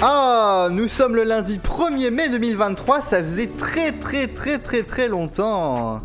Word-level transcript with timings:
Ah, 0.00 0.68
nous 0.70 0.88
sommes 0.88 1.16
le 1.16 1.22
lundi 1.22 1.58
1er 1.58 2.10
mai 2.10 2.28
2023, 2.28 3.00
ça 3.00 3.22
faisait 3.22 3.48
très 3.58 3.92
très 3.92 4.26
très 4.26 4.58
très 4.58 4.82
très 4.82 5.08
longtemps. 5.08 6.00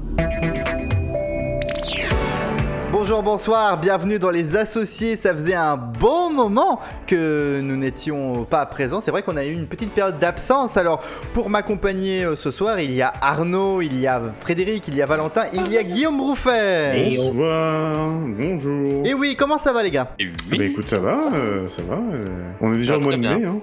Bonjour, 2.91 3.21
bonsoir, 3.21 3.79
bienvenue 3.79 4.17
dans 4.17 4.31
les 4.31 4.57
associés. 4.57 5.15
Ça 5.15 5.31
faisait 5.33 5.53
un 5.53 5.77
bon 5.77 6.31
moment 6.33 6.79
que 7.05 7.61
nous 7.61 7.77
n'étions 7.77 8.45
pas 8.45 8.65
présents. 8.65 8.99
C'est 8.99 9.11
vrai 9.11 9.21
qu'on 9.21 9.37
a 9.37 9.45
eu 9.45 9.53
une 9.53 9.67
petite 9.67 9.91
période 9.91 10.17
d'absence. 10.17 10.75
Alors, 10.75 11.03
pour 11.35 11.51
m'accompagner 11.51 12.23
euh, 12.23 12.35
ce 12.35 12.49
soir, 12.49 12.79
il 12.79 12.91
y 12.91 13.03
a 13.03 13.13
Arnaud, 13.21 13.81
il 13.81 13.99
y 13.99 14.07
a 14.07 14.19
Frédéric, 14.41 14.87
il 14.87 14.95
y 14.95 15.03
a 15.03 15.05
Valentin, 15.05 15.43
il 15.53 15.71
y 15.71 15.77
a 15.77 15.83
Guillaume 15.83 16.19
Rouffet. 16.19 17.13
Bonsoir, 17.15 18.09
bonjour. 18.27 19.05
Et 19.05 19.13
oui, 19.13 19.35
comment 19.37 19.59
ça 19.59 19.71
va 19.71 19.83
les 19.83 19.91
gars? 19.91 20.09
Ah 20.19 20.23
bah 20.57 20.63
écoute, 20.63 20.83
ça 20.83 20.97
va, 20.97 21.31
euh, 21.33 21.67
ça 21.67 21.83
va. 21.83 21.95
euh, 21.95 22.23
on 22.59 22.73
est 22.73 22.77
déjà 22.77 22.93
Ça 22.93 22.99
au 22.99 23.03
mois 23.03 23.13
de 23.13 23.17
mai, 23.17 23.45
hein. 23.45 23.59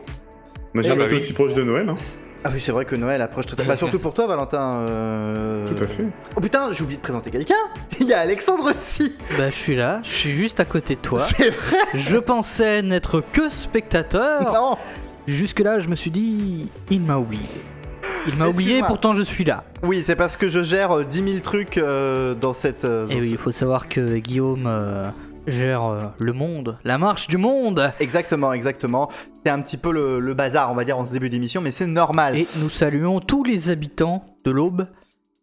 On 0.72 0.78
n'a 0.78 0.82
jamais 0.82 0.98
bah 0.98 1.04
été 1.06 1.14
oui. 1.14 1.20
aussi 1.20 1.32
proche 1.32 1.54
de 1.54 1.64
Noël, 1.64 1.88
hein. 1.88 1.94
Ah 2.44 2.50
oui, 2.52 2.60
c'est 2.60 2.70
vrai 2.72 2.84
que 2.84 2.94
Noël 2.94 3.20
approche 3.22 3.46
très 3.46 3.64
Bah, 3.64 3.76
surtout 3.76 3.98
pour 3.98 4.14
toi, 4.14 4.26
Valentin. 4.26 4.84
euh, 4.88 5.66
Tout 5.66 5.82
à 5.82 5.86
fait. 5.86 6.06
Oh 6.36 6.40
putain, 6.40 6.70
j'ai 6.72 6.82
oublié 6.82 6.96
de 6.96 7.02
présenter 7.02 7.30
quelqu'un. 7.30 7.54
Il 8.00 8.06
y 8.06 8.12
a 8.12 8.20
Alexandre 8.20 8.70
aussi. 8.70 9.14
Bah 9.36 9.50
je 9.50 9.54
suis 9.56 9.74
là, 9.74 10.00
je 10.04 10.10
suis 10.10 10.32
juste 10.32 10.60
à 10.60 10.64
côté 10.64 10.94
de 10.94 11.00
toi. 11.00 11.20
C'est 11.22 11.50
vrai. 11.50 11.78
Je 11.94 12.16
pensais 12.18 12.82
n'être 12.82 13.22
que 13.32 13.50
spectateur. 13.50 14.52
Non. 14.52 14.76
Jusque 15.26 15.58
là, 15.60 15.80
je 15.80 15.88
me 15.88 15.96
suis 15.96 16.12
dit, 16.12 16.68
il 16.88 17.00
m'a 17.00 17.16
oublié. 17.16 17.42
Il 18.28 18.36
m'a 18.36 18.46
oublié, 18.48 18.80
pourtant 18.86 19.12
je 19.14 19.22
suis 19.22 19.42
là. 19.44 19.64
Oui, 19.82 20.02
c'est 20.04 20.14
parce 20.16 20.36
que 20.36 20.46
je 20.48 20.62
gère 20.62 20.98
euh, 20.98 21.04
10 21.04 21.24
000 21.24 21.38
trucs 21.40 21.78
euh, 21.78 22.34
dans 22.34 22.52
cette. 22.52 22.84
euh, 22.84 23.06
Et 23.08 23.14
dans 23.14 23.20
oui, 23.20 23.28
il 23.30 23.36
faut 23.36 23.50
savoir 23.52 23.88
que 23.88 24.18
Guillaume 24.18 24.66
euh, 24.66 25.04
gère 25.46 25.84
euh, 25.84 26.00
le 26.18 26.32
monde, 26.32 26.78
la 26.84 26.98
marche 26.98 27.28
du 27.28 27.36
monde. 27.36 27.92
Exactement, 28.00 28.52
exactement. 28.52 29.10
C'est 29.44 29.50
un 29.50 29.60
petit 29.60 29.76
peu 29.76 29.92
le, 29.92 30.20
le 30.20 30.34
bazar, 30.34 30.70
on 30.72 30.74
va 30.74 30.84
dire, 30.84 30.98
en 30.98 31.06
ce 31.06 31.12
début 31.12 31.30
d'émission, 31.30 31.60
mais 31.60 31.70
c'est 31.70 31.86
normal. 31.86 32.36
Et 32.36 32.46
nous 32.58 32.70
saluons 32.70 33.20
tous 33.20 33.44
les 33.44 33.70
habitants 33.70 34.24
de 34.44 34.50
l'Aube 34.50 34.86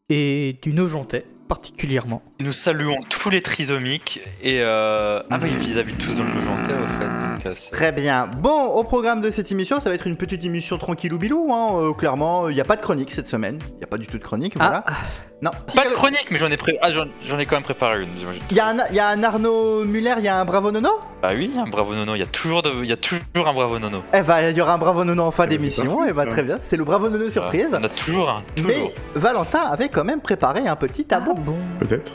et 0.10 0.60
du 0.62 0.74
Nogentais 0.74 1.26
particulièrement. 1.48 2.22
Nous 2.44 2.52
saluons 2.52 2.98
tous 3.10 3.30
les 3.30 3.42
trisomiques 3.42 4.20
et 4.42 4.58
euh... 4.62 5.22
ah 5.30 5.38
bah 5.38 5.48
ils 5.48 5.80
habitent 5.80 5.98
tous 5.98 6.14
dans 6.16 6.24
le 6.26 6.34
Nogentais 6.34 6.74
au 6.74 6.88
fait 6.88 7.06
donc 7.08 7.46
euh, 7.46 7.54
Très 7.72 7.94
bien. 7.94 8.28
Bon, 8.40 8.66
au 8.66 8.84
programme 8.84 9.22
de 9.22 9.32
cette 9.32 9.50
émission, 9.50 9.80
ça 9.80 9.88
va 9.88 9.96
être 9.96 10.08
une 10.08 10.18
petite 10.18 10.44
émission 10.44 10.78
tranquillou 10.78 11.18
bilou. 11.18 11.54
Hein. 11.54 11.70
euh, 11.76 11.94
clairement, 11.94 12.50
il 12.50 12.56
n'y 12.56 12.60
a 12.60 12.66
pas 12.66 12.76
de 12.76 12.82
chronique 12.82 13.12
cette 13.12 13.28
semaine. 13.28 13.60
Il 13.76 13.78
n'y 13.78 13.84
a 13.84 13.88
pas 13.88 13.98
du 13.98 14.08
tout 14.08 14.18
de 14.18 14.24
chronique. 14.24 14.56
Voilà. 14.58 14.84
Ah, 14.86 14.94
Non. 15.42 15.52
Si, 15.68 15.78
pas 15.78 15.86
de 15.86 15.94
chronique 15.94 16.28
mais 16.32 16.38
j'en 16.38 16.50
ai 16.52 16.58
pré... 16.58 16.78
ah, 16.82 16.92
j'en 16.92 17.06
j'en 17.26 17.40
ai 17.40 17.46
quand 17.46 17.56
même 17.56 17.64
préparé 17.64 18.02
une 18.04 18.10
j'imagine. 18.18 18.42
Il 18.52 18.58
y, 18.58 18.60
a 18.60 18.68
un- 18.68 18.88
il 18.90 18.96
y 18.96 19.00
a 19.00 19.08
un 19.08 19.24
Arnaud 19.24 19.86
Muller, 19.86 20.16
il 20.18 20.26
y 20.26 20.28
a 20.28 20.38
un 20.38 20.44
Bravo 20.44 20.70
Nono? 20.72 20.90
Bah 21.22 21.30
oui 21.34 21.50
un 21.58 21.70
bravo 21.70 21.96
nono 21.96 22.16
il 22.16 22.20
y 22.20 22.24
a 22.24 22.26
toujours 22.26 22.62
de... 22.62 22.84
y 22.84 22.92
a 22.92 22.98
toujours 22.98 23.48
un 23.48 23.54
bravo 23.54 23.80
nono. 23.80 24.04
Eh 24.14 24.20
bah, 24.22 24.50
il 24.50 24.58
y 24.58 24.60
aura 24.62 24.74
un 24.74 24.78
Bravo 24.78 25.06
Nono 25.06 25.24
en 25.24 25.32
fin 25.32 25.46
Eh 25.46 25.48
ben, 25.48 25.58
d'émission. 25.58 26.04
Et 26.06 26.12
bah, 26.12 26.26
ça. 26.26 26.32
très 26.32 26.44
bien. 26.44 26.58
C'est 26.60 26.76
le 26.76 26.84
Bravo 26.84 27.08
Nono 27.10 27.30
surprise. 27.30 27.70
On 27.72 27.84
a 27.84 27.88
toujours 27.90 28.30
un 28.30 28.44
Mais 28.58 28.74
toujours. 28.74 28.92
Valentin 29.16 29.60
avait 29.60 29.88
quand 29.88 30.04
même 30.04 30.20
préparé 30.20 30.68
un 30.68 30.76
petit 30.76 31.04
ah 31.10 31.16
tableau. 31.16 31.36
bon? 31.36 31.56
Peut-être. 31.80 32.12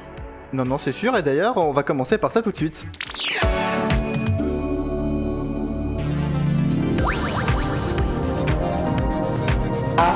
Non, 0.53 0.65
non, 0.65 0.79
c'est 0.79 0.93
sûr. 0.93 1.17
Et 1.17 1.23
d'ailleurs, 1.23 1.57
on 1.57 1.73
va 1.73 1.83
commencer 1.83 2.19
par 2.19 2.33
ça 2.33 2.43
tout 2.43 2.53
de 2.53 2.57
suite. 2.57 2.87
Ah. 9.99 10.15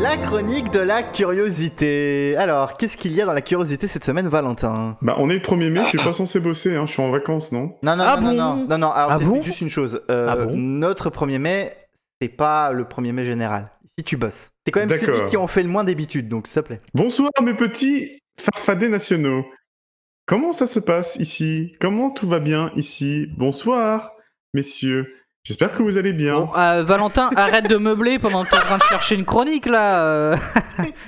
La 0.00 0.16
chronique 0.16 0.70
de 0.72 0.78
la 0.80 1.02
curiosité. 1.02 2.36
Alors, 2.38 2.76
qu'est-ce 2.76 2.96
qu'il 2.96 3.12
y 3.12 3.20
a 3.20 3.26
dans 3.26 3.32
la 3.32 3.40
curiosité 3.40 3.88
cette 3.88 4.04
semaine, 4.04 4.28
Valentin? 4.28 4.96
Bah, 5.02 5.16
on 5.18 5.28
est 5.28 5.34
le 5.34 5.40
1er 5.40 5.70
mai, 5.70 5.80
je 5.84 5.88
suis 5.90 5.98
pas 5.98 6.12
censé 6.12 6.38
bosser, 6.40 6.76
hein. 6.76 6.86
Je 6.86 6.92
suis 6.92 7.02
en 7.02 7.10
vacances, 7.10 7.50
non? 7.52 7.74
Non, 7.82 7.96
non, 7.96 8.04
Ah 8.06 8.16
non, 8.20 8.32
non, 8.32 8.54
bon? 8.54 8.56
Non, 8.56 8.66
non, 8.68 8.78
non. 8.78 8.90
Alors, 8.92 9.12
Ah 9.12 9.18
bon? 9.18 9.42
juste 9.42 9.60
une 9.60 9.68
chose. 9.68 10.00
Euh, 10.10 10.28
Ah 10.30 10.36
bon? 10.36 10.52
notre 10.56 11.10
1er 11.10 11.38
mai, 11.38 11.76
c'est 12.22 12.28
pas 12.28 12.72
le 12.72 12.84
1er 12.84 13.12
mai 13.12 13.24
général. 13.24 13.70
Ici, 13.98 14.04
tu 14.04 14.16
bosses. 14.16 14.50
T'es 14.64 14.70
quand 14.70 14.80
même 14.80 14.88
celui 14.88 15.26
qui 15.26 15.36
en 15.36 15.48
fait 15.48 15.62
le 15.64 15.68
moins 15.68 15.82
d'habitude, 15.84 16.28
donc 16.28 16.46
s'il 16.46 16.62
te 16.62 16.66
plaît. 16.66 16.80
Bonsoir, 16.94 17.30
mes 17.42 17.54
petits 17.54 18.18
farfadets 18.40 18.88
nationaux. 18.88 19.44
Comment 20.26 20.52
ça 20.52 20.66
se 20.66 20.78
passe 20.78 21.16
ici? 21.16 21.74
Comment 21.80 22.10
tout 22.10 22.28
va 22.28 22.38
bien 22.40 22.70
ici? 22.76 23.28
Bonsoir, 23.36 24.12
messieurs. 24.54 25.14
J'espère 25.44 25.72
que 25.72 25.82
vous 25.82 25.96
allez 25.96 26.12
bien. 26.12 26.40
Bon, 26.40 26.50
euh, 26.58 26.82
Valentin, 26.82 27.30
arrête 27.34 27.70
de 27.70 27.76
meubler 27.78 28.18
pendant 28.18 28.44
que 28.44 28.50
t'es 28.50 28.56
en 28.56 28.60
train 28.60 28.76
de 28.76 28.82
chercher 28.82 29.14
une 29.14 29.24
chronique 29.24 29.64
là. 29.64 30.04
euh. 30.04 30.36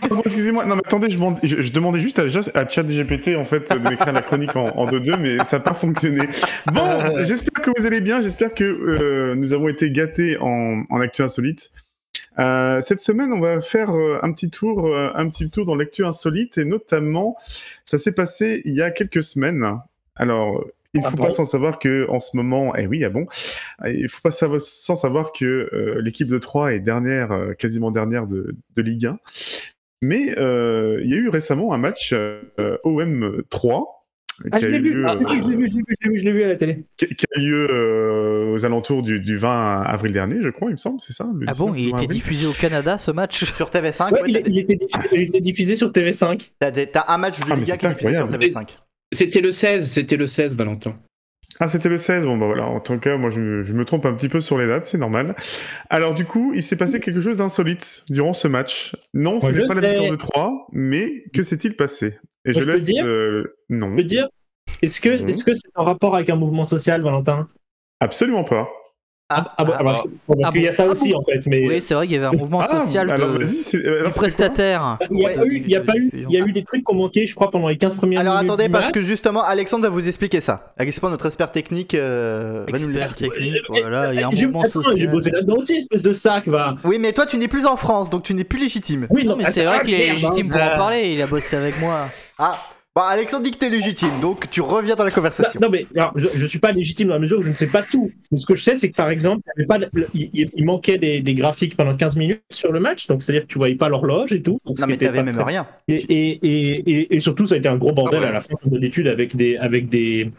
Pardon, 0.01 0.23
Excusez-moi, 0.25 0.65
non 0.65 0.77
mais 0.77 0.83
attendez, 0.87 1.11
je, 1.11 1.17
demande- 1.17 1.39
je- 1.43 1.61
je 1.61 1.73
demandais 1.73 2.01
juste 2.01 2.19
à, 2.19 2.23
à 2.59 2.67
ChatGPT 2.67 3.37
en 3.37 3.45
fait 3.45 3.71
de 3.71 3.79
m'écrire 3.87 4.15
la 4.15 4.23
chronique 4.23 4.57
en, 4.57 4.69
en 4.69 4.87
2-2, 4.91 5.17
mais 5.19 5.45
ça 5.45 5.59
n'a 5.59 5.65
pas 5.65 5.75
fonctionné. 5.75 6.27
Bon, 6.73 6.83
j'espère 7.25 7.63
que 7.63 7.71
vous 7.77 7.85
allez 7.85 8.01
bien, 8.01 8.23
j'espère 8.23 8.55
que 8.55 8.65
euh, 8.65 9.35
nous 9.35 9.53
avons 9.53 9.69
été 9.69 9.91
gâtés 9.91 10.39
en, 10.41 10.85
en 10.89 11.01
actu 11.03 11.21
insolite. 11.23 11.71
Euh, 12.39 12.81
cette 12.81 13.01
semaine, 13.01 13.33
on 13.33 13.41
va 13.41 13.61
faire 13.61 13.91
euh, 13.91 14.19
un 14.23 14.33
petit 14.33 14.51
tour, 14.51 14.87
euh, 14.87 15.11
un 15.15 15.29
petit 15.29 15.51
tour 15.51 15.65
dans 15.65 15.75
l'actu 15.75 16.05
insolite 16.05 16.59
et 16.59 16.65
notamment, 16.65 17.37
ça 17.85 17.99
s'est 17.99 18.15
passé 18.15 18.63
il 18.65 18.75
y 18.75 18.83
a 18.83 18.91
quelques 18.91 19.23
semaines. 19.23 19.67
Alors, 20.17 20.65
il 20.93 21.03
Ah 21.05 21.11
faut 21.11 21.17
bon 21.17 21.25
pas 21.25 21.31
sans 21.31 21.45
savoir 21.45 21.79
que 21.79 22.09
en 22.09 22.19
ce 22.19 22.37
moment, 22.37 22.75
eh 22.75 22.87
oui, 22.87 23.05
ah 23.05 23.11
bon, 23.11 23.27
il 23.87 24.09
faut 24.09 24.21
pas 24.23 24.33
savoir, 24.33 24.61
sans 24.61 24.97
savoir 24.97 25.33
que 25.33 25.69
euh, 25.73 26.01
l'équipe 26.03 26.27
de 26.27 26.39
Troyes 26.39 26.73
est 26.73 26.81
dernière, 26.81 27.31
euh, 27.33 27.53
quasiment 27.55 27.91
dernière 27.91 28.27
de, 28.27 28.57
de 28.75 28.83
Ligue 28.83 29.07
1. 29.07 29.19
Mais 30.03 30.37
euh, 30.39 31.01
il 31.05 31.11
y 31.11 31.15
a 31.15 31.17
eu 31.17 31.29
récemment 31.29 31.73
un 31.73 31.79
match 31.79 32.13
euh, 32.13 32.79
OM 32.85 33.43
3 33.51 34.00
Ah, 34.53 34.59
je 34.59 34.67
l'ai 34.69 34.79
vu, 34.79 35.05
ah, 35.07 35.17
oui, 35.19 35.41
je 35.43 35.49
l'ai 35.49 35.57
vu, 35.57 35.69
je 35.69 35.75
l'ai 35.75 35.83
vu, 35.83 35.85
je 36.01 36.07
l'ai 36.07 36.11
vu, 36.13 36.19
je 36.19 36.25
l'ai 36.25 36.33
vu 36.33 36.43
à 36.43 36.49
la 36.49 36.57
télé. 36.57 36.85
qui- 36.97 37.07
qui 37.15 37.27
a 37.37 37.41
eu 37.41 37.45
lieu 37.47 37.67
euh, 37.71 38.53
aux 38.55 38.65
alentours 38.65 39.03
du, 39.03 39.21
du 39.21 39.37
20 39.37 39.83
avril 39.83 40.13
dernier, 40.13 40.37
je 40.41 40.49
crois, 40.49 40.69
il 40.69 40.73
me 40.73 40.77
semble, 40.77 41.01
c'est 41.01 41.13
ça 41.13 41.25
le 41.35 41.45
Ah 41.49 41.53
bon, 41.53 41.73
19 41.73 41.79
il 41.79 41.87
était 41.89 41.95
avril 41.97 42.09
diffusé 42.09 42.47
au 42.47 42.53
Canada 42.53 42.97
ce 42.99 43.11
match 43.11 43.45
Sur 43.57 43.69
TV5, 43.71 44.13
Ouais, 44.13 44.23
ouais, 44.23 44.29
il, 44.47 44.59
était 44.59 44.77
diffusé, 44.77 45.09
il 45.13 45.21
était 45.23 45.41
diffusé 45.41 45.77
sur 45.77 45.91
TV5. 45.91 46.51
t'as 46.59 47.05
un 47.09 47.19
match 47.19 47.39
de 47.41 47.45
Ah, 47.51 47.57
Liga 47.57 47.77
qui 47.77 47.83
c'était 47.83 47.87
est 47.87 47.91
diffusé 47.91 48.15
sur 48.15 48.25
incroyable. 48.25 48.45
TV5. 48.45 48.77
C'était 49.13 49.41
le 49.41 49.53
16, 49.53 49.91
c'était 49.93 50.17
le 50.17 50.27
16, 50.27 50.57
Valentin. 50.57 50.97
Ah, 51.63 51.69
c'était 51.69 51.89
le 51.91 51.99
16. 51.99 52.25
Bon, 52.25 52.39
bah 52.39 52.47
voilà. 52.47 52.65
En 52.65 52.81
tout 52.81 52.97
cas, 52.99 53.19
moi, 53.19 53.29
je 53.29 53.41
me, 53.41 53.63
je 53.63 53.73
me 53.75 53.85
trompe 53.85 54.07
un 54.07 54.15
petit 54.15 54.29
peu 54.31 54.41
sur 54.41 54.57
les 54.57 54.67
dates, 54.67 54.87
c'est 54.87 54.97
normal. 54.97 55.35
Alors, 55.91 56.15
du 56.15 56.25
coup, 56.25 56.53
il 56.55 56.63
s'est 56.63 56.77
passé 56.77 57.01
quelque 57.01 57.21
chose 57.21 57.37
d'insolite 57.37 58.05
durant 58.09 58.33
ce 58.33 58.49
match. 58.49 58.97
Non, 59.13 59.41
ce 59.41 59.49
n'est 59.51 59.67
pas 59.67 59.75
la 59.75 59.81
victoire 59.91 60.11
de 60.11 60.17
3, 60.17 60.69
mais 60.73 61.25
que 61.35 61.43
s'est-il 61.43 61.77
passé? 61.77 62.19
Et 62.45 62.53
Moi, 62.53 62.61
je 62.61 62.61
je 62.61 62.67
peux 62.67 62.73
laisse. 62.73 62.85
dire 62.85 63.05
euh, 63.07 63.57
Non, 63.69 63.89
Je 63.97 64.03
dire, 64.05 64.29
est-ce 64.83 65.01
que 65.01 65.11
Mhm. 65.23 65.29
est-ce 65.29 65.45
que 65.45 65.53
c'est 65.53 65.71
en 65.75 65.85
rapport 65.85 66.15
avec 66.15 66.31
un 66.31 66.37
mouvement 66.37 66.65
social, 66.65 67.03
Valentin? 67.03 67.47
Absolument 68.01 68.45
pas. 68.45 68.69
Ah, 69.33 69.47
Ah, 69.59 69.65
bon, 69.65 69.73
ah, 69.75 69.79
alors, 69.81 70.09
bon, 70.29 70.35
parce 70.35 70.39
ah 70.45 70.53
qu'il 70.53 70.63
y 70.63 70.69
a 70.69 70.73
ça 70.73 70.85
Ah 70.89 70.91
aussi 70.91 71.13
bon 71.13 71.19
en 71.19 71.23
fait, 71.23 71.47
mais 71.47 71.67
Oui, 71.69 71.81
c'est 71.81 71.95
vrai 71.95 72.07
qu'il 72.09 72.17
y 72.17 72.19
avait 72.19 72.27
un 72.35 72.39
mouvement 72.39 72.61
Ah, 72.61 72.83
social 72.85 73.11
alors, 73.11 73.35
de, 73.39 73.45
du 73.45 73.87
alors, 73.99 74.11
prestataire. 74.11 74.99
il 75.11 75.19
y 75.21 75.25
a 75.25 75.29
Ouais, 75.29 75.35
pas 75.37 75.45
eu, 75.47 75.63
il 75.65 75.71
y 75.71 75.77
a 75.77 75.81
pas 75.81 75.97
eu, 75.97 76.11
il 76.13 76.19
y 76.21 76.23
a 76.23 76.27
diffusion. 76.27 76.47
eu 76.49 76.53
des 76.53 76.65
trucs 76.65 76.85
qui 76.85 76.93
ont 76.93 76.97
manqué, 76.97 77.27
je 77.27 77.35
crois, 77.37 77.51
pendant 77.51 77.69
les 77.69 77.77
15 77.77 77.95
premières 77.95 78.21
Alors 78.21 78.35
minutes. 78.35 78.51
attendez, 78.51 78.65
du 78.65 78.71
parce 78.73 78.91
que 78.91 79.03
justement, 79.03 79.45
Alexandre 79.45 79.85
va 79.85 79.89
vous 79.91 80.09
expliquer 80.09 80.41
ça. 80.41 80.73
Alexandre, 80.79 81.13
notre 81.13 81.27
expert 81.27 81.53
technique, 81.53 81.95
euh, 81.95 82.65
va 82.69 82.79
nous 82.79 82.89
le 82.89 82.95
Expert 82.95 83.13
dire. 83.17 83.31
technique, 83.31 83.63
voilà, 83.69 84.13
il 84.13 84.19
y 84.21 84.23
a 84.23 84.27
un 84.27 84.31
mouvement 84.31 84.63
attends, 84.63 84.81
J'ai 84.83 84.91
social. 84.91 85.11
bossé 85.11 85.31
là-dedans 85.31 85.57
aussi, 85.57 85.75
espèce 85.77 86.03
de 86.03 86.13
sac, 86.13 86.49
va. 86.49 86.75
Oui, 86.85 86.99
mais 86.99 87.13
toi, 87.13 87.25
tu 87.27 87.37
n'es 87.37 87.49
plus 87.49 87.67
en 87.67 87.77
France, 87.77 88.11
donc 88.11 88.25
tu 88.25 88.35
n'es 88.35 88.45
plus 88.45 88.59
légitime. 88.59 89.07
Oui, 89.11 89.25
Non, 89.25 89.37
mais 89.37 89.51
c'est 89.53 89.65
vrai 89.65 89.81
qu'il 89.83 89.95
est 89.95 89.99
merde, 89.99 90.11
légitime 90.13 90.49
hein. 90.51 90.57
pour 90.59 90.63
en 90.75 90.77
parler, 90.79 91.13
il 91.15 91.23
a 91.23 91.27
bossé 91.27 91.57
avec 91.57 91.79
moi. 91.81 92.09
Ah, 92.39 92.59
bah 92.97 93.07
Alexandre 93.07 93.45
dit 93.45 93.53
que 93.53 93.59
t'es 93.59 93.69
légitime, 93.71 94.11
donc 94.21 94.51
tu 94.51 94.61
reviens 94.61 94.97
dans 94.97 95.05
la 95.05 95.13
conversation. 95.13 95.61
Non, 95.61 95.69
non, 95.69 95.73
mais 95.73 95.87
alors, 95.97 96.13
je, 96.17 96.27
je 96.35 96.47
suis 96.47 96.59
pas 96.59 96.73
légitime 96.73 97.07
dans 97.09 97.15
la 97.15 97.21
mesure 97.21 97.39
où 97.39 97.43
je 97.43 97.49
ne 97.49 97.55
sais 97.55 97.69
pas 97.69 97.83
tout. 97.83 98.11
Mais 98.33 98.39
ce 98.39 98.45
que 98.47 98.57
je 98.57 98.63
sais, 98.65 98.75
c'est 98.75 98.91
que 98.91 98.97
par 98.97 99.11
exemple, 99.11 99.43
il, 99.57 99.61
y 99.61 99.63
avait 99.63 99.67
pas 99.67 99.79
de- 99.79 100.09
il, 100.13 100.31
il- 100.33 100.51
il 100.55 100.65
manquait 100.65 100.99
des, 100.99 101.21
des 101.21 101.35
graphiques 101.35 101.77
pendant 101.77 101.97
15 101.97 102.17
minutes 102.17 102.43
sur 102.51 102.73
le 102.73 102.81
match, 102.81 103.07
donc 103.07 103.23
c'est-à-dire 103.23 103.43
que 103.43 103.47
tu 103.53 103.59
voyais 103.59 103.77
pas 103.77 103.89
l'horloge 103.89 104.33
et 104.33 104.43
tout. 104.43 104.59
donc 104.65 104.79
Non, 104.81 104.87
mais 104.89 104.97
t'avais 104.97 105.19
pas 105.19 105.23
même 105.23 105.35
très- 105.35 105.45
rien. 105.45 105.67
Et, 105.87 105.95
et, 105.95 106.31
et, 106.43 106.91
et, 106.91 107.15
et 107.17 107.21
surtout, 107.21 107.47
ça 107.47 107.55
a 107.55 107.59
été 107.59 107.69
un 107.69 107.77
gros 107.77 107.93
bordel 107.93 108.21
Ah 108.21 108.25
ouais. 108.25 108.29
à 108.31 108.33
la 108.33 108.41
fin 108.41 108.55
de 108.65 108.77
l'étude 108.77 109.07
avec 109.07 109.37
des, 109.37 109.57
avec 109.57 109.89
des, 109.89 110.31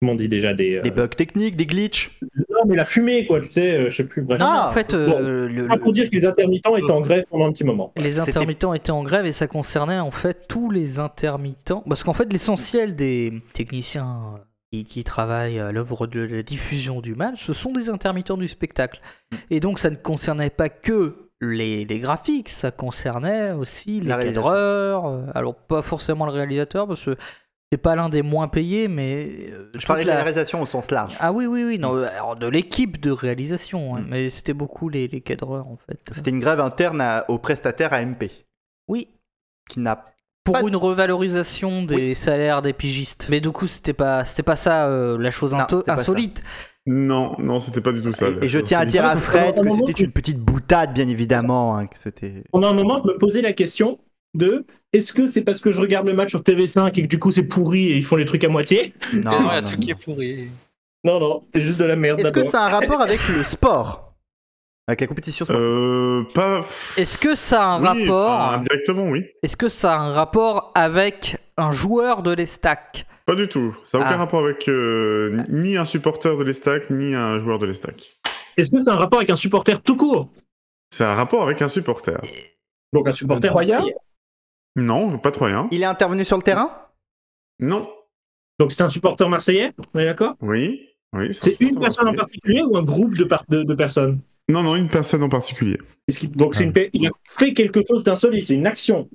comment 0.00 0.12
on 0.12 0.14
dit 0.16 0.28
déjà 0.28 0.54
des, 0.54 0.76
euh, 0.76 0.82
Des 0.82 0.90
bugs 0.90 1.08
techniques, 1.08 1.56
des 1.56 1.66
glitches. 1.66 2.18
non 2.50 2.60
mais 2.66 2.76
la 2.76 2.84
fumée 2.84 3.26
quoi, 3.26 3.40
tu 3.40 3.52
sais, 3.52 3.72
euh, 3.74 3.90
je 3.90 3.96
sais 3.96 4.04
plus. 4.04 4.22
Bref. 4.22 4.38
Non, 4.40 4.46
Ah, 4.48 4.68
en 4.68 4.72
fait, 4.72 4.92
bon. 4.94 5.16
euh, 5.20 5.48
le- 5.48 5.66
pour 5.78 5.92
dire 5.92 6.08
que 6.08 6.14
les 6.14 6.26
intermittents 6.26 6.76
étaient 6.76 6.90
en 6.90 7.00
grève 7.00 7.24
pendant 7.30 7.46
un 7.46 7.52
petit 7.52 7.64
moment. 7.64 7.92
les 7.96 8.18
intermittents 8.20 8.74
étaient 8.74 8.90
en 8.92 9.02
grève 9.02 9.26
et 9.26 9.32
ça 9.32 9.46
concernait 9.46 9.98
en 9.98 10.10
fait 10.10 10.46
tous 10.48 10.70
les 10.70 10.98
intermittents. 10.98 11.82
Parce 11.88 12.02
qu'en 12.04 12.12
fait, 12.14 12.32
l'essentiel 12.32 12.94
des 12.96 13.32
techniciens 13.54 14.40
qui, 14.72 14.84
qui 14.84 15.02
travaillent 15.04 15.58
à 15.60 15.72
l'œuvre 15.72 16.06
de 16.06 16.20
la 16.20 16.42
diffusion 16.42 17.00
du 17.00 17.14
match, 17.14 17.44
ce 17.44 17.52
sont 17.52 17.72
des 17.72 17.88
intermittents 17.90 18.36
du 18.36 18.48
spectacle. 18.48 19.00
Mm. 19.32 19.36
Et 19.50 19.60
donc, 19.60 19.78
ça 19.78 19.90
ne 19.90 19.96
concernait 19.96 20.50
pas 20.50 20.68
que 20.68 21.16
les, 21.40 21.84
les 21.84 21.98
graphiques, 22.00 22.48
ça 22.48 22.70
concernait 22.70 23.52
aussi 23.52 24.00
les 24.00 24.08
cadreurs. 24.10 25.22
Alors, 25.34 25.54
pas 25.54 25.82
forcément 25.82 26.26
le 26.26 26.32
réalisateur, 26.32 26.86
parce 26.88 27.04
que 27.04 27.16
c'est 27.70 27.78
pas 27.78 27.94
l'un 27.96 28.08
des 28.08 28.22
moins 28.22 28.48
payés, 28.48 28.88
mais. 28.88 29.28
euh, 29.52 29.70
Je 29.78 29.86
parlais 29.86 30.02
de 30.02 30.08
la 30.08 30.14
la- 30.14 30.20
réalisation 30.22 30.62
au 30.62 30.66
sens 30.66 30.90
large. 30.90 31.16
Ah 31.20 31.32
oui, 31.32 31.46
oui, 31.46 31.64
oui, 31.64 31.78
non, 31.78 32.02
alors 32.02 32.36
de 32.36 32.46
l'équipe 32.46 33.00
de 33.00 33.10
réalisation, 33.10 33.96
hein, 33.96 34.00
Mm. 34.00 34.06
mais 34.08 34.30
c'était 34.30 34.54
beaucoup 34.54 34.88
les, 34.88 35.06
les 35.08 35.20
cadreurs 35.20 35.66
en 35.66 35.76
fait. 35.76 35.98
C'était 36.12 36.30
une 36.30 36.40
grève 36.40 36.60
interne 36.60 37.00
à- 37.00 37.24
au 37.28 37.38
prestataire 37.38 37.92
AMP, 37.92 38.30
Oui, 38.88 39.08
qui 39.68 39.80
n'a 39.80 40.04
pour 40.44 40.54
Pas- 40.54 40.62
une 40.62 40.76
revalorisation 40.76 41.82
des 41.82 42.14
salaires 42.14 42.62
des 42.62 42.72
pigistes. 42.72 43.26
Mais 43.28 43.40
du 43.40 43.50
coup, 43.50 43.66
c'était 43.66 43.92
pas, 43.92 44.24
c'était 44.24 44.42
pas 44.42 44.56
ça 44.56 44.86
euh, 44.86 45.18
la 45.18 45.30
chose 45.30 45.52
Non, 45.54 45.66
insolite. 45.88 46.42
Non, 46.86 47.34
non, 47.38 47.60
c'était 47.60 47.82
pas 47.82 47.92
du 47.92 48.00
tout 48.00 48.12
ça. 48.14 48.28
Et, 48.40 48.46
et 48.46 48.48
je 48.48 48.58
tiens 48.60 48.78
à 48.80 48.86
dire 48.86 49.04
à 49.04 49.14
Fred 49.18 49.56
que 49.60 49.70
c'était 49.74 50.04
une 50.04 50.10
petite 50.10 50.38
boutade, 50.38 50.94
bien 50.94 51.06
évidemment. 51.06 51.76
hein, 51.76 51.86
que 51.86 51.98
c'était. 51.98 52.44
Pendant 52.50 52.68
un 52.70 52.72
moment, 52.72 53.02
je 53.04 53.12
me 53.12 53.18
posais 53.18 53.42
la 53.42 53.52
question 53.52 53.98
de 54.38 54.64
est-ce 54.92 55.12
que 55.12 55.26
c'est 55.26 55.42
parce 55.42 55.60
que 55.60 55.70
je 55.72 55.80
regarde 55.80 56.06
le 56.06 56.14
match 56.14 56.30
sur 56.30 56.40
TV5 56.40 56.98
et 56.98 57.02
que 57.02 57.06
du 57.08 57.18
coup 57.18 57.30
c'est 57.32 57.42
pourri 57.42 57.88
et 57.88 57.96
ils 57.96 58.04
font 58.04 58.16
les 58.16 58.24
trucs 58.24 58.44
à 58.44 58.48
moitié? 58.48 58.94
Non, 59.12 59.20
Non, 59.32 59.38
il 59.40 59.46
y 59.46 59.50
a 59.50 59.60
non, 59.60 59.66
tout 59.68 59.74
non. 59.74 59.80
qui 59.80 59.90
est 59.90 60.02
pourri. 60.02 60.48
Non, 61.04 61.20
non, 61.20 61.40
c'était 61.42 61.60
juste 61.60 61.78
de 61.78 61.84
la 61.84 61.96
merde 61.96 62.20
Est-ce 62.20 62.30
que 62.32 62.44
ça 62.44 62.62
a 62.62 62.66
un 62.66 62.70
rapport 62.70 63.00
avec 63.00 63.20
le 63.28 63.44
sport? 63.44 64.14
Avec 64.88 65.02
la 65.02 65.06
compétition 65.06 65.44
sportive 65.44 65.64
Euh, 65.64 66.22
pas. 66.34 66.64
Est-ce 66.96 67.18
que 67.18 67.36
ça 67.36 67.62
a 67.62 67.66
un 67.66 67.80
Oui, 67.94 68.06
rapport 68.08 68.30
enfin, 68.30 68.54
indirectement, 68.56 69.08
oui. 69.10 69.26
Est-ce 69.42 69.56
que 69.56 69.68
ça 69.68 69.94
a 69.94 69.98
un 69.98 70.12
rapport 70.12 70.72
avec 70.74 71.36
un 71.58 71.70
joueur 71.72 72.22
de 72.22 72.32
l'Estac? 72.32 73.06
Pas 73.26 73.34
du 73.34 73.46
tout. 73.48 73.76
Ça 73.84 73.98
n'a 73.98 74.04
aucun 74.06 74.14
Ah. 74.14 74.18
rapport 74.18 74.42
avec 74.44 74.66
euh, 74.68 75.42
ni 75.50 75.76
un 75.76 75.84
supporter 75.84 76.34
de 76.38 76.42
l'Estac, 76.44 76.88
ni 76.88 77.14
un 77.14 77.38
joueur 77.38 77.58
de 77.58 77.66
l'Estac. 77.66 78.18
Est-ce 78.56 78.70
que 78.70 78.80
c'est 78.82 78.90
un 78.90 78.96
rapport 78.96 79.18
avec 79.18 79.28
un 79.28 79.36
supporter 79.36 79.82
tout 79.82 79.96
court? 79.96 80.30
C'est 80.90 81.04
un 81.04 81.14
rapport 81.14 81.42
avec 81.42 81.60
un 81.60 81.68
supporter. 81.68 82.18
Donc 82.94 83.06
un 83.06 83.12
supporter 83.12 83.52
marseillais. 83.54 83.94
Non, 84.82 85.18
pas 85.18 85.30
troyen. 85.30 85.68
Il 85.70 85.82
est 85.82 85.86
intervenu 85.86 86.24
sur 86.24 86.36
le 86.36 86.42
terrain? 86.42 86.70
Non. 87.60 87.88
Donc 88.58 88.72
c'est 88.72 88.82
un 88.82 88.88
supporter 88.88 89.28
marseillais, 89.28 89.72
on 89.94 89.98
est 89.98 90.04
d'accord? 90.04 90.34
Oui. 90.40 90.88
Oui. 91.16 91.28
un 91.28 91.32
C'est 91.32 91.60
une 91.60 91.78
personne 91.78 92.08
en 92.08 92.14
particulier 92.14 92.62
ou 92.62 92.76
un 92.76 92.82
groupe 92.82 93.14
de, 93.16 93.24
par- 93.24 93.44
de, 93.48 93.62
de 93.62 93.74
personnes? 93.74 94.20
Non, 94.48 94.62
non, 94.62 94.76
une 94.76 94.88
personne 94.88 95.22
en 95.22 95.28
particulier. 95.28 95.78
Donc 96.34 96.54
c'est 96.54 96.64
Ah. 96.64 96.80
une 96.80 96.88
il 96.92 97.06
a 97.06 97.10
fait 97.28 97.54
quelque 97.54 97.80
chose 97.86 98.04
d'insolite, 98.04 98.46
c'est 98.46 98.54
une 98.54 98.66
action? 98.66 99.08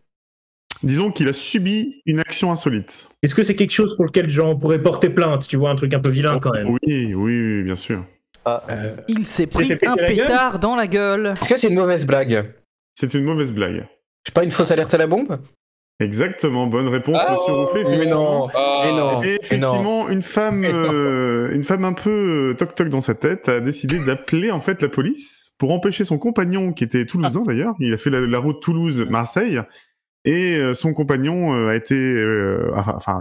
Disons 0.82 1.12
qu'il 1.12 1.28
a 1.30 1.34
subi 1.34 2.02
une 2.06 2.20
action 2.20 2.52
insolite. 2.52 3.08
Est-ce 3.22 3.34
que 3.36 3.44
c'est 3.44 3.56
quelque 3.56 3.72
chose 3.72 3.96
pour 3.96 4.06
lequel 4.06 4.30
genre, 4.30 4.50
on 4.50 4.58
pourrait 4.58 4.82
porter 4.82 5.10
plainte 5.10 5.48
Tu 5.48 5.56
vois, 5.56 5.70
un 5.70 5.76
truc 5.76 5.94
un 5.94 6.00
peu 6.00 6.10
vilain 6.10 6.40
quand 6.40 6.52
même? 6.52 6.68
Oui, 6.70 6.80
oui, 6.84 7.14
oui, 7.16 7.64
bien 7.64 7.76
sûr. 7.76 8.04
Euh, 8.48 8.96
Il 9.08 9.26
s'est 9.26 9.48
pris 9.48 9.72
un 9.86 9.96
pétard 9.96 10.60
dans 10.60 10.76
la 10.76 10.88
gueule. 10.88 11.36
Est-ce 11.42 11.50
que 11.50 11.58
c'est 11.58 11.70
une 11.70 11.76
mauvaise 11.76 12.06
blague? 12.06 12.54
C'est 12.96 13.14
une 13.14 13.24
mauvaise 13.24 13.54
blague. 13.54 13.88
C'est 14.26 14.34
pas 14.34 14.44
une 14.44 14.52
fausse 14.52 14.72
alerte 14.72 14.94
à 14.94 14.98
la 14.98 15.08
bombe 15.08 15.40
Exactement, 16.00 16.66
bonne 16.68 16.88
réponse, 16.88 17.22
Ah, 17.26 17.34
monsieur 17.34 17.54
Rouffet. 17.54 17.84
Mais 17.84 17.92
effectivement. 17.96 18.48
non, 18.48 18.84
mais 18.84 18.92
non. 18.92 19.24
Et 19.24 19.36
effectivement, 19.42 20.10
une 20.10 20.24
femme, 20.24 20.66
euh, 20.66 21.52
une 21.54 21.64
femme 21.64 21.86
un 21.86 21.94
peu 21.94 22.50
euh, 22.50 22.54
toc 22.56 22.74
toc 22.74 22.90
dans 22.90 23.00
sa 23.00 23.14
tête 23.14 23.48
a 23.48 23.60
décidé 23.60 24.00
d'appeler 24.00 24.50
en 24.50 24.60
fait 24.60 24.82
la 24.82 24.90
police 24.90 25.54
pour 25.60 25.72
empêcher 25.72 26.04
son 26.04 26.18
compagnon, 26.18 26.74
qui 26.74 26.84
était 26.84 27.06
toulousain 27.06 27.44
d'ailleurs. 27.44 27.76
Il 27.80 27.94
a 27.94 27.98
fait 27.98 28.10
la, 28.10 28.22
la 28.22 28.40
route 28.40 28.60
Toulouse-Marseille. 28.62 29.62
Et 30.26 30.56
euh, 30.56 30.74
son 30.74 30.94
compagnon 30.94 31.54
euh, 31.54 31.70
a 31.70 31.76
été, 31.76 31.96
euh, 31.96 32.72
enfin, 32.76 33.20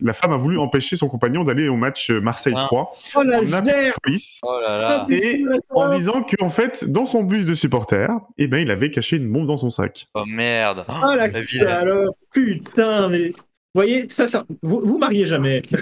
la 0.00 0.12
femme 0.12 0.32
a 0.32 0.36
voulu 0.36 0.58
empêcher 0.58 0.96
son 0.96 1.08
compagnon 1.08 1.42
d'aller 1.42 1.68
au 1.68 1.74
match 1.76 2.10
Marseille 2.10 2.54
Ah. 2.56 2.64
3 2.66 2.92
Oh 3.16 3.22
la 3.22 3.42
gère 3.42 3.94
police 4.02 4.40
Oh 4.44 4.60
là 4.60 4.78
là. 4.78 5.06
et 5.10 5.42
en 5.70 5.94
disant 5.96 6.22
que 6.22 6.36
en 6.40 6.48
fait 6.48 6.84
dans 6.88 7.04
son 7.06 7.24
bus 7.24 7.46
de 7.46 7.54
supporter, 7.54 8.08
eh 8.38 8.46
ben 8.46 8.58
il 8.58 8.70
avait 8.70 8.92
caché 8.92 9.16
une 9.16 9.28
bombe 9.30 9.48
dans 9.48 9.58
son 9.58 9.70
sac. 9.70 10.06
Oh 10.14 10.24
merde. 10.24 10.84
Oh 10.88 11.14
la 11.16 11.26
La 11.28 11.40
vie, 11.40 11.60
alors 11.64 12.14
Putain, 12.32 13.08
mais. 13.08 13.30
Vous 13.30 13.82
voyez, 13.82 14.08
ça, 14.08 14.26
ça. 14.26 14.44
Vous, 14.62 14.80
vous 14.80 14.98
mariez 14.98 15.26
jamais. 15.26 15.62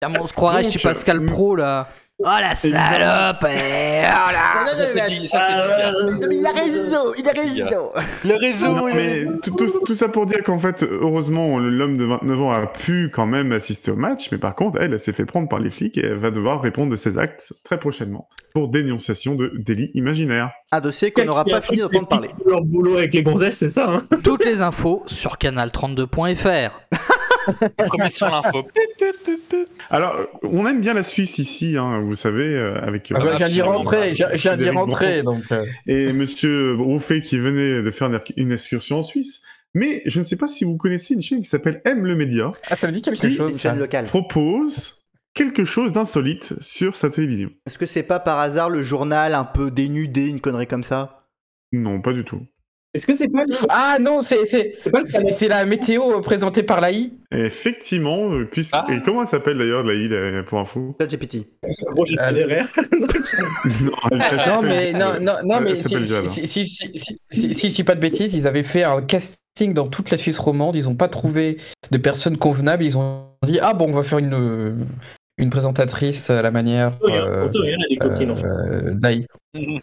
Ah, 0.00 0.08
mais 0.08 0.18
on 0.20 0.26
se 0.26 0.32
croirait 0.32 0.62
chez 0.62 0.78
Pascal 0.78 1.24
Pro 1.26 1.56
là. 1.56 1.88
Oh 2.20 2.24
la 2.40 2.52
salope 2.56 3.46
eh, 3.48 4.02
oh 4.02 4.32
là. 4.32 4.74
Ça, 4.74 4.86
c'est 4.86 5.06
bi- 5.06 5.28
ça, 5.28 5.40
c'est 5.48 5.54
bizarre. 5.54 5.92
Il 6.32 6.44
a 6.46 6.50
raison, 6.50 7.12
il 7.16 7.28
a 7.28 7.30
raison. 7.32 7.90
Le 8.24 8.34
réseau, 8.34 8.72
Non, 8.72 8.86
mais 8.86 9.24
tout, 9.40 9.52
tout- 9.52 9.80
tout 9.86 9.94
ça 9.94 10.08
pour 10.08 10.26
dire 10.26 10.42
qu'en 10.42 10.58
fait, 10.58 10.82
heureusement, 10.82 11.58
l'homme 11.60 11.96
de 11.96 12.04
29 12.04 12.40
ans 12.42 12.50
a 12.50 12.66
pu 12.66 13.08
quand 13.14 13.26
même 13.26 13.52
assister 13.52 13.92
au 13.92 13.96
match, 13.96 14.30
mais 14.32 14.38
par 14.38 14.56
contre, 14.56 14.78
elle, 14.80 14.94
elle 14.94 14.98
s'est 14.98 15.12
fait 15.12 15.26
prendre 15.26 15.48
par 15.48 15.60
les 15.60 15.70
flics 15.70 15.96
et 15.96 16.06
elle 16.06 16.16
va 16.18 16.32
devoir 16.32 16.60
répondre 16.60 16.90
de 16.90 16.96
ses 16.96 17.18
actes 17.18 17.52
très 17.62 17.78
prochainement 17.78 18.28
pour 18.52 18.66
dénonciation 18.68 19.36
de 19.36 19.52
délit 19.56 19.92
imaginaire. 19.94 20.50
Un 20.72 20.80
dossier 20.80 21.12
qu'on 21.12 21.24
n'aura 21.24 21.44
pas 21.44 21.60
fini 21.60 21.78
d'entendre 21.78 22.08
parler. 22.08 22.30
Leur 22.44 22.62
boulot 22.62 22.96
avec 22.96 23.14
les 23.14 23.22
gonzesses, 23.22 23.58
c'est 23.58 23.68
ça, 23.68 23.88
hein? 23.88 24.02
Toutes 24.24 24.44
les 24.44 24.60
infos 24.60 25.04
sur 25.06 25.36
canal32.fr. 25.36 26.80
L'info. 28.20 28.68
Alors, 29.90 30.16
on 30.42 30.66
aime 30.66 30.80
bien 30.80 30.94
la 30.94 31.02
Suisse 31.02 31.38
ici, 31.38 31.76
hein, 31.76 32.00
vous 32.00 32.14
savez, 32.14 32.44
euh, 32.54 32.80
avec... 32.82 33.12
Ah 33.14 33.18
bah, 33.18 33.30
J'ai 33.32 33.36
d'y 33.36 33.42
absolument 33.60 33.72
rentrer, 33.78 34.14
j'ai 34.14 34.56
d'y 34.56 34.70
rentrer, 34.70 35.22
donc. 35.22 35.42
euh, 35.52 35.64
et 35.86 36.12
Monsieur 36.12 36.74
Rouffet 36.76 37.20
qui 37.20 37.38
venait 37.38 37.82
de 37.82 37.90
faire 37.90 38.10
une- 38.36 38.52
excursion 38.52 38.98
en 38.98 39.02
Suisse. 39.02 39.42
Mais 39.74 40.02
je 40.06 40.18
ne 40.20 40.24
sais 40.24 40.36
pas 40.36 40.48
si 40.48 40.64
vous 40.64 40.76
connaissez 40.76 41.14
une 41.14 41.22
chaîne 41.22 41.40
qui 41.42 41.48
s'appelle 41.48 41.82
M 41.84 42.04
le 42.06 42.16
Média, 42.16 42.50
Ah, 42.68 42.76
ça 42.76 42.86
me 42.86 42.92
dit 42.92 43.02
quelque 43.02 43.26
Qui- 43.26 43.34
chose, 43.36 43.52
Une 43.52 43.58
chaîne 43.58 43.78
locale. 43.78 44.06
propose 44.06 45.04
quelque 45.34 45.64
chose 45.64 45.92
d'insolite 45.92 46.54
sur 46.60 46.96
sa 46.96 47.10
télévision. 47.10 47.50
Est-ce 47.66 47.78
que 47.78 47.86
c'est 47.86 48.02
pas 48.02 48.18
par 48.18 48.38
hasard 48.38 48.70
le 48.70 48.82
journal 48.82 49.34
un 49.34 49.44
peu 49.44 49.70
dénudé, 49.70 50.26
une 50.26 50.40
connerie 50.40 50.66
comme 50.66 50.82
ça? 50.82 51.26
Non, 51.72 52.00
pas 52.00 52.12
du 52.14 52.24
tout. 52.24 52.40
Est-ce 52.94 53.06
que 53.06 53.14
c'est 53.14 53.28
pas, 53.28 53.44
Ah 53.68 53.98
non, 54.00 54.22
c'est 54.22 54.38
le 54.86 55.48
la 55.48 55.66
météo 55.66 56.18
euh, 56.18 56.20
présentée 56.22 56.62
par 56.62 56.80
l'AI. 56.80 57.12
Effectivement, 57.30 58.32
euh, 58.32 58.46
puisque... 58.50 58.74
Ah. 58.74 58.86
et 58.90 59.00
comment 59.04 59.20
elle 59.22 59.28
s'appelle 59.28 59.58
d'ailleurs, 59.58 59.84
la 59.84 59.92
île, 59.94 60.12
euh, 60.14 60.42
pour 60.42 60.58
info? 60.58 60.96
ChatGPT. 60.98 61.46
Federer 62.06 62.62
Non, 64.46 64.62
mais 64.62 64.92
non 64.92 65.20
non 65.20 65.34
non 65.44 65.60
mais 65.60 65.76
s'appelle 65.76 66.06
si, 66.26 66.46
si, 66.46 66.66
si, 66.66 66.66
si, 66.66 66.90
si, 66.94 67.16
si- 67.30 67.54
si 67.54 67.70
je 67.70 67.74
dis 67.74 67.84
pas 67.84 67.94
de 67.94 68.00
bêtises, 68.00 68.34
ils 68.34 68.46
avaient 68.46 68.62
fait 68.62 68.84
un 68.84 69.02
casting 69.02 69.74
dans 69.74 69.88
toute 69.88 70.10
la 70.10 70.16
Suisse 70.16 70.38
romande, 70.38 70.76
ils 70.76 70.88
ont 70.88 70.94
pas 70.94 71.08
trouvé 71.08 71.58
de 71.90 71.98
personnes 71.98 72.38
convenables, 72.38 72.84
ils 72.84 72.96
ont 72.96 73.26
dit 73.46 73.58
ah 73.60 73.74
bon 73.74 73.90
on 73.90 73.92
va 73.94 74.02
faire 74.02 74.18
une 74.18 74.34
euh, 74.34 74.74
une 75.38 75.50
présentatrice 75.50 76.30
à 76.30 76.42
la 76.42 76.50
manière 76.50 76.92
euh, 77.04 77.48
euh, 77.54 78.94
d'AI. 78.94 79.26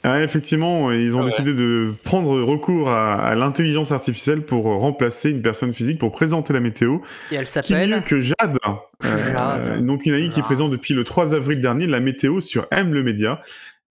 Ah, 0.04 0.22
effectivement, 0.22 0.92
ils 0.92 1.16
ont 1.16 1.20
Ah 1.20 1.24
ouais. 1.24 1.30
décidé 1.30 1.54
de 1.54 1.94
prendre 2.04 2.40
recours 2.42 2.90
à, 2.90 3.16
à 3.16 3.36
l'intelligence 3.36 3.92
artificielle 3.92 4.42
pour 4.44 4.66
remplacer 4.66 5.32
une 5.32 5.42
personne 5.42 5.74
physique 5.74 5.98
pour 6.00 6.12
présenter 6.12 6.54
la 6.54 6.60
météo. 6.60 6.98
Et 7.32 7.36
elle 7.36 7.46
Qui 7.46 7.52
s'appelle. 7.52 7.90
mieux 7.90 8.02
que 8.02 8.22
Jade, 8.22 8.58
euh, 9.04 9.36
Jade. 9.38 9.86
Donc 9.86 10.06
une 10.06 10.14
AI 10.14 10.30
qui 10.30 10.42
présente 10.42 10.72
depuis 10.72 10.94
le 10.94 11.04
3 11.04 11.34
avril 11.34 11.60
dernier 11.62 11.88
la 11.88 12.00
météo 12.00 12.40
sur 12.42 12.68
M 12.72 12.94
le 12.94 13.04
média. 13.04 13.42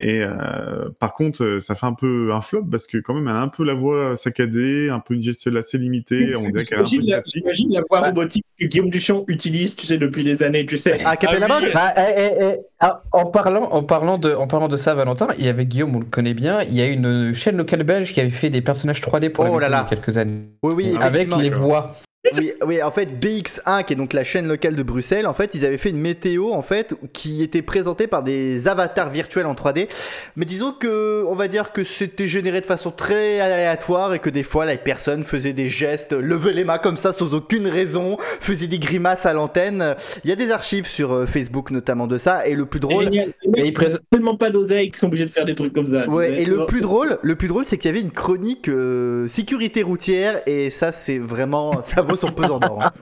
Et 0.01 0.21
euh, 0.23 0.91
par 0.99 1.13
contre, 1.15 1.45
euh, 1.45 1.61
ça 1.61 1.75
fait 1.77 1.87
un 1.87 1.93
peu 1.95 2.31
un 2.33 2.41
flop 2.41 2.65
parce 2.71 2.87
que 2.87 2.99
quand 2.99 3.15
même, 3.15 3.29
elle 3.29 3.37
a 3.37 3.41
un 3.41 3.49
peu 3.49 3.65
la 3.65 3.75
voix 3.75 4.17
saccadée, 4.17 4.91
un 4.91 4.99
peu 4.99 5.15
une 5.15 5.23
gestuelle 5.23 5.57
assez 5.57 5.79
limitée. 5.79 6.35
On 6.35 6.49
dirait 6.51 6.65
qu'elle 6.65 6.79
est 6.79 6.81
un 6.81 6.85
peu 6.85 6.89
J'imagine 6.91 7.11
la, 7.13 7.23
j'imagine 7.25 7.73
la 7.73 7.81
voix 7.89 8.01
Bah. 8.01 8.09
robotique 8.09 8.45
que 8.59 8.67
Guillaume 8.67 8.91
Duchamp 8.91 9.25
utilise, 9.29 9.77
tu 9.77 9.87
sais, 9.87 9.97
depuis 9.97 10.25
des 10.25 10.43
années, 10.43 10.67
tu 10.67 10.79
sais. 10.79 11.01
Ah, 11.05 11.17
Capella 11.17 11.47
Ah 11.49 11.59
oui. 11.63 11.69
Bah, 11.73 11.95
eh, 11.97 12.13
eh, 12.17 12.31
eh, 12.41 12.55
ah, 12.81 13.03
en 13.13 13.27
parlant 13.27 13.65
en 13.71 13.83
parlant 13.85 14.19
de 14.19 14.33
en 14.35 14.47
parlant 14.49 14.69
de 14.69 14.77
ça 14.77 14.95
Valentin, 14.95 15.29
il 15.39 15.45
y 15.45 15.49
avait 15.49 15.65
Guillaume, 15.65 15.95
on 15.95 16.01
le 16.01 16.05
connaît 16.07 16.35
bien, 16.35 16.63
il 16.63 16.75
y 16.75 16.83
a 16.83 16.89
une 16.89 17.33
chaîne 17.33 17.57
locale 17.57 17.85
belge 17.85 18.13
qui 18.13 18.21
avait 18.21 18.31
fait 18.31 18.51
des 18.51 18.63
personnages 18.63 19.01
3D 19.01 19.31
pour 19.31 19.47
Oh 19.49 19.59
la 19.61 19.69
là 19.69 19.69
météo 19.69 19.71
là. 19.71 19.87
il 19.91 19.91
y 19.91 19.93
a 19.93 19.97
quelques 20.03 20.19
années 20.19 20.43
Oui, 20.65 20.75
oui, 20.77 20.97
avec 21.01 21.35
les 21.37 21.51
voix. 21.51 21.95
Oui, 22.33 22.53
oui, 22.67 22.83
en 22.83 22.91
fait, 22.91 23.13
BX1, 23.23 23.85
qui 23.85 23.93
est 23.93 23.97
donc 23.97 24.15
la 24.15 24.25
chaîne 24.25 24.49
locale 24.49 24.77
de 24.77 24.83
Bruxelles, 24.83 25.27
en 25.27 25.35
fait, 25.35 25.55
ils 25.55 25.67
avaient 25.67 25.77
fait 25.77 25.91
une 25.91 26.01
météo, 26.01 26.53
en 26.53 26.63
fait, 26.63 26.95
qui 27.13 27.43
était 27.43 27.61
présentée 27.61 28.07
par 28.07 28.23
des 28.23 28.67
avatars 28.67 29.11
virtuels 29.11 29.45
en 29.45 29.53
3D. 29.53 29.89
Mais 30.37 30.47
disons 30.47 30.73
que, 30.73 31.23
on 31.29 31.35
va 31.35 31.49
dire 31.49 31.73
que 31.73 31.85
c'était 31.85 32.27
généré 32.27 32.63
de 32.63 32.67
façon 32.67 32.91
très 32.91 33.41
aléatoire 33.41 34.15
et 34.15 34.21
que 34.21 34.31
des 34.31 34.43
fois, 34.43 34.65
les 34.65 34.79
personnes 34.79 35.23
faisaient 35.23 35.53
des 35.53 35.69
gestes, 35.69 36.15
levaient 36.15 36.53
les 36.55 36.65
mains 36.65 36.79
comme 36.79 36.97
ça 36.97 37.13
sans 37.13 37.35
aucune 37.35 37.67
raison, 37.69 38.17
faisaient 38.41 38.69
des 38.69 38.79
grimaces 38.79 39.27
à 39.27 39.35
l'antenne. 39.35 39.95
Il 40.25 40.31
y 40.31 40.33
a 40.33 40.37
des 40.37 40.51
archives 40.51 40.87
sur 40.87 41.13
euh, 41.13 41.27
Facebook, 41.27 41.71
notamment 41.71 42.07
de 42.07 42.17
ça. 42.17 42.47
Et 42.47 42.55
le 42.55 42.65
plus 42.65 42.81
drôle, 42.81 43.05
Génial. 43.05 43.35
Les 43.43 43.49
Et 43.61 43.63
mecs 43.65 43.67
il 43.67 43.73
présente 43.75 44.01
ont 44.01 44.17
tellement 44.17 44.37
pas 44.37 44.49
d'oseille 44.49 44.91
qu'ils 44.91 44.99
sont 44.99 45.09
obligés 45.09 45.27
de 45.27 45.31
faire 45.31 45.45
des 45.45 45.55
trucs 45.55 45.75
comme 45.75 45.87
ça. 45.87 46.09
Ouais, 46.09 46.41
et 46.41 46.47
le 46.47 46.65
plus 46.65 46.81
drôle, 46.81 47.19
le 47.23 47.37
plus 47.37 47.49
drôle, 47.49 47.67
c'est 47.67 47.77
qu'il 47.77 47.91
y 47.91 47.93
avait 47.93 48.01
une 48.01 48.13
chronique 48.13 48.69
euh, 48.69 49.29
sécurité 49.29 49.83
routière 49.83 50.41
et 50.47 50.71
ça, 50.71 50.91
c'est 50.91 51.19
vraiment, 51.19 51.83
ça 51.83 52.01
vaut 52.01 52.14
son 52.17 52.33
pesant 52.33 52.59
d'or. 52.59 52.83
hein. 52.83 52.93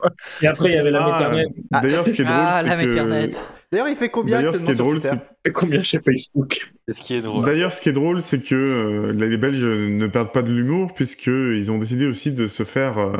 Et 0.42 0.46
après, 0.46 0.70
il 0.70 0.74
y 0.74 0.78
avait 0.78 0.90
la 0.90 1.04
Ah, 1.04 1.12
méternelle. 1.18 1.48
D'ailleurs, 1.70 2.04
ce 2.06 2.10
qui 2.10 2.22
est 2.22 2.24
drôle, 2.24 2.36
Ah, 2.38 2.62
la 2.62 2.78
c'est 2.78 2.86
Méternet. 2.86 3.32
que... 3.32 3.38
D'ailleurs, 3.72 3.88
il 3.88 3.96
fait 3.96 4.08
combien 4.10 4.36
D'ailleurs, 4.36 4.54
ce 4.54 4.64
qui 4.64 4.70
est 4.70 4.74
drôle, 4.74 5.00
c'est 5.00 5.18
Combien 5.52 5.82
chez 5.82 5.98
Facebook? 6.00 6.72
C'est 6.86 6.94
ce 6.94 7.00
qui 7.02 7.14
est 7.14 7.22
drôle. 7.22 7.44
D'ailleurs, 7.46 7.72
ce 7.72 7.80
qui 7.80 7.88
est 7.88 7.92
drôle, 7.92 8.20
c'est 8.22 8.40
que 8.40 8.54
euh, 8.54 9.12
les 9.12 9.36
Belges 9.38 9.64
ne 9.64 10.06
perdent 10.06 10.32
pas 10.32 10.42
de 10.42 10.52
l'humour 10.52 10.92
puisqu'ils 10.94 11.70
ont 11.72 11.78
décidé 11.78 12.06
aussi 12.06 12.32
de 12.32 12.46
se 12.48 12.64
faire 12.64 12.98
euh, 12.98 13.16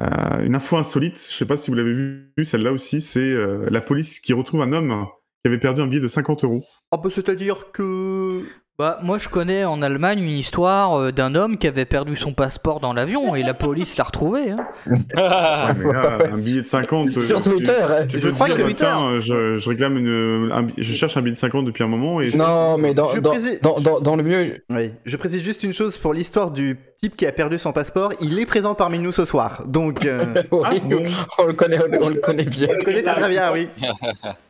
euh, 0.00 0.44
une 0.44 0.54
info 0.54 0.76
insolite. 0.76 1.16
Je 1.16 1.36
sais 1.36 1.44
pas 1.46 1.56
si 1.56 1.70
vous 1.70 1.76
l'avez 1.76 1.92
vu, 1.92 2.44
celle-là 2.44 2.72
aussi, 2.72 3.00
c'est 3.00 3.20
euh, 3.20 3.66
la 3.70 3.80
police 3.80 4.20
qui 4.20 4.32
retrouve 4.32 4.62
un 4.62 4.72
homme 4.72 5.06
qui 5.44 5.48
avait 5.48 5.58
perdu 5.58 5.82
un 5.82 5.86
billet 5.86 6.00
de 6.00 6.08
50 6.08 6.44
euros. 6.44 6.64
Ah 6.90 6.96
bah, 6.96 7.10
c'est-à-dire 7.14 7.70
que... 7.72 8.42
Bah, 8.80 9.00
moi 9.02 9.18
je 9.18 9.28
connais 9.28 9.64
en 9.64 9.82
Allemagne 9.82 10.20
une 10.20 10.28
histoire 10.38 10.96
euh, 10.96 11.10
d'un 11.10 11.34
homme 11.34 11.58
qui 11.58 11.66
avait 11.66 11.84
perdu 11.84 12.14
son 12.14 12.32
passeport 12.32 12.78
dans 12.78 12.92
l'avion 12.92 13.34
et 13.34 13.42
la 13.42 13.52
police 13.52 13.96
l'a 13.96 14.04
retrouvé. 14.04 14.52
hein. 14.52 14.68
Ouais, 14.86 15.74
mais 15.76 15.92
là, 15.92 16.18
un 16.32 16.38
billet 16.38 16.62
de 16.62 16.68
50... 16.68 17.08
euh, 17.16 17.18
sur 17.18 17.40
tu- 17.40 17.50
Twitter. 17.50 17.72
hein. 17.82 18.06
Tu 18.08 18.20
Je 18.20 18.28
peux 18.28 18.34
crois 18.34 18.46
te 18.46 18.52
que 18.52 18.56
dire, 18.58 18.66
Twitter- 18.66 18.84
tiens, 18.84 19.02
euh, 19.08 19.20
je, 19.20 19.56
je 19.56 19.68
réclame 19.68 19.98
une, 19.98 20.52
un 20.52 20.68
je 20.78 20.92
cherche 20.94 21.16
un 21.16 21.22
billet 21.22 21.34
de 21.34 21.40
50 21.40 21.64
depuis 21.64 21.82
un 21.82 21.88
moment 21.88 22.20
et 22.20 22.30
Non, 22.36 22.78
mais 22.78 22.94
dans, 22.94 23.06
Je 23.08 23.18
dans, 23.18 23.30
précise- 23.32 23.60
dans, 23.62 23.80
dans, 23.80 23.98
dans 23.98 24.14
le 24.14 24.22
mieux, 24.22 24.62
Oui, 24.70 24.92
je 25.04 25.16
précise 25.16 25.42
juste 25.42 25.64
une 25.64 25.72
chose 25.72 25.98
pour 25.98 26.14
l'histoire 26.14 26.52
du 26.52 26.78
type 27.02 27.16
qui 27.16 27.26
a 27.26 27.32
perdu 27.32 27.58
son 27.58 27.72
passeport. 27.72 28.12
Il 28.20 28.38
est 28.38 28.46
présent 28.46 28.76
parmi 28.76 29.00
nous 29.00 29.10
ce 29.10 29.24
soir, 29.24 29.64
donc 29.66 30.04
euh, 30.06 30.24
oui, 30.52 30.60
Ah, 30.64 30.70
bon. 30.84 31.02
on, 31.40 31.46
le 31.46 31.52
connaît, 31.54 31.78
on 32.00 32.10
le 32.10 32.20
connaît 32.20 32.44
bien. 32.44 32.68
on 32.70 32.74
le 32.78 32.84
connaît 32.84 33.02
très 33.02 33.28
bien, 33.28 33.52
oui. 33.52 33.68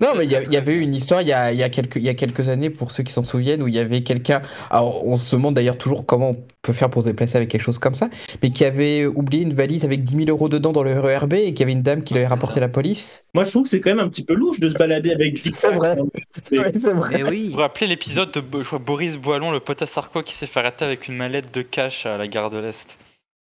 non, 0.00 0.14
mais 0.16 0.24
il 0.26 0.30
y, 0.32 0.52
y 0.52 0.56
avait 0.56 0.74
eu 0.76 0.80
une 0.80 0.94
histoire 0.94 1.20
il 1.22 1.28
y 1.28 1.32
a, 1.32 1.52
il 1.52 1.58
y 1.58 1.62
a 1.62 1.68
quelques, 1.68 1.96
il 1.96 2.02
y 2.04 2.08
a 2.08 2.14
quelques 2.14 2.48
années, 2.48 2.70
pour 2.70 2.90
ceux 2.90 3.02
qui 3.02 3.12
s'en 3.12 3.22
souviennent, 3.24 3.62
où 3.62 3.68
il 3.68 3.74
y 3.74 3.78
avait 3.78 4.02
quelqu'un. 4.02 4.42
Alors, 4.70 5.06
on 5.06 5.16
se 5.16 5.34
demande 5.36 5.54
d'ailleurs 5.54 5.76
toujours 5.78 6.06
comment 6.06 6.30
on 6.30 6.36
peut 6.62 6.72
faire 6.72 6.88
pour 6.90 7.02
se 7.02 7.08
déplacer 7.08 7.36
avec 7.36 7.50
quelque 7.50 7.60
chose 7.62 7.78
comme 7.78 7.94
ça, 7.94 8.08
mais 8.42 8.50
qui 8.50 8.64
avait 8.64 9.06
oublié 9.06 9.42
une 9.42 9.54
valise 9.54 9.84
avec 9.84 10.02
10 10.04 10.16
000 10.24 10.30
euros 10.30 10.48
dedans 10.48 10.72
dans 10.72 10.82
le 10.82 10.98
RERB 10.98 11.34
et 11.34 11.54
qui 11.54 11.62
avait 11.62 11.72
une 11.72 11.82
dame 11.82 12.02
qui 12.02 12.14
l'avait 12.14 12.26
rapporté 12.26 12.58
à 12.58 12.60
la 12.60 12.68
police. 12.68 13.24
Moi, 13.34 13.44
je 13.44 13.50
trouve 13.50 13.64
que 13.64 13.68
c'est 13.68 13.80
quand 13.80 13.90
même 13.90 14.04
un 14.04 14.08
petit 14.08 14.24
peu 14.24 14.34
louche 14.34 14.60
de 14.60 14.68
se 14.68 14.74
balader 14.74 15.12
avec 15.12 15.38
C'est 15.38 15.72
vrai. 15.74 15.96
C'est- 16.42 16.58
Ouais, 16.58 16.70
c'est 16.74 16.92
vrai. 16.94 17.22
Oui. 17.28 17.46
Vous 17.48 17.52
vous 17.54 17.58
rappelez 17.58 17.86
l'épisode 17.86 18.30
de 18.32 18.40
Bo- 18.40 18.62
je 18.62 18.66
crois, 18.66 18.78
Boris 18.78 19.18
Boilon, 19.18 19.50
le 19.52 19.60
pote 19.60 19.82
à 19.82 19.86
Sarko, 19.86 20.22
qui 20.22 20.32
s'est 20.32 20.46
fait 20.46 20.60
arrêter 20.60 20.84
avec 20.84 21.08
une 21.08 21.16
mallette 21.16 21.52
de 21.54 21.62
cash 21.62 22.06
à 22.06 22.16
la 22.16 22.26
gare 22.26 22.48
de 22.50 22.58
l'Est 22.58 22.98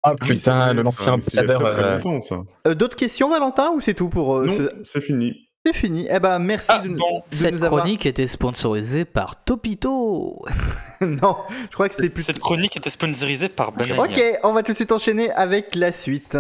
Ah 0.04 0.14
Oui, 0.22 0.28
putain, 0.36 0.66
vrai, 0.66 0.74
le 0.76 0.84
y 0.84 0.86
a 1.10 1.14
ambassadeur. 1.14 1.66
euh. 1.66 2.00
Euh, 2.68 2.74
D'autres 2.76 2.96
questions, 2.96 3.30
Valentin, 3.30 3.72
ou 3.76 3.82
c'est 3.82 3.94
tout 3.94 4.08
pour 4.10 4.38
euh, 4.38 4.46
Non, 4.46 4.58
ce- 4.58 4.72
c'est 4.84 5.02
fini. 5.02 5.49
C'est 5.66 5.74
fini. 5.76 6.08
Eh 6.10 6.20
ben, 6.20 6.40
merci 6.40 6.68
Ah, 6.70 6.80
de, 6.80 6.88
nous- 6.88 6.96
bon. 6.96 7.22
de 7.32 7.36
Cette 7.36 7.52
nous 7.54 7.64
avoir. 7.66 7.82
chronique 7.82 8.06
était 8.06 8.28
sponsorisée 8.28 9.04
par 9.04 9.44
Topito. 9.44 10.46
non, 11.02 11.36
je 11.70 11.74
crois 11.74 11.90
que 11.90 11.96
c'était 11.96 12.10
plus. 12.10 12.24
Cette 12.24 12.40
chronique 12.40 12.78
était 12.78 12.90
sponsorisée 12.90 13.50
par 13.50 13.74
Banania. 13.74 14.02
Ok, 14.02 14.22
on 14.44 14.54
va 14.54 14.64
tout 14.64 14.72
de 14.72 14.76
suite 14.78 14.94
enchaîner 14.94 15.30
avec 15.32 15.76
la 15.76 15.92
suite. 15.92 16.38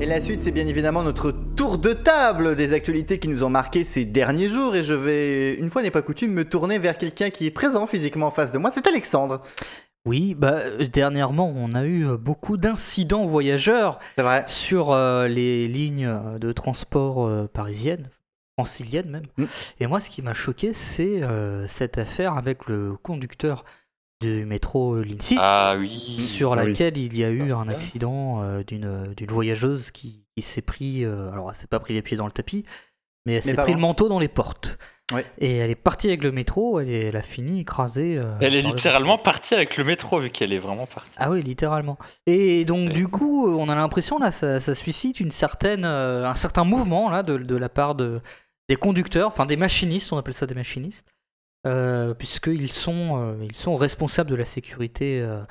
Et 0.00 0.06
la 0.06 0.20
suite, 0.20 0.42
c'est 0.42 0.50
bien 0.50 0.66
évidemment 0.66 1.02
notre 1.02 1.30
tour 1.30 1.78
de 1.78 1.94
table 1.94 2.56
des 2.56 2.74
actualités 2.74 3.18
qui 3.18 3.28
nous 3.28 3.44
ont 3.44 3.48
marqué 3.48 3.84
ces 3.84 4.04
derniers 4.04 4.50
jours. 4.50 4.76
Et 4.76 4.82
je 4.82 4.92
vais, 4.92 5.54
une 5.54 5.70
fois 5.70 5.80
n'est 5.82 5.90
pas 5.90 6.02
coutume, 6.02 6.32
me 6.32 6.44
tourner 6.44 6.78
vers 6.78 6.98
quelqu'un 6.98 7.30
qui 7.30 7.46
est 7.46 7.50
présent 7.50 7.86
physiquement 7.86 8.26
en 8.26 8.30
face 8.30 8.52
de 8.52 8.58
moi. 8.58 8.70
C'est 8.70 8.86
Alexandre. 8.86 9.40
Oui, 10.06 10.34
bah 10.34 10.56
euh, 10.58 10.86
dernièrement, 10.86 11.52
on 11.56 11.72
a 11.72 11.84
eu 11.84 12.06
euh, 12.06 12.16
beaucoup 12.16 12.56
d'incidents 12.56 13.24
voyageurs 13.24 13.98
vrai. 14.18 14.44
sur 14.46 14.92
euh, 14.92 15.28
les 15.28 15.66
lignes 15.66 16.12
de 16.38 16.52
transport 16.52 17.26
euh, 17.26 17.48
parisiennes, 17.50 18.10
franciliennes 18.58 19.08
même. 19.10 19.26
Mm. 19.38 19.44
Et 19.80 19.86
moi, 19.86 20.00
ce 20.00 20.10
qui 20.10 20.20
m'a 20.20 20.34
choqué, 20.34 20.72
c'est 20.74 21.22
euh, 21.22 21.66
cette 21.66 21.96
affaire 21.98 22.36
avec 22.36 22.66
le 22.66 22.96
conducteur 23.02 23.64
du 24.20 24.44
métro 24.46 25.00
Ligne 25.00 25.20
6, 25.20 25.38
Ah 25.40 25.74
oui. 25.78 25.88
sur 25.88 26.52
Ah 26.52 26.62
oui. 26.62 26.68
laquelle 26.70 26.96
il 26.98 27.16
y 27.16 27.24
a 27.24 27.30
eu 27.30 27.52
un 27.52 27.68
accident 27.68 28.42
euh, 28.42 28.62
d'une 28.62 29.12
d'une 29.16 29.30
voyageuse 29.30 29.90
qui, 29.90 30.24
qui 30.36 30.42
s'est 30.42 30.62
pris, 30.62 31.04
euh, 31.04 31.30
alors 31.32 31.48
elle 31.48 31.54
s'est 31.56 31.66
pas 31.66 31.80
pris 31.80 31.94
les 31.94 32.02
pieds 32.02 32.16
dans 32.16 32.26
le 32.26 32.32
tapis, 32.32 32.64
mais 33.26 33.34
elle 33.34 33.42
s'est 33.42 33.54
pris 33.54 33.72
le 33.72 33.80
manteau 33.80 34.08
dans 34.08 34.18
les 34.18 34.28
portes. 34.28 34.78
Ouais. 35.12 35.26
Et 35.38 35.56
elle 35.58 35.70
est 35.70 35.74
partie 35.74 36.08
avec 36.08 36.22
le 36.24 36.32
métro, 36.32 36.80
elle, 36.80 36.88
est- 36.88 37.08
elle 37.08 37.16
a 37.16 37.22
fini 37.22 37.60
écrasée. 37.60 38.16
euh, 38.16 38.32
Elle 38.40 38.54
est 38.54 38.62
littéralement 38.62 39.18
partie 39.18 39.54
avec 39.54 39.76
le 39.76 39.84
métro, 39.84 40.18
vu 40.18 40.30
qu'elle 40.30 40.52
est 40.52 40.58
vraiment 40.58 40.86
partie. 40.86 41.16
ah 41.20 41.30
oui, 41.30 41.42
littéralement. 41.42 41.98
Et 42.26 42.64
donc 42.64 42.88
Ouais. 42.88 42.94
du 42.94 43.06
coup, 43.08 43.46
on 43.48 43.68
a 43.68 43.74
l'impression 43.74 44.18
là, 44.18 44.30
ça, 44.30 44.60
ça 44.60 44.74
suscite 44.74 45.20
une 45.20 45.30
certaine, 45.30 45.84
euh, 45.84 46.26
un 46.26 46.34
certain 46.34 46.64
mouvement 46.64 47.10
là 47.10 47.22
de, 47.22 47.36
de 47.36 47.56
la 47.56 47.68
part 47.68 47.94
de 47.94 48.20
des 48.70 48.76
conducteurs, 48.76 49.28
enfin 49.28 49.44
des 49.44 49.56
machinistes, 49.56 50.10
on 50.10 50.16
appelle 50.16 50.32
ça 50.32 50.46
des 50.46 50.54
machinistes, 50.54 51.06
euh, 51.66 52.14
puisqu'ils 52.14 52.72
sont, 52.72 53.18
euh, 53.20 53.34
ils 53.44 53.54
sont 53.56 53.76
responsables 53.76 54.30
de 54.30 54.36
la 54.36 54.46
sécurité 54.46 55.20
euh, 55.20 55.42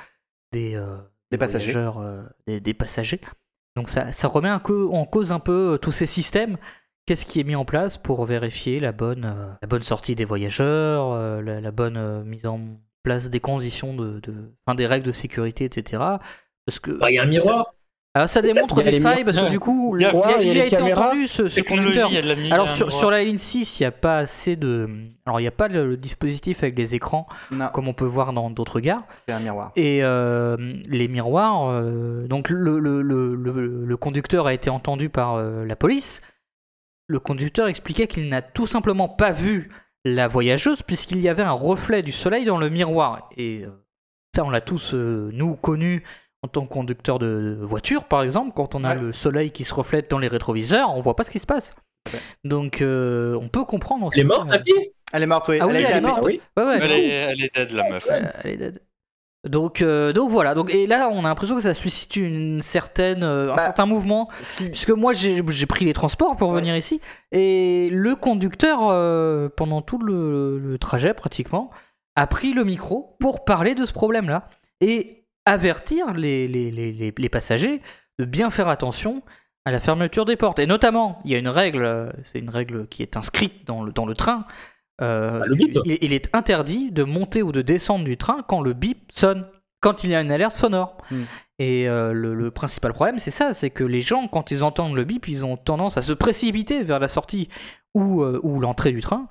des, 0.52 0.74
euh, 0.74 0.98
Des 1.30 1.38
passagers. 1.38 1.74
voyageurs, 1.74 2.00
euh, 2.00 2.24
des, 2.48 2.60
des 2.60 2.74
passagers. 2.74 3.22
Donc 3.76 3.90
ça, 3.90 4.12
ça 4.14 4.28
remet 4.28 4.50
un 4.50 4.58
peu 4.60 4.88
en 4.92 5.06
cause 5.06 5.32
un 5.32 5.40
peu 5.40 5.74
euh, 5.74 5.78
tous 5.78 5.92
ces 5.92 6.08
systèmes. 6.08 6.58
Qu'est-ce 7.06 7.26
qui 7.26 7.42
est 7.42 7.44
mis 7.44 7.56
en 7.56 7.66
place 7.66 7.98
pour 7.98 8.24
vérifier 8.26 8.80
la 8.80 8.94
bonne, 8.94 9.26
euh, 9.26 9.52
la 9.62 9.68
bonne 9.68 9.84
sortie 9.84 10.16
des 10.16 10.24
voyageurs, 10.24 11.12
euh, 11.12 11.42
la, 11.42 11.60
la 11.60 11.72
bonne 11.72 11.98
euh, 11.98 12.24
mise 12.24 12.46
en 12.48 12.62
place 13.04 13.30
des 13.30 13.42
conditions 13.42 13.94
de, 13.94 14.22
de 14.22 14.34
enfin, 14.66 14.76
des 14.76 14.86
règles 14.88 15.06
de 15.06 15.12
sécurité, 15.12 15.66
etc. 15.66 16.02
Parce 16.66 16.80
que 16.80 16.92
Bah, 16.92 17.12
Il 17.12 17.16
y 17.16 17.20
a 17.20 17.24
un 17.24 17.26
miroir. 17.26 17.74
alors, 18.14 18.30
ça 18.30 18.42
démontre 18.42 18.82
des 18.82 18.92
les 18.92 19.02
failles 19.02 19.26
parce 19.26 19.36
que 19.38 19.50
du 19.50 19.60
coup, 19.60 19.98
Il 19.98 20.04
y 20.04 20.06
a- 20.06 20.12
le- 20.14 20.18
Ouais, 20.18 20.24
il 20.40 20.48
y 20.48 20.50
a 20.50 20.52
il 20.52 20.54
les 20.54 20.62
a 20.62 20.66
été 20.68 20.82
entendu 20.82 21.28
ce, 21.28 21.50
ce 21.50 21.60
conducteur. 21.60 22.08
il 22.10 22.16
y 22.16 22.18
a 22.18 22.22
de 22.22 22.28
la 22.30 22.36
lumière. 22.36 22.54
Alors 22.54 22.70
sur, 22.70 22.90
sur 22.90 23.12
la 23.12 23.22
ligne 23.22 23.38
6, 23.38 23.82
il 23.82 23.84
n'y 23.84 23.88
a 23.88 23.92
pas 23.92 24.20
assez 24.20 24.56
de, 24.56 24.88
alors 25.26 25.42
il 25.42 25.44
n'y 25.44 25.48
a 25.50 25.52
pas 25.52 25.68
le, 25.68 25.86
le 25.90 25.98
dispositif 25.98 26.64
avec 26.64 26.78
les 26.78 26.96
écrans 26.96 27.28
Non, 27.52 27.68
comme 27.74 27.90
on 27.90 27.94
peut 27.94 28.06
voir 28.06 28.32
dans 28.32 28.50
d'autres 28.50 28.80
gares. 28.80 29.04
c'est 29.28 29.34
un 29.34 29.40
miroir. 29.42 29.74
Et 29.76 30.00
euh, 30.06 30.56
les 30.88 31.10
miroirs, 31.10 31.68
euh, 31.70 32.28
donc 32.28 32.48
le, 32.48 32.80
le, 32.80 33.02
le, 33.02 33.36
le- 33.36 33.84
le 33.86 33.98
conducteur 33.98 34.48
a 34.48 34.54
été 34.54 34.70
entendu 34.70 35.10
par 35.10 35.36
euh, 35.36 35.66
la 35.66 35.76
police. 35.76 36.22
Le 37.08 37.20
conducteur 37.20 37.68
expliquait 37.68 38.08
qu'il 38.08 38.30
n'a 38.30 38.42
tout 38.42 38.68
simplement 38.68 39.10
pas 39.10 39.32
vu 39.32 39.70
la 40.06 40.28
voyageuse 40.28 40.82
puisqu'il 40.84 41.20
y 41.22 41.30
avait 41.30 41.44
un 41.44 41.52
reflet 41.52 42.02
du 42.02 42.12
soleil 42.12 42.46
dans 42.46 42.58
le 42.58 42.70
miroir. 42.70 43.30
Et 43.38 43.64
euh, 43.66 43.70
ça, 44.36 44.44
on 44.44 44.50
l'a 44.50 44.62
tous, 44.62 44.94
euh, 44.94 45.30
nous, 45.34 45.56
connu 45.56 46.04
en 46.42 46.48
tant 46.48 46.66
que 46.66 46.74
conducteur 46.74 47.20
de 47.20 47.58
voiture, 47.62 48.06
par 48.06 48.24
exemple. 48.24 48.52
Quand 48.56 48.76
on 48.76 48.84
a 48.84 48.96
Ouais. 48.96 49.02
le 49.02 49.12
soleil 49.12 49.52
qui 49.52 49.64
se 49.64 49.74
reflète 49.74 50.10
dans 50.10 50.20
les 50.20 50.28
rétroviseurs, 50.28 50.90
on 50.96 51.00
voit 51.02 51.16
pas 51.16 51.24
ce 51.24 51.32
qui 51.32 51.40
se 51.40 51.46
passe. 51.46 51.74
Ouais. 52.14 52.20
Donc, 52.44 52.82
euh, 52.82 53.38
on 53.42 53.48
peut 53.48 53.64
comprendre. 53.66 54.10
Elle 54.14 54.22
est 54.22 54.24
morte, 54.26 54.50
ta 54.50 54.62
fille? 54.64 54.92
Elle 55.14 55.24
est 55.24 55.28
morte, 55.28 55.48
oui. 55.48 55.58
Ah 55.62 55.68
oui, 55.68 55.76
elle 55.78 55.98
est 55.98 56.02
morte. 56.02 56.22
oui. 56.24 56.42
ouais, 56.58 56.64
ouais, 56.66 56.80
Elle 56.82 56.92
est, 56.92 57.08
elle 57.08 57.42
est 57.44 57.56
dead, 57.56 57.72
la 57.72 57.90
meuf. 57.90 58.08
elle 58.44 58.50
est 58.52 58.58
dead. 58.58 58.82
Donc, 59.48 59.82
euh, 59.82 60.14
donc 60.14 60.32
voilà. 60.32 60.56
Donc, 60.56 60.74
et 60.74 60.88
là, 60.88 61.10
on 61.12 61.20
a 61.26 61.28
l'impression 61.28 61.56
que 61.56 61.62
ça 61.62 61.74
suscite 61.74 62.16
une 62.16 62.62
certaine, 62.62 63.24
euh, 63.24 63.52
un 63.52 63.56
Bah, 63.56 63.62
certain 63.62 63.86
mouvement. 63.86 64.30
qui- 64.58 64.70
Puisque 64.70 64.92
moi, 64.92 65.12
j'ai 65.14 65.42
j'ai 65.46 65.66
pris 65.66 65.84
les 65.84 65.94
transports 65.94 66.38
pour 66.38 66.50
Ouais. 66.52 66.56
venir 66.62 66.78
ici. 66.78 67.02
Et 67.34 67.90
le 67.92 68.16
conducteur, 68.16 68.80
euh, 68.90 69.50
pendant 69.56 69.82
tout 69.82 69.98
le, 70.00 70.58
le 70.60 70.78
trajet 70.78 71.14
pratiquement, 71.14 71.72
a 72.16 72.26
pris 72.28 72.54
le 72.54 72.64
micro 72.64 73.18
pour 73.20 73.44
parler 73.44 73.76
de 73.76 73.86
ce 73.86 73.92
problème-là. 73.94 74.48
Et 74.80 75.26
avertir 75.46 76.14
les, 76.14 76.48
les, 76.48 76.72
les, 76.72 76.92
les- 76.94 77.14
les 77.18 77.30
passagers 77.30 77.82
de 78.20 78.24
bien 78.26 78.50
faire 78.50 78.70
attention 78.70 79.24
à 79.66 79.72
la 79.72 79.80
fermeture 79.80 80.24
des 80.26 80.38
portes. 80.38 80.60
Et 80.60 80.66
notamment, 80.68 81.20
il 81.26 81.32
y 81.32 81.36
a 81.36 81.38
une 81.38 81.50
règle, 81.50 82.14
c'est 82.24 82.40
une 82.40 82.50
règle 82.50 82.88
qui 82.88 83.02
est 83.02 83.18
inscrite 83.18 83.66
dans 83.68 83.84
le, 83.84 83.92
dans 83.92 84.06
le 84.06 84.14
train. 84.14 84.46
Euh, 85.02 85.40
Bah, 85.40 85.46
le 85.48 85.56
bip. 85.56 85.78
il, 85.86 85.98
il 86.02 86.14
est 86.14 86.30
interdit 86.34 86.92
de 86.92 87.04
monter 87.04 87.42
ou 87.42 87.52
de 87.52 87.62
descendre 87.62 88.06
du 88.06 88.18
train 88.18 88.44
quand 88.48 88.62
le 88.62 88.74
bip 88.74 89.12
sonne, 89.12 89.46
quand 89.82 90.04
il 90.04 90.12
y 90.12 90.16
a 90.16 90.22
une 90.22 90.32
alerte 90.32 90.56
sonore. 90.56 90.98
Hmm. 91.12 91.24
Et 91.60 91.88
euh, 91.88 92.14
le, 92.14 92.34
le 92.34 92.52
principal 92.52 92.94
problème, 92.94 93.20
c'est 93.20 93.32
ça, 93.32 93.54
c'est 93.54 93.70
que 93.70 93.84
les 93.84 94.02
gens, 94.02 94.28
quand 94.28 94.52
ils 94.52 94.64
entendent 94.64 94.96
le 94.96 95.04
bip, 95.04 95.28
ils 95.28 95.46
ont 95.46 95.56
tendance 95.56 95.98
à 95.98 96.02
se 96.02 96.14
précipiter 96.14 96.84
vers 96.84 97.00
la 97.00 97.08
sortie 97.08 97.48
ou, 97.94 98.24
euh, 98.24 98.40
ou 98.44 98.60
l'entrée 98.60 98.92
du 98.92 99.02
train, 99.02 99.28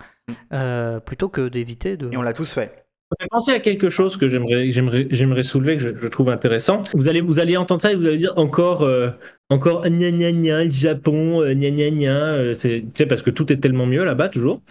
euh, 0.52 1.00
plutôt 1.00 1.28
que 1.28 1.48
d'éviter 1.48 1.96
de... 1.96 2.08
Et 2.12 2.16
on 2.16 2.22
l'a 2.22 2.32
tous 2.32 2.50
fait. 2.50 2.84
Ça 3.10 3.16
fait 3.20 3.28
penser 3.28 3.52
à 3.52 3.58
quelque 3.60 3.90
chose 3.90 4.16
que 4.16 4.28
j'aimerais, 4.28 5.42
soulever, 5.42 5.76
que 5.76 5.82
je, 5.82 5.88
je 6.00 6.08
trouve 6.08 6.30
intéressant. 6.30 6.84
Vous 6.94 7.08
allez, 7.08 7.20
vous 7.20 7.40
allez 7.40 7.56
entendre 7.58 7.80
ça 7.80 7.92
et 7.92 7.94
vous 7.96 8.06
allez 8.06 8.16
dire 8.16 8.32
encore, 8.36 8.82
euh, 8.82 9.10
encore 9.50 9.82
gna 9.82 10.10
gna 10.10 10.32
gna, 10.32 10.64
le 10.64 10.70
Japon, 10.70 11.42
euh, 11.42 11.52
gna 11.54 11.70
gna 11.70 11.90
gna. 11.90 12.16
euh, 12.34 12.54
c'est, 12.54 12.82
tu 12.82 12.90
sais, 12.94 13.06
parce 13.06 13.20
que 13.20 13.30
tout 13.30 13.52
est 13.52 13.58
tellement 13.58 13.84
mieux 13.84 14.04
là-bas 14.04 14.28
toujours. 14.30 14.62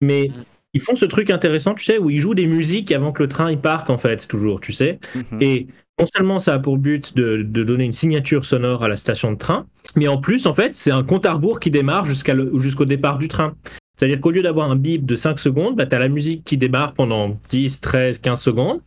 Mais 0.00 0.30
ils 0.74 0.80
font 0.80 0.96
ce 0.96 1.04
truc 1.06 1.30
intéressant, 1.30 1.74
tu 1.74 1.84
sais, 1.84 1.98
où 1.98 2.10
ils 2.10 2.18
jouent 2.18 2.34
des 2.34 2.46
musiques 2.46 2.92
avant 2.92 3.12
que 3.12 3.22
le 3.22 3.28
train 3.28 3.50
il 3.50 3.58
parte 3.58 3.88
en 3.90 3.98
fait, 3.98 4.26
toujours, 4.28 4.60
tu 4.60 4.72
sais. 4.72 4.98
Mhm. 5.14 5.38
Et 5.42 5.66
non 5.98 6.06
seulement 6.14 6.38
ça 6.38 6.54
a 6.54 6.58
pour 6.58 6.76
but 6.76 7.16
de, 7.16 7.38
de 7.42 7.64
donner 7.64 7.84
une 7.84 7.92
signature 7.92 8.44
sonore 8.44 8.82
à 8.84 8.88
la 8.88 8.96
station 8.98 9.32
de 9.32 9.38
train, 9.38 9.66
mais 9.96 10.08
en 10.08 10.18
plus, 10.18 10.46
en 10.46 10.52
fait, 10.52 10.76
c'est 10.76 10.90
un 10.90 11.02
compte 11.02 11.24
à 11.24 11.32
rebours 11.32 11.58
qui 11.60 11.70
démarre 11.70 12.04
jusqu'à 12.04 12.34
le- 12.34 12.52
jusqu'au 12.58 12.84
départ 12.84 13.16
du 13.18 13.28
train. 13.28 13.54
C'est-à-dire 13.98 14.20
qu'au 14.20 14.30
lieu 14.30 14.42
d'avoir 14.42 14.70
un 14.70 14.76
bip 14.76 15.06
de 15.06 15.14
5 15.14 15.38
secondes, 15.38 15.74
bah, 15.76 15.86
tu 15.86 15.94
as 15.94 15.98
la 15.98 16.08
musique 16.08 16.44
qui 16.44 16.58
démarre 16.58 16.92
pendant 16.92 17.40
10, 17.48 17.80
13, 17.80 18.18
15 18.18 18.42
secondes, 18.42 18.80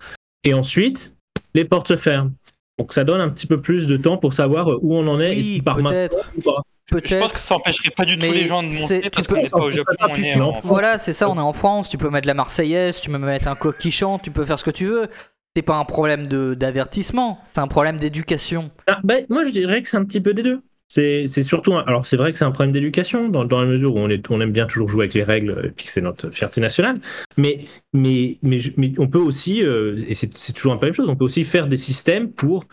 et 0.44 0.54
ensuite, 0.54 1.16
les 1.56 1.66
portes 1.66 1.88
se 1.88 1.98
ferment. 1.98 2.32
Donc 2.78 2.94
ça 2.94 3.04
donne 3.04 3.20
un 3.20 3.30
petit 3.30 3.48
peu 3.48 3.60
plus 3.60 3.88
de 3.88 3.98
temps 3.98 4.18
pour 4.18 4.34
savoir 4.34 4.68
où 4.84 4.96
on 4.96 5.08
en 5.08 5.20
est 5.20 5.34
et 5.34 5.38
Oui, 5.38 5.44
si 5.44 5.62
par 5.64 5.78
maintenant 5.80 5.90
peut-être. 5.92 6.30
ou 6.38 6.42
pas. 6.42 6.62
Je 7.06 7.16
pense 7.18 7.32
que 7.32 7.40
ça 7.40 7.56
empêcherait 7.56 7.92
pas 7.96 8.06
du 8.06 8.18
tout 8.18 8.26
Mais 8.26 8.34
les 8.34 8.46
gens 8.46 8.64
de 8.64 8.68
monter 8.70 9.10
parce 9.10 9.28
qu'on 9.28 9.42
n'est 9.42 9.50
pas 9.50 9.60
au 9.60 9.72
Japon, 9.72 9.94
on 10.02 10.16
est 10.16 10.38
Voilà, 10.64 10.98
c'est 10.98 11.14
ça, 11.14 11.30
on 11.30 11.36
est 11.36 11.40
en 11.42 11.54
France, 11.54 11.90
tu 11.90 11.98
peux 11.98 12.10
mettre 12.10 12.28
la 12.28 12.34
Marseillaise, 12.34 13.00
tu 13.02 13.10
peux 13.10 13.18
mettre 13.18 13.48
un 13.48 13.56
coq 13.56 13.78
qui 13.78 13.92
chante, 13.92 14.22
tu 14.24 14.32
peux 14.32 14.46
faire 14.46 14.60
ce 14.60 14.64
que 14.64 14.72
tu 14.72 14.86
veux. 14.88 15.08
C'est 15.56 15.64
pas 15.64 15.76
un 15.76 15.86
problème 15.86 16.28
de- 16.28 16.54
d'avertissement, 16.54 17.40
c'est 17.44 17.60
un 17.60 17.68
problème 17.68 17.98
d'éducation. 17.98 18.70
Ah, 18.88 19.00
bah, 19.04 19.16
moi, 19.30 19.44
je 19.44 19.50
dirais 19.50 19.82
que 19.82 19.90
c'est 19.90 19.98
un 19.98 20.06
petit 20.06 20.22
peu 20.22 20.34
des 20.34 20.44
deux. 20.44 20.62
C'est 20.88 21.28
c'est 21.28 21.44
surtout. 21.44 21.74
un- 21.76 21.84
Alors, 21.86 22.06
c'est 22.08 22.18
vrai 22.18 22.32
que 22.32 22.38
c'est 22.38 22.46
un 22.46 22.52
problème 22.52 22.72
d'éducation, 22.72 23.30
dans, 23.30 23.46
dans 23.46 23.60
la 23.62 23.68
mesure 23.68 23.96
où 23.96 24.00
on, 24.00 24.10
est, 24.10 24.30
on 24.32 24.40
aime 24.42 24.52
bien 24.52 24.66
toujours 24.68 24.90
jouer 24.90 25.02
avec 25.02 25.14
les 25.16 25.24
règles, 25.24 25.62
et 25.66 25.70
puis 25.70 25.86
que 25.86 25.92
c'est 25.92 26.02
notre 26.02 26.32
fierté 26.32 26.62
nationale. 26.62 27.00
Mais, 27.38 27.66
mais, 27.94 28.38
mais, 28.42 28.60
mais 28.78 28.92
on 28.98 29.08
peut 29.08 29.20
aussi, 29.20 29.64
euh, 29.64 29.96
et 30.08 30.14
c'est 30.14 30.36
c'est 30.38 30.54
toujours 30.54 30.74
un 30.74 30.78
peu 30.78 30.86
la 30.86 30.92
même 30.92 30.96
chose, 30.96 31.10
on 31.10 31.16
peut 31.16 31.26
aussi 31.26 31.44
faire 31.44 31.68
des 31.68 31.78
systèmes 31.78 32.32
pour 32.32 32.66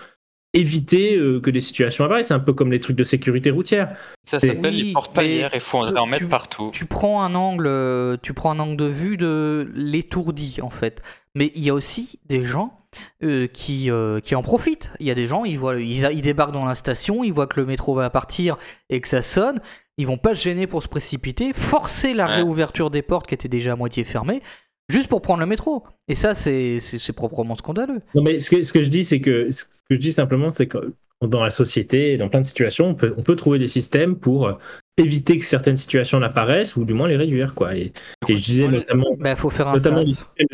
éviter 0.57 1.17
euh, 1.17 1.41
que 1.41 1.51
des 1.51 1.61
situations 1.61 2.05
apparaissent. 2.05 2.29
C'est 2.29 2.35
un 2.35 2.39
peu 2.41 2.53
comme 2.53 2.73
les 2.73 2.81
trucs 2.81 2.97
de 2.97 3.05
sécurité 3.05 3.51
routière. 3.51 3.97
Ça 4.25 4.39
Oui, 4.43 4.49
s'appelle 4.49 4.77
les 4.77 4.93
portes 4.93 5.15
palières 5.15 5.53
et 5.55 5.59
il 5.59 5.61
faudrait 5.61 5.99
en 6.01 6.07
mettre 6.07 6.29
partout. 6.29 6.71
Tu 6.73 6.87
prends 6.87 7.23
un 7.23 7.35
angle, 7.35 7.67
euh, 7.67 8.17
tu 8.23 8.35
prends 8.35 8.51
un 8.51 8.59
angle 8.59 8.77
de 8.77 8.87
vue 8.87 9.17
de 9.17 9.71
l'étourdi 9.75 10.59
en 10.63 10.71
fait. 10.71 11.03
Mais 11.35 11.53
il 11.55 11.63
y 11.63 11.71
a 11.71 11.75
aussi 11.75 12.19
des 12.27 12.45
gens 12.45 12.81
euh, 13.23 13.47
qui, 13.47 13.91
euh, 13.91 14.21
qui 14.21 14.35
en 14.35 14.43
profitent. 14.43 14.91
Il 15.01 15.07
y 15.07 15.11
a 15.11 15.15
des 15.15 15.27
gens, 15.27 15.45
ils, 15.45 15.59
voient, 15.59 15.77
ils, 15.79 16.09
ils 16.13 16.23
débarquent 16.23 16.53
dans 16.53 16.65
la 16.65 16.75
station, 16.75 17.23
ils 17.25 17.33
voient 17.33 17.47
que 17.47 17.61
le 17.61 17.67
métro 17.67 17.95
va 17.95 18.09
partir 18.11 18.57
et 18.89 19.01
que 19.01 19.09
ça 19.09 19.21
sonne. 19.23 19.59
Ils 19.99 20.07
vont 20.07 20.19
pas 20.19 20.35
se 20.35 20.43
gêner 20.45 20.67
pour 20.67 20.83
se 20.83 20.89
précipiter, 20.89 21.53
forcer 21.55 22.13
la 22.15 22.27
Ouais. 22.27 22.35
réouverture 22.37 22.91
des 22.91 23.03
portes 23.03 23.27
qui 23.27 23.35
étaient 23.35 23.49
déjà 23.49 23.73
à 23.73 23.77
moitié 23.77 24.05
fermées, 24.05 24.43
juste 24.89 25.09
pour 25.09 25.23
prendre 25.23 25.41
le 25.41 25.47
métro. 25.47 25.85
Et 26.09 26.15
ça, 26.15 26.35
c'est 26.35 26.81
c'est- 26.81 26.99
c'est 26.99 27.13
proprement 27.13 27.57
scandaleux. 27.57 28.01
Non, 28.15 28.23
mais 28.23 28.39
ce 28.41 28.51
que, 28.51 28.63
ce 28.63 28.73
que 28.73 28.83
je 28.83 28.89
dis, 28.89 29.05
c'est 29.05 29.21
que 29.21 29.51
ce 29.51 29.65
que 29.65 29.71
je 29.91 29.97
dis 29.97 30.13
simplement, 30.13 30.51
c'est 30.51 30.67
que 30.67 30.93
dans 31.23 31.43
la 31.43 31.51
société, 31.51 32.13
et 32.13 32.17
dans 32.19 32.29
plein 32.29 32.43
de 32.43 32.47
situations, 32.47 32.89
on 32.89 32.95
peut, 32.95 33.15
on 33.17 33.23
peut 33.23 33.37
trouver 33.37 33.59
des 33.59 33.69
systèmes 33.69 34.17
pour 34.17 34.47
euh, 34.49 34.53
éviter 34.99 35.39
que 35.39 35.45
certaines 35.47 35.79
situations 35.79 36.21
n'apparaissent 36.21 36.77
ou 36.77 36.85
du 36.85 36.93
moins 36.93 37.09
les 37.09 37.17
réduire. 37.17 37.55
Quoi. 37.55 37.75
Et, 37.75 37.93
et 38.29 38.37
je 38.37 38.45
disais 38.45 38.69
notamment, 38.69 39.17
Bah, 39.19 39.35
faut 39.35 39.49
faire 39.51 39.69
un 39.69 39.75
notamment, 39.75 40.01
les 40.01 40.13
de 40.13 40.47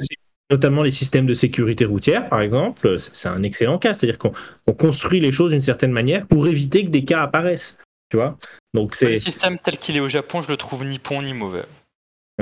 notamment 0.51 0.83
les 0.83 0.91
systèmes 0.91 1.27
de 1.27 1.35
sécurité 1.35 1.85
routière, 1.85 2.29
par 2.29 2.43
exemple, 2.43 2.99
c'est 2.99 3.15
c'est 3.15 3.29
un 3.29 3.43
excellent 3.43 3.79
cas. 3.79 3.95
C'est-à-dire 3.95 4.19
qu'on 4.19 4.33
on 4.67 4.73
construit 4.73 5.19
les 5.19 5.33
choses 5.33 5.51
d'une 5.53 5.61
certaine 5.63 5.93
manière 5.93 6.27
pour 6.27 6.47
éviter 6.47 6.85
que 6.85 6.91
des 6.91 7.05
cas 7.05 7.23
apparaissent. 7.23 7.77
Tu 8.11 8.17
vois? 8.19 8.37
Donc 8.75 9.01
Le 9.01 9.17
système 9.17 9.59
tel 9.59 9.79
qu'il 9.79 9.97
est 9.97 10.01
au 10.01 10.09
Japon, 10.09 10.43
je 10.43 10.49
le 10.49 10.57
trouve 10.59 10.85
ni 10.85 11.01
bon 11.03 11.23
ni 11.23 11.33
mauvais. 11.33 11.63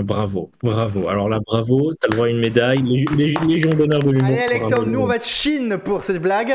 Bravo, 0.03 0.51
bravo. 0.63 1.09
Alors 1.09 1.29
là, 1.29 1.39
bravo, 1.47 1.93
t'as 1.95 2.09
le 2.09 2.13
droit 2.15 2.27
à 2.27 2.31
une 2.31 2.39
médaille, 2.39 2.79
Lég- 2.83 3.11
Lég- 3.17 3.47
Légion 3.49 3.75
d'honneur 3.75 4.01
de 4.01 4.11
l'humour. 4.11 4.27
Allez 4.27 4.39
Alexandre, 4.41 4.77
Bravo. 4.83 4.91
nous 4.91 5.01
on 5.01 5.07
va 5.07 5.19
de 5.19 5.25
Chine 5.25 5.79
pour 5.85 6.03
cette 6.03 6.21
blague. 6.21 6.53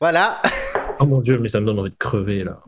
Voilà. 0.00 0.40
Oh 1.00 1.06
mon 1.06 1.20
dieu, 1.20 1.38
mais 1.40 1.48
ça 1.48 1.60
me 1.60 1.66
donne 1.66 1.78
envie 1.78 1.90
de 1.90 1.94
crever 1.96 2.44
là. 2.44 2.58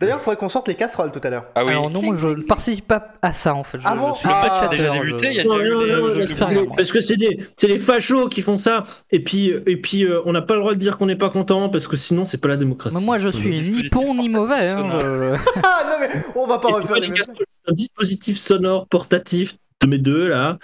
D'ailleurs, 0.00 0.18
il 0.20 0.24
faudrait 0.24 0.36
qu'on 0.36 0.48
sorte 0.48 0.68
les 0.68 0.74
casseroles 0.74 1.10
tout 1.12 1.20
à 1.22 1.30
l'heure. 1.30 1.46
Ah 1.54 1.64
oui. 1.64 1.70
Alors 1.70 1.90
non, 1.90 2.02
moi 2.02 2.16
je 2.18 2.28
ne 2.28 2.42
participe 2.42 2.86
pas 2.86 3.12
à 3.22 3.32
ça 3.32 3.54
en 3.54 3.64
fait. 3.64 3.78
Je, 3.78 3.84
Ah 3.86 3.96
bon 3.96 4.12
je 4.14 4.18
suis 4.18 4.28
Ah, 4.30 4.46
pas 4.46 4.54
ça 4.54 4.58
a 4.58 4.62
chatter, 4.64 4.76
déjà 4.78 4.92
je- 4.92 5.00
débuté, 5.00 5.26
il 5.28 5.32
y 5.36 5.40
a 5.40 5.44
Non, 5.44 5.54
déjà 5.58 5.66
eu 5.66 5.70
non, 5.72 5.80
les- 5.80 5.92
non, 5.92 6.06
le- 6.08 6.76
parce, 6.76 6.92
que 6.92 7.00
c'est 7.00 7.16
des- 7.16 7.40
les 7.62 7.78
fachos 7.78 8.28
qui 8.28 8.42
font 8.42 8.58
ça. 8.58 8.84
Et 9.10 9.22
puis, 9.24 9.52
et 9.66 9.76
puis 9.80 10.04
euh, 10.04 10.20
on 10.26 10.32
n'a 10.32 10.42
pas 10.42 10.54
le 10.54 10.60
droit 10.60 10.74
de 10.74 10.78
dire 10.78 10.98
qu'on 10.98 11.06
n'est 11.06 11.16
pas 11.16 11.30
content 11.30 11.68
parce 11.70 11.88
que 11.88 11.96
sinon, 11.96 12.24
c'est 12.24 12.38
pas 12.38 12.48
la 12.48 12.56
démocratie. 12.56 12.96
Mais 12.96 13.02
moi 13.04 13.18
je 13.18 13.28
suis 13.28 13.50
ni 13.50 13.88
bon 13.90 14.14
ni 14.14 14.28
mauvais. 14.28 14.68
hein, 14.68 14.86
Ah 15.62 15.86
non 15.88 15.96
mais 16.00 16.10
on 16.34 16.46
va 16.46 16.58
pas 16.58 16.68
refaire 16.68 16.96
c'est 17.02 17.70
un 17.70 17.72
dispositif 17.74 18.36
sonore 18.38 18.86
portatif 18.88 19.56
de 19.82 19.86
mes 19.86 19.98
deux 19.98 20.28
là. 20.28 20.58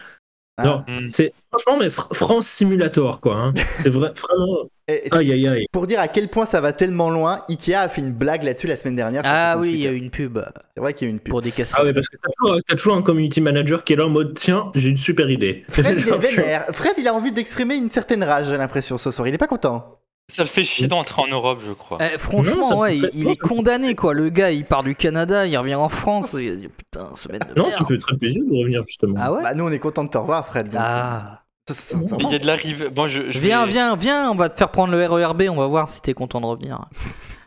Ah. 0.59 0.64
Non, 0.64 0.85
Mm. 0.87 1.09
c'est 1.12 1.32
franchement, 1.50 1.78
mais 1.80 1.88
Fr- 1.88 2.12
France 2.14 2.47
Simulator 2.47 3.21
quoi. 3.21 3.37
hein. 3.37 3.54
C'est 3.80 3.88
vrai, 3.88 4.12
vraiment. 4.16 4.68
Et 4.88 5.04
Aïe 5.12 5.32
aïe 5.32 5.47
aïe. 5.49 5.66
Pour 5.73 5.87
dire 5.87 5.99
à 6.00 6.09
quel 6.09 6.28
point 6.28 6.44
ça 6.44 6.61
va 6.61 6.73
tellement 6.75 7.09
loin, 7.09 7.42
Ikea 7.49 7.75
a 7.76 7.88
fait 7.88 8.02
une 8.02 8.12
blague 8.12 8.42
là-dessus 8.42 8.66
la 8.66 8.76
semaine 8.76 8.97
dernière. 8.97 9.23
Ah 9.25 9.56
oui, 9.59 9.71
il 9.73 9.80
y 9.80 9.87
a 9.87 9.92
eu 9.92 9.97
une 9.97 10.11
pub 10.11 10.38
C'est 10.75 10.80
vrai 10.82 10.92
qu'il 10.92 11.06
y 11.06 11.09
a 11.09 11.11
eu 11.11 11.14
une 11.14 11.21
pub. 11.21 11.30
pour 11.30 11.40
des 11.40 11.52
casseroles. 11.52 11.82
Ah 11.82 11.87
ouais, 11.87 11.94
parce 11.94 12.09
que 12.09 12.16
t'as 12.16 12.28
toujours, 12.38 12.61
toujours 12.76 12.94
un 12.97 13.02
community 13.02 13.40
manager 13.40 13.85
qui 13.85 13.94
est 13.94 13.97
là 13.97 14.06
en 14.06 14.11
mode 14.11 14.35
tiens, 14.35 14.71
j'ai 14.75 14.90
une 14.90 14.97
super 14.99 15.30
idée. 15.30 15.64
Fred, 15.71 15.99
il 16.00 16.09
est 16.09 16.18
vénère. 16.37 16.66
Fred, 16.73 16.94
il 16.99 17.09
a 17.09 17.14
envie 17.14 17.32
d'exprimer 17.32 17.75
une 17.76 17.88
certaine 17.90 18.23
rage, 18.25 18.49
j'ai 18.49 18.56
l'impression, 18.59 18.99
ce 18.99 19.11
soir. 19.11 19.26
Il 19.28 19.35
est 19.35 19.38
pas 19.38 19.47
content. 19.47 20.00
Ça 20.29 20.43
le 20.45 20.49
fait 20.49 20.64
chier 20.64 20.87
d'entrer 20.87 21.21
en 21.23 21.29
Europe, 21.29 21.61
je 21.67 21.73
crois. 21.73 21.99
Eh, 22.00 22.17
franchement, 22.17 22.71
Non, 22.71 22.79
ouais, 22.79 22.97
il, 22.97 23.29
est 23.29 23.37
condamné 23.37 23.95
quoi. 23.95 24.14
Le 24.14 24.31
gars, 24.31 24.50
il 24.50 24.64
part 24.64 24.83
du 24.83 24.95
Canada, 24.95 25.47
il 25.47 25.57
revient 25.59 25.75
en 25.75 25.88
France. 25.91 26.33
Et 26.35 26.45
il 26.45 26.59
dit 26.61 26.69
putain, 26.69 27.14
semaine 27.17 27.41
de 27.41 27.55
Non, 27.55 27.64
merde. 27.64 27.73
ça 27.75 27.81
me 27.81 27.87
fait 27.87 27.99
très 27.99 28.17
plaisir 28.17 28.43
de 28.50 28.57
revenir 28.57 28.83
justement. 28.85 29.14
Ah 29.19 29.31
ouais 29.33 29.43
Bah, 29.43 29.55
nous, 29.55 29.64
on 29.64 29.71
est 29.71 29.79
content 29.79 30.05
de 30.05 30.09
te 30.09 30.17
revoir, 30.17 30.47
Fred. 30.47 30.67
donc, 30.67 30.75
Ah. 30.79 31.41
euh. 31.71 31.75
Il 32.21 32.31
y 32.31 32.35
a 32.35 32.38
de 32.38 32.47
la 32.47 32.55
rive. 32.57 32.91
Bon, 32.93 33.09
je, 33.09 33.31
je 33.31 33.38
Viens, 33.38 33.67
vais- 33.67 33.73
viens, 33.73 33.95
viens, 33.97 34.31
on 34.31 34.35
va 34.35 34.49
te 34.49 34.57
faire 34.57 34.71
prendre 34.71 34.93
le 34.93 35.05
RERB, 35.07 35.43
on 35.50 35.55
va 35.57 35.67
voir 35.67 35.91
si 35.91 36.00
t'es 36.00 36.14
content 36.14 36.41
de 36.41 36.47
revenir. 36.47 36.87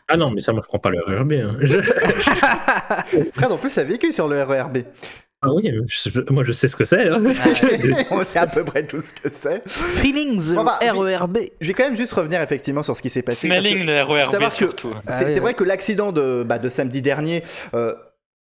Ah 0.07 0.15
non, 0.17 0.29
mais 0.31 0.39
ça, 0.39 0.53
moi 0.53 0.61
je 0.63 0.67
prends 0.67 0.77
pas 0.79 0.89
le 0.91 0.99
RRB. 1.01 1.31
hein. 1.33 1.57
Fred, 3.33 3.51
en 3.51 3.57
plus, 3.57 3.77
a 3.77 3.83
vécu 3.83 4.11
sur 4.11 4.27
le 4.27 4.43
RERB. 4.43 4.77
Ah 5.45 5.53
oui, 5.53 5.71
je- 5.87 6.09
je- 6.09 6.21
moi 6.33 6.43
je 6.43 6.51
sais 6.51 6.67
ce 6.67 6.75
que 6.75 6.85
c'est. 6.85 7.09
hein. 7.09 7.21
on 8.11 8.23
sait 8.23 8.39
à 8.39 8.47
peu 8.47 8.63
près 8.63 8.85
tout 8.85 9.01
ce 9.01 9.13
que 9.13 9.29
c'est. 9.29 9.63
Feelings 9.67 10.55
On 10.57 10.63
va- 10.63 10.79
RERB. 10.81 11.37
Je 11.61 11.67
vais 11.67 11.73
quand 11.73 11.83
même 11.85 11.97
juste 11.97 12.13
revenir 12.13 12.41
effectivement 12.41 12.83
sur 12.83 12.95
ce 12.97 13.01
qui 13.01 13.09
s'est 13.09 13.21
passé. 13.21 13.47
Smelling 13.47 13.85
le 13.85 14.01
RERB 14.01 14.37
que- 14.39 14.49
surtout. 14.53 14.93
C'est 14.93 15.11
Ah 15.13 15.17
c'est 15.19 15.25
ouais, 15.35 15.39
vrai 15.39 15.53
que 15.53 15.63
l'accident 15.63 16.11
de, 16.11 16.43
bah, 16.43 16.57
de 16.59 16.69
samedi 16.69 17.01
dernier. 17.01 17.43
euh, 17.73 17.93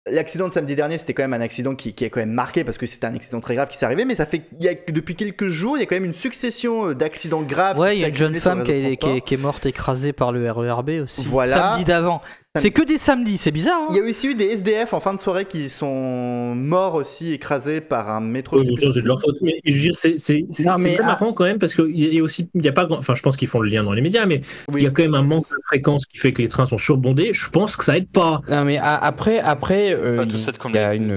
L'accident 0.07 0.47
de 0.47 0.53
samedi 0.53 0.75
dernier, 0.75 0.99
c'était 0.99 1.15
quand 1.15 1.23
même 1.23 1.33
un 1.33 1.41
accident 1.41 1.73
qui, 1.73 1.93
qui 1.95 2.05
est 2.05 2.11
quand 2.11 2.19
même 2.19 2.29
marqué 2.31 2.63
parce 2.63 2.77
que 2.77 2.85
c'était 2.85 3.07
un 3.07 3.15
accident 3.15 3.39
très 3.39 3.55
grave 3.55 3.69
qui 3.69 3.77
s'est 3.79 3.87
arrivé, 3.87 4.05
mais 4.05 4.13
ça 4.13 4.27
fait 4.27 4.43
y 4.59 4.67
a, 4.67 4.73
depuis 4.89 5.15
quelques 5.15 5.47
jours, 5.47 5.77
il 5.77 5.79
y 5.79 5.83
a 5.83 5.87
quand 5.87 5.95
même 5.95 6.05
une 6.05 6.13
succession 6.13 6.89
euh, 6.89 6.93
d'accidents 6.93 7.41
graves. 7.41 7.79
Ouais, 7.79 7.97
il 7.97 8.01
y 8.01 8.05
a 8.05 8.09
une 8.09 8.15
jeune 8.15 8.35
femme 8.35 8.63
qui, 8.63 8.69
est- 8.71 8.75
qui 8.81 8.85
est, 8.91 8.97
transport. 8.97 9.23
qui 9.23 9.33
est 9.33 9.37
morte 9.37 9.65
écrasée 9.65 10.13
par 10.13 10.31
le 10.31 10.51
RERB 10.51 10.91
aussi. 11.05 11.25
Voilà. 11.27 11.55
Samedi 11.55 11.85
d'avant. 11.85 12.21
C'est 12.61 12.71
que 12.71 12.83
des 12.83 12.97
samedis, 12.97 13.37
c'est 13.37 13.51
bizarre. 13.51 13.79
hein 13.81 13.87
Il 13.91 13.97
y 13.97 13.99
a 13.99 14.03
aussi 14.03 14.27
eu 14.27 14.35
des 14.35 14.45
SDF 14.45 14.93
en 14.93 14.99
fin 14.99 15.13
de 15.13 15.19
soirée 15.19 15.45
qui 15.45 15.69
sont 15.69 16.55
morts 16.55 16.95
aussi 16.95 17.33
écrasés 17.33 17.81
par 17.81 18.09
un 18.09 18.21
métro. 18.21 18.59
Oui, 18.59 18.67
c'est 18.79 19.01
de 19.01 19.07
leur 19.07 19.19
faute. 19.19 19.37
Mais 19.41 19.59
je 19.65 19.73
veux 19.73 19.79
dire, 19.81 19.95
c'est 19.95 20.17
c'est- 20.17 20.45
c'est- 20.49 20.63
Non, 20.65 20.73
c'est 20.75 20.81
mais- 20.91 20.95
pas 20.97 21.03
marrant 21.03 21.33
quand 21.33 21.43
même 21.43 21.59
parce 21.59 21.75
qu'il 21.75 21.91
y 22.13 22.19
a 22.19 22.23
aussi, 22.23 22.49
il 22.55 22.63
y 22.65 22.67
a 22.67 22.71
pas 22.71 22.85
grand. 22.85 22.97
Enfin, 22.97 23.15
je 23.15 23.21
pense 23.21 23.35
qu'ils 23.37 23.47
font 23.47 23.59
le 23.59 23.69
lien 23.69 23.83
dans 23.83 23.93
les 23.93 24.01
médias, 24.01 24.25
mais 24.25 24.41
il 24.73 24.83
y 24.83 24.87
a 24.87 24.89
quand 24.89 25.03
même 25.03 25.15
un 25.15 25.23
manque 25.23 25.49
de 25.49 25.55
fréquence 25.67 26.05
qui 26.05 26.17
fait 26.17 26.31
que 26.31 26.41
les 26.41 26.47
trains 26.47 26.65
sont 26.65 26.77
surbondés. 26.77 27.31
Je 27.33 27.49
pense 27.49 27.75
que 27.75 27.83
ça 27.83 27.97
aide 27.97 28.09
pas. 28.09 28.41
Non 28.49 28.63
mais 28.65 28.77
a- 28.77 28.95
après 28.95 29.39
après 29.39 29.93
euh, 29.93 30.25
il 30.69 30.75
y 30.75 30.77
a 30.77 30.95
une, 30.95 31.11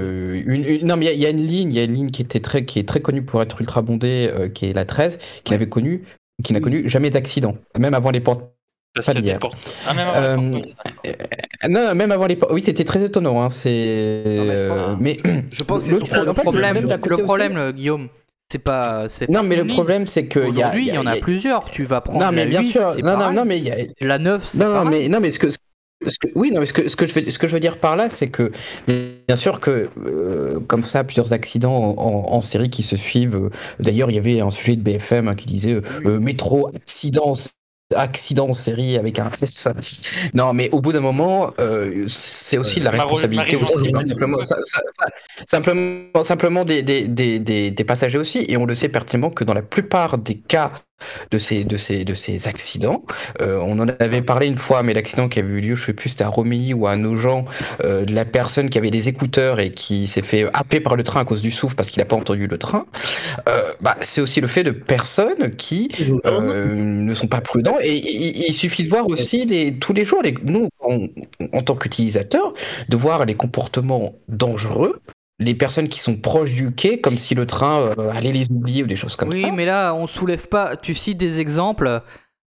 une, 0.46 0.64
une- 0.64 0.86
non 0.86 0.96
mais 0.96 1.06
il 1.06 1.08
y 1.08 1.10
a- 1.10 1.14
il 1.14 1.20
y, 1.20 1.26
a 1.26 1.30
une 1.30 1.42
ligne 1.42 1.72
il 1.72 1.76
y 1.76 1.80
a 1.80 1.84
une 1.84 1.94
ligne 1.94 2.10
qui 2.10 2.22
était 2.22 2.40
très 2.40 2.64
qui 2.64 2.78
est 2.78 2.88
très 2.88 3.00
connue 3.00 3.22
pour 3.22 3.42
être 3.42 3.60
ultra 3.60 3.82
bondée 3.82 4.30
euh, 4.36 4.48
qui 4.48 4.66
est 4.66 4.72
la 4.72 4.84
13 4.84 5.18
qui 5.44 5.52
n'avait 5.52 5.68
connu 5.68 6.02
qui 6.42 6.52
n'a 6.52 6.60
connu 6.60 6.88
jamais 6.88 7.10
d'accident 7.10 7.56
même 7.78 7.94
avant 7.94 8.10
les 8.10 8.20
portes 8.20 8.42
Parce 8.98 9.06
pas 9.06 9.12
qu'il 9.14 9.24
y 9.24 9.30
a 9.30 9.32
d'hier. 9.32 9.34
des 9.34 9.40
portes. 9.40 9.72
Ah, 9.86 9.94
même 9.94 10.08
Euh, 10.08 10.32
avant 10.34 10.42
les 10.42 10.50
portes. 10.50 10.68
Euh, 11.06 11.68
non 11.68 11.94
même 11.94 12.12
avant 12.12 12.26
les 12.26 12.36
portes 12.36 12.52
oui 12.52 12.62
c'était 12.62 12.84
très 12.84 13.02
étonnant 13.02 13.42
hein, 13.42 13.48
c'est 13.48 14.22
Non, 14.26 14.44
mais 14.44 14.56
je 14.56 14.68
pense- 14.68 14.78
euh, 14.78 14.96
mais 15.00 15.16
Je 15.52 15.62
pense 15.64 15.82
que 15.84 15.90
Le- 15.90 16.32
problème, 16.34 16.88
le 16.88 17.16
problème, 17.24 17.52
aussi- 17.52 17.60
le- 17.66 17.72
Guillaume, 17.72 18.08
c'est 18.50 18.58
pas. 18.58 19.06
c'est 19.08 19.28
non 19.28 19.40
pas 19.40 19.46
mais 19.46 19.56
le 19.56 19.66
problème 19.66 20.06
c'est 20.06 20.26
que 20.26 20.38
il 20.40 20.54
y 20.54 20.62
a 20.62 20.68
Aujourd'hui, 20.68 20.88
il 20.88 20.94
y 20.94 20.98
en 20.98 21.06
a 21.06 21.12
il 21.12 21.16
y 21.16 21.18
a- 21.18 21.22
plusieurs. 21.22 21.64
Tu 21.70 21.84
vas 21.84 22.00
prendre 22.00 22.24
non 22.24 22.30
mais 22.32 22.44
la 22.44 22.50
bien 22.50 22.60
8, 22.60 22.70
sûr 22.70 22.92
c'est 22.96 23.02
non 23.02 23.32
non 23.32 23.44
mais 23.44 23.58
il 23.58 23.64
y 23.66 23.70
a 23.70 23.76
La 24.00 24.18
9, 24.18 24.48
c'est 24.52 24.58
Non, 24.58 24.84
mais, 24.84 25.08
non, 25.08 25.18
mais 25.20 25.30
ce 25.30 25.38
que, 25.40 25.48
ce 25.50 25.56
que- 26.20 26.28
oui, 26.36 26.52
non, 26.52 26.60
mais 26.60 26.66
ce 26.66 26.72
que, 26.72 26.88
ce 26.88 26.94
que 26.96 27.06
je 27.08 27.12
veux, 27.14 27.28
ce 27.28 27.38
que 27.40 27.48
je 27.48 27.52
veux 27.54 27.60
dire 27.60 27.78
par 27.78 27.96
là, 27.96 28.08
c'est 28.08 28.28
que, 28.28 28.52
bien 28.86 29.34
sûr 29.36 29.58
que, 29.60 29.88
euh, 30.06 30.60
comme 30.68 30.84
ça, 30.84 31.02
plusieurs 31.02 31.32
accidents 31.32 31.74
en, 31.74 31.90
en- 31.98 32.32
en 32.34 32.40
série 32.40 32.70
qui 32.70 32.82
se 32.84 32.96
suivent. 32.96 33.34
euh, 33.34 33.50
D'ailleurs, 33.80 34.08
il 34.10 34.14
y 34.14 34.18
avait 34.18 34.40
un 34.40 34.50
sujet 34.50 34.76
de 34.76 34.82
BFM 34.82 35.26
hein, 35.28 35.34
qui 35.34 35.46
disait 35.46 35.74
euh, 35.74 35.82
euh, 36.06 36.20
métro 36.20 36.68
accident. 36.74 37.32
Accident 37.96 38.48
en 38.48 38.54
série 38.54 38.98
avec 38.98 39.18
un 39.18 39.30
S. 39.40 39.66
Non, 40.34 40.52
mais 40.52 40.68
au 40.72 40.80
bout 40.82 40.92
d'un 40.92 41.00
moment, 41.00 41.52
euh, 41.58 42.04
c'est 42.06 42.58
aussi 42.58 42.80
de 42.80 42.84
la 42.84 42.92
Maro- 42.92 43.14
responsabilité 43.16 43.56
aussi. 43.56 44.08
simplement, 44.08 44.42
ça- 44.42 44.58
ça- 44.64 44.82
ça- 44.98 45.06
simplement, 45.46 46.22
simplement 46.22 46.64
des, 46.64 46.82
des, 46.82 47.08
des, 47.08 47.38
des, 47.38 47.70
des 47.70 47.84
passagers 47.84 48.18
aussi. 48.18 48.44
Et 48.46 48.58
on 48.58 48.66
le 48.66 48.74
sait 48.74 48.90
pertinemment 48.90 49.30
que 49.30 49.42
dans 49.44 49.54
la 49.54 49.62
plupart 49.62 50.18
des 50.18 50.34
cas 50.36 50.72
de 51.30 51.38
ces, 51.38 51.64
de 51.64 51.76
ces, 51.76 52.04
de 52.04 52.14
ces 52.14 52.48
accidents, 52.48 53.04
euh, 53.40 53.58
on 53.62 53.78
en 53.78 53.88
avait 53.88 54.22
parlé 54.22 54.46
une 54.46 54.56
fois, 54.56 54.82
mais 54.82 54.94
l'accident 54.94 55.28
qui 55.28 55.38
avait 55.38 55.58
eu 55.58 55.60
lieu, 55.60 55.74
je 55.74 55.86
sais 55.86 55.92
plus, 55.92 56.10
c'était 56.10 56.24
à 56.24 56.28
Romilly 56.28 56.74
ou 56.74 56.86
à 56.86 56.96
Nogent, 56.96 57.44
euh, 57.84 58.04
de 58.04 58.14
la 58.14 58.24
personne 58.24 58.70
qui 58.70 58.78
avait 58.78 58.90
des 58.90 59.08
écouteurs 59.08 59.60
et 59.60 59.70
qui 59.70 60.06
s'est 60.06 60.22
fait 60.22 60.46
happer 60.52 60.80
par 60.80 60.96
le 60.96 61.02
train 61.02 61.20
à 61.20 61.24
cause 61.24 61.42
du 61.42 61.50
souffle 61.50 61.74
parce 61.74 61.90
qu'il 61.90 62.00
n'a 62.00 62.06
pas 62.06 62.16
entendu 62.16 62.46
le 62.46 62.58
train. 62.58 62.86
Euh, 63.48 63.72
bah, 63.80 63.96
c'est 64.00 64.20
aussi 64.20 64.40
le 64.40 64.48
fait 64.48 64.64
de 64.64 64.70
personnes 64.70 65.54
qui 65.56 65.88
euh, 66.24 66.74
ne 66.74 67.14
sont 67.14 67.26
pas 67.26 67.40
prudents. 67.40 67.76
Et 67.80 67.94
il, 67.96 68.52
suffit 68.52 68.82
de 68.82 68.88
voir 68.88 69.06
aussi 69.06 69.44
les, 69.44 69.74
tous 69.74 69.92
les 69.92 70.04
jours, 70.04 70.22
nous, 70.42 70.68
en 70.80 71.62
tant 71.62 71.76
qu'utilisateurs, 71.76 72.52
de 72.88 72.96
voir 72.96 73.24
les 73.24 73.34
comportements 73.34 74.14
dangereux. 74.28 75.00
Les 75.40 75.54
personnes 75.54 75.88
qui 75.88 76.00
sont 76.00 76.16
proches 76.16 76.54
du 76.54 76.74
quai, 76.74 77.00
comme 77.00 77.16
si 77.16 77.34
le 77.34 77.46
train 77.46 77.78
euh, 77.78 78.10
allait 78.10 78.32
les 78.32 78.50
oublier 78.50 78.82
ou 78.82 78.86
des 78.86 78.96
choses 78.96 79.14
comme 79.14 79.28
oui, 79.28 79.40
ça. 79.40 79.52
mais 79.52 79.64
là, 79.64 79.94
on 79.94 80.06
soulève 80.08 80.48
pas. 80.48 80.76
Tu 80.76 80.94
cites 80.94 81.18
des 81.18 81.38
exemples. 81.40 82.02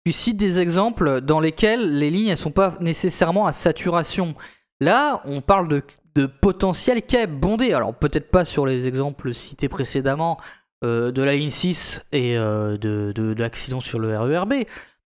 Tu 0.04 0.12
cites 0.12 0.36
des 0.36 0.60
exemples 0.60 1.20
dans 1.20 1.40
lesquels 1.40 1.98
les 1.98 2.10
lignes 2.10 2.28
elles 2.28 2.36
sont 2.36 2.52
pas 2.52 2.76
nécessairement 2.80 3.46
à 3.46 3.52
saturation. 3.52 4.36
Là, 4.80 5.20
on 5.24 5.40
parle 5.40 5.66
de, 5.66 5.82
de 6.14 6.26
potentiel 6.26 7.02
quai 7.02 7.26
bondé. 7.26 7.72
Alors 7.72 7.92
peut-être 7.92 8.30
pas 8.30 8.44
sur 8.44 8.66
les 8.66 8.86
exemples 8.86 9.34
cités 9.34 9.68
précédemment 9.68 10.38
euh, 10.84 11.10
de 11.10 11.22
la 11.22 11.34
ligne 11.34 11.50
6 11.50 12.02
et 12.12 12.36
euh, 12.38 12.76
de, 12.78 13.12
de- 13.16 13.34
d'accidents 13.34 13.80
sur 13.80 13.98
le 13.98 14.16
RERB, 14.16 14.52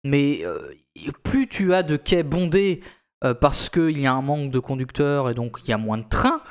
mais 0.06 0.46
plus 1.24 1.48
tu 1.50 1.74
as 1.74 1.84
de 1.84 1.98
quais 1.98 2.24
bondés 2.24 2.82
parce 3.42 3.70
qu'il 3.70 4.00
y 4.00 4.06
a 4.06 4.14
un 4.14 4.22
manque 4.22 4.52
de 4.52 4.60
conducteurs 4.60 5.30
et 5.30 5.34
donc 5.34 5.58
il 5.64 5.70
y 5.72 5.74
a 5.74 5.78
moins 5.78 5.98
de 5.98 6.08
trains, 6.08 6.42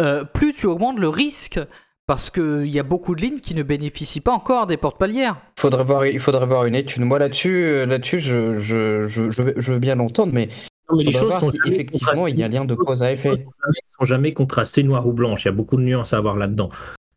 euh, 0.00 0.24
plus 0.24 0.52
tu 0.54 0.66
augmentes 0.66 0.98
le 0.98 1.08
risque 1.08 1.60
parce 2.06 2.30
qu'il 2.30 2.66
y 2.66 2.78
a 2.78 2.82
beaucoup 2.82 3.14
de 3.14 3.20
lignes 3.20 3.38
qui 3.40 3.54
ne 3.54 3.62
bénéficient 3.62 4.20
pas 4.20 4.32
encore 4.32 4.66
des 4.66 4.76
portes 4.76 4.98
palières. 4.98 5.36
Faudrait 5.58 5.84
voir, 5.84 6.06
il 6.06 6.18
faudrait 6.18 6.46
voir 6.46 6.64
une 6.64 6.74
étude. 6.74 7.02
Moi 7.02 7.18
là-dessus, 7.20 7.86
là-dessus, 7.86 8.18
je, 8.20 8.58
je, 8.58 9.06
je, 9.08 9.30
je 9.30 9.42
veux, 9.42 9.54
je 9.56 9.72
veux 9.72 9.78
bien 9.78 9.94
l'entendre, 9.94 10.32
mais 10.32 10.48
Non, 10.90 10.96
mais 10.96 11.04
les 11.04 11.12
choses 11.12 11.28
voir 11.28 11.40
sont 11.40 11.50
si 11.52 11.58
effectivement 11.66 12.26
il 12.26 12.36
y 12.38 12.42
a 12.42 12.46
un 12.46 12.48
lien 12.48 12.64
de 12.64 12.74
cause 12.74 13.02
à 13.04 13.12
effet. 13.12 13.30
Les 13.30 13.36
choses 13.36 13.44
sont 13.44 13.52
jamais- 13.64 13.80
sont 14.00 14.04
jamais 14.06 14.32
contrastées 14.32 14.82
noir 14.82 15.06
ou 15.06 15.12
blanche. 15.12 15.44
Il 15.44 15.48
y 15.48 15.50
a 15.50 15.52
beaucoup 15.52 15.76
de 15.76 15.82
nuances 15.82 16.12
à 16.12 16.16
avoir 16.16 16.36
là-dedans. 16.36 16.70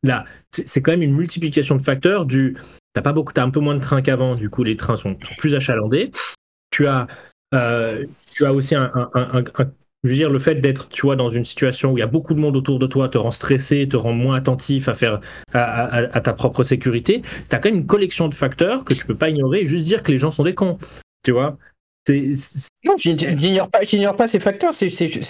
Là, 0.03 0.25
c'est 0.51 0.67
c'est 0.67 0.81
quand 0.81 0.91
même 0.91 1.01
une 1.01 1.15
multiplication 1.15 1.75
de 1.75 1.81
facteurs. 1.81 2.25
Du, 2.27 2.55
t'as 2.93 3.01
pas 3.01 3.13
beaucoup, 3.13 3.33
t'as 3.33 3.43
un 3.43 3.49
peu 3.49 3.61
moins 3.61 3.73
de 3.75 3.79
trains 3.79 4.01
qu'avant. 4.03 4.33
Du 4.33 4.49
coup, 4.49 4.63
les 4.63 4.75
trains 4.77 4.97
sont, 4.97 5.15
plus 5.39 5.55
achalandés. 5.55 6.11
Tu 6.69 6.85
as, 6.85 7.07
euh, 7.55 8.05
tu 8.35 8.45
as 8.45 8.53
aussi 8.53 8.75
un, 8.75 8.91
un- 8.93 9.09
un- 9.15 9.39
un- 9.39 9.43
un- 9.63 9.71
je 10.03 10.09
veux 10.09 10.15
dire, 10.15 10.29
le 10.29 10.39
fait 10.39 10.55
d'être, 10.55 10.89
tu 10.89 11.03
vois, 11.03 11.15
dans 11.15 11.29
une 11.29 11.45
situation 11.45 11.93
où 11.93 11.97
il 11.97 12.01
y 12.01 12.03
a 12.03 12.07
beaucoup 12.07 12.33
de 12.33 12.39
monde 12.39 12.57
autour 12.57 12.77
de 12.77 12.87
toi, 12.87 13.07
te 13.07 13.17
rend 13.17 13.31
stressé, 13.31 13.87
te 13.87 13.95
rend 13.95 14.11
moins 14.11 14.35
attentif 14.35 14.89
à 14.89 14.95
faire 14.95 15.21
à, 15.53 16.21
ta 16.21 16.33
propre 16.33 16.63
sécurité. 16.63 17.21
T'as 17.47 17.59
quand 17.59 17.69
même 17.69 17.79
une 17.79 17.87
collection 17.87 18.27
de 18.27 18.35
facteurs 18.35 18.83
que 18.83 18.93
tu 18.93 19.05
peux 19.05 19.15
pas 19.15 19.29
ignorer 19.29 19.61
et 19.61 19.65
juste 19.65 19.85
dire 19.85 20.03
que 20.03 20.11
les 20.11 20.17
gens 20.17 20.31
sont 20.31 20.43
des 20.43 20.53
cons. 20.53 20.77
Tu 21.23 21.31
vois? 21.31 21.57
Non, 22.09 22.95
j'ign- 22.97 23.37
j'ignore 23.37 23.69
pas, 23.69 23.79
pas 24.17 24.27
ces 24.27 24.41
facteurs. 24.41 24.73
C'est, 24.73 24.89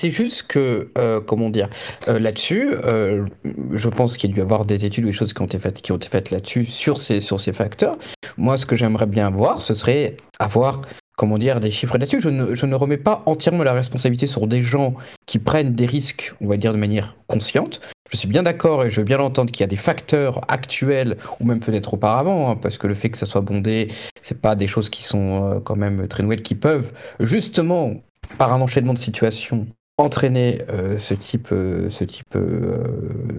juste 0.10 0.44
que, 0.48 0.90
euh, 0.98 1.22
comment 1.22 1.52
dire, 1.52 1.70
euh, 2.08 2.18
là-dessus, 2.18 2.70
euh, 2.84 3.26
je 3.74 3.90
pense 3.90 4.18
qu'il 4.18 4.32
y 4.32 4.34
a 4.34 4.36
dû 4.36 4.42
avoir 4.42 4.66
des 4.66 4.86
études 4.86 5.04
ou 5.04 5.08
des 5.08 5.14
choses 5.14 5.34
qui 5.34 5.42
ont 5.44 5.46
été 5.46 5.60
faites, 5.60 5.86
faites 6.10 6.32
là-dessus 6.32 6.66
sur 6.66 6.98
ces, 6.98 7.22
sur 7.22 7.40
ces 7.40 7.54
facteurs. 7.54 7.96
Moi, 8.38 8.58
ce 8.58 8.66
que 8.66 8.76
j'aimerais 8.76 9.06
bien 9.06 9.30
voir, 9.30 9.62
ce 9.62 9.76
serait 9.76 10.18
avoir 10.40 10.82
comment 11.18 11.38
dire, 11.38 11.60
des 11.60 11.72
chiffres 11.72 11.98
là-dessus. 11.98 12.20
Je 12.20 12.30
ne, 12.30 12.56
je 12.56 12.66
ne 12.66 12.76
remets 12.76 12.98
pas 12.98 13.24
entièrement 13.26 13.64
la 13.64 13.74
responsabilité 13.74 14.26
sur 14.28 14.48
des 14.48 14.62
gens 14.62 14.94
qui 15.26 15.40
prennent 15.40 15.74
des 15.76 15.86
risques, 15.86 16.34
on 16.42 16.48
va 16.48 16.58
dire 16.58 16.74
de 16.74 16.78
manière 16.78 17.16
consciente. 17.28 17.82
Je 18.12 18.18
suis 18.18 18.28
bien 18.28 18.44
d'accord 18.44 18.84
et 18.84 18.90
je 18.90 18.98
veux 19.00 19.06
bien 19.06 19.18
l'entendre 19.18 19.52
qu'il 19.52 19.62
y 19.62 19.64
a 19.64 19.68
des 19.68 19.76
facteurs 19.76 20.42
actuels 20.52 21.18
ou 21.40 21.46
même 21.46 21.60
peut-être 21.60 21.94
auparavant, 21.96 22.52
hein, 22.52 22.56
parce 22.56 22.78
que 22.78 22.88
le 22.88 22.94
fait 22.96 23.10
que 23.10 23.18
ça 23.18 23.26
soit 23.26 23.42
bondé, 23.42 23.88
c'est 24.22 24.40
pas 24.42 24.56
des 24.56 24.68
choses 24.68 24.90
qui 24.90 25.04
sont 25.04 25.52
euh, 25.56 25.60
quand 25.60 25.76
même 25.76 26.08
très 26.08 26.22
nouvelles, 26.24 26.44
qui 26.44 26.56
peuvent 26.56 26.92
justement 27.20 27.94
par 28.38 28.54
un 28.54 28.62
enchaînement 28.62 28.94
de 28.94 29.00
situations 29.00 29.66
entraîner 30.00 30.60
euh, 30.70 30.98
ce 30.98 31.14
type, 31.14 31.50
euh, 31.52 31.88
ce 31.90 32.04
type 32.04 32.36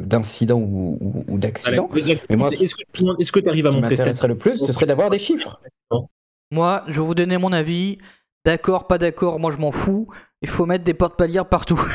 d'incident 0.07 0.57
ou, 0.59 0.99
ou- 1.01 1.25
ou 1.29 1.39
d'accident. 1.39 1.89
Mais 2.31 2.37
moi, 2.37 2.51
est-ce 3.19 3.33
que 3.33 3.41
tu 3.41 3.49
arrives 3.49 3.67
à 3.67 3.71
Ce 3.71 3.75
qui 3.77 3.81
montrer 3.83 3.97
m'intéresserait 3.97 4.29
le 4.29 4.39
plus, 4.39 4.59
ce 4.65 4.73
serait 4.73 4.87
d'avoir 4.87 5.11
des 5.11 5.19
chiffres. 5.19 5.61
Moi, 6.55 6.85
je 6.87 6.95
vais 7.01 7.07
vous 7.07 7.15
donner 7.15 7.37
mon 7.37 7.53
avis. 7.53 7.99
D'accord, 8.45 8.87
pas 8.87 8.99
d'accord, 8.99 9.41
moi 9.41 9.51
je 9.51 9.57
m'en 9.59 9.73
fous. 9.73 10.07
Il 10.43 10.49
faut 10.49 10.67
mettre 10.67 10.85
des 10.85 10.95
portes 10.95 11.17
palières 11.17 11.47
partout. 11.49 11.81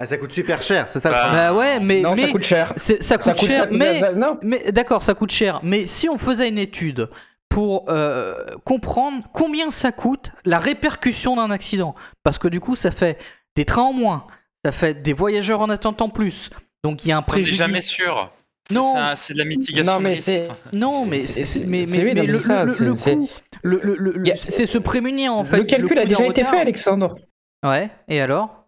Ah, 0.00 0.06
ça 0.06 0.18
coûte 0.18 0.32
super 0.32 0.60
cher, 0.62 0.88
c'est 0.88 0.98
ça 0.98 1.10
le 1.10 1.14
Bah, 1.14 1.20
problème. 1.20 1.46
bah 1.46 1.54
ouais, 1.54 1.78
mais, 1.78 2.00
non, 2.00 2.14
mais 2.16 2.22
ça 2.22 2.28
coûte 2.32 2.42
cher. 2.42 2.72
c'est- 2.74 3.00
ça 3.04 3.14
coûte, 3.18 3.22
Ça 3.24 3.34
coûte 3.34 3.48
cher, 3.48 3.68
cher. 3.72 4.36
mais 4.42 4.72
d'accord, 4.72 5.00
ça 5.00 5.14
coûte 5.14 5.30
cher. 5.30 5.60
Mais 5.62 5.86
si 5.86 6.08
on 6.08 6.18
faisait 6.18 6.48
une 6.48 6.58
étude 6.58 7.08
pour 7.48 7.84
euh, 7.88 8.34
comprendre 8.64 9.22
combien 9.32 9.70
ça 9.70 9.92
coûte 9.92 10.32
la 10.44 10.58
répercussion 10.58 11.36
d'un 11.36 11.52
accident, 11.52 11.94
parce 12.24 12.38
que 12.38 12.48
du 12.48 12.58
coup, 12.58 12.74
ça 12.74 12.90
fait 12.90 13.16
des 13.54 13.64
trains 13.64 13.82
en 13.82 13.92
moins, 13.92 14.26
ça 14.64 14.72
fait 14.72 14.94
des 15.02 15.12
voyageurs 15.12 15.60
en 15.60 15.70
attente 15.70 16.02
en 16.02 16.08
plus. 16.08 16.50
Donc 16.82 17.04
il 17.04 17.08
y 17.10 17.12
a 17.12 17.14
un 17.14 17.18
On 17.18 17.20
n'est 17.20 17.26
préjudice. 17.26 17.58
jamais 17.58 17.80
sûr. 17.82 18.32
C'est- 18.72 18.78
Non. 18.78 18.94
c'est 19.14 19.34
de 19.34 19.38
la 19.38 19.44
mitigation. 19.44 19.92
Non, 19.94 20.00
mais 20.00 20.16
c'est- 20.16 20.48
Non, 20.72 21.06
mais 21.06 21.20
C'est- 21.20 21.40
mais, 21.66 21.84
c'est- 21.84 22.04
mais- 22.04 22.14
mais 22.14 22.22
le, 22.26 22.38
ça, 22.38 22.64
le- 22.64 22.72
c'est- 22.72 22.84
le 22.84 22.96
c'est- 22.96 23.14
coût, 23.16 23.28
le, 23.62 23.80
le- 23.82 23.94
le- 23.96 24.26
Y 24.26 24.32
a- 24.32 24.36
c'est 24.36 24.66
se 24.66 24.78
prémunir 24.78 25.32
en 25.34 25.44
fait. 25.44 25.56
le 25.56 25.64
calcul 25.64 25.98
a 25.98 26.04
déjà 26.06 26.26
été 26.26 26.44
fait, 26.44 26.58
Alexandre. 26.58 27.16
Ouais. 27.64 27.90
Et 28.08 28.20
alors? 28.20 28.58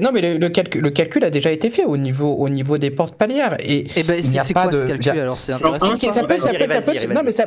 Non, 0.00 0.10
mais 0.12 0.20
le, 0.20 0.38
le 0.38 0.48
calcul, 0.48 0.82
le 0.82 0.90
calcul 0.90 1.22
a 1.24 1.30
déjà 1.30 1.52
été 1.52 1.70
fait 1.70 1.84
au 1.84 1.96
niveau, 1.96 2.34
au 2.34 2.48
niveau 2.48 2.78
des 2.78 2.90
portes 2.90 3.16
palières. 3.16 3.56
Et 3.60 3.86
Eh 3.96 4.02
ben, 4.02 4.18
Il 4.22 4.28
n'y 4.30 4.38
a 4.38 4.42
c'est 4.44 4.52
pas 4.52 4.64
quoi 4.64 4.72
de- 4.72 4.82
ce 4.82 4.86
calcul 4.88 5.20
alors? 5.20 5.38
Ça 5.38 5.54
peut, 5.54 5.70
ça 6.38 6.82
peut, 6.82 7.14
non, 7.14 7.20
mais 7.24 7.32
ça, 7.32 7.46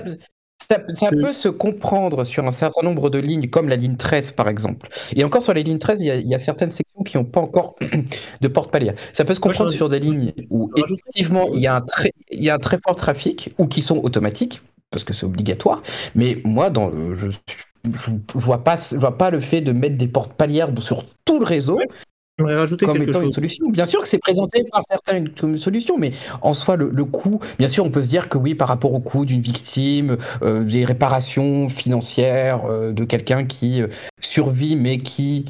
ça, 0.89 1.10
peut 1.10 1.34
se 1.34 1.49
comprendre 1.49 2.23
sur 2.23 2.45
un 2.45 2.51
certain 2.51 2.81
nombre 2.84 3.10
de 3.10 3.19
lignes, 3.19 3.49
comme 3.49 3.69
la 3.69 3.75
ligne 3.75 3.95
13 3.95 4.31
par 4.31 4.47
exemple. 4.49 4.89
Et 5.15 5.23
encore 5.23 5.41
sur 5.41 5.53
les 5.53 5.63
lignes 5.63 5.79
13, 5.79 6.01
il 6.01 6.05
y 6.07 6.12
a, 6.12 6.15
il 6.15 6.27
y 6.27 6.36
a 6.36 6.39
certaines 6.39 6.69
sections 6.69 7.03
qui 7.03 7.17
n'ont 7.17 7.25
pas 7.25 7.41
encore 7.41 7.75
de 8.41 8.47
porte 8.47 8.71
palière. 8.71 8.93
Ça 9.13 9.25
peut 9.25 9.34
se 9.34 9.39
comprendre 9.39 9.71
sur 9.71 9.89
des 9.89 9.99
lignes 9.99 10.34
où 10.49 10.71
effectivement 10.75 11.49
il 11.53 11.62
y, 11.62 11.67
a 11.67 11.75
un 11.75 11.81
très, 11.81 12.12
il 12.31 12.43
y 12.43 12.49
a 12.49 12.55
un 12.55 12.60
très 12.60 12.79
fort 12.84 12.95
trafic 12.95 13.53
ou 13.57 13.67
qui 13.67 13.81
sont 13.81 13.97
automatiques 13.97 14.62
parce 14.89 15.03
que 15.03 15.13
c'est 15.13 15.25
obligatoire. 15.25 15.81
Mais 16.15 16.41
moi, 16.43 16.69
dans 16.69 16.89
le, 16.89 17.15
je, 17.15 17.29
je, 17.29 17.38
je 17.86 18.39
vois 18.39 18.63
pas, 18.63 18.75
je 18.75 18.97
vois 18.97 19.17
pas 19.17 19.31
le 19.31 19.39
fait 19.39 19.62
de 19.62 19.71
mettre 19.71 19.97
des 19.97 20.07
portes 20.07 20.34
palières 20.34 20.69
sur 20.79 21.05
tout 21.25 21.39
le 21.39 21.45
réseau 21.45 21.79
J'aimerais 22.41 22.58
rajouter 22.58 22.86
comme 22.86 22.97
quelque 22.97 23.10
étant 23.10 23.21
une 23.21 23.32
solution. 23.32 23.69
Bien 23.69 23.86
sûr 23.86 24.01
que 24.01 24.08
c'est 24.08 24.17
présenté 24.19 24.63
par 24.71 24.82
certains 24.89 25.23
comme 25.39 25.51
une 25.51 25.58
solution, 25.58 25.97
mais 25.97 26.12
en 26.41 26.54
soi, 26.54 26.75
le, 26.75 26.89
le 26.91 27.06
coût, 27.06 27.39
bien 27.60 27.67
sûr, 27.67 27.86
on 27.86 27.89
peut 27.91 28.04
se 28.04 28.10
dire 28.10 28.30
que 28.30 28.38
oui, 28.38 28.56
par 28.56 28.67
rapport 28.67 28.93
au 28.93 28.99
coût 28.99 29.25
d'une 29.25 29.41
victime, 29.41 30.17
euh, 30.41 30.63
des 30.63 30.86
réparations 30.86 31.69
financières 31.69 32.65
euh, 32.65 32.91
de 32.91 33.04
quelqu'un 33.04 33.45
qui 33.45 33.82
euh, 33.82 33.88
survit 34.19 34.75
mais 34.75 34.97
qui 34.97 35.45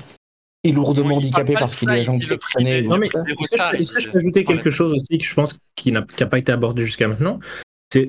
est 0.63 0.71
lourdement 0.71 1.15
handicapé 1.15 1.54
parce 1.54 1.77
qu'il 1.80 1.88
ça, 1.88 1.93
a 1.93 1.95
les 1.95 2.01
il 2.01 2.06
jambes 2.06 2.17
dit 2.19 2.25
le 2.30 2.38
prix 2.38 2.51
sectionnées. 2.54 2.82
des- 2.84 2.88
Non, 2.88 2.97
mais 2.97 3.10
Des 3.10 3.32
est-ce 3.32 3.49
que 3.49 3.58
je 3.58 3.71
peux- 3.71 3.82
est-ce 3.82 3.91
que 3.93 3.99
je 3.99 4.08
il- 4.08 4.12
peux 4.12 4.17
ajouter 4.19 4.43
quelque 4.43 4.69
chose 4.69 4.93
aussi 4.93 5.17
que 5.17 5.25
je 5.25 5.34
pense 5.34 5.58
qui 5.75 5.91
n'a 5.91 6.04
qui 6.15 6.23
pas 6.25 6.38
été 6.38 6.51
abordé 6.51 6.86
jusqu'à 6.86 7.08
maintenant? 7.08 7.39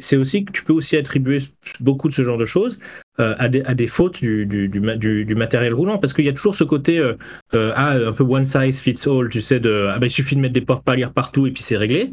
C'est 0.01 0.17
aussi 0.17 0.45
que 0.45 0.53
tu 0.53 0.63
peux 0.63 0.73
aussi 0.73 0.97
attribuer 0.97 1.39
beaucoup 1.81 2.09
de 2.09 2.15
ce 2.15 2.23
genre 2.23 2.39
de 2.39 2.45
choses 2.45 2.79
euh, 3.21 3.35
à, 3.39 3.49
des, 3.49 3.63
à 3.63 3.75
des 3.75 3.87
fautes 3.87 4.21
du, 4.21 4.47
du, 4.47 4.69
du, 4.69 5.25
du- 5.25 5.35
matériel 5.35 5.75
roulant. 5.75 5.99
Parce 5.99 6.13
qu'il 6.13 6.25
y 6.25 6.29
a 6.29 6.33
toujours 6.33 6.55
ce 6.55 6.65
côté 6.65 6.99
euh, 6.99 7.15
euh, 7.55 7.73
ah, 7.75 7.97
un 7.97 8.13
peu 8.13 8.25
one 8.25 8.45
size 8.45 8.81
fits 8.81 8.95
all 9.07 9.29
tu 9.29 9.43
sais 9.43 9.61
de 9.61 9.89
ah, 9.91 9.99
bah, 9.99 10.07
il 10.07 10.11
suffit 10.11 10.37
de 10.37 10.41
mettre 10.41 10.55
des 10.55 10.61
portes 10.61 10.85
palières 10.85 11.13
partout 11.13 11.47
et 11.47 11.51
puis 11.51 11.63
c'est 11.63 11.77
réglé 11.77 12.13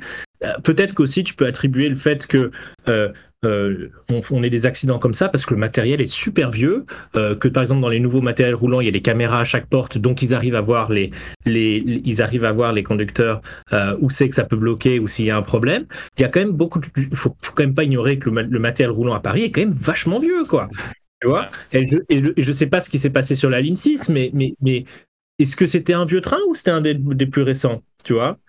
peut-être 0.63 0.93
qu'aussi 0.95 1.23
tu 1.23 1.33
peux 1.33 1.45
attribuer 1.45 1.89
le 1.89 1.95
fait 1.95 2.25
que 2.27 2.51
euh, 2.87 3.09
euh, 3.45 3.89
on, 4.31 4.43
ait 4.43 4.49
des 4.49 4.65
accidents 4.65 4.99
comme 4.99 5.13
ça 5.13 5.29
parce 5.29 5.45
que 5.45 5.53
le 5.53 5.59
matériel 5.59 6.01
est 6.01 6.07
super 6.07 6.51
vieux, 6.51 6.85
euh, 7.15 7.35
que 7.35 7.47
par 7.47 7.63
exemple 7.63 7.81
dans 7.81 7.87
les 7.89 7.99
nouveaux 8.01 8.21
matériels 8.21 8.55
roulants 8.55 8.81
il 8.81 8.85
y 8.85 8.89
a 8.89 8.91
des 8.91 9.01
caméras 9.01 9.39
à 9.41 9.45
chaque 9.45 9.67
porte, 9.67 9.97
donc 9.97 10.21
ils 10.21 10.33
arrivent 10.33 10.55
à 10.55 10.61
voir 10.61 10.91
les, 10.91 11.11
ils 11.45 12.21
arrivent 12.21 12.45
à 12.45 12.51
voir 12.51 12.73
les 12.73 12.83
conducteurs 12.83 13.41
euh, 13.73 13.95
où 14.01 14.09
c'est 14.09 14.27
que 14.29 14.35
ça 14.35 14.43
peut 14.43 14.57
bloquer 14.57 14.99
ou 14.99 15.07
s'il 15.07 15.25
y 15.25 15.31
a 15.31 15.37
un 15.37 15.41
problème. 15.41 15.85
Il 16.17 16.21
y 16.21 16.25
a 16.25 16.27
quand 16.27 16.39
même 16.41 16.51
beaucoup, 16.51 16.81
faut, 17.13 17.35
quand 17.55 17.63
même 17.63 17.73
pas 17.75 17.83
ignorer 17.83 18.19
que 18.19 18.25
le, 18.29 18.35
ma- 18.35 18.41
le 18.43 18.59
matériel 18.59 18.91
roulant 18.91 19.13
à 19.13 19.19
Paris 19.19 19.43
est 19.43 19.51
quand 19.51 19.61
même 19.61 19.73
vachement 19.73 20.19
vieux 20.19 20.43
quoi. 20.45 20.69
Tu 21.21 21.27
vois? 21.27 21.49
Et, 21.73 21.85
je, 21.87 21.97
et, 22.09 22.23
je- 22.23 22.31
et 22.37 22.43
je 22.43 22.51
sais 22.51 22.67
pas 22.67 22.79
ce 22.81 22.89
qui 22.89 22.99
s'est 22.99 23.09
passé 23.09 23.35
sur 23.35 23.49
la 23.49 23.61
ligne 23.61 23.75
6, 23.75 24.09
mais 24.09 24.31
mais 24.33 24.55
mais 24.61 24.85
est-ce 25.39 25.55
que 25.55 25.67
c'était 25.67 25.93
un 25.93 26.05
vieux 26.05 26.21
train 26.21 26.39
ou 26.49 26.55
c'était 26.55 26.71
un 26.71 26.81
des, 26.81 26.93
des 26.95 27.25
plus 27.27 27.43
récents, 27.43 27.83
tu 28.05 28.13
vois? 28.13 28.39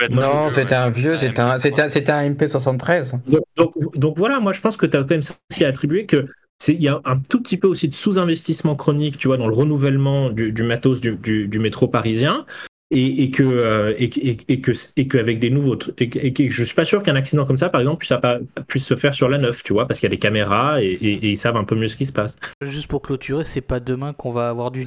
Être 0.00 0.14
Non, 0.14 0.50
c'était 0.54 0.74
un 0.74 0.90
vieux, 0.90 1.16
c'était 1.18 1.40
un, 1.40 1.58
c'était 1.58 1.82
un, 2.12 2.18
un 2.18 2.30
MP73. 2.30 3.12
Donc, 3.26 3.42
donc, 3.56 3.72
donc 3.96 4.18
voilà, 4.18 4.40
moi 4.40 4.52
je 4.52 4.60
pense 4.60 4.76
que 4.76 4.86
tu 4.86 4.96
as 4.96 5.00
quand 5.00 5.10
même 5.10 5.22
ça 5.22 5.34
aussi 5.50 5.64
à 5.64 5.68
attribuer 5.68 6.06
que 6.06 6.26
c'est 6.58 6.74
il 6.74 6.82
y 6.82 6.88
a 6.88 7.00
un 7.04 7.18
tout 7.18 7.40
petit 7.42 7.56
peu 7.56 7.66
aussi 7.66 7.88
de 7.88 7.94
sous-investissement 7.94 8.76
chronique, 8.76 9.18
tu 9.18 9.28
vois, 9.28 9.36
dans 9.36 9.48
le 9.48 9.54
renouvellement 9.54 10.30
du, 10.30 10.52
du 10.52 10.62
matos 10.62 11.00
du, 11.00 11.16
du- 11.16 11.48
du 11.48 11.58
métro 11.58 11.88
parisien. 11.88 12.46
Et, 12.90 13.24
et 13.24 13.30
que 13.30 13.42
euh, 13.42 13.94
et, 13.98 14.04
et- 14.04 14.38
et 14.48 14.60
que 14.60 14.70
et 14.96 15.08
qu'avec 15.08 15.40
des 15.40 15.48
nouveaux 15.50 15.76
et, 15.98 16.10
que- 16.10 16.18
et 16.18 16.32
que 16.32 16.48
je 16.50 16.62
suis 16.64 16.74
pas 16.76 16.84
sûr 16.84 17.02
qu'un 17.02 17.16
accident 17.16 17.44
comme 17.46 17.56
ça 17.58 17.70
par 17.70 17.80
exemple 17.80 17.98
puisse, 17.98 18.12
pas- 18.20 18.38
puisse 18.68 18.86
se 18.86 18.94
faire 18.94 19.14
sur 19.14 19.28
la 19.28 19.38
9 19.38 19.64
tu 19.64 19.72
vois 19.72 19.88
parce 19.88 19.98
qu'il 19.98 20.06
y 20.06 20.12
a 20.12 20.14
des 20.14 20.18
caméras 20.18 20.80
et, 20.82 20.88
et- 20.88 21.12
et 21.14 21.30
ils 21.30 21.36
savent 21.36 21.56
un 21.56 21.64
peu 21.64 21.74
mieux 21.74 21.88
ce 21.88 21.96
qui 21.96 22.04
se 22.06 22.12
passe 22.12 22.36
Juste 22.62 22.86
pour 22.86 23.00
clôturer, 23.02 23.42
c'est 23.44 23.62
pas 23.62 23.80
demain 23.80 24.12
qu'on 24.12 24.30
va 24.30 24.48
avoir 24.50 24.70
du 24.70 24.86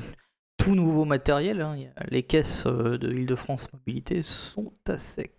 tout 0.67 0.75
nouveau 0.75 1.05
matériel. 1.05 1.61
hein. 1.61 1.75
Les 2.09 2.23
caisses 2.23 2.63
euh, 2.65 2.97
de 2.97 3.11
Île-de-France 3.11 3.67
Mobilité 3.73 4.21
sont 4.21 4.71
à 4.87 4.97
sec. 4.97 5.31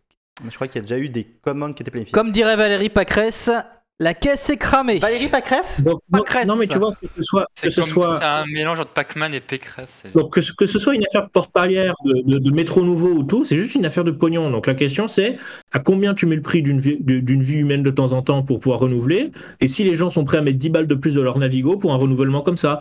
Je 0.48 0.54
crois 0.54 0.68
qu'il 0.68 0.76
y 0.76 0.78
a 0.78 0.82
déjà 0.82 0.98
eu 0.98 1.08
des 1.08 1.24
commandes 1.24 1.74
qui 1.74 1.82
étaient 1.82 1.90
planifiées. 1.90 2.12
Comme 2.12 2.30
dirait 2.30 2.56
Valérie 2.56 2.90
Pacresse, 2.90 3.50
la 3.98 4.14
caisse 4.14 4.48
est 4.50 4.56
cramée. 4.56 5.00
Valérie 5.00 5.26
Pacresse 5.26 5.80
donc, 5.82 6.00
non 6.46 6.54
mais 6.54 6.68
tu 6.68 6.78
vois 6.78 6.92
que 6.92 7.08
ce 7.16 7.22
soit 7.24 7.46
C'est 7.54 7.70
ce 7.70 7.82
soit 7.82 8.24
un 8.24 8.46
mélange 8.46 8.78
entre 8.78 8.92
Pac-Man 8.92 9.34
et 9.34 9.40
Pécresse. 9.40 10.04
Donc 10.14 10.32
que, 10.34 10.40
ce- 10.40 10.52
que 10.52 10.66
ce 10.66 10.78
soit 10.78 10.94
une 10.94 11.02
affaire 11.04 11.24
de 11.24 11.30
porte-palière, 11.30 11.94
de, 12.04 12.22
de- 12.34 12.38
de 12.38 12.50
métro 12.52 12.84
nouveau 12.84 13.08
ou 13.08 13.24
tout, 13.24 13.44
c'est 13.44 13.56
juste 13.56 13.74
une 13.74 13.84
affaire 13.84 14.04
de 14.04 14.12
pognon. 14.12 14.48
Donc 14.52 14.68
la 14.68 14.74
question 14.74 15.08
c'est 15.08 15.36
à 15.72 15.80
combien 15.80 16.14
tu 16.14 16.26
mets 16.26 16.36
le 16.36 16.42
prix 16.42 16.62
d'une 16.62 16.78
vie, 16.78 16.98
vie 17.02 17.54
humaine 17.56 17.82
de 17.82 17.90
temps 17.90 18.12
en 18.12 18.22
temps 18.22 18.44
pour 18.44 18.60
pouvoir 18.60 18.78
renouveler? 18.78 19.32
Et 19.60 19.66
si 19.66 19.82
les 19.82 19.96
gens 19.96 20.10
sont 20.10 20.24
prêts 20.24 20.38
à 20.38 20.42
mettre 20.42 20.58
10 20.58 20.70
balles 20.70 20.86
de 20.86 20.94
plus 20.94 21.14
de 21.14 21.20
leur 21.20 21.36
Navigo 21.36 21.76
pour 21.76 21.92
un 21.92 21.96
renouvellement 21.96 22.42
comme 22.42 22.56
ça? 22.56 22.78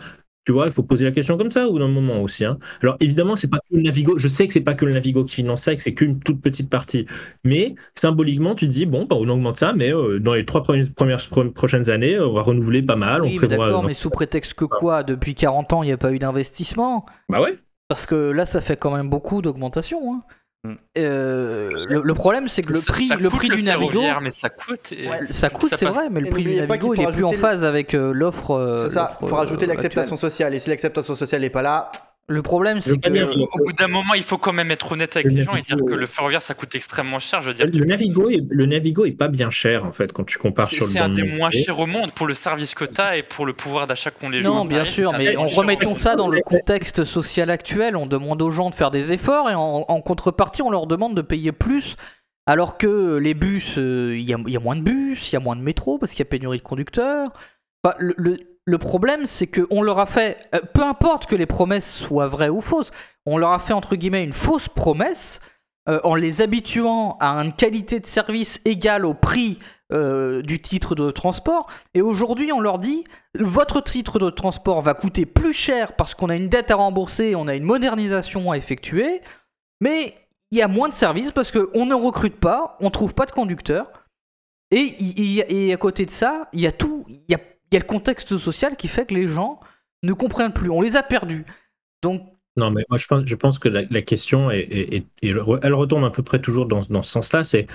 Tu 0.48 0.52
vois, 0.52 0.64
il 0.66 0.72
faut 0.72 0.82
poser 0.82 1.04
la 1.04 1.10
question 1.10 1.36
comme 1.36 1.50
ça 1.50 1.68
ou 1.68 1.78
d'un 1.78 1.88
moment 1.88 2.22
aussi. 2.22 2.42
hein. 2.46 2.56
Alors 2.82 2.96
évidemment, 3.00 3.36
c'est 3.36 3.48
pas 3.48 3.58
que 3.58 3.76
le 3.76 3.82
Navigo. 3.82 4.16
Je 4.16 4.28
sais 4.28 4.46
que 4.46 4.54
c'est 4.54 4.62
pas 4.62 4.72
que 4.72 4.86
le 4.86 4.94
Navigo 4.94 5.22
qui 5.26 5.34
finance 5.34 5.64
ça, 5.64 5.74
et 5.74 5.76
que 5.76 5.82
c'est 5.82 5.92
qu'une 5.92 6.20
toute 6.20 6.40
petite 6.40 6.70
partie. 6.70 7.04
Mais 7.44 7.74
symboliquement, 7.94 8.54
tu 8.54 8.66
te 8.66 8.72
dis 8.72 8.86
bon, 8.86 9.04
bah, 9.04 9.16
on 9.18 9.28
augmente 9.28 9.58
ça, 9.58 9.74
mais 9.74 9.92
euh, 9.92 10.18
dans 10.18 10.32
les 10.32 10.46
trois 10.46 10.62
premières, 10.62 10.86
premières 10.96 11.20
pro- 11.28 11.50
prochaines 11.50 11.90
années, 11.90 12.18
on 12.18 12.32
va 12.32 12.40
renouveler 12.40 12.82
pas 12.82 12.96
mal. 12.96 13.20
Oui, 13.22 13.32
on 13.34 13.36
prévoit. 13.36 13.66
d'accord, 13.66 13.84
mais 13.84 13.92
sous 13.92 14.08
prétexte 14.08 14.54
que 14.54 14.64
quoi? 14.64 15.02
Depuis 15.02 15.34
40 15.34 15.74
ans, 15.74 15.82
il 15.82 15.86
n'y 15.86 15.92
a 15.92 15.98
pas 15.98 16.12
eu 16.12 16.18
d'investissement 16.18 17.04
Bah 17.28 17.42
ouais. 17.42 17.56
Parce 17.88 18.06
que 18.06 18.14
là, 18.14 18.46
ça 18.46 18.62
fait 18.62 18.78
quand 18.78 18.96
même 18.96 19.10
beaucoup 19.10 19.42
d'augmentation. 19.42 20.14
hein. 20.14 20.22
Mm. 20.64 20.72
Euh, 20.98 21.70
le, 21.88 22.00
le 22.02 22.14
problème, 22.14 22.48
c'est 22.48 22.62
que 22.62 22.72
le 22.72 22.80
Ça- 22.80 22.92
prix, 22.92 23.06
ça 23.06 23.14
le 23.14 23.28
prix 23.30 23.48
du 23.48 23.62
Navigo, 23.62 24.02
mais 24.20 24.30
ça 24.30 24.48
coûte. 24.50 24.90
et- 24.92 25.08
Ouais. 25.08 25.20
ça 25.30 25.50
coûte, 25.50 25.72
c'est 25.76 25.86
vrai, 25.86 26.08
mais 26.10 26.20
le 26.20 26.30
prix 26.30 26.42
du 26.44 26.54
Navigo, 26.56 26.94
il 26.94 27.02
faut 27.02 27.08
est 27.08 27.12
plus 27.12 27.24
en 27.24 27.32
phase 27.32 27.64
avec 27.64 27.94
euh, 27.94 28.12
l'offre. 28.12 28.50
euh, 28.52 28.88
C'est 28.88 28.94
ça, 28.94 29.16
l'offre, 29.20 29.28
faut 29.30 29.36
rajouter 29.36 29.64
euh, 29.66 29.68
l'acceptation 29.68 30.16
sociale. 30.16 30.54
Et 30.54 30.58
si 30.58 30.68
l'acceptation 30.68 31.14
sociale 31.14 31.42
n'est 31.42 31.50
pas 31.50 31.62
là, 31.62 31.92
Le 32.30 32.42
problème, 32.42 32.82
c'est 32.82 32.98
que 33.00 33.08
dire- 33.08 33.30
Au 33.30 33.64
bout 33.64 33.72
d'un 33.72 33.88
moment, 33.88 34.12
il 34.14 34.22
faut 34.22 34.36
quand 34.36 34.52
même 34.52 34.70
être 34.70 34.92
honnête 34.92 35.16
avec 35.16 35.30
Le 35.32 35.38
les 35.38 35.44
gens 35.44 35.56
et 35.56 35.62
dire 35.62 35.78
que 35.82 35.94
le 35.94 36.04
ferroviaire 36.04 36.42
ça 36.42 36.52
coûte 36.52 36.74
extrêmement 36.74 37.18
cher. 37.18 37.40
Je 37.40 37.48
veux 37.48 37.54
dire, 37.54 37.64
Le 37.72 37.84
Navigo, 37.86 38.28
est, 38.28 38.42
le 38.50 38.66
Navigo 38.66 39.06
est 39.06 39.12
pas 39.12 39.28
bien 39.28 39.48
cher 39.48 39.86
en 39.86 39.92
fait 39.92 40.12
quand 40.12 40.24
tu 40.24 40.36
compares 40.36 40.68
c'est 40.68 40.76
sur 40.76 40.84
le 40.84 40.92
c'est 40.92 40.98
un 40.98 41.08
des 41.08 41.22
moins 41.22 41.48
chers 41.50 41.80
au 41.80 41.86
monde 41.86 42.12
pour 42.12 42.26
le 42.26 42.34
service 42.34 42.74
que 42.74 42.84
tu 42.84 43.00
as 43.00 43.16
et 43.16 43.22
pour 43.22 43.46
le 43.46 43.54
pouvoir 43.54 43.86
d'achat 43.86 44.10
qu'ont 44.10 44.28
les 44.28 44.42
gens. 44.42 44.56
Non, 44.56 44.64
bien 44.66 44.80
Paris, 44.80 44.92
sûr, 44.92 45.12
mais 45.16 45.36
en 45.36 45.44
monde. 45.44 45.96
ça 45.96 46.16
dans 46.16 46.28
le 46.28 46.40
contexte 46.42 47.02
social 47.04 47.48
actuel. 47.48 47.96
On 47.96 48.04
demande 48.06 48.42
aux 48.42 48.50
gens 48.50 48.68
de 48.68 48.74
faire 48.74 48.90
des 48.90 49.14
efforts 49.14 49.48
et 49.48 49.54
en, 49.54 49.86
en 49.88 50.00
contrepartie, 50.02 50.60
on 50.60 50.70
leur 50.70 50.86
demande 50.86 51.16
de 51.16 51.22
payer 51.22 51.52
plus. 51.52 51.96
Alors 52.46 52.76
que 52.78 53.16
les 53.16 53.34
bus, 53.34 53.74
euh, 53.78 54.14
il 54.18 54.28
y, 54.28 54.32
a, 54.34 54.38
il 54.46 54.52
y 54.52 54.56
a 54.56 54.60
moins 54.60 54.76
de 54.76 54.80
bus, 54.82 55.30
il 55.30 55.34
y 55.34 55.36
a 55.36 55.40
moins 55.40 55.56
de 55.56 55.60
métro 55.62 55.98
parce 55.98 56.12
qu'il 56.12 56.20
y 56.20 56.22
a 56.22 56.30
pénurie 56.30 56.58
de 56.58 56.62
conducteurs. 56.62 57.30
Enfin, 57.84 57.94
le, 57.98 58.14
le- 58.16 58.38
le 58.68 58.76
problème, 58.76 59.26
c'est 59.26 59.46
qu'on 59.46 59.80
leur 59.80 59.98
a 59.98 60.04
fait, 60.04 60.36
euh, 60.54 60.60
peu 60.74 60.82
importe 60.82 61.24
que 61.24 61.34
les 61.34 61.46
promesses 61.46 61.90
soient 61.90 62.28
vraies 62.28 62.50
ou 62.50 62.60
fausses, 62.60 62.90
on 63.24 63.38
leur 63.38 63.52
a 63.52 63.58
fait 63.58 63.72
entre 63.72 63.96
guillemets 63.96 64.22
une 64.22 64.34
fausse 64.34 64.68
promesse 64.68 65.40
euh, 65.88 66.00
en 66.04 66.14
les 66.14 66.42
habituant 66.42 67.16
à 67.18 67.30
une 67.38 67.54
qualité 67.54 67.98
de 67.98 68.06
service 68.06 68.60
égale 68.66 69.06
au 69.06 69.14
prix 69.14 69.58
euh, 69.90 70.42
du 70.42 70.60
titre 70.60 70.94
de 70.94 71.10
transport. 71.10 71.66
Et 71.94 72.02
aujourd'hui, 72.02 72.52
on 72.52 72.60
leur 72.60 72.78
dit 72.78 73.04
votre 73.38 73.80
titre 73.80 74.18
de 74.18 74.28
transport 74.28 74.82
va 74.82 74.92
coûter 74.92 75.24
plus 75.24 75.54
cher 75.54 75.96
parce 75.96 76.14
qu'on 76.14 76.28
a 76.28 76.36
une 76.36 76.50
dette 76.50 76.70
à 76.70 76.74
rembourser, 76.74 77.34
on 77.36 77.48
a 77.48 77.54
une 77.54 77.64
modernisation 77.64 78.50
à 78.50 78.58
effectuer, 78.58 79.22
mais 79.80 80.14
il 80.50 80.58
y 80.58 80.62
a 80.62 80.68
moins 80.68 80.90
de 80.90 80.94
services 80.94 81.32
parce 81.32 81.52
qu'on 81.52 81.86
ne 81.86 81.94
recrute 81.94 82.36
pas, 82.36 82.76
on 82.80 82.90
trouve 82.90 83.14
pas 83.14 83.24
de 83.24 83.32
conducteurs. 83.32 83.90
Et, 84.70 84.94
et 85.48 85.72
à 85.72 85.76
côté 85.78 86.04
de 86.04 86.10
ça, 86.10 86.50
il 86.52 86.60
y 86.60 86.66
a 86.66 86.72
tout, 86.72 87.06
y 87.08 87.34
a, 87.34 87.38
y 87.74 87.76
a 87.76 87.80
le 87.80 87.86
contexte 87.86 88.38
social 88.38 88.76
qui 88.76 88.88
fait 88.88 89.06
que 89.06 89.14
les 89.14 89.26
gens 89.26 89.60
ne 90.02 90.12
comprennent 90.12 90.52
plus. 90.52 90.70
On 90.70 90.80
les 90.80 90.96
a 90.96 91.02
perdus. 91.02 91.44
Donc, 92.02 92.22
Non, 92.56 92.70
mais 92.70 92.84
moi 92.88 92.98
je 92.98 93.06
pense, 93.06 93.22
je 93.26 93.34
pense 93.36 93.58
que 93.58 93.68
la, 93.68 93.82
la 93.90 94.00
question, 94.00 94.50
est, 94.50 94.60
est- 94.60 94.94
est- 94.94 95.06
est- 95.22 95.34
elle 95.62 95.74
retourne 95.74 96.04
à 96.04 96.10
peu 96.10 96.22
près 96.22 96.40
toujours 96.40 96.66
dans, 96.66 96.82
dans 96.90 97.02
ce 97.02 97.10
sens-là, 97.12 97.44
c'est 97.44 97.66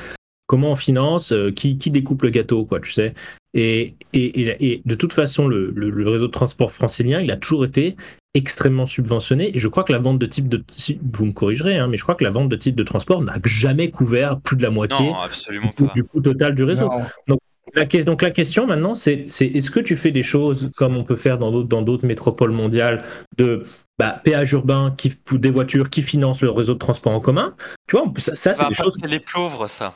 comment 0.48 0.72
on 0.72 0.76
finance, 0.76 1.32
euh, 1.32 1.52
qui, 1.52 1.78
qui 1.78 1.90
découpe 1.92 2.22
le 2.24 2.30
gâteau, 2.30 2.66
quoi, 2.66 2.80
tu 2.80 2.92
sais. 2.92 3.14
Et, 3.54 3.96
et, 4.14 4.26
et- 4.42 4.72
et 4.74 4.82
de 4.86 4.96
toute 4.96 5.14
façon, 5.14 5.48
le, 5.48 5.72
le- 5.76 5.90
le 5.90 6.10
réseau 6.10 6.28
de 6.28 6.32
transport 6.32 6.72
francilien, 6.72 7.22
il 7.22 7.32
a 7.32 7.38
toujours 7.38 7.64
été 7.66 7.96
extrêmement 8.34 8.86
subventionné. 8.88 9.56
Et 9.56 9.60
je 9.60 9.68
crois 9.68 9.84
que 9.84 9.92
la 9.94 10.00
vente 10.00 10.18
de 10.20 10.26
type 10.26 10.50
de... 10.50 10.64
si- 10.76 11.00
vous 11.14 11.26
me 11.28 11.32
corrigerez, 11.34 11.78
hein, 11.78 11.88
mais 11.88 11.98
je 11.98 12.04
crois 12.04 12.16
que 12.16 12.24
la 12.24 12.32
vente 12.32 12.50
de 12.50 12.56
titres 12.56 12.76
de 12.78 12.84
transport 12.84 13.22
n'a 13.22 13.36
jamais 13.46 13.90
couvert 13.92 14.40
plus 14.42 14.58
de 14.58 14.64
la 14.64 14.70
moitié 14.72 15.06
Non, 15.06 15.16
absolument 15.20 15.72
du, 15.78 15.86
pas. 15.86 15.94
du 15.94 16.04
coût 16.04 16.20
total 16.20 16.56
du 16.56 16.64
réseau. 16.64 16.90
Non. 17.28 17.38
La, 17.76 17.86
que- 17.86 18.04
donc 18.04 18.22
la 18.22 18.32
question 18.32 18.68
maintenant, 18.68 18.94
c'est 18.94 19.26
c'est 19.28 19.46
est-ce 19.48 19.72
que 19.72 19.80
tu 19.80 19.96
fais 19.96 20.12
des 20.12 20.24
choses 20.24 20.70
comme 20.76 20.98
on 20.98 21.04
peut 21.04 21.16
faire 21.16 21.38
dans 21.38 21.52
d'autres 21.52 21.70
dans 21.70 21.82
d'autres 21.82 22.06
métropoles 22.06 22.52
mondiales 22.52 23.04
de 23.38 23.64
bah, 23.98 24.22
péage 24.24 24.52
urbain 24.54 24.94
qui 24.98 25.14
des 25.32 25.50
voitures 25.50 25.90
qui 25.90 26.02
financent 26.02 26.42
le 26.42 26.50
réseau 26.50 26.74
de 26.74 26.80
transport 26.80 27.14
en 27.14 27.22
commun? 27.22 27.56
Tu 27.88 27.96
vois, 27.96 28.12
ça, 28.18 28.36
ça, 28.36 28.54
c'est 28.54 28.64
Ça 28.64 28.70
des 28.70 28.76
choses, 28.76 28.98
impacter 28.98 29.08
les 29.08 29.20
pauvres, 29.22 29.68
ça. 29.70 29.94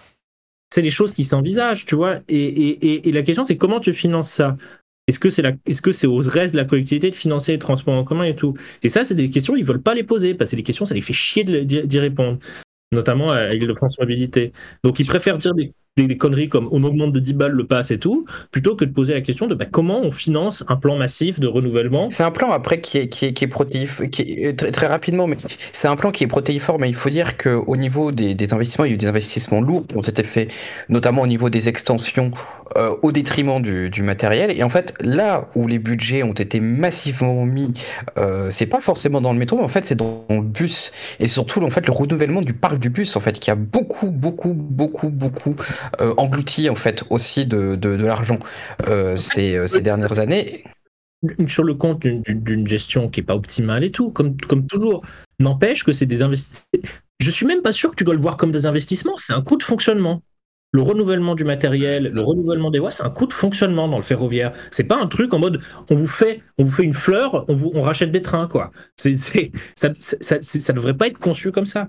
c'est 0.73 0.81
des 0.81 0.91
choses 0.91 1.13
qui 1.13 1.25
s'envisagent, 1.25 1.85
tu 1.85 1.95
vois. 1.95 2.19
Et, 2.29 2.37
et, 2.37 2.69
et, 2.87 3.09
et 3.09 3.11
la 3.11 3.21
question, 3.21 3.43
c'est 3.43 3.57
comment 3.57 3.79
tu 3.79 3.93
finances 3.93 4.31
ça? 4.31 4.55
Est-ce 5.07 5.19
que 5.19 5.29
c'est 5.29 5.41
la, 5.41 5.53
c'est 5.93 6.07
au 6.07 6.17
reste 6.17 6.53
de 6.53 6.57
la 6.57 6.65
collectivité 6.65 7.09
de 7.09 7.15
financer 7.15 7.53
les 7.53 7.59
transports 7.59 7.93
en 7.93 8.03
commun 8.03 8.23
et 8.25 8.35
tout? 8.35 8.55
Et 8.83 8.89
ça, 8.89 9.05
c'est 9.05 9.15
des 9.15 9.29
questions 9.29 9.55
ils 9.55 9.63
veulent 9.63 9.81
pas 9.81 9.93
les 9.93 10.03
poser 10.03 10.33
parce 10.33 10.49
que 10.49 10.51
c'est 10.51 10.57
des 10.57 10.63
questions, 10.63 10.85
ça 10.85 10.95
les 10.95 11.01
fait 11.01 11.13
chier 11.13 11.43
d'y 11.43 11.99
répondre, 11.99 12.39
notamment 12.91 13.29
à 13.31 13.53
Île-de-France 13.53 13.97
Mobilité. 13.99 14.51
Donc 14.83 14.99
ils 14.99 15.05
préfèrent 15.07 15.37
dire 15.37 15.53
des, 15.53 15.73
des, 16.05 16.17
conneries 16.17 16.49
comme 16.49 16.67
on 16.71 16.83
augmente 16.83 17.11
de 17.11 17.19
10 17.19 17.33
balles 17.33 17.51
le 17.51 17.65
pass 17.65 17.91
et 17.91 17.97
tout, 17.97 18.25
plutôt 18.51 18.75
que 18.75 18.85
de 18.85 18.91
poser 18.91 19.13
la 19.13 19.21
question 19.21 19.47
de 19.47 19.55
bah, 19.55 19.65
comment 19.65 20.01
on 20.01 20.11
finance 20.11 20.63
un 20.67 20.75
plan 20.75 20.95
massif 20.95 21.39
de 21.39 21.47
renouvellement. 21.47 22.09
C'est 22.11 22.23
un 22.23 22.31
plan 22.31 22.51
après 22.51 22.81
qui 22.81 22.97
est, 22.97 23.07
qui 23.07 23.25
est, 23.25 23.33
qui 23.33 23.43
est 23.43 23.47
protéif- 23.47 24.09
qui 24.09 24.45
euh, 24.45 24.53
très, 24.53 24.71
très 24.71 24.87
rapidement, 24.87 25.27
mais 25.27 25.37
c'est 25.73 25.87
un 25.87 25.95
plan 25.95 26.11
qui 26.11 26.23
est 26.23 26.27
protéiforme. 26.27 26.81
Mais 26.81 26.89
il 26.89 26.95
faut 26.95 27.09
dire 27.09 27.37
qu'au 27.37 27.75
niveau 27.75 28.11
des, 28.11 28.35
des 28.35 28.53
investissements, 28.53 28.85
il 28.85 28.89
y 28.89 28.91
a 28.91 28.95
eu 28.95 28.97
des 28.97 29.07
investissements 29.07 29.61
lourds 29.61 29.87
qui 29.87 29.95
ont 29.97 30.01
été 30.01 30.23
faits, 30.23 30.51
notamment 30.89 31.23
au 31.23 31.27
niveau 31.27 31.49
des 31.49 31.69
extensions, 31.69 32.31
euh, 32.75 32.95
au 33.01 33.11
détriment 33.11 33.61
du, 33.61 33.89
du 33.89 34.01
matériel. 34.03 34.51
Et 34.51 34.63
en 34.63 34.69
fait, 34.69 34.93
là 35.01 35.49
où 35.55 35.67
les 35.67 35.79
budgets 35.79 36.23
ont 36.23 36.33
été 36.33 36.59
massivement 36.59 37.45
mis, 37.45 37.71
euh, 38.17 38.49
c'est 38.49 38.65
pas 38.65 38.81
forcément 38.81 39.21
dans 39.21 39.31
le 39.33 39.39
métro, 39.39 39.57
mais 39.57 39.63
en 39.63 39.67
fait, 39.67 39.85
c'est 39.85 39.95
dans 39.95 40.25
le 40.29 40.41
bus. 40.41 40.91
Et 41.19 41.27
surtout, 41.27 41.61
en 41.63 41.69
fait, 41.69 41.85
le 41.87 41.93
renouvellement 41.93 42.41
du 42.41 42.53
parc 42.53 42.79
du 42.79 42.89
bus, 42.89 43.15
en 43.15 43.19
fait, 43.19 43.39
qui 43.39 43.51
a 43.51 43.55
beaucoup, 43.55 44.09
beaucoup, 44.11 44.53
beaucoup, 44.53 45.09
beaucoup 45.09 45.55
euh, 46.01 46.13
englouti, 46.17 46.69
en 46.69 46.75
fait, 46.75 47.03
aussi 47.09 47.45
de, 47.45 47.75
de, 47.75 47.89
l'argent 47.89 48.39
ces, 49.15 49.67
ces 49.67 49.81
dernières 49.81 50.19
années. 50.19 50.63
sur 51.47 51.63
le 51.63 51.73
compte 51.73 51.99
d'une- 52.01 52.67
gestion 52.67 53.09
qui 53.09 53.21
est 53.21 53.23
pas 53.23 53.35
optimale 53.35 53.83
et 53.83 53.91
tout, 53.91 54.11
comme, 54.11 54.37
comme 54.37 54.65
toujours. 54.65 55.03
N'empêche 55.39 55.83
que 55.83 55.91
c'est 55.91 56.05
des 56.05 56.21
investissements. 56.21 56.81
Je 57.19 57.31
suis 57.31 57.45
même 57.45 57.61
pas 57.61 57.73
sûr 57.73 57.91
que 57.91 57.95
tu 57.95 58.03
dois 58.03 58.13
le 58.13 58.19
voir 58.19 58.37
comme 58.37 58.51
des 58.51 58.65
investissements, 58.65 59.17
c'est 59.17 59.33
un 59.33 59.41
coût 59.41 59.57
de 59.57 59.63
fonctionnement. 59.63 60.21
Le 60.73 60.81
renouvellement 60.81 61.33
du 61.35 61.45
matériel, 61.45 62.11
le 62.13 62.21
renouvellement 62.21 62.69
des 62.69 62.79
voies, 62.79 62.91
c'est 62.91 63.03
un 63.03 63.09
coût 63.09 63.25
de 63.25 63.33
fonctionnement 63.33 63.87
dans 63.87 63.97
le 63.97 64.03
ferroviaire. 64.03 64.51
C'est 64.71 64.83
pas 64.83 64.97
un 65.01 65.07
truc 65.07 65.33
en 65.33 65.39
mode 65.39 65.61
on 65.89 65.95
vous 65.95 66.07
fait, 66.07 66.41
on 66.57 66.65
vous 66.65 66.71
fait 66.71 66.83
une 66.83 66.93
fleur, 66.93 67.45
on, 67.47 67.55
vous, 67.55 67.71
on 67.73 67.81
rachète 67.81 68.11
des 68.11 68.21
trains, 68.21 68.47
quoi. 68.47 68.71
C'est, 68.97 69.15
ça, 69.15 69.89
ça, 69.97 70.17
ça, 70.19 70.37
ça 70.41 70.73
devrait 70.73 70.93
pas 70.93 71.07
être 71.07 71.19
conçu 71.19 71.51
comme 71.51 71.65
ça. 71.65 71.87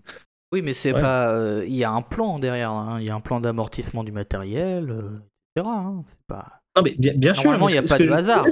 oui, 0.53 0.62
mais 0.62 0.75
c'est 0.75 0.93
Ouais. 0.93 1.01
pas. 1.01 1.31
euh, 1.35 1.64
Il 1.67 1.75
y 1.75 1.83
a 1.85 1.91
un 1.91 2.03
plan 2.03 2.38
derrière. 2.38 2.71
hein. 2.71 2.99
Il 3.01 3.07
y 3.07 3.11
a 3.11 3.14
un 3.14 3.21
plan 3.21 3.41
d'amortissement 3.41 4.05
du 4.05 4.12
matériel, 4.12 4.91
euh, 4.91 5.03
etc. 5.57 5.69
hein. 5.69 6.03
C'est 6.07 6.19
pas. 6.29 6.47
Non, 6.77 6.83
mais 6.85 6.95
bien, 6.99 7.14
bien 7.17 7.35
sûr. 7.35 7.53
Il 7.69 7.75
y 7.75 7.79
a 7.79 7.83
pas 7.83 7.99
de 7.99 8.09
hasard. 8.09 8.47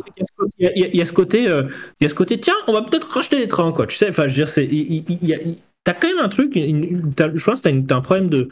Il 0.59 0.67
y, 0.67 0.69
a- 0.85 0.89
y 0.89 0.97
y 1.01 1.07
ce 1.07 1.13
côté, 1.13 1.49
euh, 1.49 1.63
il 2.01 2.05
y 2.05 2.07
a 2.07 2.11
ce 2.11 2.15
côté, 2.17 2.41
tiens, 2.41 2.55
on 2.67 2.73
va 2.73 2.83
peut-être 2.83 3.09
racheter 3.09 3.37
des 3.39 3.47
trains, 3.47 3.71
quoi. 3.71 3.87
Tu 3.87 3.97
sais, 3.97 4.09
enfin, 4.09 4.25
je 4.25 4.29
veux 4.31 4.35
dire, 4.35 4.49
c'est, 4.49 4.67
il, 4.67 5.05
y 5.25 5.33
a- 5.33 5.39
t'as 5.85 5.95
quand 5.95 6.09
même 6.09 6.19
un 6.19 6.29
truc, 6.29 6.57
une- 6.57 6.83
une- 6.85 7.13
je 7.17 7.45
pense 7.45 7.63
que 7.63 7.81
t'as 7.81 7.95
un 7.97 8.01
problème 8.01 8.29
de, 8.29 8.49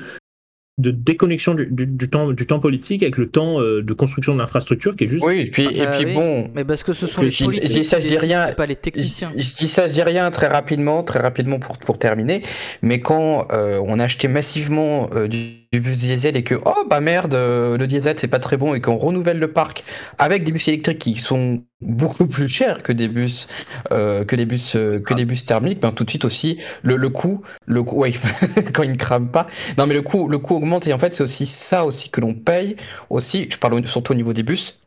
de 0.76 0.90
déconnexion 0.90 1.54
du, 1.54 1.66
du- 1.66 1.86
du 1.86 2.10
temps, 2.10 2.32
du 2.32 2.46
temps 2.46 2.58
politique 2.58 3.02
avec 3.04 3.16
le 3.16 3.28
temps 3.28 3.60
euh, 3.60 3.80
de 3.82 3.92
construction 3.92 4.34
de 4.34 4.40
l'infrastructure 4.40 4.96
qui 4.96 5.04
est 5.04 5.06
juste. 5.06 5.24
Oui, 5.24 5.40
et 5.40 5.44
puis, 5.50 5.64
et 5.72 5.82
Ah, 5.86 5.96
puis 5.96 6.12
bon, 6.12 6.50
Mais 6.54 6.64
parce 6.64 6.82
que 6.82 6.92
ce 6.92 7.06
sont 7.06 7.20
que 7.20 7.26
les 7.26 7.30
je 7.30 7.36
dis- 7.38 7.44
politiques, 7.44 7.76
je 7.78 7.82
ça, 7.84 8.00
je 8.00 8.08
dis 8.08 8.18
rien. 8.18 8.52
pas 8.56 8.66
les 8.66 8.74
techniciens. 8.74 9.30
Je, 9.36 9.42
je 9.42 9.54
dis 9.54 9.68
ça, 9.68 9.86
je 9.86 9.92
dis 9.92 10.02
rien 10.02 10.28
très 10.32 10.48
rapidement, 10.48 11.04
très 11.04 11.20
rapidement 11.20 11.60
pour, 11.60 11.78
pour 11.78 11.98
terminer. 11.98 12.42
Mais 12.82 12.98
quand 13.00 13.46
euh, 13.52 13.80
on 13.86 14.00
achetait 14.00 14.26
massivement 14.26 15.10
euh, 15.14 15.28
du, 15.28 15.38
du 15.74 15.80
bus 15.80 15.98
diesel 15.98 16.36
et 16.36 16.44
que 16.44 16.54
oh 16.64 16.84
bah 16.88 17.00
merde, 17.00 17.34
euh, 17.34 17.76
le 17.76 17.88
diesel 17.88 18.16
c'est 18.16 18.28
pas 18.28 18.38
très 18.38 18.56
bon 18.56 18.74
et 18.74 18.80
qu'on 18.80 18.96
renouvelle 18.96 19.40
le 19.40 19.50
parc 19.50 19.82
avec 20.18 20.44
des 20.44 20.52
bus 20.52 20.68
électriques 20.68 21.00
qui 21.00 21.14
sont 21.16 21.64
beaucoup 21.80 22.28
plus 22.28 22.46
chers 22.46 22.80
que 22.84 22.92
des 22.92 23.08
bus 23.08 23.48
euh, 23.90 24.24
que 24.24 24.36
des 24.36 24.46
bus 24.46 24.76
euh, 24.76 25.00
que 25.00 25.14
des 25.14 25.24
bus 25.24 25.44
thermiques, 25.44 25.80
ben 25.80 25.90
tout 25.90 26.04
de 26.04 26.10
suite 26.10 26.24
aussi 26.24 26.58
le, 26.82 26.94
le 26.94 27.08
coût, 27.08 27.42
le 27.66 27.82
coût, 27.82 27.96
ouais, 27.96 28.12
quand 28.72 28.84
ils 28.84 28.92
ne 28.92 28.96
crament 28.96 29.30
pas. 29.32 29.48
Non 29.76 29.88
mais 29.88 29.94
le 29.94 30.02
coût, 30.02 30.28
le 30.28 30.38
coût 30.38 30.54
augmente 30.54 30.86
et 30.86 30.92
en 30.92 30.98
fait 31.00 31.12
c'est 31.12 31.24
aussi 31.24 31.44
ça 31.44 31.84
aussi 31.84 32.08
que 32.08 32.20
l'on 32.20 32.34
paye 32.34 32.76
aussi. 33.10 33.48
Je 33.50 33.58
parle 33.58 33.84
surtout 33.84 34.12
au 34.12 34.16
niveau 34.16 34.32
des 34.32 34.44
bus, 34.44 34.80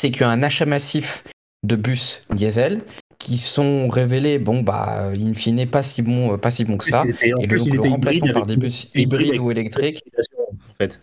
c'est 0.00 0.10
qu'il 0.10 0.22
y 0.22 0.24
a 0.24 0.30
un 0.30 0.42
achat 0.42 0.66
massif 0.66 1.22
de 1.62 1.76
bus 1.76 2.22
diesel 2.34 2.80
qui 3.26 3.38
sont 3.38 3.88
révélés, 3.88 4.38
bon 4.38 4.60
bah, 4.60 5.10
in 5.18 5.34
fine, 5.34 5.66
pas 5.66 5.82
si 5.82 6.00
bon, 6.02 6.34
euh, 6.34 6.36
pas 6.36 6.52
si 6.52 6.64
bon 6.64 6.76
que 6.76 6.84
ça. 6.84 7.04
Et 7.22 7.34
en 7.34 7.38
Et 7.40 7.48
plus, 7.48 7.66
donc 7.66 7.84
le 7.84 7.90
remplacement 7.90 8.32
par 8.32 8.46
des 8.46 8.56
bus 8.56 8.88
hybrides 8.94 9.38
ou 9.38 9.50
électriques. 9.50 10.04
En 10.48 10.74
fait. 10.78 11.00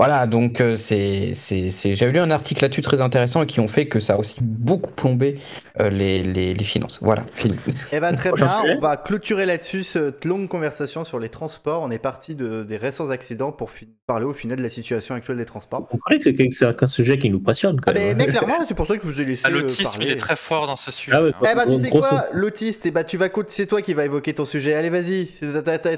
Voilà, 0.00 0.26
donc 0.26 0.62
euh, 0.62 0.76
c'est, 0.76 1.32
c'est, 1.34 1.68
c'est... 1.68 1.94
j'avais 1.94 2.12
lu 2.12 2.20
un 2.20 2.30
article 2.30 2.62
là-dessus 2.62 2.80
très 2.80 3.02
intéressant 3.02 3.42
et 3.42 3.46
qui 3.46 3.60
ont 3.60 3.68
fait 3.68 3.86
que 3.86 4.00
ça 4.00 4.14
a 4.14 4.16
aussi 4.16 4.36
beaucoup 4.40 4.92
plombé 4.92 5.34
euh, 5.78 5.90
les, 5.90 6.22
les, 6.22 6.54
les 6.54 6.64
finances. 6.64 7.00
Voilà, 7.02 7.22
fini. 7.34 7.54
Eh 7.92 8.00
ben 8.00 8.14
très 8.14 8.32
bien, 8.36 8.48
on 8.64 8.80
va 8.80 8.96
clôturer 8.96 9.44
là-dessus 9.44 9.84
cette 9.84 10.24
longue 10.24 10.48
conversation 10.48 11.04
sur 11.04 11.18
les 11.18 11.28
transports. 11.28 11.82
On 11.82 11.90
est 11.90 11.98
parti 11.98 12.34
de, 12.34 12.62
des 12.62 12.78
récents 12.78 13.10
accidents 13.10 13.52
pour 13.52 13.70
parler 14.06 14.24
au 14.24 14.32
final 14.32 14.56
de 14.56 14.62
la 14.62 14.70
situation 14.70 15.14
actuelle 15.14 15.36
des 15.36 15.44
transports. 15.44 15.86
On 15.92 15.98
parlait 15.98 16.18
que 16.18 16.24
c'est 16.50 16.82
un 16.82 16.86
sujet 16.86 17.18
qui 17.18 17.28
nous 17.28 17.40
passionne. 17.40 17.78
Quand 17.78 17.90
Ah 17.90 17.94
mais, 17.94 18.06
même. 18.14 18.16
mais 18.16 18.26
clairement, 18.28 18.54
c'est 18.66 18.74
pour 18.74 18.86
ça 18.86 18.96
que 18.96 19.02
je 19.06 19.12
vous 19.12 19.20
ai 19.20 19.24
laissé 19.26 19.42
Ah, 19.44 19.48
euh, 19.48 19.52
L'autisme, 19.60 20.00
il 20.00 20.08
est 20.10 20.16
très 20.16 20.36
fort 20.36 20.66
dans 20.66 20.76
ce 20.76 20.90
sujet. 20.90 21.14
Ah 21.14 21.22
ouais, 21.22 21.32
Eh 21.42 21.54
ben 21.54 21.64
tu 21.64 21.68
Gros- 21.72 21.78
sais 21.78 21.88
grosse- 21.90 22.08
quoi, 22.08 22.24
l'autiste, 22.32 22.86
eh 22.86 22.90
ben, 22.90 23.04
tu 23.04 23.18
vas 23.18 23.28
c'est 23.48 23.66
toi 23.66 23.82
qui 23.82 23.92
vas 23.92 24.06
évoquer 24.06 24.32
ton 24.32 24.46
sujet. 24.46 24.72
Allez 24.72 24.88
vas-y, 24.88 25.28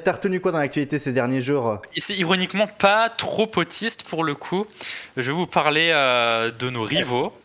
t'as 0.03 0.13
retenu 0.13 0.41
quoi 0.41 0.51
dans 0.51 0.59
l'actualité 0.59 0.99
ces 0.99 1.13
derniers 1.13 1.41
jours? 1.41 1.81
C'est 1.97 2.17
ironiquement 2.19 2.67
pas 2.67 3.09
trop 3.09 3.49
autiste 3.57 3.92
pour 4.05 4.25
le 4.25 4.35
coup. 4.35 4.67
Je 5.17 5.23
vais 5.23 5.33
vous 5.37 5.47
parler 5.47 5.91
euh, 5.93 6.51
de 6.51 6.71
nos 6.71 6.83
rivaux. 6.85 7.37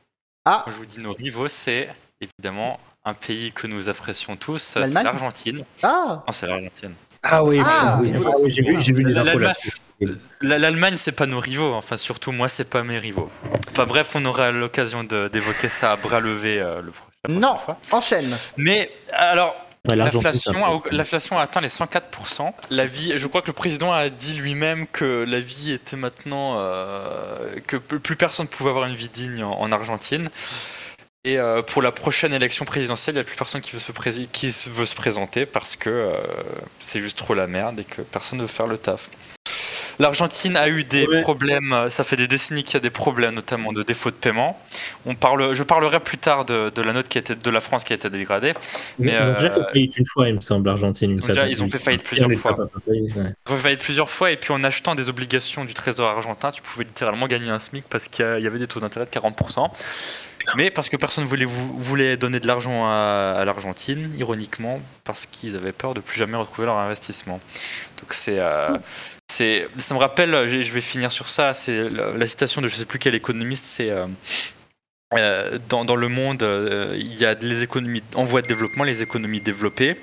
Ah. 0.46 0.62
Quand 0.66 0.72
je 0.72 0.78
vous 0.78 0.86
dis 0.86 1.00
nos 1.00 1.14
rivaux, 1.14 1.50
c'est 1.50 1.90
évidemment 2.22 2.80
un 3.06 3.14
pays 3.14 3.52
que 3.52 3.68
nous 3.68 3.90
apprécions 3.90 4.36
tous, 4.38 4.60
c'est 4.60 4.80
L'Allemagne 4.80 5.04
l'Argentine. 5.06 5.62
Ah 5.84 6.24
Non, 6.26 6.34
c'est 6.34 6.48
l'Argentine. 6.48 6.94
Ah 7.24 7.44
oui, 7.44 7.62
Ah, 7.66 7.98
oui, 8.02 8.12
oui. 8.16 8.24
ah 8.26 8.32
oui, 8.40 8.52
j'ai 8.52 8.62
vu, 8.62 8.80
j'ai 8.82 8.94
vu 8.94 9.04
les 9.04 9.18
infos. 9.18 9.40
La- 10.42 10.60
L'Allemagne, 10.60 10.96
c'est 10.98 11.12
pas 11.12 11.26
nos 11.26 11.40
rivaux. 11.40 11.74
Enfin, 11.74 11.98
surtout 11.98 12.32
moi, 12.32 12.48
c'est 12.48 12.70
pas 12.70 12.84
mes 12.84 13.00
rivaux. 13.00 13.30
Enfin 13.72 13.86
bref, 13.86 14.12
on 14.16 14.24
aura 14.26 14.52
l'occasion 14.52 15.04
de- 15.04 15.28
d'évoquer 15.28 15.70
ça 15.70 15.92
à 15.94 15.96
bras 15.98 16.20
levés 16.20 16.60
euh, 16.60 16.82
le 16.82 16.92
prochain. 16.92 17.08
Non, 17.40 17.58
fois. 17.58 17.78
enchaîne. 17.92 18.30
Mais 18.58 18.92
alors, 19.12 19.56
Ouais, 19.90 19.96
L'inflation 20.92 21.38
a, 21.40 21.42
atteint 21.44 21.62
les 21.62 21.70
104%. 21.70 22.54
La 22.70 22.86
vie, 22.86 23.14
je 23.18 23.28
crois 23.28 23.42
que 23.42 23.48
le 23.48 23.54
président 23.54 23.92
a 23.92 24.10
dit 24.10 24.34
lui-même 24.34 24.88
que 24.88 25.26
la 25.28 25.40
vie 25.40 25.72
était 25.72 25.96
maintenant 25.98 26.56
euh, 26.58 27.56
que 27.68 27.78
plus 27.78 28.16
personne 28.16 28.46
ne 28.46 28.50
pouvait 28.56 28.70
avoir 28.70 28.86
une 28.86 28.96
vie 28.96 29.10
digne 29.10 29.44
en, 29.44 29.52
en 29.60 29.72
Argentine. 29.72 30.30
Et 31.24 31.38
euh, 31.40 31.62
pour 31.62 31.82
la 31.82 31.92
prochaine 31.92 32.34
élection 32.34 32.64
présidentielle, 32.64 33.16
il 33.16 33.18
n'y 33.18 33.22
a 33.22 33.26
plus 33.26 33.36
personne 33.36 33.60
qui 33.62 33.72
veut 33.72 33.80
se, 33.80 33.92
prési- 33.92 34.30
qui 34.32 34.52
se- 34.54 34.70
veut 34.70 34.86
se 34.86 34.96
présenter 34.96 35.46
parce 35.46 35.76
que 35.76 35.90
euh, 35.90 36.14
c'est 36.82 37.02
juste 37.02 37.18
trop 37.18 37.34
la 37.34 37.48
merde 37.48 37.80
et 37.82 37.84
que 37.84 38.02
personne 38.02 38.38
ne 38.40 38.44
veut 38.44 38.48
faire 38.48 38.68
le 38.68 38.78
taf. 38.78 39.10
L'Argentine 40.00 40.56
a 40.58 40.68
eu 40.70 40.84
des 40.84 41.08
Ouais. 41.08 41.22
problèmes, 41.22 41.74
euh, 41.74 41.90
ça 41.90 42.04
fait 42.04 42.16
des 42.18 42.28
décennies 42.28 42.64
qu'il 42.64 42.76
y 42.76 42.78
a 42.78 42.82
des 42.82 42.90
problèmes, 42.92 43.34
notamment 43.34 43.74
de 43.74 43.82
défaut 43.82 44.12
de 44.12 44.16
paiement. 44.16 44.60
On 45.08 45.16
parle, 45.16 45.54
je 45.56 45.64
parlerai 45.64 46.00
plus 46.00 46.18
tard 46.20 46.46
de, 46.46 46.70
de 46.74 46.82
la 46.84 46.94
note 46.94 47.08
qui 47.08 47.18
a 47.18 47.22
été, 47.22 47.34
de 47.36 47.50
la 47.50 47.62
France 47.62 47.84
qui 47.84 47.94
a 47.94 47.96
été 47.96 48.10
dégradée. 48.10 48.54
Ils, 49.00 49.06
Mais, 49.08 49.14
ils 49.14 49.30
ont 49.30 49.34
déjà 49.34 49.48
euh, 49.48 49.64
fait 49.64 49.72
faillite 49.72 49.98
une 49.98 50.06
fois, 50.06 50.30
il 50.30 50.36
me 50.36 50.42
semble, 50.42 50.68
l'Argentine. 50.70 51.12
Ils 51.18 51.24
ont 51.24 51.28
déjà- 51.28 51.48
ils 51.48 51.64
ont 51.64 51.68
fait 51.68 51.80
faillite 51.80 52.04
plusieurs 52.04 52.32
fois. 52.34 52.56
faillite, 52.86 53.16
ouais. 53.16 53.34
Ils 53.48 53.54
ont 53.54 53.58
faillite 53.58 53.82
plusieurs 53.84 54.10
fois 54.10 54.32
et 54.32 54.38
puis 54.38 54.54
en 54.54 54.64
achetant 54.64 54.94
des 54.94 55.10
obligations 55.10 55.66
du 55.66 55.74
Trésor 55.74 56.08
argentin, 56.10 56.52
tu 56.52 56.62
pouvais 56.62 56.84
littéralement 56.84 57.28
gagner 57.28 57.50
un 57.50 57.60
SMIC 57.60 57.86
parce 57.90 58.08
qu'il 58.08 58.24
y 58.40 58.48
avait 58.48 58.60
des 58.60 58.68
taux 58.68 58.80
d'intérêt 58.80 59.06
de 59.06 59.10
40%. 59.12 59.70
Mais 60.56 60.70
parce 60.72 60.88
que 60.90 60.96
personne 60.96 61.26
voulait, 61.26 61.44
vou- 61.46 61.74
voulait 61.78 62.16
donner 62.16 62.40
de 62.40 62.48
l'argent 62.48 62.86
à, 62.86 63.36
à 63.38 63.44
l'Argentine, 63.46 64.14
ironiquement, 64.18 64.80
parce 65.04 65.26
qu'ils 65.26 65.56
avaient 65.58 65.74
peur 65.74 65.94
de 65.94 66.00
plus 66.00 66.18
jamais 66.18 66.38
retrouver 66.38 66.68
leur 66.68 66.78
investissement. 66.78 67.40
Donc 68.00 68.14
c'est... 68.14 68.38
euh, 68.40 68.78
c'est- 69.38 69.68
ça 69.78 69.94
me 69.94 70.00
rappelle, 70.00 70.48
je 70.48 70.62
je 70.62 70.74
vais 70.74 70.82
finir 70.82 71.12
sur 71.12 71.30
ça, 71.30 71.54
c'est 71.54 71.90
la, 71.90 72.28
citation 72.28 72.62
de 72.62 72.68
je 72.68 72.76
sais 72.76 72.86
plus 72.86 73.00
quel 73.00 73.16
économiste, 73.16 73.66
c'est... 73.66 73.92
euh, 73.92 74.08
euh, 75.14 75.58
dans, 75.70 75.96
le 75.96 76.10
monde, 76.10 76.44
euh, 76.44 76.94
il 77.00 77.16
y 77.16 77.26
a 77.26 77.34
les 77.36 77.64
économies 77.64 78.04
en 78.16 78.26
voie 78.26 78.42
de 78.42 78.48
développement, 78.48 78.84
les 78.84 79.04
économies 79.04 79.40
développées. 79.40 79.96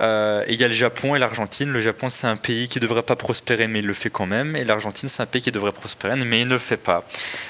Euh, 0.00 0.44
et 0.46 0.54
il 0.54 0.60
y 0.60 0.64
a 0.64 0.68
le 0.68 0.74
Japon 0.74 1.14
et 1.14 1.18
l'Argentine. 1.18 1.72
Le 1.72 1.80
Japon, 1.80 2.08
c'est 2.08 2.26
un 2.26 2.36
pays 2.36 2.68
qui 2.68 2.78
ne 2.78 2.82
devrait 2.82 3.02
pas 3.02 3.16
prospérer, 3.16 3.68
mais 3.68 3.80
il 3.80 3.86
le 3.86 3.92
fait 3.92 4.10
quand 4.10 4.26
même. 4.26 4.56
Et 4.56 4.64
l'Argentine, 4.64 5.08
c'est 5.08 5.22
un 5.22 5.26
pays 5.26 5.42
qui 5.42 5.52
devrait 5.52 5.72
prospérer, 5.72 6.16
mais 6.16 6.40
il 6.40 6.46
ne 6.46 6.52
le 6.52 6.58
fait 6.58 6.76
pas. 6.76 7.04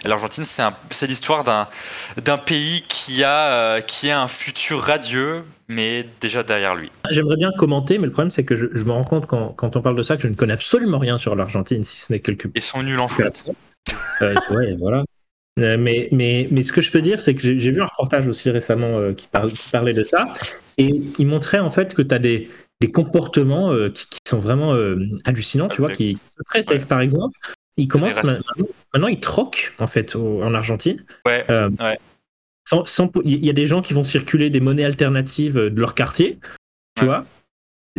L'Argentine, 0.04 0.44
c'est 0.44 1.06
l'histoire 1.06 1.44
d'un 1.44 2.38
pays 2.38 2.82
qui 2.88 3.24
a, 3.24 3.52
euh, 3.52 3.80
qui 3.80 4.10
a 4.10 4.20
un 4.20 4.28
futur 4.28 4.80
radieux, 4.82 5.44
mais 5.68 6.06
déjà 6.20 6.42
derrière 6.42 6.74
lui. 6.74 6.90
J'aimerais 7.10 7.36
bien 7.36 7.50
commenter, 7.56 7.98
mais 7.98 8.06
le 8.06 8.12
problème 8.12 8.30
c'est 8.30 8.44
que 8.44 8.54
je, 8.56 8.66
je 8.72 8.84
me 8.84 8.92
rends 8.92 9.04
compte 9.04 9.26
quand, 9.26 9.48
quand 9.56 9.76
on 9.76 9.82
parle 9.82 9.96
de 9.96 10.02
ça 10.02 10.16
que 10.16 10.22
je 10.22 10.28
ne 10.28 10.34
connais 10.34 10.52
absolument 10.52 10.98
rien 10.98 11.18
sur 11.18 11.34
l'Argentine, 11.34 11.84
si 11.84 11.98
ce 11.98 12.12
n'est 12.12 12.20
quelques 12.20 12.48
Ils 12.54 12.62
sont 12.62 12.82
nuls 12.82 13.00
en 13.00 13.08
foot. 13.08 13.44
Euh, 14.22 14.34
ouais, 14.50 14.76
voilà. 14.78 15.04
Euh, 15.58 15.76
mais, 15.78 16.08
mais, 16.12 16.48
mais 16.50 16.62
ce 16.62 16.72
que 16.72 16.82
je 16.82 16.90
peux 16.90 17.00
dire, 17.00 17.18
c'est 17.18 17.34
que 17.34 17.40
j'ai 17.40 17.70
vu 17.70 17.80
un 17.80 17.86
reportage 17.86 18.28
aussi 18.28 18.50
récemment 18.50 18.98
euh, 18.98 19.14
qui, 19.14 19.26
par- 19.26 19.44
qui 19.46 19.56
parlait 19.72 19.94
de 19.94 20.02
ça, 20.02 20.34
et 20.76 20.90
il 21.18 21.26
montrait 21.26 21.60
en 21.60 21.68
fait 21.70 21.94
que 21.94 22.02
tu 22.02 22.14
as 22.14 22.18
des, 22.18 22.50
des 22.82 22.90
comportements 22.90 23.72
euh, 23.72 23.88
qui, 23.88 24.06
qui 24.06 24.18
sont 24.28 24.38
vraiment 24.38 24.74
euh, 24.74 24.96
hallucinants, 25.24 25.68
tu 25.68 25.80
vois, 25.80 25.92
qui 25.96 26.16
se 26.16 26.42
pressent 26.44 26.66
par 26.88 27.00
exemple, 27.00 27.38
ils 27.78 27.88
commencent 27.88 28.10
maintenant, 28.26 28.66
maintenant, 28.92 29.08
ils 29.08 29.20
troquent 29.20 29.72
en 29.78 29.86
fait 29.86 30.14
au- 30.14 30.42
en 30.42 30.52
Argentine. 30.52 31.02
Ouais, 31.26 31.42
ouais. 31.80 31.98
sans- 32.68 32.84
sans- 32.84 33.10
Il 33.24 33.42
y 33.44 33.48
a 33.48 33.54
des 33.54 33.66
gens 33.66 33.80
qui 33.80 33.94
vont 33.94 34.04
circuler 34.04 34.50
des 34.50 34.60
monnaies 34.60 34.84
alternatives 34.84 35.54
de 35.56 35.80
leur 35.80 35.94
quartier, 35.94 36.38
tu 36.98 37.06
vois. 37.06 37.24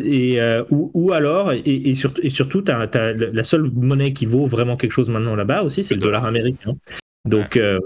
Et, 0.03 0.39
ou, 0.69 0.91
ou 0.93 1.11
alors, 1.11 1.53
et, 1.53 1.61
et 1.65 1.95
surtout, 1.95 2.21
et 2.23 2.29
surtout 2.29 2.61
t'as- 2.61 2.85
t'as 2.85 3.13
la 3.13 3.31
la 3.31 3.43
seule 3.43 3.71
monnaie 3.73 4.13
qui 4.13 4.27
vaut 4.27 4.45
vraiment 4.45 4.77
quelque 4.77 4.91
chose 4.91 5.09
maintenant 5.09 5.35
là-bas 5.35 5.63
aussi, 5.63 5.83
c'est 5.83 5.95
le 5.95 5.99
dollar 6.01 6.23
américain. 6.25 6.75
Donc, 7.27 7.57
euh, 7.57 7.79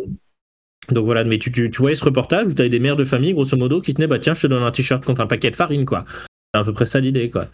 donc 0.89 1.05
voilà, 1.05 1.23
mais 1.23 1.37
tu, 1.37 1.51
tu, 1.51 1.69
tu 1.69 1.77
voyais 1.81 1.95
ce 1.95 2.03
reportage 2.05 2.47
où 2.47 2.53
tu 2.53 2.61
avais 2.61 2.69
des 2.69 2.79
mères 2.79 2.95
de 2.95 3.05
famille, 3.05 3.33
grosso 3.33 3.55
modo, 3.57 3.81
qui 3.81 3.93
tenaient, 3.93 4.07
bah 4.07 4.19
tiens, 4.19 4.33
je 4.33 4.41
te 4.41 4.47
donne 4.47 4.63
un 4.63 4.71
t-shirt 4.71 5.03
contre 5.05 5.21
un 5.21 5.27
paquet 5.27 5.51
de 5.51 5.55
farine, 5.55 5.85
quoi. 5.85 6.05
C'est 6.53 6.59
à 6.59 6.63
peu 6.63 6.73
près 6.73 6.85
ça 6.85 6.99
l'idée, 6.99 7.29
quoi. 7.29 7.45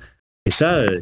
Et 0.46 0.50
ça, 0.50 0.76
euh, 0.78 1.00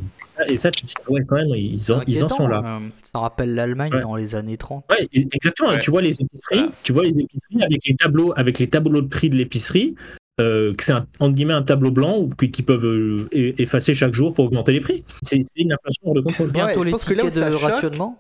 et 0.50 0.58
ça, 0.58 0.72
tu 0.72 0.82
te 0.82 0.88
dis, 0.88 0.94
ouais, 1.08 1.22
quand 1.28 1.36
même, 1.36 1.50
ils 1.50 1.92
en, 1.92 2.02
ils 2.08 2.24
en 2.24 2.30
sont 2.30 2.48
là. 2.48 2.62
Euh, 2.66 2.88
Ça 3.14 3.20
rappelle 3.20 3.54
l'Allemagne 3.54 3.94
Ouais. 3.94 4.02
dans 4.02 4.16
les 4.16 4.36
années 4.36 4.58
30. 4.58 4.86
Ouais, 4.90 5.08
exactement. 5.14 5.70
Ouais. 5.70 5.80
Tu 5.80 5.92
vois 5.92 6.02
les 6.02 6.20
épiceries, 6.20 6.58
Voilà. 6.58 6.72
tu 6.84 6.92
vois 6.94 7.04
les 7.04 7.20
épiceries 7.20 7.62
avec 7.64 7.86
les 7.88 7.96
tableaux, 7.96 8.34
avec 8.36 8.58
les 8.58 8.68
tableaux 8.68 9.02
de 9.02 9.08
prix 9.08 9.30
de 9.30 9.36
l'épicerie, 9.36 9.94
euh, 10.42 10.74
que 10.74 10.84
c'est 10.84 10.94
un, 10.94 11.06
entre 11.20 11.36
guillemets 11.36 11.54
un 11.54 11.62
tableau 11.62 11.92
blanc 11.92 12.28
qui, 12.40 12.50
qui 12.50 12.64
peuvent 12.64 12.86
euh, 12.86 13.28
effacer 13.32 13.94
chaque 13.94 14.14
jour 14.16 14.34
pour 14.34 14.46
augmenter 14.46 14.72
les 14.72 14.82
prix. 14.82 15.04
C'est 15.22 15.40
une 15.56 15.72
inflation 15.72 16.02
hors 16.08 16.16
de 16.16 16.22
contrôle. 16.22 16.50
Bientôt 16.50 16.84
les 16.84 16.92
là 16.92 16.98
tickets 16.98 17.36
de 17.36 17.52
choque- 17.52 17.62
rationnement. 17.62 18.20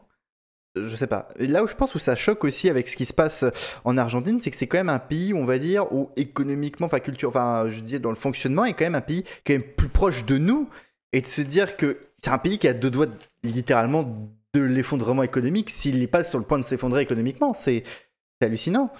Je 0.75 0.95
sais 0.95 1.07
pas. 1.07 1.29
Là 1.39 1.63
où 1.63 1.67
je 1.67 1.75
pense 1.75 1.95
où 1.95 1.99
ça 1.99 2.15
choque 2.15 2.43
aussi 2.43 2.69
avec 2.69 2.89
ce 2.89 2.95
qui 2.95 3.05
se 3.05 3.13
passe 3.13 3.45
en 3.85 3.97
Argentine, 3.97 4.41
c'est 4.41 4.51
que 4.51 4.57
c'est 4.57 4.67
quand 4.67 4.77
même 4.77 4.89
un 4.89 4.99
pays, 4.99 5.33
on 5.33 5.45
va 5.45 5.57
dire, 5.57 5.91
où 5.93 6.09
économiquement, 6.17 6.87
enfin 6.87 6.99
culture, 6.99 7.29
enfin 7.29 7.69
je 7.69 7.79
dis 7.79 7.99
dans 7.99 8.09
le 8.09 8.15
fonctionnement, 8.15 8.65
est 8.65 8.73
quand 8.73 8.85
même 8.85 8.95
un 8.95 9.01
pays 9.01 9.23
quand 9.45 9.53
même 9.53 9.63
plus 9.63 9.87
proche 9.87 10.25
de 10.25 10.37
nous, 10.37 10.69
et 11.13 11.21
de 11.21 11.27
se 11.27 11.41
dire 11.41 11.77
que 11.77 11.97
c'est 12.21 12.29
un 12.29 12.37
pays 12.37 12.57
qui 12.57 12.67
a 12.67 12.73
deux 12.73 12.89
doigts 12.89 13.07
littéralement 13.43 14.03
de 14.53 14.61
l'effondrement 14.61 15.23
économique 15.23 15.69
s'il 15.69 15.99
n'est 15.99 16.07
pas 16.07 16.23
sur 16.23 16.39
le 16.39 16.45
point 16.45 16.59
de 16.59 16.63
s'effondrer 16.63 17.01
économiquement, 17.01 17.53
c'est 17.53 17.83
hallucinant. 18.41 18.91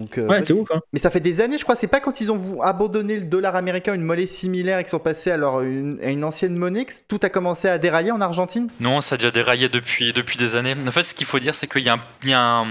Donc, 0.00 0.16
euh, 0.18 0.26
Ouais, 0.26 0.42
c'est 0.42 0.52
ouf. 0.54 0.68
Hein. 0.72 0.80
mais 0.92 0.98
ça 0.98 1.10
fait 1.10 1.20
des 1.20 1.40
années, 1.42 1.58
je 1.58 1.62
crois, 1.62 1.76
c'est 1.76 1.86
pas 1.86 2.00
quand 2.00 2.20
ils 2.22 2.32
ont 2.32 2.62
abandonné 2.62 3.16
le 3.18 3.26
dollar 3.26 3.54
américain, 3.54 3.92
une 3.94 4.02
monnaie 4.02 4.26
similaire, 4.26 4.78
et 4.78 4.82
qu'ils 4.82 4.90
sont 4.90 4.98
passés 4.98 5.30
à, 5.30 5.36
leur- 5.36 5.60
une, 5.60 5.98
à 6.02 6.08
une 6.08 6.24
ancienne 6.24 6.56
monnaie, 6.56 6.86
que 6.86 6.94
tout 7.06 7.20
a 7.22 7.28
commencé 7.28 7.68
à 7.68 7.76
dérailler 7.78 8.10
en 8.10 8.20
Argentine? 8.20 8.68
Non, 8.80 9.00
ça 9.02 9.14
a 9.14 9.18
déjà 9.18 9.30
déraillé 9.30 9.68
depuis, 9.68 10.12
depuis 10.12 10.38
des 10.38 10.56
années. 10.56 10.74
En 10.86 10.90
fait, 10.90 11.02
ce 11.02 11.14
qu'il 11.14 11.26
faut 11.26 11.38
dire, 11.38 11.54
c'est 11.54 11.66
qu'il 11.66 11.82
y 11.82 11.88
a 11.90 11.94
un. 11.94 12.00
il 12.24 12.30
y 12.30 12.32
a 12.32 12.40
un- 12.40 12.66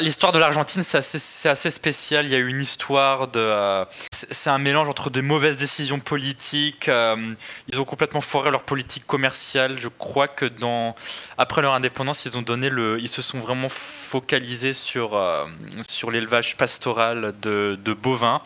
L'histoire 0.00 0.32
de 0.32 0.38
l'Argentine, 0.38 0.82
c'est 0.82 0.98
assez, 1.48 1.70
spécial. 1.70 2.24
Il 2.24 2.30
y 2.30 2.34
a 2.34 2.38
eu 2.38 2.48
une 2.48 2.60
histoire 2.60 3.28
de. 3.28 3.40
euh, 3.40 3.84
c'est 4.12 4.50
un 4.50 4.58
mélange 4.58 4.88
entre 4.88 5.10
des 5.10 5.22
mauvaises 5.22 5.56
décisions 5.56 5.98
politiques. 5.98 6.88
euh, 6.88 7.16
ils 7.68 7.80
ont 7.80 7.84
complètement 7.84 8.20
foiré 8.20 8.50
leur 8.50 8.62
politique 8.62 9.06
commerciale. 9.06 9.78
Je 9.78 9.88
crois 9.88 10.28
que 10.28 10.44
dans 10.44 10.94
après 11.36 11.62
leur 11.62 11.74
indépendance, 11.74 12.24
ils 12.26 12.38
ont 12.38 12.42
donné 12.42 12.70
le. 12.70 12.98
Ils 13.00 13.08
se 13.08 13.22
sont 13.22 13.40
vraiment 13.40 13.68
focalisés 13.68 14.72
sur 14.72 15.14
euh, 15.14 15.44
sur 15.88 16.10
l'élevage 16.10 16.56
pastoral 16.56 17.34
de, 17.40 17.78
de 17.82 17.92
bovins. 17.92 18.40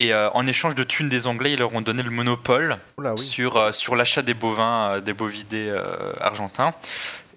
Et 0.00 0.14
euh, 0.14 0.30
en 0.30 0.46
échange 0.46 0.76
de 0.76 0.84
thunes 0.84 1.08
des 1.08 1.26
Anglais, 1.26 1.52
ils 1.52 1.58
leur 1.58 1.74
ont 1.74 1.80
donné 1.80 2.04
le 2.04 2.10
monopole 2.10 2.78
oui. 2.98 3.18
sur, 3.18 3.56
euh, 3.56 3.72
sur 3.72 3.96
l'achat 3.96 4.22
des 4.22 4.34
bovins, 4.34 4.92
euh, 4.92 5.00
des 5.00 5.12
bovidés 5.12 5.72
argentins. 6.20 6.72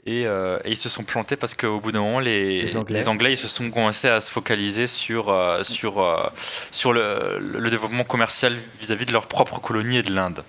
Et, 0.07 0.25
euh, 0.25 0.57
et 0.65 0.71
ils 0.71 0.77
se 0.77 0.89
sont 0.89 1.03
plantés 1.03 1.35
parce 1.35 1.53
qu'au 1.53 1.79
bout 1.79 1.91
d'un 1.91 1.99
moment, 2.01 2.19
les, 2.19 2.63
Les 2.63 2.75
Anglais. 2.75 2.99
les 2.99 3.07
Anglais 3.07 3.33
ils 3.33 3.37
se 3.37 3.47
sont 3.47 3.69
commencés 3.69 4.09
à 4.09 4.19
se 4.19 4.31
focaliser 4.31 4.87
sur, 4.87 5.29
euh, 5.29 5.61
sur, 5.63 6.01
euh, 6.01 6.27
sur 6.71 6.91
le, 6.91 7.37
le 7.39 7.69
développement 7.69 8.03
commercial 8.03 8.57
vis-à-vis 8.79 9.05
de 9.05 9.11
leur 9.11 9.27
propre 9.27 9.59
colonie 9.59 9.97
et 9.97 10.01
de 10.03 10.11
l'Inde. 10.11 10.43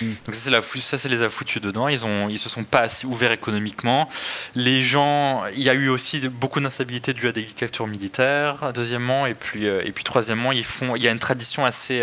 Mm. 0.00 0.06
Donc 0.24 0.34
ça, 0.34 0.40
c'est 0.44 0.50
la 0.50 0.62
fou- 0.62 0.78
ça, 0.78 0.96
c'est 0.96 1.10
les 1.10 1.22
a 1.22 1.28
foutus 1.28 1.60
dedans. 1.60 1.86
Ils 1.88 2.06
ont, 2.06 2.30
ils 2.30 2.38
se 2.38 2.48
sont 2.48 2.64
pas 2.64 2.78
assez 2.78 3.06
ouverts 3.06 3.32
économiquement. 3.32 4.08
Les 4.54 4.82
gens, 4.82 5.44
il 5.54 5.62
y 5.62 5.68
a 5.68 5.74
eu 5.74 5.90
aussi 5.90 6.20
beaucoup 6.26 6.60
d'instabilité 6.60 7.12
due 7.12 7.28
à 7.28 7.32
des 7.32 7.42
dictatures 7.42 7.88
militaires. 7.88 8.72
Deuxièmement, 8.72 9.26
et 9.26 9.34
puis, 9.34 9.66
et 9.66 9.92
puis 9.92 10.04
troisièmement, 10.04 10.52
ils 10.52 10.64
font, 10.64 10.96
il 10.96 11.02
y 11.02 11.08
a 11.08 11.10
une 11.10 11.18
tradition 11.18 11.66
assez 11.66 12.00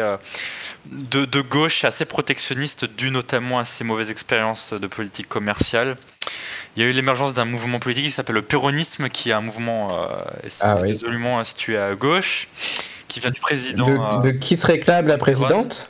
de, 0.92 1.26
de 1.26 1.42
gauche, 1.42 1.84
assez 1.84 2.06
protectionniste, 2.06 2.86
due 2.86 3.10
notamment 3.10 3.58
à 3.58 3.66
ces 3.66 3.84
mauvaises 3.84 4.12
expériences 4.12 4.74
de 4.74 4.86
politique 4.88 5.28
commerciale. 5.30 5.96
Il 6.76 6.84
y 6.84 6.86
a 6.86 6.90
eu 6.90 6.92
l'émergence 6.94 7.34
d'un 7.34 7.46
mouvement 7.46 7.80
politique 7.80 8.06
qui 8.06 8.12
s'appelle 8.12 8.36
le 8.36 8.42
péronisme, 8.42 9.10
qui 9.10 9.30
est 9.30 9.34
un 9.34 9.42
mouvement 9.42 9.90
euh, 10.04 10.08
Ah 10.62 10.76
oui. 10.82 10.90
résolument 10.90 11.44
situé 11.44 11.78
à 11.78 11.96
gauche, 11.96 12.48
qui 13.08 13.20
vient 13.20 13.32
du 13.32 13.40
président. 13.40 13.88
euh, 13.90 14.18
De, 14.22 14.32
de 14.32 14.38
qui 14.38 14.58
se 14.58 14.68
réclame 14.68 15.08
la 15.08 15.18
présidente? 15.18 15.90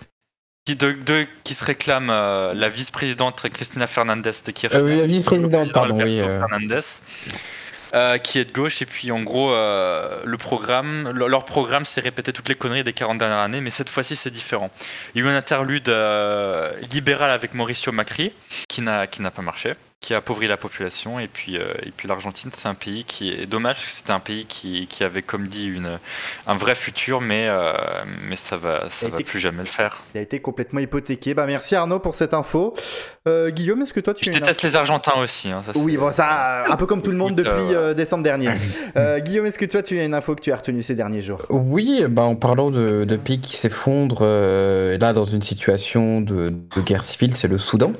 Qui, 0.67 0.75
de, 0.75 0.93
de- 0.93 1.27
qui 1.43 1.53
se 1.53 1.63
réclame 1.63 2.09
euh, 2.09 2.53
la 2.55 2.69
vice-présidente 2.69 3.47
Cristina 3.53 3.85
Fernandez 3.87 4.31
de 4.45 4.51
Kirchner. 4.51 4.79
Euh, 4.81 4.83
oui, 4.85 4.97
la 4.97 5.05
vice-présidente, 5.05 5.71
pardon, 5.73 5.99
oui, 6.03 6.19
euh. 6.21 6.39
Fernandez, 6.39 6.79
euh, 7.93 8.17
qui 8.17 8.39
est 8.39 8.45
de 8.45 8.51
gauche. 8.51 8.81
Et 8.81 8.85
puis, 8.87 9.11
en 9.11 9.21
gros, 9.21 9.51
euh, 9.51 10.21
le 10.25 10.37
programme, 10.37 11.09
le- 11.13 11.27
leur 11.27 11.45
programme 11.45 11.85
s'est 11.85 12.01
répété 12.01 12.33
toutes 12.33 12.49
les 12.49 12.55
conneries 12.55 12.83
des 12.83 12.93
40 12.93 13.17
dernières 13.19 13.39
années, 13.39 13.61
mais 13.61 13.69
cette 13.69 13.89
fois-ci, 13.89 14.15
c'est 14.15 14.31
différent. 14.31 14.69
Il 15.13 15.23
y 15.23 15.25
a 15.25 15.29
eu 15.29 15.31
un 15.31 15.37
interlude 15.37 15.87
euh, 15.89 16.71
libéral 16.91 17.29
avec 17.29 17.53
Mauricio 17.53 17.91
Macri, 17.91 18.33
qui 18.67 18.81
n'a 18.81 19.05
qui 19.07 19.21
n'a 19.21 19.29
pas 19.31 19.43
marché, 19.43 19.73
qui 20.05 20.13
a 20.13 20.17
appauvri 20.17 20.47
la 20.47 20.55
population. 20.55 21.19
Et 21.19 21.27
puis, 21.27 21.57
euh, 21.57 21.73
et 21.83 21.89
puis 21.89 22.07
l'Argentine, 22.07 22.51
c'est 22.53 22.67
un 22.67 22.75
pays 22.75 23.05
qui 23.05 23.31
est 23.31 23.47
dommage, 23.47 23.77
c'était 23.87 24.11
un 24.11 24.19
pays 24.19 24.45
qui, 24.45 24.85
qui 24.87 25.03
avait, 25.03 25.23
comme 25.23 25.47
dit, 25.47 25.65
une, 25.67 25.97
un 26.45 26.55
vrai 26.55 26.75
futur, 26.75 27.21
mais, 27.21 27.47
euh, 27.49 27.73
mais 28.21 28.35
ça 28.35 28.55
va, 28.55 28.87
ça 28.91 29.07
va 29.07 29.15
été- 29.17 29.23
plus 29.23 29.39
jamais 29.39 29.63
le 29.63 29.67
faire. 29.67 30.03
Il 30.13 30.19
a 30.19 30.21
été 30.21 30.39
complètement 30.39 30.79
hypothéqué. 30.79 31.33
Bah 31.33 31.47
merci 31.47 31.73
Arnaud 31.75 31.99
pour 31.99 32.13
cette 32.13 32.35
info. 32.35 32.75
Euh, 33.27 33.49
Guillaume, 33.49 33.81
est-ce 33.81 33.91
que 33.91 33.99
toi 34.01 34.13
tu 34.13 34.23
Je 34.23 34.29
as 34.29 34.33
une 34.33 34.39
déteste 34.39 34.61
les 34.61 34.75
Argentins 34.75 35.13
aussi. 35.19 35.49
hein, 35.49 35.63
ça, 35.65 35.71
Oui, 35.79 35.97
bon, 35.97 36.11
ça, 36.11 36.65
euh, 36.67 36.71
un 36.71 36.75
peu 36.75 36.85
comme 36.85 37.01
tout 37.01 37.09
le 37.09 37.17
monde 37.17 37.33
depuis 37.33 37.73
euh, 37.73 37.95
décembre 37.95 38.23
dernier. 38.23 38.49
Euh, 38.97 39.19
Guillaume, 39.19 39.47
est-ce 39.47 39.57
que 39.57 39.65
toi 39.65 39.81
tu 39.81 39.99
as 39.99 40.03
une 40.05 40.13
info 40.13 40.35
que 40.35 40.41
tu 40.41 40.51
as 40.51 40.57
retenue 40.57 40.83
ces 40.83 40.93
derniers 40.93 41.21
jours? 41.23 41.41
Oui, 41.49 42.03
bah 42.07 42.21
en 42.21 42.35
parlant 42.35 42.69
de, 42.69 43.03
de 43.03 43.15
pays 43.15 43.39
qui 43.39 43.55
s'effondrent, 43.55 44.19
euh, 44.21 44.95
là 45.01 45.11
dans 45.11 45.25
une 45.25 45.41
situation 45.41 46.21
de, 46.21 46.51
de 46.75 46.81
guerre 46.85 47.03
civile, 47.03 47.35
c'est 47.35 47.47
le 47.47 47.57
Soudan, 47.57 47.93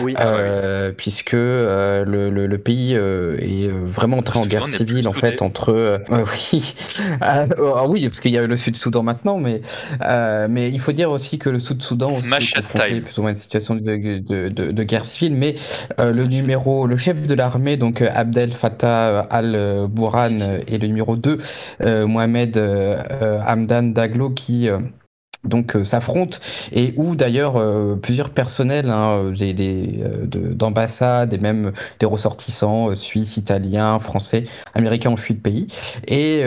Oui. 0.00 0.14
euh, 0.20 0.92
puisque 0.96 1.34
euh, 1.34 2.04
le, 2.04 2.30
le- 2.30 2.46
le 2.46 2.58
pays 2.58 2.94
euh, 2.94 3.36
est 3.40 3.68
vraiment 3.68 4.18
entré 4.18 4.38
en 4.38 4.46
guerre 4.46 4.68
civile 4.68 5.08
en 5.08 5.12
fait 5.12 5.30
soudé. 5.38 5.42
entre 5.42 6.00
oui 6.08 6.74
Ah, 7.20 7.46
ah 7.74 7.88
oui 7.88 8.06
parce 8.06 8.20
qu'il 8.20 8.30
y 8.30 8.38
a 8.38 8.46
le 8.46 8.56
Sud-Soudan 8.56 9.02
maintenant, 9.02 9.38
mais 9.38 9.60
euh, 10.04 10.46
mais 10.48 10.68
il 10.70 10.78
faut 10.78 10.92
dire 10.92 11.10
aussi 11.10 11.36
que 11.40 11.50
le 11.50 11.58
Sud-Soudan 11.58 12.10
aussi 12.10 12.28
est 12.32 12.54
confronté 12.54 12.88
time. 12.90 13.02
plus 13.02 13.18
ou 13.18 13.22
moins 13.22 13.30
à 13.30 13.32
une 13.32 13.36
situation 13.40 13.74
de, 13.74 13.80
de, 14.48 14.67
de- 14.72 14.82
guerre 14.84 15.04
civile, 15.06 15.34
mais 15.36 15.54
euh, 16.00 16.12
le 16.12 16.24
numéro, 16.26 16.86
le 16.86 16.96
chef 16.96 17.26
de 17.26 17.34
l'armée 17.34 17.76
donc 17.76 18.02
euh, 18.02 18.08
Abdel 18.14 18.52
Fattah 18.52 19.20
al-Bourhan 19.20 20.40
euh, 20.40 20.60
et 20.68 20.78
le 20.78 20.86
numéro 20.86 21.16
2 21.16 21.38
euh, 21.82 22.06
Mohamed 22.06 22.56
Hamdan 23.46 23.92
Daglo 23.92 24.30
qui 24.30 24.68
donc 25.44 25.76
euh, 25.76 25.84
s'affrontent. 25.84 26.38
Et 26.72 26.94
où 26.96 27.14
d'ailleurs 27.14 27.56
euh, 27.56 27.96
plusieurs 27.96 28.30
personnels 28.30 28.90
hein, 28.90 29.30
des, 29.36 29.52
des, 29.52 30.00
euh, 30.02 30.26
de- 30.26 30.52
d'ambassades 30.52 31.32
et 31.32 31.38
même 31.38 31.72
des 32.00 32.06
ressortissants 32.06 32.94
suisses, 32.94 33.36
italiens, 33.36 33.98
français, 33.98 34.44
américains 34.74 35.10
ont 35.10 35.16
fui 35.16 35.34
le 35.34 35.40
pays. 35.40 35.66
Et 36.06 36.42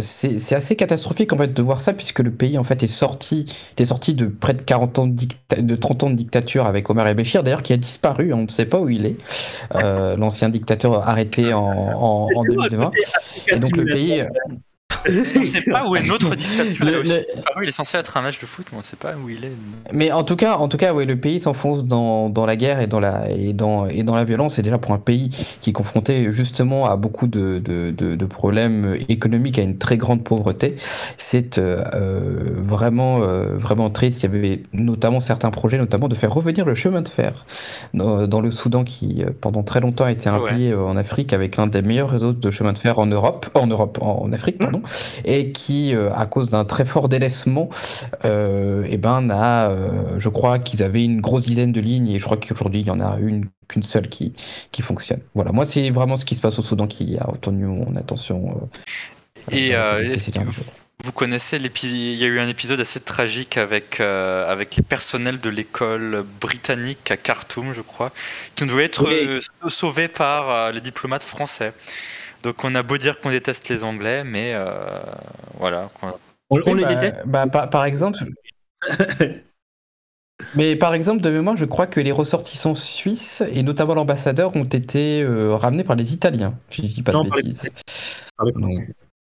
c'est 0.00 0.54
assez 0.54 0.76
catastrophique 0.76 1.32
en 1.32 1.38
fait 1.38 1.52
de 1.52 1.62
voir 1.62 1.80
ça 1.80 1.92
puisque 1.92 2.20
le 2.20 2.30
pays 2.30 2.58
en 2.58 2.64
fait 2.64 2.82
est 2.82 2.86
sorti 2.86 3.46
était 3.72 3.84
sorti 3.84 4.14
de 4.14 4.26
près 4.26 4.52
de 4.54 4.62
40 4.62 4.98
ans 4.98 5.06
de, 5.06 5.26
de 5.60 5.76
30 5.76 6.02
ans 6.04 6.10
de 6.10 6.14
dictature 6.14 6.66
avec 6.66 6.88
Omar 6.90 7.06
el-Béchir 7.06 7.42
d'ailleurs 7.42 7.62
qui 7.62 7.72
a 7.72 7.76
disparu 7.76 8.32
on 8.32 8.42
ne 8.42 8.48
sait 8.48 8.66
pas 8.66 8.78
où 8.80 8.88
il 8.88 9.06
est. 9.06 9.16
L'ancien 9.74 10.48
dictateur 10.48 11.08
arrêté 11.08 11.52
en, 11.52 11.62
en, 11.64 12.28
en 12.34 12.44
2020 12.70 12.90
et 13.48 13.58
donc 13.58 13.76
le 13.76 13.84
pays 13.84 14.22
On 15.36 15.40
ne 15.40 15.44
sait 15.44 15.62
pas 15.62 15.86
où 15.88 15.96
est 15.96 16.06
notre 16.06 16.34
dictature. 16.34 16.84
Le- 16.84 17.02
le-. 17.02 17.24
Il 17.62 17.68
est 17.68 17.72
censé 17.72 17.96
être 17.98 18.16
un 18.16 18.22
match 18.22 18.40
de 18.40 18.46
foot, 18.46 18.66
mais 18.72 18.76
on 18.76 18.80
ne 18.80 18.84
sait 18.84 18.96
pas 18.96 19.12
où 19.14 19.28
il 19.28 19.44
est. 19.44 19.52
Mais 19.92 20.12
en 20.12 20.24
tout 20.24 20.36
cas, 20.36 20.56
en 20.56 20.68
tout 20.68 20.76
cas, 20.76 20.92
ouais, 20.94 21.04
le 21.04 21.16
pays 21.16 21.40
s'enfonce 21.40 21.84
dans, 21.86 22.28
dans 22.28 22.46
la 22.46 22.56
guerre 22.56 22.80
et 22.80 22.86
dans 22.86 23.00
la 23.00 23.30
et 23.30 23.52
dans 23.52 23.86
et 23.86 24.02
dans 24.02 24.14
la 24.14 24.24
violence. 24.24 24.58
Et 24.58 24.62
déjà 24.62 24.78
pour 24.78 24.92
un 24.92 24.98
pays 24.98 25.30
qui 25.60 25.70
est 25.70 25.72
confronté 25.72 26.32
justement 26.32 26.86
à 26.86 26.96
beaucoup 26.96 27.26
de 27.26 27.58
de, 27.58 27.90
de, 27.90 28.14
de 28.14 28.26
problèmes 28.26 28.96
économiques, 29.08 29.58
à 29.58 29.62
une 29.62 29.78
très 29.78 29.96
grande 29.96 30.22
pauvreté, 30.24 30.76
c'est 31.16 31.58
euh, 31.58 31.82
euh, 31.94 32.50
vraiment 32.56 33.20
euh, 33.22 33.56
vraiment 33.56 33.90
triste. 33.90 34.22
Il 34.22 34.32
y 34.32 34.36
avait 34.36 34.62
notamment 34.72 35.20
certains 35.20 35.50
projets, 35.50 35.78
notamment 35.78 36.08
de 36.08 36.14
faire 36.14 36.32
revenir 36.32 36.64
le 36.64 36.74
chemin 36.74 37.00
de 37.02 37.08
fer 37.08 37.44
dans, 37.94 38.26
dans 38.26 38.40
le 38.40 38.50
Soudan, 38.50 38.84
qui 38.84 39.24
pendant 39.40 39.62
très 39.62 39.80
longtemps 39.80 40.04
a 40.04 40.12
été 40.12 40.28
un 40.28 40.42
Ouais. 40.42 40.50
pays 40.50 40.74
en 40.74 40.96
Afrique 40.96 41.32
avec 41.32 41.58
un 41.60 41.68
des 41.68 41.82
meilleurs 41.82 42.10
réseaux 42.10 42.32
de 42.32 42.50
chemin 42.50 42.72
de 42.72 42.78
fer 42.78 42.98
en 42.98 43.06
Europe, 43.06 43.48
en 43.54 43.66
Europe, 43.68 43.98
en 44.02 44.32
Afrique, 44.32 44.58
pardon, 44.58 44.81
et 45.24 45.52
qui, 45.52 45.94
euh, 45.94 46.12
à 46.14 46.26
cause 46.26 46.50
d'un 46.50 46.64
très 46.64 46.84
fort 46.84 47.08
délaissement, 47.08 47.68
euh, 48.24 48.86
eh 48.88 48.96
ben, 48.96 49.20
n'a, 49.22 49.70
euh, 49.70 50.18
je 50.18 50.28
crois 50.28 50.58
qu'ils 50.58 50.82
avaient 50.82 51.04
une 51.04 51.20
grosse 51.20 51.44
dizaine 51.44 51.72
de 51.72 51.80
lignes 51.80 52.08
et 52.08 52.18
je 52.18 52.24
crois 52.24 52.36
qu'aujourd'hui 52.36 52.80
il 52.80 52.86
y 52.86 52.90
en 52.90 53.00
a 53.00 53.18
une 53.18 53.46
qu'une 53.68 53.82
seule 53.82 54.08
qui, 54.08 54.34
qui 54.70 54.82
fonctionne. 54.82 55.20
Voilà, 55.34 55.52
moi 55.52 55.64
c'est 55.64 55.90
vraiment 55.90 56.16
ce 56.16 56.24
qui 56.24 56.34
se 56.34 56.40
passe 56.40 56.58
au 56.58 56.62
Soudan 56.62 56.86
qui 56.86 57.16
a 57.18 57.24
retenu 57.24 57.64
mon 57.64 57.96
attention. 57.96 58.68
Et 59.50 59.74
vous, 61.04 61.12
connaissez 61.12 61.58
l'épisode 61.58 61.96
Il 61.98 62.14
y 62.14 62.24
a 62.24 62.28
eu 62.28 62.38
un 62.38 62.48
épisode 62.48 62.78
assez 62.78 63.00
tragique 63.00 63.56
avec, 63.56 63.98
euh, 63.98 64.50
avec 64.50 64.76
les 64.76 64.84
personnels 64.84 65.40
de 65.40 65.50
l'école 65.50 66.24
britannique 66.40 67.10
à 67.10 67.16
Khartoum, 67.16 67.72
je 67.72 67.80
crois, 67.80 68.12
qui 68.54 68.66
devaient 68.66 68.84
être 68.84 69.04
Oui. 69.06 69.40
euh, 69.64 69.68
sauvés 69.68 70.06
par 70.06 70.48
euh, 70.48 70.70
les 70.70 70.80
diplomates 70.80 71.24
français. 71.24 71.72
Donc 72.42 72.64
on 72.64 72.74
a 72.74 72.82
beau 72.82 72.98
dire 72.98 73.20
qu'on 73.20 73.30
déteste 73.30 73.68
les 73.68 73.84
Anglais, 73.84 74.24
mais 74.24 74.52
euh, 74.54 75.00
voilà. 75.58 75.90
quoi. 76.00 76.18
On, 76.50 76.74
les 76.74 76.82
bah, 76.82 76.94
déteste. 76.94 77.18
bah, 77.26 77.46
par, 77.46 77.70
par 77.70 77.84
exemple. 77.84 78.18
Mais 80.56 80.74
par 80.74 80.92
exemple, 80.92 81.22
de 81.22 81.30
mémoire, 81.30 81.56
je 81.56 81.64
crois 81.64 81.86
que 81.86 82.00
les 82.00 82.10
ressortissants 82.10 82.74
suisses, 82.74 83.44
et 83.52 83.62
notamment 83.62 83.94
l'ambassadeur, 83.94 84.56
ont 84.56 84.64
été 84.64 85.22
euh, 85.22 85.54
ramenés 85.54 85.84
par 85.84 85.94
les 85.94 86.14
Italiens, 86.14 86.58
si 86.68 86.88
je 86.88 86.94
dis 86.94 87.02
pas 87.02 87.12
Non, 87.12 87.22
de 87.22 87.28
par 87.28 87.36
bêtises. 87.36 87.62
Les. 87.64 88.88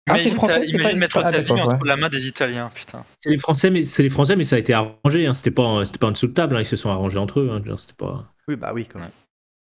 Ah, 0.08 0.18
c'est 0.18 0.30
français, 0.32 0.64
c'est 0.64 0.78
pas 0.78 0.92
mettre 0.94 1.18
ah, 1.18 1.30
ta 1.30 1.40
vie 1.40 1.48
d'accord, 1.48 1.60
entre 1.72 1.82
ouais. 1.82 1.88
la 1.88 1.96
main 1.96 2.08
des 2.08 2.26
Italiens, 2.26 2.70
putain. 2.74 3.04
C'est 3.20 3.30
les 3.30 3.38
Français, 3.38 3.70
mais 3.70 3.84
c'est 3.84 4.02
les 4.02 4.10
Français, 4.10 4.36
mais 4.36 4.44
ça 4.44 4.56
a 4.56 4.58
été 4.58 4.74
arrangé. 4.74 5.26
Hein. 5.26 5.32
C'était 5.34 5.50
pas, 5.50 5.84
c'était 5.86 5.98
pas 5.98 6.08
en 6.08 6.12
dessous 6.12 6.26
de 6.26 6.34
table. 6.34 6.56
hein. 6.56 6.60
Ils 6.60 6.66
se 6.66 6.76
sont 6.76 6.90
arrangés 6.90 7.18
entre 7.18 7.40
eux. 7.40 7.50
hein. 7.50 7.62
Pas. 7.96 8.30
Oui, 8.48 8.56
bah 8.56 8.72
oui, 8.74 8.86
quand 8.90 8.98
même. 8.98 9.10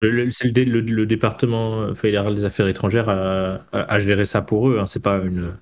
C'est 0.02 0.44
le, 0.44 0.50
dé- 0.52 0.64
le- 0.64 0.80
le 0.80 1.06
département 1.06 1.80
euh, 1.80 1.94
fédéral 1.94 2.34
des 2.34 2.44
affaires 2.44 2.68
étrangères 2.68 3.08
à, 3.08 3.54
à- 3.72 3.92
à 3.94 4.00
gérer 4.00 4.24
ça 4.26 4.42
pour 4.42 4.70
eux. 4.70 4.78
Hein. 4.78 4.86
C'est 4.86 5.02
pas 5.02 5.16
une, 5.18 5.56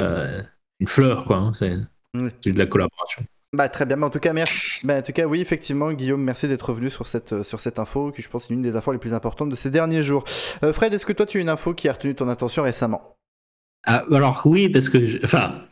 euh, 0.00 0.42
une 0.80 0.86
fleur, 0.86 1.24
quoi. 1.24 1.36
hein. 1.38 1.52
C'est, 1.54 1.74
Oui. 2.14 2.30
de 2.52 2.58
la 2.58 2.66
collaboration. 2.66 3.24
Bah 3.52 3.68
très 3.68 3.86
bien, 3.86 3.96
mais 3.96 4.04
en 4.04 4.10
tout 4.10 4.18
cas 4.18 4.32
merci. 4.32 4.84
Bah, 4.86 4.98
en 4.98 5.02
tout 5.02 5.12
cas 5.12 5.24
oui 5.26 5.40
effectivement 5.40 5.90
Guillaume, 5.92 6.22
merci 6.22 6.46
d'être 6.48 6.68
revenu 6.68 6.90
sur 6.90 7.06
cette 7.06 7.32
euh, 7.32 7.42
sur 7.44 7.60
cette 7.60 7.78
info 7.78 8.10
qui 8.12 8.20
je 8.20 8.28
pense 8.28 8.46
est 8.46 8.50
l'une 8.50 8.60
des 8.60 8.76
infos 8.76 8.92
les 8.92 8.98
plus 8.98 9.14
importantes 9.14 9.48
de 9.48 9.56
ces 9.56 9.70
derniers 9.70 10.02
jours. 10.02 10.24
Euh, 10.62 10.72
Fred, 10.72 10.92
est-ce 10.92 11.06
que 11.06 11.12
toi 11.12 11.24
tu 11.26 11.38
as 11.38 11.40
une 11.40 11.48
info 11.48 11.72
qui 11.72 11.88
a 11.88 11.92
retenu 11.92 12.14
ton 12.14 12.28
attention 12.28 12.64
récemment? 12.64 13.16
Ah, 13.86 14.04
alors 14.12 14.42
oui, 14.44 14.68
parce 14.68 14.88
que, 14.90 15.06
je- 15.06 15.18
enfin, 15.24 15.62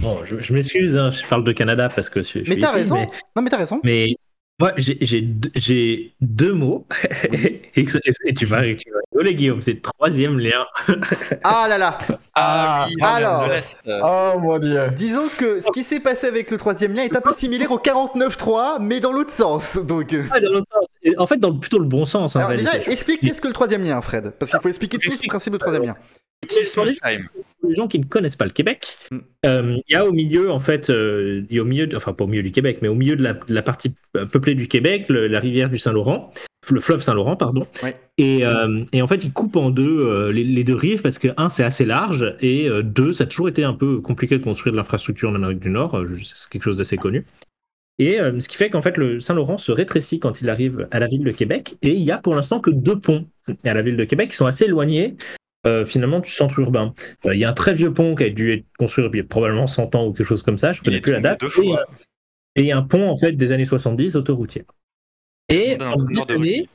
bon, 0.00 0.24
je, 0.26 0.36
je 0.36 0.52
m'excuse. 0.52 0.96
hein, 0.96 1.10
je 1.10 1.24
parle 1.26 1.44
de 1.44 1.52
Canada 1.52 1.88
parce 1.88 2.10
que 2.10 2.22
je, 2.22 2.30
je 2.30 2.38
Mais 2.40 2.44
suis 2.44 2.58
t'as 2.58 2.68
ici, 2.70 2.76
raison. 2.78 2.94
mais- 2.96 3.06
Non 3.36 3.42
mais 3.42 3.50
t'as 3.50 3.56
raison. 3.58 3.80
Mais 3.84 4.16
moi, 4.62 4.72
j'ai- 4.76 4.98
j'ai 5.00 6.12
deux- 6.20 6.52
mots. 6.52 6.86
et, 7.32 7.84
que- 7.84 7.98
et 8.26 8.34
tu 8.34 8.46
vas 8.46 8.62
tu 8.62 8.90
vas 8.90 9.00
rigoler, 9.12 9.34
Guillaume. 9.34 9.60
C'est 9.62 9.72
le 9.74 9.80
troisième 9.80 10.38
lien. 10.38 10.64
Ah 11.44 11.66
là 11.68 11.78
là. 11.78 11.98
Ah, 12.34 12.86
oui, 12.88 12.94
alors. 13.02 13.44
Oh 14.02 14.38
mon 14.40 14.58
dieu. 14.58 14.88
Disons 14.94 15.26
que 15.38 15.60
ce 15.60 15.70
qui 15.72 15.82
s'est 15.82 16.00
passé 16.00 16.26
avec 16.26 16.50
le 16.50 16.56
troisième 16.58 16.94
lien 16.94 17.02
est 17.02 17.16
un 17.16 17.20
peu 17.20 17.32
similaire 17.34 17.70
au 17.72 17.78
49.3 17.78 18.78
mais 18.80 19.00
dans 19.00 19.12
l'autre 19.12 19.30
sens. 19.32 19.76
Donc 19.76 20.12
euh, 20.12 20.24
Ah, 20.30 20.40
dans 20.40 20.50
l'autre 20.52 20.66
sens. 20.72 20.86
En 21.18 21.26
fait, 21.26 21.36
dans 21.38 21.52
plutôt 21.58 21.78
le 21.78 21.86
bon 21.86 22.04
sens. 22.04 22.36
En 22.36 22.40
alors 22.40 22.50
déjà 22.52 22.70
réalité. 22.70 22.92
explique 22.92 23.20
qu'est-ce 23.20 23.40
que 23.40 23.48
le 23.48 23.54
troisième 23.54 23.82
lien 23.84 24.00
Fred 24.00 24.32
parce 24.38 24.50
qu'il 24.50 24.60
faut 24.60 24.68
expliquer 24.68 24.98
tout 24.98 25.10
le 25.10 25.28
principe 25.28 25.52
du 25.52 25.58
troisième 25.58 25.84
lien. 25.84 25.96
Pour 26.74 27.70
les 27.70 27.76
gens 27.76 27.86
qui 27.88 27.98
ne 28.00 28.04
connaissent 28.04 28.36
pas 28.36 28.44
le 28.44 28.50
Québec, 28.50 28.88
Mm. 29.10 29.18
euh, 29.46 29.76
il 29.88 29.92
y 29.92 29.96
a 29.96 30.04
au 30.06 30.12
milieu, 30.12 30.50
en 30.50 30.58
fait, 30.60 30.90
euh, 30.90 31.42
il 31.48 31.56
y 31.56 31.58
a 31.58 31.62
au 31.62 31.66
milieu, 31.66 31.86
de- 31.86 31.96
enfin 31.96 32.12
pas 32.12 32.24
au 32.24 32.26
milieu 32.26 32.42
du 32.42 32.50
Québec, 32.50 32.78
mais 32.82 32.88
au 32.88 32.94
milieu 32.94 33.14
de 33.16 33.22
la, 33.22 33.34
de 33.34 33.54
la 33.54 33.62
partie 33.62 33.94
peuplée 34.32 34.54
du 34.54 34.66
Québec, 34.68 35.06
le- 35.08 35.28
la 35.28 35.38
rivière 35.40 35.70
du 35.70 35.78
Saint-Laurent, 35.78 36.32
le 36.70 36.80
fleuve 36.80 37.00
Saint-Laurent, 37.02 37.36
pardon. 37.36 37.66
Ouais. 37.82 37.96
Et, 38.18 38.44
euh, 38.44 38.84
et 38.92 39.00
en 39.02 39.08
fait, 39.08 39.24
il 39.24 39.32
coupe 39.32 39.56
en 39.56 39.70
deux 39.70 40.00
euh, 40.06 40.32
les, 40.32 40.44
les 40.44 40.64
deux 40.64 40.74
rives 40.74 41.02
parce 41.02 41.18
que 41.18 41.28
un, 41.36 41.48
c'est 41.48 41.64
assez 41.64 41.84
large 41.84 42.34
et 42.40 42.68
euh, 42.68 42.82
deux, 42.82 43.12
ça 43.12 43.24
a 43.24 43.26
toujours 43.26 43.48
été 43.48 43.64
un 43.64 43.74
peu 43.74 44.00
compliqué 44.00 44.38
de 44.38 44.44
construire 44.44 44.72
de 44.72 44.76
l'infrastructure 44.76 45.30
en 45.30 45.34
Amérique 45.34 45.60
du 45.60 45.70
Nord. 45.70 45.96
euh, 45.96 46.08
C'est 46.24 46.48
quelque 46.50 46.64
chose 46.64 46.76
d'assez 46.76 46.96
connu. 46.96 47.24
Et 47.98 48.20
euh, 48.20 48.38
ce 48.40 48.48
qui 48.48 48.56
fait 48.56 48.70
qu'en 48.70 48.82
fait, 48.82 48.96
le 48.96 49.20
Saint-Laurent 49.20 49.58
se 49.58 49.70
rétrécit 49.70 50.18
quand 50.18 50.40
il 50.40 50.50
arrive 50.50 50.88
à 50.90 50.98
la 50.98 51.06
ville 51.06 51.22
de 51.24 51.30
Québec. 51.30 51.76
Et 51.82 51.90
il 51.92 52.02
y 52.02 52.10
a 52.10 52.18
pour 52.18 52.34
l'instant 52.34 52.58
que 52.60 52.70
deux 52.70 52.98
ponts 52.98 53.26
à 53.64 53.74
la 53.74 53.82
ville 53.82 53.96
de 53.96 54.04
Québec 54.04 54.30
qui 54.30 54.36
sont 54.36 54.46
assez 54.46 54.64
éloignés 54.64 55.14
euh, 55.66 55.84
finalement 55.86 56.20
du 56.20 56.30
centre 56.30 56.58
urbain. 56.58 56.92
Euh, 57.26 57.34
Il 57.34 57.40
y 57.40 57.44
a 57.44 57.50
un 57.50 57.52
très 57.54 57.74
vieux 57.74 57.92
pont 57.94 58.14
qui 58.14 58.24
a 58.24 58.30
dû 58.30 58.52
être 58.52 58.64
construit 58.78 59.04
il 59.12 59.16
y 59.16 59.20
a 59.20 59.24
probablement 59.24 59.66
100 59.66 59.94
ans 59.94 60.06
ou 60.06 60.12
quelque 60.12 60.26
chose 60.26 60.42
comme 60.42 60.58
ça, 60.58 60.72
je 60.72 60.80
Il 60.80 60.84
connais 60.84 61.00
plus 61.00 61.12
la 61.12 61.20
date. 61.20 61.40
deux 61.40 61.46
Et, 61.46 61.50
fois. 61.50 61.80
euh, 61.80 61.94
et 62.56 62.62
il 62.62 62.66
y 62.66 62.72
a 62.72 62.78
un 62.78 62.82
pont 62.82 63.08
en 63.08 63.16
fait 63.16 63.32
des 63.32 63.52
années 63.52 63.64
70 63.64 64.16
autoroutier. 64.16 64.64
Et 65.48 65.76
pendant 65.76 65.96
de 66.04 66.32
années, 66.32 66.68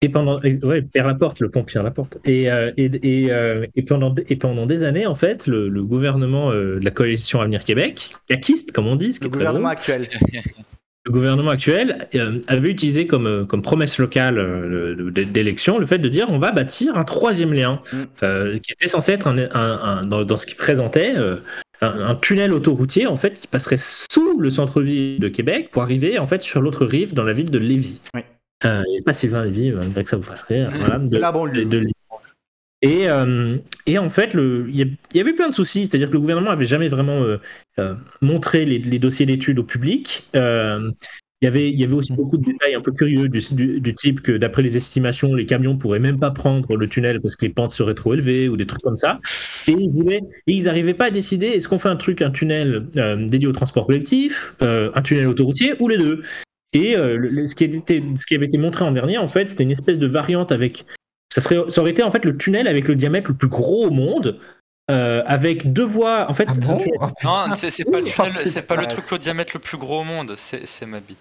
et 0.00 0.06
et- 0.06 0.64
ouais, 0.64 0.82
Pierre 0.82 1.06
Laporte, 1.08 1.40
le 1.40 1.50
pont 1.50 1.64
Pierre 1.64 1.82
Laporte. 1.82 2.18
Et, 2.24 2.50
euh, 2.50 2.70
et, 2.76 2.90
et, 3.02 3.32
euh, 3.32 3.66
et, 3.74 3.82
pendant, 3.82 4.14
et 4.14 4.36
pendant 4.36 4.64
des 4.66 4.84
années, 4.84 5.06
en 5.06 5.14
fait, 5.16 5.46
le, 5.48 5.68
le 5.68 5.82
gouvernement 5.82 6.50
euh, 6.52 6.78
de 6.78 6.84
la 6.84 6.90
coalition 6.92 7.40
Avenir 7.40 7.64
Québec, 7.64 8.14
caquiste, 8.28 8.70
comme 8.72 8.86
on 8.86 8.94
dit, 8.96 9.12
ce 9.12 9.18
qui 9.18 9.24
Le 9.24 9.28
est 9.28 9.32
très 9.32 9.38
gouvernement 9.40 9.68
actuel. 9.70 10.02
le 11.08 11.12
gouvernement 11.12 11.50
actuel 11.50 12.06
euh, 12.14 12.38
avait 12.48 12.68
utilisé 12.68 13.06
comme, 13.06 13.26
euh, 13.26 13.44
comme 13.44 13.62
promesse 13.62 13.98
locale 13.98 14.38
euh, 14.38 14.68
le- 14.68 14.94
le- 14.94 15.10
d'élection 15.24 15.78
le 15.78 15.86
fait 15.86 15.98
de 15.98 16.08
dire 16.08 16.26
on 16.28 16.38
va 16.38 16.52
bâtir 16.52 16.96
un 16.98 17.04
troisième 17.04 17.52
lien, 17.54 17.80
Mm. 17.92 17.96
euh, 18.22 18.58
qui 18.58 18.72
était 18.72 18.86
censé 18.86 19.12
être 19.12 19.26
un, 19.26 19.38
un- 19.38 19.48
un- 19.54 20.02
dans, 20.04 20.22
dans 20.24 20.36
ce 20.36 20.44
qu'il 20.46 20.56
présentait 20.56 21.14
euh, 21.16 21.36
un, 21.80 22.00
un 22.10 22.14
tunnel 22.14 22.52
autoroutier 22.52 23.06
en 23.06 23.16
fait 23.16 23.40
qui 23.40 23.46
passerait 23.46 23.76
sous 23.78 24.38
le 24.38 24.50
centre-ville 24.50 25.18
de 25.18 25.28
Québec 25.28 25.70
pour 25.72 25.82
arriver 25.82 26.18
en 26.18 26.26
fait 26.26 26.42
sur 26.42 26.60
l'autre 26.60 26.84
rive 26.84 27.14
dans 27.14 27.24
la 27.24 27.32
ville 27.32 27.50
de 27.50 27.58
Lévis. 27.58 28.00
Oui. 28.14 28.20
Euh, 28.64 28.82
et 28.96 29.02
pas 29.02 29.12
Sylvain 29.12 29.44
Lévis, 29.44 29.70
malgré 29.70 30.02
que 30.04 30.10
ça 30.10 30.16
vous 30.16 30.24
fasse 30.24 30.42
rire. 30.42 30.68
Voilà, 30.74 30.98
De 30.98 31.16
la 31.16 31.32
banlieue. 31.32 31.64
de- 31.64 31.78
de- 31.80 31.86
et, 32.80 33.08
euh, 33.08 33.56
et 33.86 33.98
en 33.98 34.08
fait, 34.08 34.34
il 34.34 34.96
y, 35.14 35.20
avait 35.20 35.32
plein 35.32 35.48
de 35.48 35.54
soucis, 35.54 35.86
c'est-à-dire 35.86 36.08
que 36.08 36.12
le 36.12 36.20
gouvernement 36.20 36.50
avait 36.50 36.66
jamais 36.66 36.88
vraiment 36.88 37.22
euh, 37.22 37.38
euh, 37.80 37.94
montré 38.20 38.64
les, 38.64 38.98
dossiers 38.98 39.26
d'études 39.26 39.58
au 39.58 39.64
public. 39.64 40.28
Il 41.40 41.44
y, 41.44 41.46
avait, 41.46 41.92
aussi 41.92 42.12
beaucoup 42.12 42.36
de 42.36 42.44
détails 42.44 42.74
un 42.74 42.80
peu 42.80 42.92
curieux 42.92 43.28
du, 43.28 43.94
type 43.94 44.20
que 44.22 44.32
d'après 44.32 44.62
les 44.62 44.76
estimations, 44.76 45.34
les 45.34 45.46
camions 45.46 45.76
pourraient 45.76 45.98
même 45.98 46.20
pas 46.20 46.30
prendre 46.30 46.76
le 46.76 46.88
tunnel 46.88 47.20
parce 47.20 47.34
que 47.34 47.46
les 47.46 47.52
pentes 47.52 47.72
seraient 47.72 47.94
trop 47.94 48.14
élevées 48.14 48.48
ou 48.48 48.56
des 48.56 48.66
trucs 48.66 48.82
comme 48.82 48.96
ça. 48.96 49.18
Et 49.66 49.76
ils 50.46 50.64
n'arrivaient 50.64 50.94
pas 50.94 51.06
à 51.06 51.10
décider 51.10 51.46
est-ce 51.46 51.68
qu'on 51.68 51.78
fait 51.78 51.88
un 51.88 51.96
truc, 51.96 52.22
un 52.22 52.30
tunnel 52.30 52.86
dédié 53.28 53.48
au 53.48 53.52
transport 53.52 53.86
collectif, 53.86 54.54
un 54.60 55.02
tunnel 55.02 55.26
autoroutier 55.26 55.74
ou 55.80 55.88
les 55.88 55.98
deux? 55.98 56.22
Et 56.72 56.94
ce, 56.94 57.54
qui 57.56 57.82
ce 58.16 58.26
qui 58.26 58.34
avait 58.36 58.46
été 58.46 58.58
montré 58.58 58.84
en 58.84 58.92
dernier, 58.92 59.18
en 59.18 59.28
fait, 59.28 59.48
c'était 59.48 59.64
une 59.64 59.72
espèce 59.72 59.98
de 59.98 60.06
variante 60.06 60.52
avec. 60.52 60.86
Ça, 61.32 61.40
serait, 61.40 61.70
ça 61.70 61.80
aurait 61.80 61.90
été 61.90 62.02
en 62.02 62.10
fait 62.10 62.24
le 62.24 62.36
tunnel 62.36 62.66
avec 62.68 62.88
le 62.88 62.94
diamètre 62.94 63.30
le 63.30 63.36
plus 63.36 63.48
gros 63.48 63.86
au 63.86 63.90
monde, 63.90 64.38
euh, 64.90 65.22
avec 65.26 65.72
deux 65.72 65.84
voies. 65.84 66.30
En 66.30 66.34
fait, 66.34 66.46
Ah 66.48 66.52
un 66.52 66.54
bon 66.54 66.76
tunnel- 66.78 66.98
Oh, 67.02 67.06
Non, 67.48 67.54
c'est 67.54 67.70
c'est 67.70 67.84
pas, 67.84 68.00
le 68.00 68.06
tunnel- 68.06 68.32
c'est 68.46 68.66
pas 68.66 68.76
le 68.76 68.86
truc 68.86 69.10
au 69.12 69.18
diamètre 69.18 69.52
le 69.54 69.60
plus 69.60 69.76
gros 69.78 70.00
au 70.00 70.04
monde, 70.04 70.34
c'est 70.36 70.66
c'est 70.66 70.86
ma 70.86 71.00
bite. 71.00 71.18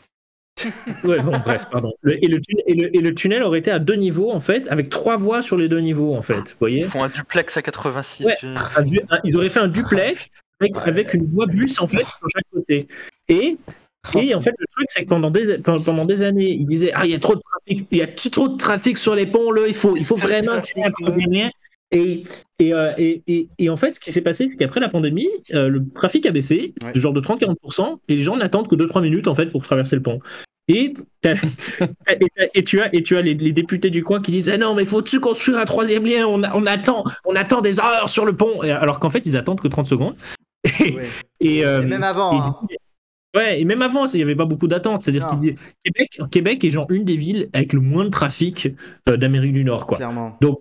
Ouais, 1.03 1.19
bon, 1.19 1.37
bref, 1.37 1.65
pardon. 1.71 1.93
Le- 2.01 2.15
et, 2.23 2.27
le 2.27 2.39
tunnel, 2.41 2.63
et, 2.65 2.73
le, 2.73 2.95
et 2.95 2.99
le 2.99 3.13
tunnel 3.13 3.43
aurait 3.43 3.59
été 3.59 3.69
à 3.69 3.77
deux 3.77 3.93
niveaux, 3.95 4.31
en 4.31 4.39
fait, 4.39 4.67
avec 4.69 4.89
trois 4.89 5.15
voies 5.17 5.43
sur 5.43 5.55
les 5.55 5.67
deux 5.67 5.81
niveaux, 5.81 6.15
en 6.15 6.23
fait. 6.23 6.33
Vous 6.37 6.55
voyez? 6.59 6.79
Ils 6.79 6.85
font 6.87 7.03
un 7.03 7.09
duplex 7.09 7.57
à 7.57 7.61
86. 7.61 8.25
Ouais. 8.25 8.33
j'ai- 8.41 8.47
Un 8.75 8.81
du- 8.81 8.99
un- 9.11 9.19
Ils 9.23 9.35
auraient 9.35 9.51
fait 9.51 9.59
un 9.59 9.67
duplex 9.67 10.29
avec, 10.59 10.75
avec 10.87 11.13
une 11.13 11.25
voie 11.25 11.45
bus, 11.45 11.79
en 11.79 11.85
fait, 11.85 11.99
sur 12.03 12.27
chaque 12.33 12.45
côté. 12.51 12.87
Et. 13.29 13.57
Et 14.19 14.33
en 14.33 14.41
fait, 14.41 14.53
le 14.57 14.65
truc, 14.75 14.87
c'est 14.89 15.03
que 15.03 15.09
pendant 15.09 15.29
des, 15.31 15.57
pendant 15.59 16.05
des 16.05 16.21
années, 16.21 16.49
ils 16.51 16.65
disaient 16.65 16.91
Ah, 16.93 17.05
il 17.05 17.11
y 17.11 17.15
a 17.15 17.19
trop 17.19 17.35
de 17.35 17.41
trafic, 17.41 17.87
il 17.91 17.97
y 17.97 18.01
a 18.01 18.07
trop 18.07 18.47
de 18.47 18.57
trafic 18.57 18.97
sur 18.97 19.15
les 19.15 19.25
ponts, 19.25 19.51
là, 19.51 19.67
il 19.67 19.73
faut, 19.73 19.97
il 19.97 20.05
faut 20.05 20.15
vraiment 20.15 20.59
créer 20.61 20.85
un 20.85 20.91
troisième 20.91 21.31
lien. 21.31 21.49
Et, 21.91 22.23
et, 22.59 22.73
euh, 22.73 22.91
et, 22.97 23.21
et, 23.27 23.47
et 23.59 23.69
en 23.69 23.77
fait, 23.77 23.95
ce 23.95 23.99
qui 23.99 24.11
s'est 24.11 24.21
passé, 24.21 24.47
c'est 24.47 24.57
qu'après 24.57 24.79
la 24.81 24.89
pandémie, 24.89 25.29
euh, 25.53 25.67
le 25.69 25.83
trafic 25.93 26.25
a 26.25 26.31
baissé, 26.31 26.73
Ouais. 26.83 26.91
genre 26.95 27.13
de 27.13 27.21
30-40%, 27.21 27.99
et 28.09 28.15
les 28.15 28.23
gens 28.23 28.35
n'attendent 28.37 28.67
que 28.67 28.75
2-3 28.75 29.01
minutes 29.01 29.27
en 29.27 29.35
fait 29.35 29.47
pour 29.47 29.63
traverser 29.63 29.95
le 29.95 30.01
pont. 30.01 30.19
Et, 30.69 30.93
et, 32.53 32.63
tu 32.65 32.81
as, 32.81 32.93
et 32.93 33.01
tu 33.03 33.15
as 33.17 33.21
les, 33.21 33.35
les 33.35 33.53
députés 33.53 33.89
du 33.89 34.03
coin 34.03 34.21
qui 34.21 34.31
disent 34.31 34.49
ah 34.49 34.57
non 34.57 34.73
mais 34.75 34.83
faut-tu 34.83 35.21
construire 35.21 35.59
un 35.59 35.63
troisième 35.65 36.05
lien? 36.05 36.25
On, 36.27 36.41
on 36.43 36.65
attend 36.65 37.05
on 37.23 37.35
attend 37.37 37.61
des 37.61 37.79
heures 37.79 38.09
sur 38.09 38.25
le 38.25 38.35
pont 38.35 38.59
alors 38.59 38.99
qu'en 38.99 39.09
fait 39.09 39.25
ils 39.25 39.37
attendent 39.37 39.61
que 39.61 39.69
30 39.69 39.87
secondes 39.87 40.15
et, 40.81 40.93
Ouais. 40.93 41.07
et, 41.39 41.65
euh, 41.65 41.81
Et 41.83 41.85
même 41.85 42.03
avant. 42.03 42.41
hein. 42.41 42.55
Ouais, 43.37 43.61
et 43.61 43.65
même 43.65 43.81
avant, 43.81 44.05
il 44.07 44.17
n'y 44.17 44.23
avait 44.23 44.35
pas 44.35 44.45
beaucoup 44.45 44.67
d'attentes. 44.67 45.03
C'est-à-dire 45.03 45.23
Non. 45.23 45.29
qu'ils 45.29 45.37
disaient 45.39 45.55
Québec, 45.83 46.19
Québec 46.31 46.63
est 46.63 46.69
genre 46.71 46.87
une 46.89 47.03
des 47.05 47.15
villes 47.15 47.49
avec 47.53 47.73
le 47.73 47.79
moins 47.79 48.03
de 48.05 48.09
trafic 48.09 48.69
euh, 49.07 49.17
d'Amérique 49.17 49.53
du 49.53 49.63
Nord, 49.63 49.85
quoi. 49.87 49.97
Clairement. 49.97 50.37
Donc, 50.41 50.59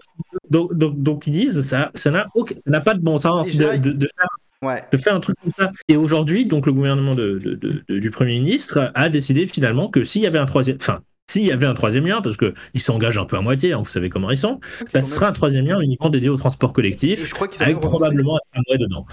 donc, 0.51 0.74
donc, 0.74 1.01
donc 1.03 1.27
ils 1.27 1.31
disent 1.33 1.61
ça, 1.62 1.91
ça 1.95 2.11
n'a 2.11 2.81
pas 2.81 2.95
de 2.95 3.01
bon 3.01 3.18
sens 3.18 3.53
de, 3.55 3.59
Déjà, 3.59 3.79
de- 3.79 3.91
de 3.93 4.07
faire, 4.07 4.29
Ouais. 4.62 4.83
de 4.93 4.97
faire 4.97 5.14
un 5.14 5.20
truc 5.20 5.37
comme 5.43 5.53
ça. 5.59 5.70
Et 5.89 5.97
aujourd'hui, 5.97 6.47
donc 6.47 6.66
le 6.66 6.72
gouvernement 6.72 7.14
du 7.14 8.11
Premier 8.11 8.35
ministre 8.41 8.91
a 8.95 9.09
décidé 9.09 9.47
finalement 9.47 9.89
que 9.89 10.05
s'il 10.05 10.22
y 10.22 10.27
avait 10.27 10.39
un 10.39 10.47
troisième, 10.47 10.77
enfin, 10.81 11.01
s'il 11.29 11.45
y 11.45 11.51
avait 11.53 11.66
un 11.66 11.74
troisième 11.74 12.07
lien, 12.07 12.22
parce 12.22 12.37
qu'ils 12.37 12.81
s'engagent 12.81 13.18
un 13.18 13.24
peu 13.24 13.37
à 13.37 13.41
moitié, 13.41 13.72
hein, 13.72 13.81
vous 13.85 13.91
savez 13.91 14.09
comment 14.09 14.31
ils 14.31 14.39
sont, 14.39 14.61
bah, 14.95 15.03
ce 15.03 15.12
serait 15.14 15.27
un 15.27 15.33
troisième 15.33 15.66
lien 15.66 15.81
uniquement 15.81 16.09
dédié 16.09 16.29
au 16.31 16.37
transport 16.37 16.72
collectif, 16.72 17.27
je 17.27 17.35
crois 17.35 17.49
avec 17.59 17.81
probablement 17.81 18.37
un 18.37 18.62
tramway 18.62 18.79
dedans. 18.79 19.07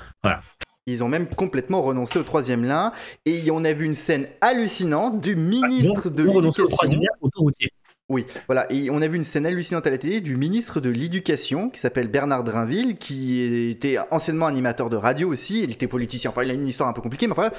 Ils 0.86 1.04
ont 1.04 1.08
même 1.08 1.28
complètement 1.28 1.82
renoncé 1.82 2.20
au 2.20 2.24
troisième 2.24 2.64
lien. 2.64 2.92
Et 3.26 3.50
on 3.52 3.64
a 3.64 3.74
vu 3.74 3.86
une 3.86 3.96
scène 3.96 4.28
hallucinante 4.42 5.22
du 5.22 5.36
ministre 5.36 6.10
de 6.10 6.24
au 6.28 6.42
troisième 6.42 7.00
l'Éducation. 7.00 7.00
lien 7.00 7.08
autoroutier. 7.22 7.70
Oui, 8.10 8.26
voilà. 8.48 8.70
Et 8.72 8.90
on 8.92 9.02
a 9.02 9.08
vu 9.08 9.16
une 9.16 9.24
scène 9.24 9.46
hallucinante 9.46 9.88
à 9.88 9.90
la 9.90 9.98
télé 9.98 10.20
du 10.20 10.36
ministre 10.36 10.82
de 10.82 10.90
l'Éducation 10.90 11.70
qui 11.70 11.80
s'appelle 11.80 12.10
Bernard 12.10 12.44
Drinville, 12.44 12.98
qui 12.98 13.42
était 13.70 13.98
anciennement 14.12 14.46
animateur 14.48 14.90
de 14.90 14.98
radio 14.98 15.30
aussi. 15.32 15.64
Il 15.64 15.72
était 15.72 15.88
politicien. 15.88 16.30
Enfin, 16.30 16.44
il 16.44 16.52
a 16.52 16.54
une 16.54 16.68
histoire 16.68 16.90
un 16.90 16.94
peu 16.94 17.02
compliquée, 17.02 17.28
mais 17.28 17.34
enfin, 17.34 17.52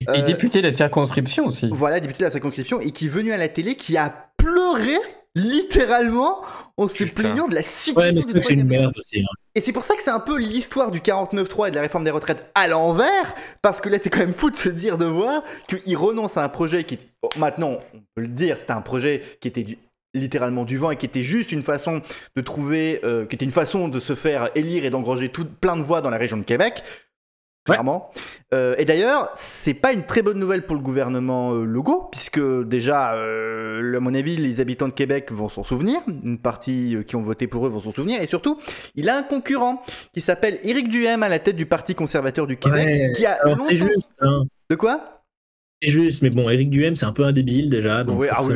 Et 0.00 0.18
Euh, 0.18 0.22
député 0.22 0.60
de 0.60 0.66
la 0.66 0.72
circonscription 0.72 1.46
aussi. 1.46 1.70
voilà, 1.72 2.00
député 2.00 2.18
de 2.20 2.24
la 2.24 2.30
circonscription 2.32 2.80
et 2.80 2.90
qui 2.90 3.06
est 3.06 3.08
venu 3.08 3.30
à 3.32 3.36
la 3.36 3.48
télé, 3.48 3.76
qui 3.76 3.96
a 3.96 4.12
pleuré 4.36 4.96
littéralement 5.34 6.42
en 6.76 6.88
se 6.88 7.04
plaignant 7.12 7.48
de 7.48 7.54
la 7.54 7.60
Ouais, 7.60 7.66
suppression 7.66 8.14
mais 8.14 8.20
du 8.20 8.22
c'est 8.22 8.30
vrai 8.32 8.40
que 8.40 8.46
c'est 8.46 8.54
une 8.54 8.66
merde 8.66 8.92
aussi. 8.96 9.20
hein. 9.20 9.26
Et 9.54 9.60
c'est 9.60 9.72
pour 9.72 9.84
ça 9.84 9.94
que 9.94 10.02
c'est 10.02 10.10
un 10.10 10.20
peu 10.20 10.38
l'histoire 10.38 10.90
du 10.90 11.00
49.3 11.00 11.68
et 11.68 11.70
de 11.70 11.76
la 11.76 11.82
réforme 11.82 12.04
des 12.04 12.10
retraites 12.10 12.50
à 12.54 12.68
l'envers, 12.68 13.34
parce 13.60 13.80
que 13.80 13.88
là 13.88 13.98
c'est 14.02 14.08
quand 14.10 14.20
même 14.20 14.32
fou 14.32 14.50
de 14.50 14.56
se 14.56 14.68
dire 14.70 14.96
de 14.98 15.04
voir 15.04 15.42
qu'il 15.68 15.96
renonce 15.96 16.36
à 16.36 16.44
un 16.44 16.48
projet 16.48 16.84
qui, 16.84 16.98
bon, 17.22 17.28
maintenant 17.38 17.78
on 17.94 17.98
peut 18.14 18.22
le 18.22 18.28
dire, 18.28 18.56
c'était 18.58 18.72
un 18.72 18.80
projet 18.80 19.22
qui 19.40 19.48
était 19.48 19.62
du- 19.62 19.78
littéralement 20.14 20.64
du 20.66 20.76
vent 20.76 20.90
et 20.90 20.96
qui 20.96 21.06
était 21.06 21.22
juste 21.22 21.52
une 21.52 21.62
façon 21.62 22.02
de 22.36 22.42
trouver, 22.42 23.00
euh, 23.02 23.24
qui 23.26 23.34
était 23.34 23.46
une 23.46 23.50
façon 23.50 23.88
de 23.88 23.98
se 24.00 24.14
faire 24.14 24.50
élire 24.54 24.84
et 24.84 24.90
d'engranger 24.90 25.30
tout, 25.30 25.46
plein 25.46 25.76
de 25.76 25.82
voix 25.82 26.02
dans 26.02 26.10
la 26.10 26.18
région 26.18 26.36
de 26.36 26.42
Québec. 26.42 26.82
Ouais. 27.68 27.74
Clairement. 27.76 28.10
Euh, 28.52 28.74
et 28.76 28.84
d'ailleurs, 28.84 29.30
c'est 29.34 29.74
pas 29.74 29.92
une 29.92 30.02
très 30.02 30.22
bonne 30.22 30.38
nouvelle 30.38 30.66
pour 30.66 30.74
le 30.74 30.82
gouvernement 30.82 31.52
euh, 31.54 31.64
Legault, 31.64 32.08
puisque 32.10 32.40
déjà, 32.64 33.14
euh, 33.14 33.96
à 33.96 34.00
mon 34.00 34.12
avis, 34.14 34.36
les 34.36 34.58
habitants 34.58 34.88
de 34.88 34.92
Québec 34.92 35.30
vont 35.30 35.48
s'en 35.48 35.62
souvenir, 35.62 36.00
une 36.08 36.38
partie 36.38 36.96
euh, 36.96 37.02
qui 37.04 37.14
ont 37.14 37.20
voté 37.20 37.46
pour 37.46 37.64
eux 37.64 37.70
vont 37.70 37.80
s'en 37.80 37.92
souvenir, 37.92 38.20
et 38.20 38.26
surtout, 38.26 38.58
il 38.96 39.08
a 39.08 39.16
un 39.16 39.22
concurrent 39.22 39.80
qui 40.12 40.20
s'appelle 40.20 40.58
Éric 40.64 40.88
Duhem 40.88 41.22
à 41.22 41.28
la 41.28 41.38
tête 41.38 41.54
du 41.54 41.66
Parti 41.66 41.94
conservateur 41.94 42.48
du 42.48 42.56
Québec, 42.56 42.84
Ouais, 42.84 43.12
qui 43.14 43.26
a 43.26 43.38
Alors 43.44 43.60
c'est 43.60 43.76
juste, 43.76 44.08
hein. 44.20 44.42
De 44.68 44.74
quoi? 44.74 45.21
C'est 45.82 45.90
juste, 45.90 46.22
mais 46.22 46.30
bon, 46.30 46.48
Eric 46.48 46.70
Duhem, 46.70 46.94
c'est 46.96 47.06
un 47.06 47.12
peu 47.12 47.24
un 47.24 47.32
débile 47.32 47.68
déjà. 47.68 48.04
Donc 48.04 48.20
Oui, 48.20 48.28
ah 48.30 48.42
oui, 48.42 48.54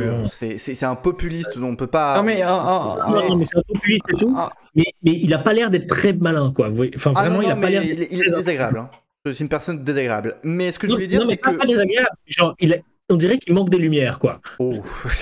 c'est- 0.57 0.83
un 0.83 0.95
populiste 0.95 1.57
dont 1.57 1.67
on 1.69 1.75
peut 1.75 1.87
pas. 1.87 2.15
Non 2.17 2.23
mais, 2.23 2.41
euh, 2.43 2.47
euh, 2.47 2.51
Non, 3.09 3.29
non, 3.29 3.35
mais 3.35 3.45
c'est 3.45 3.57
un 3.57 3.63
populiste 3.67 4.05
et 4.13 4.17
tout. 4.17 4.33
Ah. 4.37 4.51
Mais, 4.75 4.85
mais 5.03 5.11
il 5.11 5.33
a 5.33 5.37
pas 5.39 5.53
l'air 5.53 5.69
d'être 5.69 5.87
très 5.87 6.13
malin, 6.13 6.51
quoi. 6.55 6.69
Enfin, 6.95 7.11
Ah 7.15 7.21
vraiment, 7.21 7.37
non, 7.41 7.47
il 7.47 7.51
a 7.51 7.55
pas 7.55 7.69
l'air. 7.69 7.83
il, 7.83 8.07
il 8.09 8.21
est 8.21 8.35
désagréable. 8.35 8.77
hein. 8.79 8.89
C'est 9.25 9.39
une 9.41 9.49
personne 9.49 9.83
désagréable. 9.83 10.37
Mais 10.43 10.71
ce 10.71 10.79
que 10.79 10.87
je 10.87 10.93
voulais 10.93 11.07
dire, 11.07 11.19
non, 11.19 11.25
mais 11.27 11.33
c'est 11.33 11.37
pas, 11.41 11.51
que. 11.51 11.57
pas 11.57 11.65
désagréable. 11.65 12.07
Genre, 12.27 12.55
il 12.61 12.73
a- 12.73 12.77
on 13.09 13.15
dirait 13.15 13.37
qu'il 13.37 13.53
manque 13.53 13.69
des 13.69 13.77
lumières, 13.77 14.19
quoi. 14.19 14.41
Oh, 14.59 14.73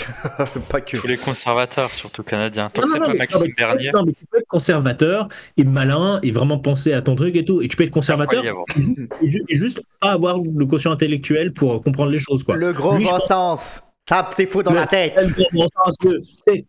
pas 0.69 0.81
que. 0.81 0.97
Tous 0.97 1.07
les 1.07 1.17
conservateurs, 1.17 1.93
surtout 1.93 2.23
canadiens. 2.23 2.69
Tant 2.69 2.81
Non, 2.81 2.87
que 2.87 2.93
c'est 2.93 2.99
non, 2.99 3.05
pas 3.05 3.11
mais- 3.13 3.17
Maxime 3.19 3.39
non, 3.39 3.45
mais 3.45 3.49
tu 3.49 3.55
peux- 3.55 3.61
Bernier, 3.63 3.91
Non, 3.93 4.03
mais 4.05 4.13
tu 4.13 4.25
peux 4.25 4.37
être 4.39 4.47
conservateur 4.47 5.27
et 5.57 5.63
malin 5.63 6.19
et 6.23 6.31
vraiment 6.31 6.57
penser 6.59 6.93
à 6.93 7.01
ton 7.01 7.15
truc 7.15 7.35
et 7.35 7.45
tout. 7.45 7.61
Et 7.61 7.67
tu 7.67 7.77
peux 7.77 7.83
être 7.83 7.91
conservateur 7.91 8.43
et, 8.45 9.29
ju- 9.29 9.43
et 9.49 9.55
juste 9.55 9.81
pas 9.99 10.11
avoir 10.11 10.37
le 10.39 10.65
quotient 10.65 10.91
intellectuel 10.91 11.53
pour 11.53 11.81
comprendre 11.81 12.11
les 12.11 12.19
choses, 12.19 12.43
quoi. 12.43 12.55
Le 12.55 12.73
gros 12.73 12.97
Lui, 12.97 13.05
bon 13.05 13.11
pense- 13.11 13.27
sens. 13.27 13.81
Ça, 14.07 14.29
c'est 14.35 14.45
fou 14.45 14.61
dans 14.61 14.69
Le- 14.71 14.77
la 14.77 14.85
tête. 14.85 15.15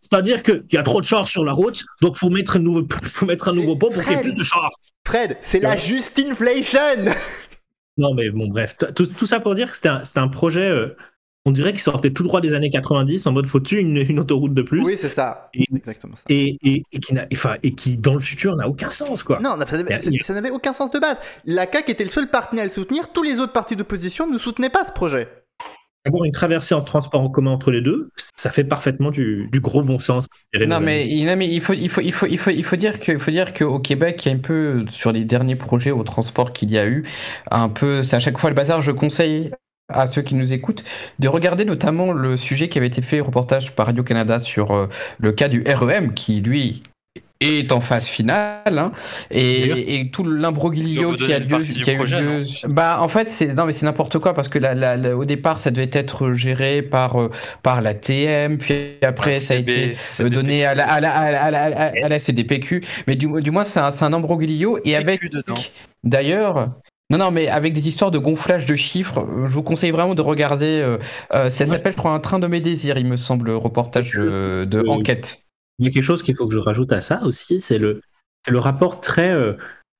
C'est-à-dire 0.01 0.41
qu'il 0.41 0.63
y 0.71 0.77
a 0.77 0.83
trop 0.83 1.01
de 1.01 1.05
chars 1.05 1.27
sur 1.27 1.43
la 1.45 1.51
route, 1.53 1.83
donc 2.01 2.15
faut 2.15 2.29
mettre 2.29 2.55
un 2.55 2.59
nouveau, 2.59 2.83
faut 3.03 3.25
mettre 3.27 3.49
un 3.49 3.53
nouveau 3.53 3.75
pont 3.75 3.91
pour 3.91 4.01
qu'il 4.03 4.11
y 4.11 4.15
ait 4.15 4.17
Fred. 4.19 4.31
plus 4.31 4.35
de 4.35 4.43
chars. 4.43 4.71
Fred, 5.05 5.37
c'est 5.41 5.59
la 5.59 5.77
juste 5.77 6.19
inflation. 6.19 6.79
Non, 7.97 8.13
mais 8.13 8.29
bon, 8.29 8.47
bref, 8.47 8.75
tout, 8.95 9.05
tout 9.07 9.25
ça 9.25 9.39
pour 9.39 9.55
dire 9.55 9.69
que 9.71 9.75
c'était 9.77 10.19
un, 10.19 10.27
projet, 10.27 10.69
euh, 10.69 10.95
on 11.45 11.51
dirait 11.51 11.71
qu'il 11.71 11.81
sortait 11.81 12.11
tout 12.11 12.23
droit 12.23 12.41
des 12.41 12.53
années 12.53 12.69
90, 12.69 13.25
en 13.25 13.31
mode 13.31 13.45
faut-tu 13.45 13.79
une, 13.79 13.97
une 13.97 14.19
autoroute 14.19 14.53
de 14.53 14.61
plus 14.61 14.83
Oui, 14.83 14.95
c'est 14.97 15.09
ça. 15.09 15.49
Et- 15.53 15.65
Exactement 15.75 16.15
ça. 16.15 16.23
et, 16.29 16.57
et, 16.63 16.83
et 16.91 16.99
qui 16.99 17.15
et 17.63 17.71
qui, 17.73 17.97
dans 17.97 18.13
le 18.13 18.19
futur, 18.19 18.55
n'a 18.55 18.67
aucun 18.67 18.89
sens, 18.89 19.23
quoi. 19.23 19.39
Non, 19.39 19.55
ça 19.59 20.33
n'avait 20.33 20.51
aucun 20.51 20.73
sens 20.73 20.91
de 20.91 20.99
base. 20.99 21.17
La 21.45 21.71
CAQ 21.71 21.91
était 21.91 22.03
le 22.03 22.09
seul 22.09 22.29
parti 22.29 22.59
à 22.59 22.63
le 22.65 22.71
soutenir. 22.71 23.11
Tous 23.13 23.23
les 23.23 23.39
autres 23.39 23.53
partis 23.53 23.75
d'opposition 23.75 24.29
ne 24.29 24.37
soutenaient 24.37 24.69
pas 24.69 24.83
ce 24.83 24.91
projet. 24.91 25.27
Avoir 26.07 26.23
une 26.23 26.31
traversée 26.31 26.73
en 26.75 26.81
transport 26.81 27.21
en 27.21 27.29
commun 27.29 27.51
entre 27.51 27.71
les 27.71 27.81
deux, 27.81 28.09
ça 28.35 28.49
fait 28.49 28.63
parfaitement 28.63 29.11
du, 29.11 29.49
du 29.51 29.59
gros 29.59 29.83
bon 29.83 29.99
sens. 29.99 30.27
Non 30.55 30.79
mais, 30.79 31.01
amis. 31.03 31.13
il- 31.19 31.25
non, 31.25 31.35
mais 31.35 31.47
il 31.47 31.61
faut 31.61 31.73
il 31.73 31.89
faut 31.89 32.01
il 32.01 32.11
faut 32.11 32.25
il 32.25 32.37
faut 32.37 32.49
il 32.51 32.63
faut 32.63 32.75
dire 32.75 32.99
que 32.99 33.11
il 33.11 33.19
faut 33.19 33.31
dire 33.31 33.53
qu'au 33.53 33.79
Québec 33.79 34.25
il 34.25 34.29
y 34.29 34.31
a 34.31 34.35
un 34.35 34.39
peu 34.39 34.85
sur 34.89 35.11
les 35.11 35.25
derniers 35.25 35.55
projets 35.55 35.91
au 35.91 36.03
transport 36.03 36.53
qu'il 36.53 36.71
y 36.71 36.77
a 36.77 36.87
eu 36.87 37.05
un 37.51 37.69
peu 37.69 38.03
c'est 38.03 38.15
à 38.15 38.19
chaque 38.19 38.37
fois 38.37 38.49
le 38.49 38.55
bazar 38.55 38.81
je 38.81 38.91
conseille 38.91 39.51
à 39.89 40.05
ceux 40.07 40.21
qui 40.21 40.35
nous 40.35 40.51
écoutent 40.53 40.83
de 41.19 41.27
regarder 41.27 41.63
notamment 41.63 42.11
le 42.11 42.35
sujet 42.37 42.67
qui 42.69 42.77
avait 42.77 42.87
été 42.87 43.01
fait 43.01 43.21
reportage 43.21 43.73
par 43.75 43.85
Radio 43.85 44.03
Canada 44.03 44.39
sur 44.39 44.71
euh, 44.75 44.87
le 45.19 45.31
cas 45.31 45.47
du 45.47 45.63
REM 45.65 46.13
qui 46.13 46.41
lui 46.41 46.83
est 47.39 47.71
en 47.71 47.81
phase 47.81 48.07
finale 48.07 48.77
hein, 48.79 48.91
et, 49.29 49.99
et 49.99 50.09
tout 50.11 50.23
l'imbroglio 50.23 51.13
qui 51.13 51.31
a 51.33 51.39
lieu 51.39 51.59
qui 51.63 51.89
a 51.89 51.93
eu 51.93 51.95
projet, 51.97 52.19
lieu 52.21 52.43
bah 52.67 52.97
en 53.01 53.07
fait 53.07 53.29
c'est 53.31 53.53
non 53.53 53.65
mais 53.65 53.73
c'est 53.73 53.85
n'importe 53.85 54.17
quoi 54.19 54.33
parce 54.33 54.49
que 54.49 54.57
la, 54.57 54.73
la- 54.73 54.97
la- 54.97 55.15
au 55.15 55.23
départ 55.25 55.59
ça 55.59 55.69
devait 55.71 55.89
être 55.93 56.33
géré 56.33 56.81
par 56.81 57.21
euh, 57.21 57.29
par 57.61 57.81
la 57.81 57.93
TM 57.93 58.57
puis 58.57 58.73
après 59.03 59.33
Ouais, 59.33 59.39
ça 59.39 59.53
a 59.53 59.57
été 59.57 59.93
CDP. 59.95 60.33
donné 60.33 60.65
à 60.65 60.73
la, 60.73 60.87
à 60.91 60.99
la, 60.99 61.11
à 61.15 61.51
la, 61.51 61.63
à 62.03 62.09
la, 62.09 62.19
CDPQ, 62.19 62.81
mais 63.07 63.15
du, 63.15 63.27
du 63.41 63.51
moins 63.51 63.65
c'est 63.65 63.79
un, 63.79 63.91
c'est 63.91 64.05
un 64.05 64.13
imbroglio 64.13 64.79
et 64.83 64.95
avec 64.95 65.21
d'ailleurs. 66.03 66.69
Non, 67.09 67.17
non, 67.17 67.31
mais 67.31 67.47
avec 67.47 67.71
des 67.71 67.87
histoires 67.87 68.11
de 68.11 68.17
gonflage 68.17 68.65
de 68.65 68.75
chiffres, 68.75 69.25
je 69.45 69.53
vous 69.53 69.63
conseille 69.63 69.91
vraiment 69.91 70.13
de 70.13 70.21
regarder. 70.21 70.65
euh, 70.81 70.97
euh, 71.33 71.49
ça 71.49 71.65
s'appelle, 71.65 71.93
je 71.93 71.97
crois, 71.97 72.11
Un 72.11 72.19
train 72.19 72.37
de 72.37 72.47
mes 72.47 72.59
désirs, 72.59 72.97
il 72.97 73.05
me 73.05 73.15
semble, 73.15 73.49
reportage 73.51 74.11
euh, 74.17 74.65
de 74.65 74.79
Euh, 74.79 74.89
enquête. 74.89 75.39
Il 75.79 75.85
y 75.85 75.89
a 75.89 75.91
quelque 75.91 76.03
chose 76.03 76.23
qu'il 76.23 76.35
faut 76.35 76.47
que 76.47 76.53
je 76.53 76.59
rajoute 76.59 76.91
à 76.91 77.01
ça 77.01 77.21
aussi, 77.23 77.61
c'est 77.61 77.77
le, 77.77 78.01
rapport 78.49 78.99
très. 79.01 79.31
euh, 79.31 79.53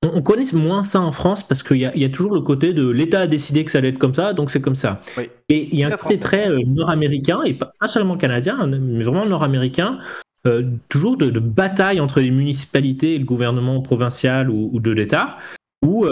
on, 0.03 0.17
on 0.17 0.21
connaît 0.21 0.51
moins 0.53 0.83
ça 0.83 1.01
en 1.01 1.11
France 1.11 1.47
parce 1.47 1.63
qu'il 1.63 1.77
y 1.77 1.85
a, 1.85 1.93
il 1.95 2.01
y 2.01 2.05
a 2.05 2.09
toujours 2.09 2.33
le 2.33 2.41
côté 2.41 2.73
de 2.73 2.89
l'État 2.89 3.21
a 3.21 3.27
décidé 3.27 3.65
que 3.65 3.71
ça 3.71 3.79
allait 3.79 3.89
être 3.89 3.99
comme 3.99 4.13
ça, 4.13 4.33
donc 4.33 4.51
c'est 4.51 4.61
comme 4.61 4.75
ça. 4.75 4.99
Oui. 5.17 5.29
Et 5.49 5.69
il 5.71 5.79
y 5.79 5.83
a 5.83 5.87
un 5.87 5.91
côté 5.91 5.99
français. 5.99 6.19
très 6.19 6.49
euh, 6.49 6.59
nord-américain, 6.65 7.41
et 7.43 7.53
pas, 7.53 7.71
pas 7.79 7.87
seulement 7.87 8.17
canadien, 8.17 8.65
mais 8.67 9.03
vraiment 9.03 9.25
nord-américain, 9.25 9.99
euh, 10.45 10.63
toujours 10.89 11.17
de, 11.17 11.29
de 11.29 11.39
bataille 11.39 11.99
entre 11.99 12.19
les 12.21 12.31
municipalités 12.31 13.15
et 13.15 13.19
le 13.19 13.25
gouvernement 13.25 13.81
provincial 13.81 14.49
ou, 14.49 14.69
ou 14.73 14.79
de 14.79 14.91
l'État, 14.91 15.37
où. 15.83 16.05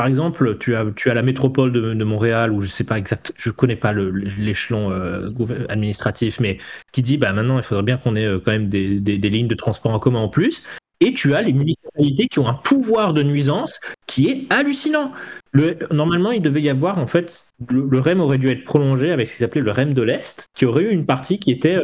Par 0.00 0.06
exemple, 0.06 0.56
tu 0.56 0.74
as, 0.74 0.86
tu 0.96 1.10
as 1.10 1.14
la 1.14 1.20
métropole 1.20 1.72
de, 1.72 2.04
Montréal, 2.04 2.52
où 2.52 2.62
je 2.62 2.68
sais 2.68 2.84
pas 2.84 2.96
exact, 2.96 3.34
je 3.36 3.50
connais 3.50 3.76
pas 3.76 3.92
l'échelon 3.92 4.90
euh, 4.90 5.28
administratif, 5.68 6.40
mais 6.40 6.56
qui 6.90 7.02
dit 7.02 7.18
bah 7.18 7.34
maintenant 7.34 7.58
il 7.58 7.62
faudrait 7.62 7.82
bien 7.82 7.98
qu'on 7.98 8.16
ait 8.16 8.24
euh, 8.24 8.38
quand 8.42 8.50
même 8.50 8.70
des, 8.70 8.98
des- 8.98 9.28
lignes 9.28 9.46
de 9.46 9.54
transport 9.54 9.92
en 9.92 9.98
commun 9.98 10.20
en 10.20 10.30
plus. 10.30 10.62
Et 11.00 11.12
tu 11.12 11.34
as 11.34 11.42
les 11.42 11.52
municipalités 11.52 12.28
qui 12.28 12.38
ont 12.38 12.48
un 12.48 12.54
pouvoir 12.54 13.12
de 13.12 13.22
nuisance 13.22 13.78
qui 14.06 14.30
est 14.30 14.46
hallucinant. 14.50 15.12
Le, 15.52 15.76
normalement, 15.90 16.30
il 16.30 16.40
devait 16.40 16.62
y 16.62 16.70
avoir 16.70 16.96
en 16.96 17.06
fait 17.06 17.48
le, 17.68 18.00
REM 18.00 18.22
aurait 18.22 18.38
dû 18.38 18.48
être 18.48 18.64
prolongé 18.64 19.10
avec 19.10 19.26
ce 19.26 19.36
qu'ils 19.36 19.44
appelaient 19.44 19.60
le 19.60 19.70
REM 19.70 19.92
de 19.92 20.00
l'Est, 20.00 20.46
qui 20.54 20.64
aurait 20.64 20.84
eu 20.84 20.90
une 20.92 21.04
partie 21.04 21.38
qui 21.38 21.50
était 21.50 21.76
euh, 21.76 21.82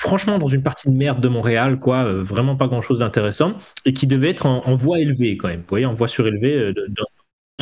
franchement 0.00 0.38
dans 0.38 0.46
une 0.46 0.62
partie 0.62 0.88
de 0.88 0.94
merde 0.94 1.20
de 1.20 1.28
Montréal, 1.28 1.80
quoi, 1.80 2.04
vraiment 2.04 2.54
pas 2.54 2.68
grand 2.68 2.82
chose 2.82 3.00
d'intéressant, 3.00 3.54
et 3.84 3.92
qui 3.92 4.06
devait 4.06 4.28
être 4.30 4.46
en, 4.46 4.76
voie 4.76 5.00
élevée 5.00 5.36
quand 5.36 5.48
même, 5.48 5.62
vous 5.62 5.66
voyez, 5.68 5.86
en 5.86 5.94
voie 5.94 6.06
surélevée 6.06 6.72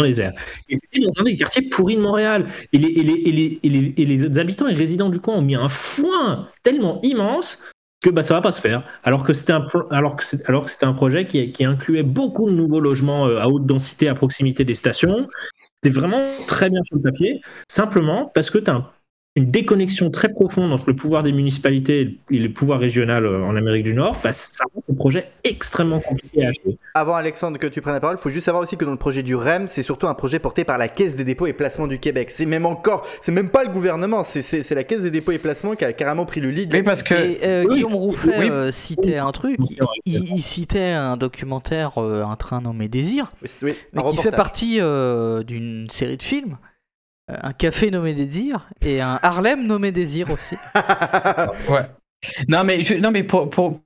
les 0.02 0.20
airs. 0.20 0.32
Et 0.68 0.76
c'était 0.76 1.04
dans 1.04 1.12
un 1.20 1.24
des 1.24 1.36
quartiers 1.36 1.68
pourris 1.68 1.96
de 1.96 2.00
Montréal. 2.00 2.46
Et 2.72 2.78
les, 2.78 4.38
habitants 4.38 4.66
et 4.66 4.74
résidents 4.74 5.08
du 5.08 5.20
coin 5.20 5.36
ont 5.36 5.42
mis 5.42 5.54
un 5.54 5.68
foin 5.68 6.48
tellement 6.62 7.00
immense 7.02 7.58
que 8.02 8.10
bah, 8.10 8.22
ça 8.22 8.34
va 8.34 8.40
pas 8.40 8.52
se 8.52 8.60
faire. 8.60 8.84
Alors 9.02 9.24
que 9.24 9.32
c'était 9.32 9.52
un, 9.52 9.64
un 9.90 10.92
projet 10.92 11.26
qui, 11.26 11.52
qui 11.52 11.64
incluait 11.64 12.02
beaucoup 12.02 12.50
de 12.50 12.54
nouveaux 12.54 12.80
logements 12.80 13.26
euh, 13.26 13.38
à 13.38 13.48
haute 13.48 13.66
densité 13.66 14.08
à 14.08 14.14
proximité 14.14 14.64
des 14.64 14.74
stations. 14.74 15.28
C'était 15.76 15.94
vraiment 15.94 16.22
très 16.46 16.70
bien 16.70 16.82
sur 16.84 16.96
le 16.96 17.02
papier, 17.02 17.40
simplement 17.68 18.30
parce 18.34 18.50
que 18.50 18.58
tu 18.58 18.70
as 18.70 18.90
une 19.36 19.50
déconnexion 19.50 20.10
très 20.10 20.28
profonde 20.28 20.72
entre 20.72 20.84
le 20.86 20.94
pouvoir 20.94 21.24
des 21.24 21.32
municipalités 21.32 22.20
et 22.30 22.38
le 22.38 22.52
pouvoir 22.52 22.78
régional 22.78 23.26
euh, 23.26 23.42
en 23.42 23.56
Amérique 23.56 23.82
du 23.82 23.92
Nord, 23.92 24.16
bah, 24.22 24.32
ça 24.32 24.62
rend 24.72 24.80
ce 24.88 24.94
projet 24.94 25.28
extrêmement 25.42 25.98
compliqué 25.98 26.44
à 26.44 26.50
acheter. 26.50 26.78
Avant 26.94 27.14
Alexandre 27.16 27.58
que 27.58 27.66
tu 27.66 27.80
prennes 27.80 27.94
la 27.94 28.00
parole, 28.00 28.16
il 28.16 28.22
faut 28.22 28.30
juste 28.30 28.44
savoir 28.44 28.62
aussi 28.62 28.76
que 28.76 28.84
dans 28.84 28.92
le 28.92 28.96
projet 28.96 29.24
du 29.24 29.34
REM, 29.34 29.66
c'est 29.66 29.82
surtout 29.82 30.06
un 30.06 30.14
projet 30.14 30.38
porté 30.38 30.62
par 30.62 30.78
la 30.78 30.86
Caisse 30.88 31.16
des 31.16 31.24
dépôts 31.24 31.48
et 31.48 31.52
placements 31.52 31.88
du 31.88 31.98
Québec. 31.98 32.30
C'est 32.30 32.46
même 32.46 32.64
encore, 32.64 33.06
c'est 33.20 33.32
même 33.32 33.48
pas 33.48 33.64
le 33.64 33.70
gouvernement, 33.70 34.22
c'est- 34.22 34.70
la 34.72 34.84
Caisse 34.84 35.02
des 35.02 35.10
dépôts 35.10 35.32
et 35.32 35.38
placements 35.38 35.74
qui 35.74 35.84
a 35.84 35.92
carrément 35.92 36.26
pris 36.26 36.40
le 36.40 36.50
lead. 36.50 36.72
Oui, 36.72 36.84
parce 36.84 37.02
que. 37.02 37.14
Et 37.14 37.40
euh, 37.44 37.64
Oui, 37.68 37.74
Guillaume 37.76 37.94
Rouffet 37.96 38.38
oui. 38.38 38.48
euh, 38.50 38.70
citait 38.70 39.16
un 39.18 39.32
truc. 39.32 39.56
Oui, 39.58 39.76
Il, 40.06 40.28
il 40.36 40.42
citait 40.42 40.90
un 40.90 41.16
documentaire, 41.16 41.98
euh, 42.00 42.22
Un 42.24 42.36
train 42.36 42.60
nommé 42.60 42.86
Désir, 42.86 43.32
Oui, 43.42 43.48
oui, 43.62 43.74
mais 43.92 44.00
un 44.00 44.10
qui 44.12 44.16
fait 44.18 44.30
partie 44.30 44.78
euh, 44.80 45.42
d'une 45.42 45.88
série 45.90 46.16
de 46.16 46.22
films. 46.22 46.56
Un 47.28 47.52
café 47.54 47.90
nommé 47.90 48.12
Désir 48.14 48.68
et 48.82 49.00
un 49.00 49.18
Harlem 49.22 49.66
nommé 49.66 49.92
Désir 49.92 50.28
aussi. 50.30 50.56
Ouais. 51.68 51.86
Non, 52.48 52.64
mais, 52.64 52.82
je- 52.84 52.94
non, 52.94 53.10
mais 53.10 53.22
pour, 53.22 53.50
pour, 53.50 53.80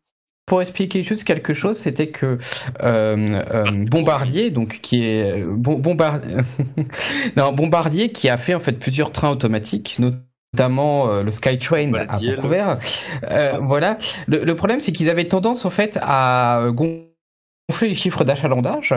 pour 0.47 0.61
expliquer 0.63 1.03
juste 1.03 1.25
quelque 1.25 1.53
chose, 1.55 1.77
c'était 1.79 2.09
que 2.09 2.39
euh, 2.83 3.43
euh, 3.53 3.65
Bombardier, 3.87 4.51
donc 4.51 4.79
qui 4.81 5.05
est 5.05 5.45
bon, 5.45 5.79
Bombard- 5.79 6.21
non, 7.37 7.53
Bombardier, 7.53 8.11
qui 8.13 8.29
a 8.29 8.37
fait 8.39 8.55
en 8.55 8.61
fait 8.61 8.73
plusieurs 8.79 9.13
trains 9.13 9.31
automatiques, 9.31 9.99
notamment 9.99 11.09
euh, 11.11 11.23
le 11.23 11.31
Skytrain 11.31 11.89
Voilà, 11.91 12.13
à. 12.13 12.19
Vancouver. 12.19 12.75
Euh, 13.31 13.59
voilà. 13.61 13.99
Le, 14.27 14.45
le 14.45 14.55
problème, 14.57 14.81
c'est 14.81 14.93
qu'ils 14.93 15.11
avaient 15.11 15.29
tendance 15.29 15.65
en 15.65 15.71
fait 15.71 15.99
à 16.03 16.69
gonfler 16.73 17.08
les 17.83 17.95
chiffres 17.95 18.25
d'achalandage 18.25 18.95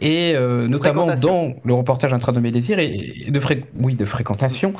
et 0.00 0.32
euh, 0.34 0.66
notamment 0.66 1.06
dans 1.22 1.54
le 1.64 1.72
reportage 1.74 2.12
Un 2.12 2.18
train 2.18 2.32
de 2.32 2.40
mes 2.40 2.50
désirs 2.50 2.78
et 2.80 3.12
et 3.26 3.30
de 3.30 3.40
fré- 3.40 3.64
oui 3.78 3.94
de 3.94 4.04
fréquentation. 4.04 4.74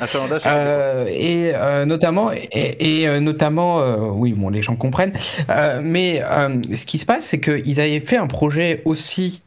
Euh, 0.51 1.07
et 1.09 1.53
euh, 1.55 1.85
notamment 1.85 2.33
et, 2.33 3.03
et, 3.05 3.21
notamment 3.21 3.81
oui 4.13 4.33
bon 4.33 4.49
les 4.49 4.61
gens 4.63 4.75
comprennent. 4.77 5.13
Mais 5.83 6.21
ce 6.75 6.85
qui 6.85 6.99
se 6.99 7.07
passe 7.07 7.25
c'est 7.25 7.41
qu'ils 7.41 7.81
avaient 7.81 8.01
fait 8.01 8.17
un 8.17 8.27
projet 8.27 8.83
aussi 8.85 9.41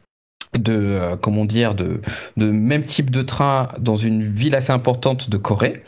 de 0.58 1.14
comment 1.20 1.44
dire 1.44 1.74
de 1.74 2.00
de 2.36 2.50
même 2.50 2.84
type 2.84 3.10
de 3.10 3.22
train 3.22 3.68
dans 3.78 3.96
une 3.96 4.22
ville 4.22 4.54
assez 4.54 4.72
importante 4.72 5.28
de 5.30 5.36
Corée 5.36 5.82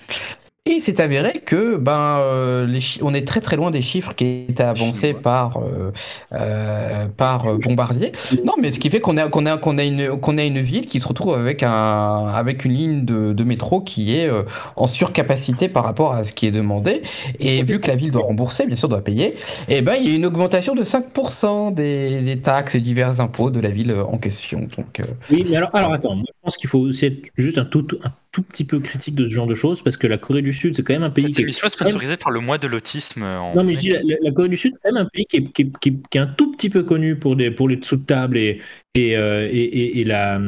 et 0.66 0.76
il 0.76 0.80
s'est 0.80 1.02
avéré 1.02 1.42
que 1.44 1.76
ben 1.76 2.20
euh, 2.20 2.66
les 2.66 2.80
on 3.02 3.12
est 3.12 3.26
très 3.28 3.42
très 3.42 3.54
loin 3.54 3.70
des 3.70 3.82
chiffres 3.82 4.14
qui 4.14 4.46
étaient 4.48 4.62
avancés 4.62 5.12
par 5.12 5.58
euh, 5.58 5.92
euh, 6.32 7.06
par 7.06 7.46
euh, 7.46 7.58
Bombardier. 7.58 8.12
Non, 8.46 8.54
mais 8.58 8.70
ce 8.70 8.78
qui 8.78 8.88
fait 8.88 9.00
qu'on 9.00 9.18
a 9.18 9.28
qu'on 9.28 9.44
a 9.44 9.58
qu'on 9.58 9.76
a 9.76 9.84
une 9.84 10.18
qu'on 10.18 10.38
a 10.38 10.42
une 10.44 10.60
ville 10.60 10.86
qui 10.86 11.00
se 11.00 11.06
retrouve 11.08 11.34
avec 11.34 11.62
un 11.62 12.28
avec 12.28 12.64
une 12.64 12.72
ligne 12.72 13.04
de, 13.04 13.34
de 13.34 13.44
métro 13.44 13.82
qui 13.82 14.16
est 14.16 14.26
euh, 14.26 14.44
en 14.76 14.86
surcapacité 14.86 15.68
par 15.68 15.84
rapport 15.84 16.12
à 16.12 16.24
ce 16.24 16.32
qui 16.32 16.46
est 16.46 16.50
demandé. 16.50 17.02
Et 17.40 17.62
vu 17.62 17.78
que 17.78 17.88
la 17.88 17.96
ville 17.96 18.10
doit 18.10 18.22
rembourser, 18.22 18.64
bien 18.64 18.76
sûr, 18.76 18.88
doit 18.88 19.04
payer, 19.04 19.34
et 19.68 19.82
ben 19.82 19.96
il 20.00 20.08
y 20.08 20.12
a 20.12 20.16
une 20.16 20.24
augmentation 20.24 20.74
de 20.74 20.82
5% 20.82 21.74
des, 21.74 22.20
des 22.22 22.40
taxes 22.40 22.74
et 22.74 22.80
divers 22.80 23.20
impôts 23.20 23.50
de 23.50 23.60
la 23.60 23.70
ville 23.70 23.94
en 24.08 24.16
question. 24.16 24.60
Donc 24.76 25.00
euh, 25.00 25.04
Oui, 25.30 25.44
mais 25.48 25.56
alors, 25.56 25.70
alors 25.74 25.92
attends, 25.92 26.14
moi, 26.14 26.24
je 26.26 26.32
pense 26.42 26.56
qu'il 26.56 26.70
faut 26.70 26.88
être 26.90 27.28
juste 27.36 27.58
un 27.58 27.66
tout, 27.66 27.86
un 28.02 28.10
tout 28.34 28.42
petit 28.42 28.64
peu 28.64 28.80
critique 28.80 29.14
de 29.14 29.26
ce 29.28 29.32
genre 29.32 29.46
de 29.46 29.54
choses 29.54 29.80
parce 29.80 29.96
que 29.96 30.08
la 30.08 30.18
Corée 30.18 30.42
du 30.42 30.52
Sud, 30.52 30.74
c'est 30.76 30.82
quand 30.82 30.92
même 30.92 31.04
un 31.04 31.10
pays 31.10 31.26
Cette 31.26 31.34
qui 31.34 31.40
est 31.40 31.44
émission 31.44 31.66
est 31.68 31.70
sponsorisée 31.70 32.16
par 32.16 32.32
le 32.32 32.40
mois 32.40 32.58
de 32.58 32.66
l'autisme. 32.66 33.22
en- 33.22 33.54
Non, 33.54 33.62
mais 33.62 33.74
je 33.76 33.78
dis, 33.78 33.88
la, 33.90 34.00
la- 34.20 34.30
Corée 34.32 34.48
du 34.48 34.56
Sud, 34.56 34.72
c'est 34.74 34.80
quand 34.82 34.92
même 34.92 35.06
un 35.06 35.08
pays 35.08 35.24
qui 35.26 35.36
est, 35.36 35.52
qui 35.52 35.62
est- 35.62 35.78
qui 35.80 35.88
est- 35.90 36.08
qui 36.10 36.18
est 36.18 36.20
un 36.20 36.26
tout 36.26 36.50
petit 36.50 36.68
peu 36.68 36.82
connu 36.82 37.14
pour, 37.16 37.36
des, 37.36 37.52
pour 37.52 37.68
les 37.68 37.76
dessous 37.76 37.96
de 37.96 38.04
table 38.04 38.36
et, 38.36 38.60
et, 38.96 39.16
euh, 39.16 39.48
et, 39.50 39.56
et- 39.62 40.00
et 40.00 40.04
la, 40.04 40.40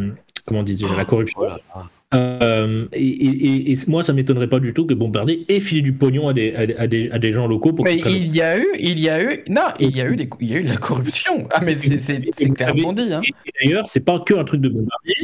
comment 0.44 0.64
dire, 0.64 0.94
la 0.96 1.04
corruption. 1.04 1.38
Voilà. 1.38 1.60
Euh, 2.14 2.86
et, 2.92 3.04
et- 3.06 3.72
et- 3.72 3.76
moi, 3.88 4.02
ça 4.02 4.12
m'étonnerait 4.12 4.48
pas 4.48 4.58
du 4.60 4.74
tout 4.74 4.84
que 4.86 4.94
Bombardier 4.94 5.44
ait 5.48 5.60
filé 5.60 5.80
du 5.82 5.92
pognon 5.92 6.26
à 6.28 6.32
des, 6.32 6.54
à, 6.54 6.66
des- 6.66 6.74
à 6.76 6.86
des, 6.88 7.10
à 7.12 7.18
des 7.18 7.30
gens 7.32 7.46
locaux 7.46 7.72
pour 7.72 7.84
mais 7.84 7.96
il 7.98 8.34
y 8.34 8.40
a 8.42 8.58
eu 8.58 8.66
il 8.78 8.98
y 9.00 9.08
a 9.08 9.22
eu 9.22 9.42
non 9.48 9.62
il 9.80 9.96
y 9.96 10.00
a 10.00 10.08
eu 10.08 10.16
des- 10.16 10.28
il 10.40 10.48
y 10.48 10.54
a 10.54 10.58
eu 10.58 10.62
de 10.64 10.68
la 10.68 10.76
corruption. 10.76 11.48
Ah 11.52 11.60
mais 11.62 11.76
c'est 11.76 12.50
clairement 12.54 12.92
dit 12.92 13.12
hein. 13.12 13.22
D'ailleurs, 13.62 13.88
c'est 13.88 14.00
pas 14.04 14.18
que 14.20 14.34
un 14.34 14.44
truc 14.44 14.60
de 14.60 14.68
Bombardier. 14.68 15.14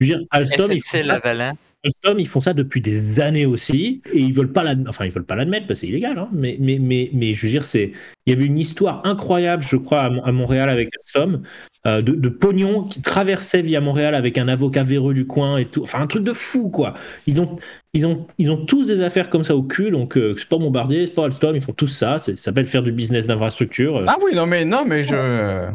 Je 0.00 0.06
veux 0.06 0.14
dire, 0.18 0.26
Alstom, 0.32 0.72
SNC 0.72 0.80
ça, 0.82 1.02
Lavalin. 1.04 1.52
Alstom, 1.84 2.20
ils 2.20 2.28
font 2.28 2.40
ça 2.40 2.54
depuis 2.54 2.80
des 2.80 3.18
années 3.20 3.44
aussi, 3.44 4.02
et 4.12 4.18
ils 4.20 4.32
veulent 4.32 4.52
pas 4.52 4.62
l'admettre. 4.62 4.90
Enfin, 4.90 5.04
ils 5.04 5.10
veulent 5.10 5.24
pas 5.24 5.34
l'admettre 5.34 5.66
parce 5.66 5.80
que 5.80 5.86
c'est 5.86 5.88
illégal, 5.90 6.16
hein, 6.16 6.28
mais, 6.32 6.56
mais, 6.60 6.78
mais, 6.80 7.10
mais 7.12 7.32
je 7.34 7.42
veux 7.44 7.50
dire, 7.50 7.64
c'est. 7.64 7.90
Il 8.26 8.32
y 8.32 8.36
avait 8.36 8.44
une 8.46 8.58
histoire 8.58 9.00
incroyable, 9.04 9.64
je 9.66 9.76
crois, 9.76 10.02
à, 10.02 10.10
Mon- 10.10 10.22
à 10.22 10.30
Montréal 10.30 10.68
avec 10.68 10.90
Alstom, 10.96 11.42
euh, 11.88 12.00
de, 12.00 12.12
de 12.12 12.28
pognon 12.28 12.84
qui 12.84 13.02
traversait 13.02 13.62
via 13.62 13.80
Montréal 13.80 14.14
avec 14.14 14.38
un 14.38 14.46
avocat 14.46 14.84
véreux 14.84 15.12
du 15.12 15.26
coin 15.26 15.56
et 15.56 15.64
tout. 15.66 15.82
Enfin, 15.82 16.00
un 16.00 16.06
truc 16.06 16.22
de 16.22 16.32
fou, 16.32 16.70
quoi. 16.70 16.94
Ils 17.26 17.40
ont, 17.40 17.56
ils 17.94 18.06
ont, 18.06 18.28
ils 18.38 18.52
ont 18.52 18.64
tous 18.64 18.84
des 18.86 19.02
affaires 19.02 19.28
comme 19.28 19.42
ça 19.42 19.56
au 19.56 19.64
cul, 19.64 19.90
donc 19.90 20.16
euh, 20.16 20.36
c'est 20.38 20.48
pas 20.48 20.58
Bombardier, 20.58 21.06
c'est 21.06 21.14
pas 21.14 21.24
Alstom, 21.24 21.56
ils 21.56 21.62
font 21.62 21.72
tous 21.72 21.88
ça. 21.88 22.20
Ça 22.20 22.36
s'appelle 22.36 22.66
faire 22.66 22.84
du 22.84 22.92
business 22.92 23.26
d'infrastructure. 23.26 23.96
euh. 23.96 24.04
Ah 24.06 24.18
oui 24.24 24.36
non 24.36 24.46
mais 24.46 24.64
non 24.64 24.84
mais 24.86 25.02
je 25.02 25.16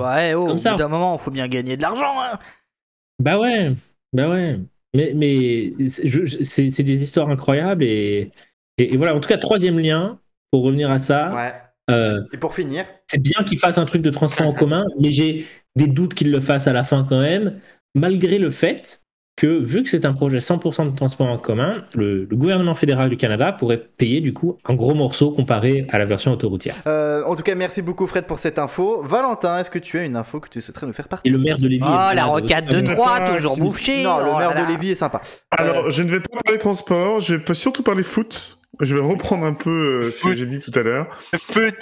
Ouais, 0.02 0.34
oh, 0.36 0.46
Comme 0.46 0.56
au 0.56 0.58
ça. 0.58 0.72
bout 0.72 0.78
d'un 0.78 0.88
moment, 0.88 1.18
faut 1.18 1.32
bien 1.32 1.50
gagner 1.50 1.76
de 1.76 1.82
l'argent. 1.82 2.14
hein. 2.22 2.40
Bah 3.20 3.38
ouais, 3.38 3.72
bah 4.14 4.30
ouais. 4.30 4.58
Mais, 4.98 5.14
mais 5.16 5.90
c'est 5.90 6.84
des 6.84 7.04
histoires 7.04 7.30
incroyables 7.30 7.84
et, 7.84 8.32
et, 8.78 8.94
et 8.94 8.98
voilà. 8.98 9.16
En 9.16 9.20
tout 9.20 9.30
cas, 9.30 9.38
troisième 9.38 9.80
lien, 9.80 10.20
pour 10.52 10.64
revenir 10.64 10.90
à 10.90 11.00
ça, 11.00 11.34
Ouais. 11.34 11.54
euh, 11.92 12.22
Et 12.34 12.38
pour 12.38 12.56
finir, 12.56 12.86
c'est 13.08 13.22
bien 13.22 13.44
qu'ils 13.46 13.60
fassent 13.60 13.78
un 13.78 13.86
truc 13.86 14.02
de 14.02 14.10
transport 14.10 14.48
en 14.48 14.54
commun, 14.62 14.86
mais 15.00 15.12
j'ai 15.12 15.46
des 15.76 15.88
doutes 15.88 16.14
qu'ils 16.16 16.32
le 16.32 16.42
fassent 16.42 16.68
à 16.68 16.74
la 16.74 16.84
fin 16.84 17.06
quand 17.08 17.20
même, 17.20 17.60
malgré 17.96 18.40
le 18.40 18.50
fait 18.50 19.04
que, 19.38 19.46
vu 19.46 19.84
que 19.84 19.90
c'est 19.90 20.06
un 20.06 20.14
projet 20.14 20.40
100% 20.40 20.92
de 20.92 20.96
transport 20.96 21.28
en 21.28 21.38
commun, 21.38 21.78
le, 21.94 22.26
le 22.26 22.36
gouvernement 22.36 22.74
fédéral 22.74 23.10
du 23.10 23.18
Canada 23.18 23.54
pourrait 23.54 23.78
payer 23.78 24.20
du 24.20 24.34
coup 24.34 24.58
un 24.66 24.74
gros 24.74 24.96
morceau 24.96 25.32
comparé 25.32 25.86
à 25.90 26.00
la 26.00 26.06
version 26.06 26.32
autoroutière. 26.34 26.76
euh, 26.88 27.24
en 27.24 27.36
tout 27.36 27.44
cas, 27.44 27.56
merci 27.56 27.82
beaucoup 27.82 28.08
Fred 28.08 28.26
pour 28.26 28.40
cette 28.40 28.58
info. 28.58 29.02
Valentin, 29.04 29.60
est-ce 29.60 29.70
que 29.70 29.80
tu 29.80 30.00
as 30.00 30.06
une 30.06 30.16
info 30.16 30.40
que 30.40 30.50
tu 30.50 30.60
souhaiterais 30.60 30.88
nous 30.88 30.94
faire 30.94 31.06
Et 31.06 31.10
partager 31.10 31.36
le 31.36 31.42
maire 31.42 31.60
de 31.60 31.68
Lévis. 31.68 31.86
Oh, 31.88 32.14
la 32.16 32.26
rocade 32.26 32.66
de 32.66 32.96
pas 32.96 33.36
toujours 33.36 33.58
bouffée. 33.58 34.04
Non, 34.04 34.18
le 34.18 34.32
oh 34.34 34.38
maire 34.40 34.56
là 34.56 34.66
de. 34.66 34.72
Lévis 34.72 34.92
est 34.92 34.96
sympa. 34.96 35.22
Alors, 35.52 35.92
je 35.92 36.02
ne 36.02 36.10
vais 36.10 36.20
pas 36.20 36.40
parler 36.44 36.58
transport, 36.58 37.20
je 37.20 37.36
vais 37.36 37.44
pas 37.44 37.54
surtout 37.54 37.84
parler 37.84 38.04
foot. 38.04 38.58
Je 38.80 38.94
vais 38.94 39.02
reprendre 39.02 39.46
un 39.46 39.54
peu 39.54 40.02
euh, 40.04 40.12
ce 40.12 40.24
que 40.28 40.34
j'ai 40.34 40.46
dit 40.46 40.60
tout 40.60 40.72
à 40.76 40.84
l'heure. 40.84 41.08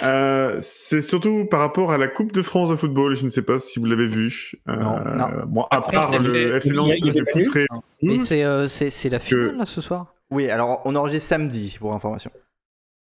Euh, 0.02 0.56
c'est 0.60 1.00
surtout 1.00 1.44
par 1.44 1.60
rapport 1.60 1.92
à 1.92 1.98
la 1.98 2.08
Coupe 2.08 2.32
de 2.32 2.42
France 2.42 2.70
de 2.70 2.76
football. 2.76 3.16
Je 3.16 3.24
ne 3.24 3.28
sais 3.30 3.42
pas 3.42 3.58
si 3.58 3.78
vous 3.78 3.86
l'avez 3.86 4.06
vu. 4.06 4.52
Euh, 4.68 4.76
Non, 4.76 4.98
non. 5.14 5.28
Bon, 5.46 5.62
à 5.64 5.76
Après, 5.76 5.96
part 5.96 6.10
le 6.18 6.32
fait- 6.32 6.56
FC 6.56 6.70
Nantes 6.72 6.92
poutrer. 7.32 7.66
C'est 8.24 8.44
euh, 8.44 8.68
c'est 8.68 8.90
c'est 8.90 9.08
la 9.10 9.18
que- 9.18 9.24
finale 9.24 9.56
là 9.58 9.64
ce 9.66 9.80
soir? 9.80 10.14
Oui, 10.30 10.50
alors 10.50 10.82
on 10.84 10.94
enregistre 10.96 11.28
samedi 11.28 11.76
pour 11.78 11.92
information. 11.94 12.30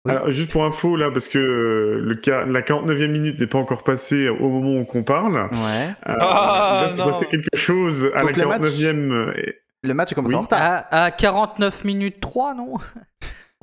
Oui. 0.04 0.10
Alors, 0.12 0.30
juste 0.30 0.50
pour 0.50 0.64
info, 0.64 0.96
là, 0.96 1.10
parce 1.12 1.28
que 1.28 1.38
euh, 1.38 2.00
le 2.00 2.20
ca- 2.24 2.44
la 2.44 2.62
49e 2.62 3.12
minute 3.12 3.38
n'est 3.38 3.46
pas 3.46 3.58
encore 3.58 3.84
passée 3.84 4.28
au 4.28 4.48
moment 4.48 4.80
où 4.80 4.86
on 4.94 5.02
parle. 5.04 5.34
Ouais. 5.34 5.88
Euh, 6.08 6.16
Ah, 6.20 6.80
il 6.82 6.86
va 6.86 6.90
se 6.92 7.02
passer 7.02 7.26
quelque 7.26 7.56
chose 7.56 8.10
à 8.14 8.22
Donc, 8.22 8.36
la 8.36 8.42
le 8.44 8.48
match- 8.48 8.60
49e. 8.62 9.32
et- 9.36 9.54
Le 9.84 9.94
match 9.94 10.10
a 10.12 10.14
commencé 10.16 10.34
Oui. 10.34 10.38
en 10.40 10.42
retard. 10.42 10.60
À, 10.60 11.04
à 11.04 11.10
49 11.12 11.84
minutes 11.84 12.20
3, 12.20 12.54
non? 12.54 12.74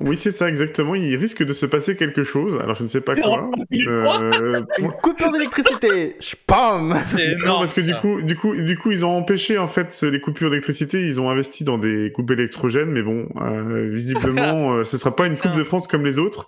Oui, 0.01 0.17
c'est 0.17 0.31
ça, 0.31 0.47
exactement. 0.49 0.95
Il 0.95 1.15
risque 1.15 1.43
de 1.43 1.53
se 1.53 1.65
passer 1.65 1.95
quelque 1.95 2.23
chose. 2.23 2.57
Alors, 2.61 2.75
je 2.75 2.83
ne 2.83 2.87
sais 2.87 3.01
pas 3.01 3.15
quoi. 3.15 3.49
Euh, 3.73 4.61
Une 4.79 4.91
coupure 4.91 5.31
d'électricité 5.31 6.15
Spam 6.19 6.97
C'est 7.07 7.35
Non, 7.37 7.43
énorme. 7.43 7.59
parce 7.61 7.73
que 7.73 7.81
du 7.81 7.93
coup, 7.95 8.21
du 8.21 8.35
coup, 8.35 8.55
du 8.55 8.77
coup, 8.77 8.91
ils 8.91 9.05
ont 9.05 9.15
empêché 9.17 9.57
en 9.57 9.67
fait 9.67 10.01
les 10.03 10.19
coupures 10.19 10.49
d'électricité. 10.49 11.05
Ils 11.05 11.19
ont 11.19 11.29
investi 11.29 11.63
dans 11.63 11.77
des 11.77 12.11
coupes 12.13 12.31
électrogènes, 12.31 12.89
mais 12.91 13.01
bon, 13.03 13.27
euh, 13.41 13.87
visiblement, 13.89 14.73
euh, 14.73 14.83
ce 14.83 14.97
sera 14.97 15.15
pas 15.15 15.27
une 15.27 15.35
coupe 15.37 15.55
de 15.55 15.63
France 15.63 15.87
comme 15.87 16.05
les 16.05 16.17
autres. 16.17 16.47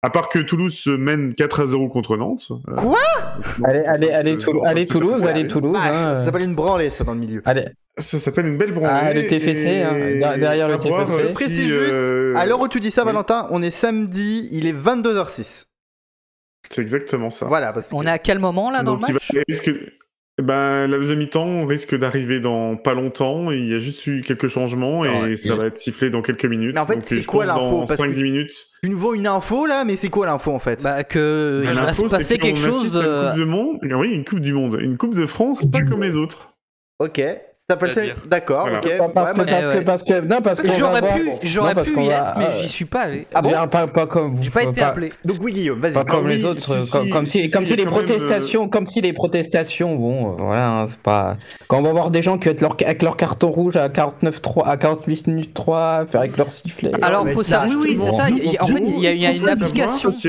À 0.00 0.10
part 0.10 0.28
que 0.28 0.38
Toulouse 0.38 0.74
se 0.74 0.90
mène 0.90 1.34
4 1.34 1.60
à 1.60 1.66
0 1.66 1.88
contre 1.88 2.16
Nantes. 2.16 2.52
Euh, 2.68 2.74
Quoi? 2.76 2.98
Allez 3.64 3.80
allez 3.84 4.10
allez, 4.10 4.36
Toulouse 4.36 4.62
ça- 5.22 5.30
allez 5.30 5.48
Toulouse 5.48 5.76
Ah, 5.76 6.12
hein. 6.12 6.18
Ça 6.18 6.26
s'appelle 6.26 6.42
une 6.42 6.54
branlée, 6.54 6.88
ça, 6.90 7.02
dans 7.02 7.14
le 7.14 7.18
milieu. 7.18 7.42
allez 7.44 7.64
Ça 7.98 8.18
s'appelle 8.18 8.46
une 8.46 8.56
belle 8.58 8.72
branlée. 8.72 8.90
Ah, 8.92 9.12
le 9.12 9.26
TFC, 9.26 9.82
hein, 9.82 9.96
et 9.96 10.18
derrière 10.38 10.68
le 10.68 10.78
TFC. 10.78 11.26
Je 11.26 11.32
précise 11.34 11.56
si, 11.56 11.66
juste, 11.68 11.92
euh, 11.92 12.34
À 12.36 12.46
l'heure 12.46 12.60
où 12.60 12.68
tu 12.68 12.80
dis 12.80 12.90
ça, 12.90 13.02
oui. 13.02 13.06
Valentin, 13.06 13.46
on 13.50 13.62
est 13.62 13.70
samedi, 13.70 14.48
il 14.52 14.66
est 14.66 14.72
22h06. 14.72 15.64
C'est 16.70 16.82
exactement 16.82 17.30
ça. 17.30 17.46
Voilà, 17.46 17.72
parce 17.72 17.88
que... 17.88 17.94
On 17.94 18.02
est 18.02 18.10
à 18.10 18.18
quel 18.18 18.38
moment 18.38 18.70
là 18.70 18.82
dans 18.82 18.92
Donc, 18.94 19.02
le 19.02 19.08
il 19.08 19.14
match 19.14 19.32
va- 19.34 19.40
risque- 19.48 19.74
ben, 20.40 20.86
la 20.86 20.98
deuxième 20.98 21.18
mi-temps 21.18 21.44
on 21.44 21.66
risque 21.66 21.96
d'arriver 21.98 22.38
dans 22.38 22.76
pas 22.76 22.94
longtemps. 22.94 23.50
Il 23.50 23.68
y 23.68 23.74
a 23.74 23.78
juste 23.78 24.06
eu 24.06 24.22
quelques 24.22 24.46
changements 24.48 25.04
et 25.04 25.08
Ouais, 25.08 25.36
ça 25.36 25.54
et- 25.54 25.56
va 25.56 25.66
être 25.66 25.78
sifflé 25.78 26.10
dans 26.10 26.22
quelques 26.22 26.44
minutes. 26.44 26.74
Mais 26.74 26.80
en 26.80 26.86
fait, 26.86 27.00
c'est 27.02 27.24
quoi 27.24 27.44
l'info 27.46 27.84
que- 27.88 27.94
5-10 27.96 28.22
minutes. 28.22 28.52
Tu 28.84 28.90
nous 28.90 28.98
vaux 28.98 29.14
une 29.14 29.26
info 29.26 29.66
là, 29.66 29.84
mais 29.84 29.96
c'est 29.96 30.10
quoi 30.10 30.26
l'info 30.26 30.52
en 30.52 30.58
fait? 30.60 30.80
Bah 30.82 31.02
que 31.02 31.62
Ben, 31.64 31.72
il 31.72 31.76
va 31.80 31.92
se 31.94 32.02
passer 32.02 32.38
qu'on 32.38 32.46
quelque 32.46 32.60
chose 32.60 32.96
à 32.96 33.00
une 33.00 33.04
de... 33.06 33.28
Coupe 33.30 33.34
du 33.40 33.44
Monde. 33.46 33.78
Ah 33.90 33.96
Oui, 33.98 34.12
une 34.12 34.24
Coupe 34.24 34.40
du 34.40 34.52
Monde. 34.52 34.78
Une 34.80 34.96
Coupe 34.96 35.14
de 35.14 35.26
France, 35.26 35.64
pas 35.68 35.82
comme 35.82 36.02
les 36.04 36.16
autres. 36.16 36.52
Ok. 37.00 37.20
D'accord, 38.26 38.62
Voilà. 38.62 38.78
ok. 38.78 39.12
parce 39.12 39.32
que 39.32 39.36
parce 39.36 39.66
ouais, 39.66 39.74
que 39.74 39.84
parce 39.84 40.02
que 40.02 40.20
non 40.22 40.40
parce 40.40 40.58
que 40.62 40.70
J'aurais 40.72 41.02
pu, 41.02 41.30
j'aurais 41.42 41.74
pu 41.74 41.90
y 41.90 41.94
va- 42.08 42.30
être, 42.30 42.38
mais 42.38 42.44
euh, 42.46 42.62
j'y 42.62 42.68
suis 42.70 42.86
pas 42.86 43.00
allé. 43.02 43.26
Ah 43.34 43.42
bon 43.42 43.50
Bien, 43.50 43.66
pas, 43.66 43.86
pas 43.86 44.06
comme 44.06 44.32
vous 44.36 44.42
J'ai 44.44 44.48
pas 44.50 44.62
été 44.62 44.80
pas- 44.80 44.86
appelé. 44.86 45.10
Donc 45.22 45.36
oui, 45.42 45.52
Guillaume, 45.52 45.78
vas-y. 45.78 45.92
Pas 45.92 46.04
comme 46.06 46.24
oui, 46.24 46.32
les 46.32 46.44
autres, 46.46 46.62
si, 46.62 46.90
comme, 46.90 47.04
si, 47.04 47.10
comme 47.10 47.26
si, 47.26 47.42
si, 47.42 47.50
comme 47.50 47.66
si, 47.66 47.72
si 47.74 47.76
les 47.76 47.84
protestations, 47.84 48.68
comme 48.70 48.86
si 48.86 49.02
les 49.02 49.12
protestations, 49.12 49.96
bon, 49.96 50.30
euh, 50.30 50.36
voilà, 50.38 50.70
hein, 50.80 50.86
c'est 50.86 50.98
pas. 51.00 51.36
Quand 51.66 51.80
on 51.80 51.82
va 51.82 51.92
voir 51.92 52.10
des 52.10 52.22
gens 52.22 52.38
qui 52.38 52.48
avec 52.48 52.62
leur, 52.62 52.74
avec 52.82 53.02
leur 53.02 53.18
carton 53.18 53.50
rouge 53.50 53.76
à 53.76 53.90
49 53.90 54.40
3, 54.40 54.66
à 54.66 54.76
48 54.78 55.26
minutes 55.26 55.52
3, 55.52 56.06
faire 56.06 56.20
avec 56.22 56.38
leur 56.38 56.50
sifflet. 56.50 56.92
Alors 57.02 57.28
faut 57.28 57.42
ça, 57.42 57.60
savoir, 57.60 57.78
oui, 57.82 57.98
oui, 57.98 57.98
c'est 58.02 58.12
ça. 58.12 58.30
il 58.30 58.50
y 58.50 58.56
a- 58.56 58.62
En 58.62 58.66
fait, 58.66 58.80
il 58.82 58.98
y 58.98 59.26
a, 59.26 59.30
une 59.32 59.46
application, 59.46 60.14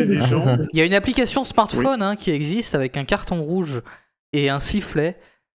il 0.73 0.77
y 0.77 0.81
a 0.81 0.85
une 0.85 0.93
application 0.93 1.45
smartphone 1.45 2.01
hein, 2.01 2.17
qui 2.17 2.31
existe 2.31 2.75
avec 2.75 2.97
un 2.97 3.05
carton 3.05 3.41
rouge 3.41 3.81
et 4.33 4.49
un 4.49 4.59
sifflet. 4.59 5.15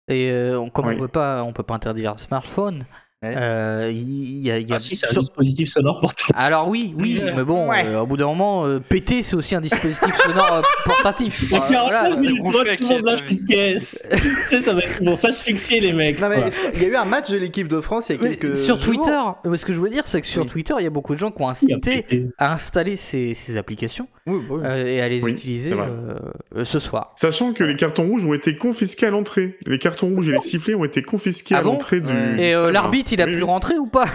Et 0.08 0.30
euh, 0.30 0.58
on- 0.58 0.68
comme 0.70 0.86
Oui. 0.86 0.94
on 0.96 1.00
peut 1.00 1.08
pas, 1.08 1.42
on 1.44 1.52
peut 1.52 1.62
pas 1.62 1.74
interdire 1.74 2.12
le 2.12 2.18
smartphone. 2.18 2.84
Ouais. 3.24 3.34
euh, 3.36 3.88
Il 3.94 4.38
y, 4.40 4.50
a, 4.50 4.58
il 4.58 4.68
y 4.68 4.72
a- 4.72 4.74
Ah 4.74 4.78
si, 4.80 4.96
c'est 4.96 5.06
un 5.06 5.12
sur- 5.12 5.20
dispositif 5.20 5.68
sonore 5.68 6.00
portable. 6.00 6.32
Alors 6.36 6.66
oui, 6.66 6.96
oui, 7.00 7.20
mais 7.36 7.44
bon, 7.44 7.68
Ouais. 7.70 7.86
euh, 7.86 8.00
au 8.00 8.06
bout 8.06 8.16
d'un 8.16 8.26
moment, 8.26 8.66
euh, 8.66 8.80
péter, 8.80 9.22
c'est 9.22 9.36
aussi 9.36 9.54
un 9.54 9.60
dispositif 9.60 10.12
sonore 10.16 10.62
portatif. 10.84 11.52
Euh, 11.52 11.56
voilà. 11.68 12.10
t'as 12.10 13.28
une 13.30 13.44
caisse. 13.44 14.04
tu 14.10 14.18
sais, 14.48 14.62
ça 14.62 14.74
va 14.74 14.80
être 14.80 15.04
bon, 15.04 15.14
s'asphyxier 15.14 15.78
les 15.78 15.92
mecs. 15.92 16.20
Non, 16.20 16.28
mais 16.30 16.34
Voilà. 16.36 16.48
est-ce 16.48 16.70
qu'il 16.72 16.82
y 16.82 16.86
a 16.86 16.88
eu 16.88 16.96
un 16.96 17.04
match 17.04 17.30
de 17.30 17.36
l'équipe 17.36 17.68
de 17.68 17.80
France 17.80 18.08
il 18.08 18.16
y 18.16 18.18
a 18.18 18.22
Mais 18.22 18.36
quelques 18.36 18.56
sur 18.56 18.80
Twitter, 18.80 19.20
ce 19.44 19.64
que 19.64 19.72
je 19.72 19.78
veux 19.80 19.88
dire, 19.90 20.02
c'est 20.06 20.20
que 20.20 20.26
sur 20.26 20.42
Oui. 20.42 20.48
Twitter, 20.48 20.74
il 20.78 20.82
y 20.82 20.88
a 20.88 20.90
beaucoup 20.90 21.14
de 21.14 21.18
gens 21.20 21.30
qui 21.30 21.42
ont 21.42 21.46
Il 21.46 21.50
incité 21.74 22.26
à 22.38 22.52
installer 22.52 22.96
ces, 22.96 23.34
ces 23.34 23.56
applications. 23.56 24.08
Oui, 24.26 24.40
oui. 24.48 24.60
euh, 24.64 24.86
et 24.86 25.00
à 25.00 25.08
les 25.08 25.20
Oui, 25.22 25.32
utiliser 25.32 25.72
euh, 25.72 26.14
euh, 26.56 26.64
ce 26.64 26.78
soir. 26.78 27.12
Sachant 27.16 27.52
que 27.52 27.64
les 27.64 27.74
cartons 27.74 28.06
rouges 28.06 28.24
ont 28.24 28.34
été 28.34 28.54
confisqués 28.54 29.06
à 29.06 29.10
l'entrée. 29.10 29.58
Les 29.66 29.78
cartons 29.78 30.08
rouges 30.08 30.28
et 30.28 30.32
les 30.32 30.40
sifflets 30.40 30.74
ont 30.74 30.84
été 30.84 31.02
confisqués 31.02 31.56
Ah 31.56 31.58
à 31.58 31.62
bon 31.62 31.72
l'entrée 31.72 32.00
du. 32.00 32.12
Et 32.40 32.54
euh, 32.54 32.70
l'arbitre, 32.70 33.12
il 33.12 33.20
a 33.20 33.26
Oui, 33.26 33.32
pu 33.32 33.42
rentrer 33.42 33.76
ou 33.78 33.86
pas 33.86 34.06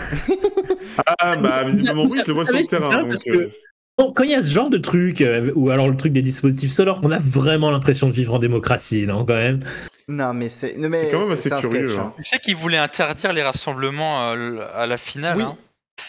Ah, 1.19 1.35
bah, 1.35 1.63
visiblement, 1.65 2.03
oui, 2.03 2.19
je 2.21 2.27
le 2.27 2.33
vois 2.33 2.45
sur 2.45 2.55
le 2.57 2.63
terrain. 2.63 2.89
bien 2.89 2.99
donc, 3.01 3.09
parce 3.09 3.23
que- 3.23 3.49
Bon, 3.97 4.13
quand 4.13 4.23
il 4.23 4.29
y 4.29 4.35
a 4.35 4.43
ce 4.43 4.51
genre 4.51 4.69
de 4.69 4.77
truc, 4.77 5.21
euh, 5.21 5.51
ou 5.55 5.71
alors 5.71 5.89
le 5.89 5.97
truc 5.97 6.13
des 6.13 6.21
dispositifs 6.21 6.71
sonores, 6.71 6.99
on 7.03 7.09
a 7.11 7.17
vraiment 7.17 7.71
l'impression 7.71 8.07
de 8.07 8.13
vivre 8.13 8.35
en 8.35 8.39
démocratie, 8.39 9.07
non, 9.07 9.25
quand 9.25 9.33
même? 9.33 9.61
Non, 10.07 10.35
mais 10.35 10.49
c'est. 10.49 10.75
non, 10.77 10.87
mais 10.89 10.99
C'est 10.99 11.09
quand 11.09 11.19
même 11.19 11.31
assez 11.31 11.49
curieux, 11.49 11.87
sketch, 11.87 11.99
hein. 11.99 12.13
Tu 12.15 12.23
sais 12.23 12.37
qu'ils 12.37 12.55
voulaient 12.55 12.77
interdire 12.77 13.33
les 13.33 13.41
rassemblements 13.41 14.29
à 14.29 14.85
la 14.87 14.97
finale. 14.97 15.37
Oui. 15.37 15.43
hein. 15.43 15.57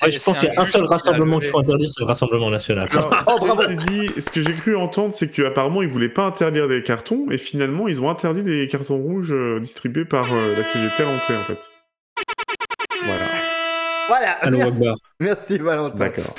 Ouais, 0.02 0.12
Je 0.12 0.18
pense 0.20 0.38
qu'il 0.38 0.52
y 0.52 0.56
a 0.56 0.60
un 0.60 0.64
seul 0.64 0.84
rassemblement 0.84 1.40
qu'il 1.40 1.48
faut 1.48 1.58
interdire, 1.58 1.88
c'est 1.88 2.00
le 2.00 2.06
Rassemblement 2.06 2.50
National. 2.50 2.88
Alors, 2.90 3.12
ce, 3.24 3.30
Oh, 3.32 3.38
bravo. 3.38 3.62
dit, 3.88 4.10
ce 4.18 4.30
que 4.30 4.40
j'ai 4.42 4.54
cru 4.54 4.76
entendre, 4.76 5.12
c'est 5.12 5.28
qu'apparemment, 5.30 5.82
ils 5.82 5.88
voulaient 5.88 6.08
pas 6.08 6.24
interdire 6.26 6.68
des 6.68 6.82
cartons, 6.82 7.26
et 7.30 7.38
finalement, 7.38 7.88
ils 7.88 8.00
ont 8.00 8.08
interdit 8.08 8.42
les 8.42 8.68
cartons 8.68 8.98
rouges 8.98 9.32
euh, 9.32 9.58
distribués 9.60 10.04
par 10.04 10.32
euh, 10.32 10.56
la 10.56 10.62
CGT 10.62 11.02
à 11.02 11.06
l'entrée, 11.12 11.36
en 11.36 11.42
fait. 11.42 11.70
Voilà. 13.04 13.24
Voilà. 14.08 14.30
Allô, 14.32 14.58
Merci, 14.58 15.02
merci 15.20 15.58
Valentin. 15.58 15.96
D'accord. 15.96 16.34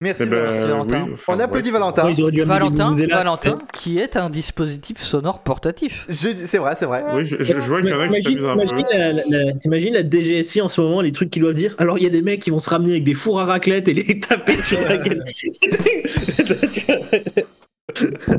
Merci 0.00 0.22
Eh 0.22 0.26
ben, 0.26 0.36
Valentin. 0.36 0.54
euh, 0.60 0.66
Valentin. 0.68 1.04
oui, 1.06 1.10
enfin, 1.14 1.34
On 1.36 1.40
applaudit. 1.40 1.70
Valentin. 1.72 2.04
Ouais, 2.06 2.44
Valentin. 2.44 2.94
Valentin, 3.08 3.58
qui 3.72 3.98
est 3.98 4.16
un 4.16 4.30
dispositif 4.30 4.98
sonore 5.02 5.42
portatif. 5.42 6.06
C'est 6.08 6.58
vrai, 6.58 6.74
c'est 6.76 6.86
vrai. 6.86 7.02
Oui, 7.14 7.26
je, 7.26 7.36
je- 7.40 7.44
je 7.54 7.54
vois 7.68 7.80
qu'il 7.80 7.90
y 7.90 7.94
en 7.94 7.98
a 8.00 8.06
qui 8.08 8.20
T'imagines 8.22 8.40
s'amusent 8.40 8.46
un 8.46 8.56
peu. 8.56 8.66
t'imagines 8.66 8.86
la, 9.32 9.44
la- 9.44 9.52
t'imagines 9.54 9.94
la 9.94 10.02
DGSI 10.08 10.60
en 10.60 10.68
ce 10.68 10.80
moment, 10.80 11.00
les 11.00 11.10
trucs 11.10 11.30
qu'ils 11.30 11.42
doivent 11.42 11.54
dire 11.56 11.74
Alors 11.78 11.98
il 11.98 12.04
y 12.04 12.06
a 12.06 12.10
des 12.10 12.22
mecs 12.22 12.40
qui 12.40 12.50
vont 12.50 12.60
se 12.60 12.70
ramener 12.70 12.92
avec 12.92 13.02
des 13.04 13.14
fours 13.14 13.40
à 13.40 13.44
raclette 13.44 13.88
et 13.88 13.94
les 13.94 14.20
taper 14.20 14.60
sur 14.60 14.78
la 14.88 14.98
gueule. 14.98 15.24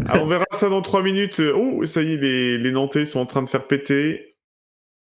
Ah, 0.08 0.20
on 0.22 0.28
verra 0.28 0.46
ça 0.52 0.70
dans 0.70 0.82
3 0.82 1.04
minutes. 1.04 1.42
Oh, 1.56 1.84
ça 1.84 2.02
y 2.02 2.14
est, 2.14 2.18
les, 2.18 2.58
les 2.58 2.72
Nantais 2.72 3.04
sont 3.04 3.20
en 3.20 3.26
train 3.26 3.42
de 3.42 3.50
faire 3.50 3.66
péter. 3.68 4.36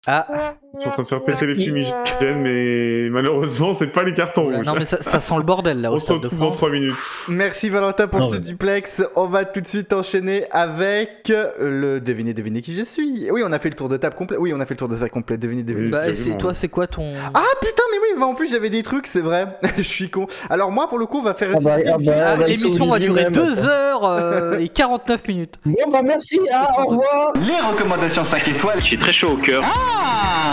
Ah, 0.05 0.27
Ils 0.75 0.81
sont 0.81 0.89
en 0.89 0.93
train 0.93 1.03
de 1.05 1.09
faire 1.09 1.23
péter 1.23 1.47
les 1.47 1.55
fumigènes, 1.55 1.95
mais 2.41 3.09
malheureusement, 3.11 3.73
c'est 3.73 3.87
pas 3.87 4.03
les 4.03 4.13
cartons 4.13 4.47
Oula, 4.49 4.57
rouges. 4.59 4.67
non 4.67 4.75
mais 4.75 4.85
ça, 4.85 5.01
ça 5.01 5.21
sent 5.21 5.37
le 5.37 5.43
bordel 5.45 5.81
là 5.81 5.93
On 5.93 5.99
se 5.99 6.13
retrouve 6.13 6.39
dans 6.41 6.47
France. 6.47 6.57
3 6.57 6.71
minutes. 6.71 6.95
merci 7.29 7.69
Valentin 7.69 8.09
pour 8.09 8.19
Non, 8.19 8.31
ce 8.33 8.37
duplex. 8.37 9.05
On 9.15 9.27
va 9.27 9.45
tout 9.45 9.61
de 9.61 9.67
suite 9.67 9.93
enchaîner 9.93 10.47
avec 10.51 11.29
le 11.29 12.01
devinez, 12.01 12.35
devinez 12.35 12.63
qui 12.63 12.75
je 12.75 12.83
suis. 12.83 13.31
Oui, 13.31 13.43
on 13.47 13.53
a 13.53 13.61
fait 13.61 13.69
le 13.71 13.77
tour 13.77 13.89
de 13.89 13.97
table 13.97 14.17
complet. 14.17 14.39
Oui, 14.39 14.53
on 14.53 14.59
a 14.59 14.67
fait 14.67 14.75
le 14.75 14.79
tour 14.79 14.89
de 14.89 14.97
table 14.97 15.11
complet. 15.11 15.37
Devinez, 15.39 15.63
devinez. 15.63 15.85
Oui. 15.85 15.91
Bah, 15.93 16.09
et 16.09 16.37
toi, 16.37 16.53
c'est 16.53 16.69
quoi 16.69 16.89
ton 16.89 17.13
Ah 17.33 17.45
putain, 17.61 17.82
mais 17.93 17.99
oui, 17.99 18.09
mais 18.17 18.25
en 18.25 18.35
plus 18.35 18.51
j'avais 18.51 18.71
des 18.71 18.83
trucs, 18.83 19.07
c'est 19.07 19.21
vrai. 19.21 19.47
je 19.77 19.83
suis 19.83 20.11
con. 20.11 20.27
Alors 20.51 20.71
moi, 20.71 20.89
pour 20.89 20.99
le 20.99 21.07
coup, 21.07 21.19
on 21.19 21.23
va 21.23 21.35
faire. 21.35 21.53
Ah 21.57 21.61
bah, 21.61 21.77
ah 21.77 21.79
le 21.79 21.85
bah, 21.85 21.99
film. 21.99 22.15
Ah, 22.17 22.33
on 22.35 22.37
va 22.37 22.37
le 22.37 22.47
L'émission 22.47 22.87
va 22.87 22.99
durer 22.99 23.25
même. 23.25 23.33
2 23.33 23.65
heures 23.65 24.05
euh, 24.05 24.59
et 24.59 24.69
49 24.69 25.29
minutes. 25.29 25.55
Bon, 25.73 25.91
bah 25.91 26.03
merci, 26.03 26.39
ah, 26.53 26.83
au 26.83 26.85
revoir. 26.87 27.33
Les 27.37 27.67
recommandations 27.67 28.25
5 28.25 28.49
étoiles. 28.49 28.79
Je 28.79 28.85
suis 28.85 28.99
très 28.99 29.13
chaud 29.13 29.31
au 29.31 29.37
cœur. 29.37 29.63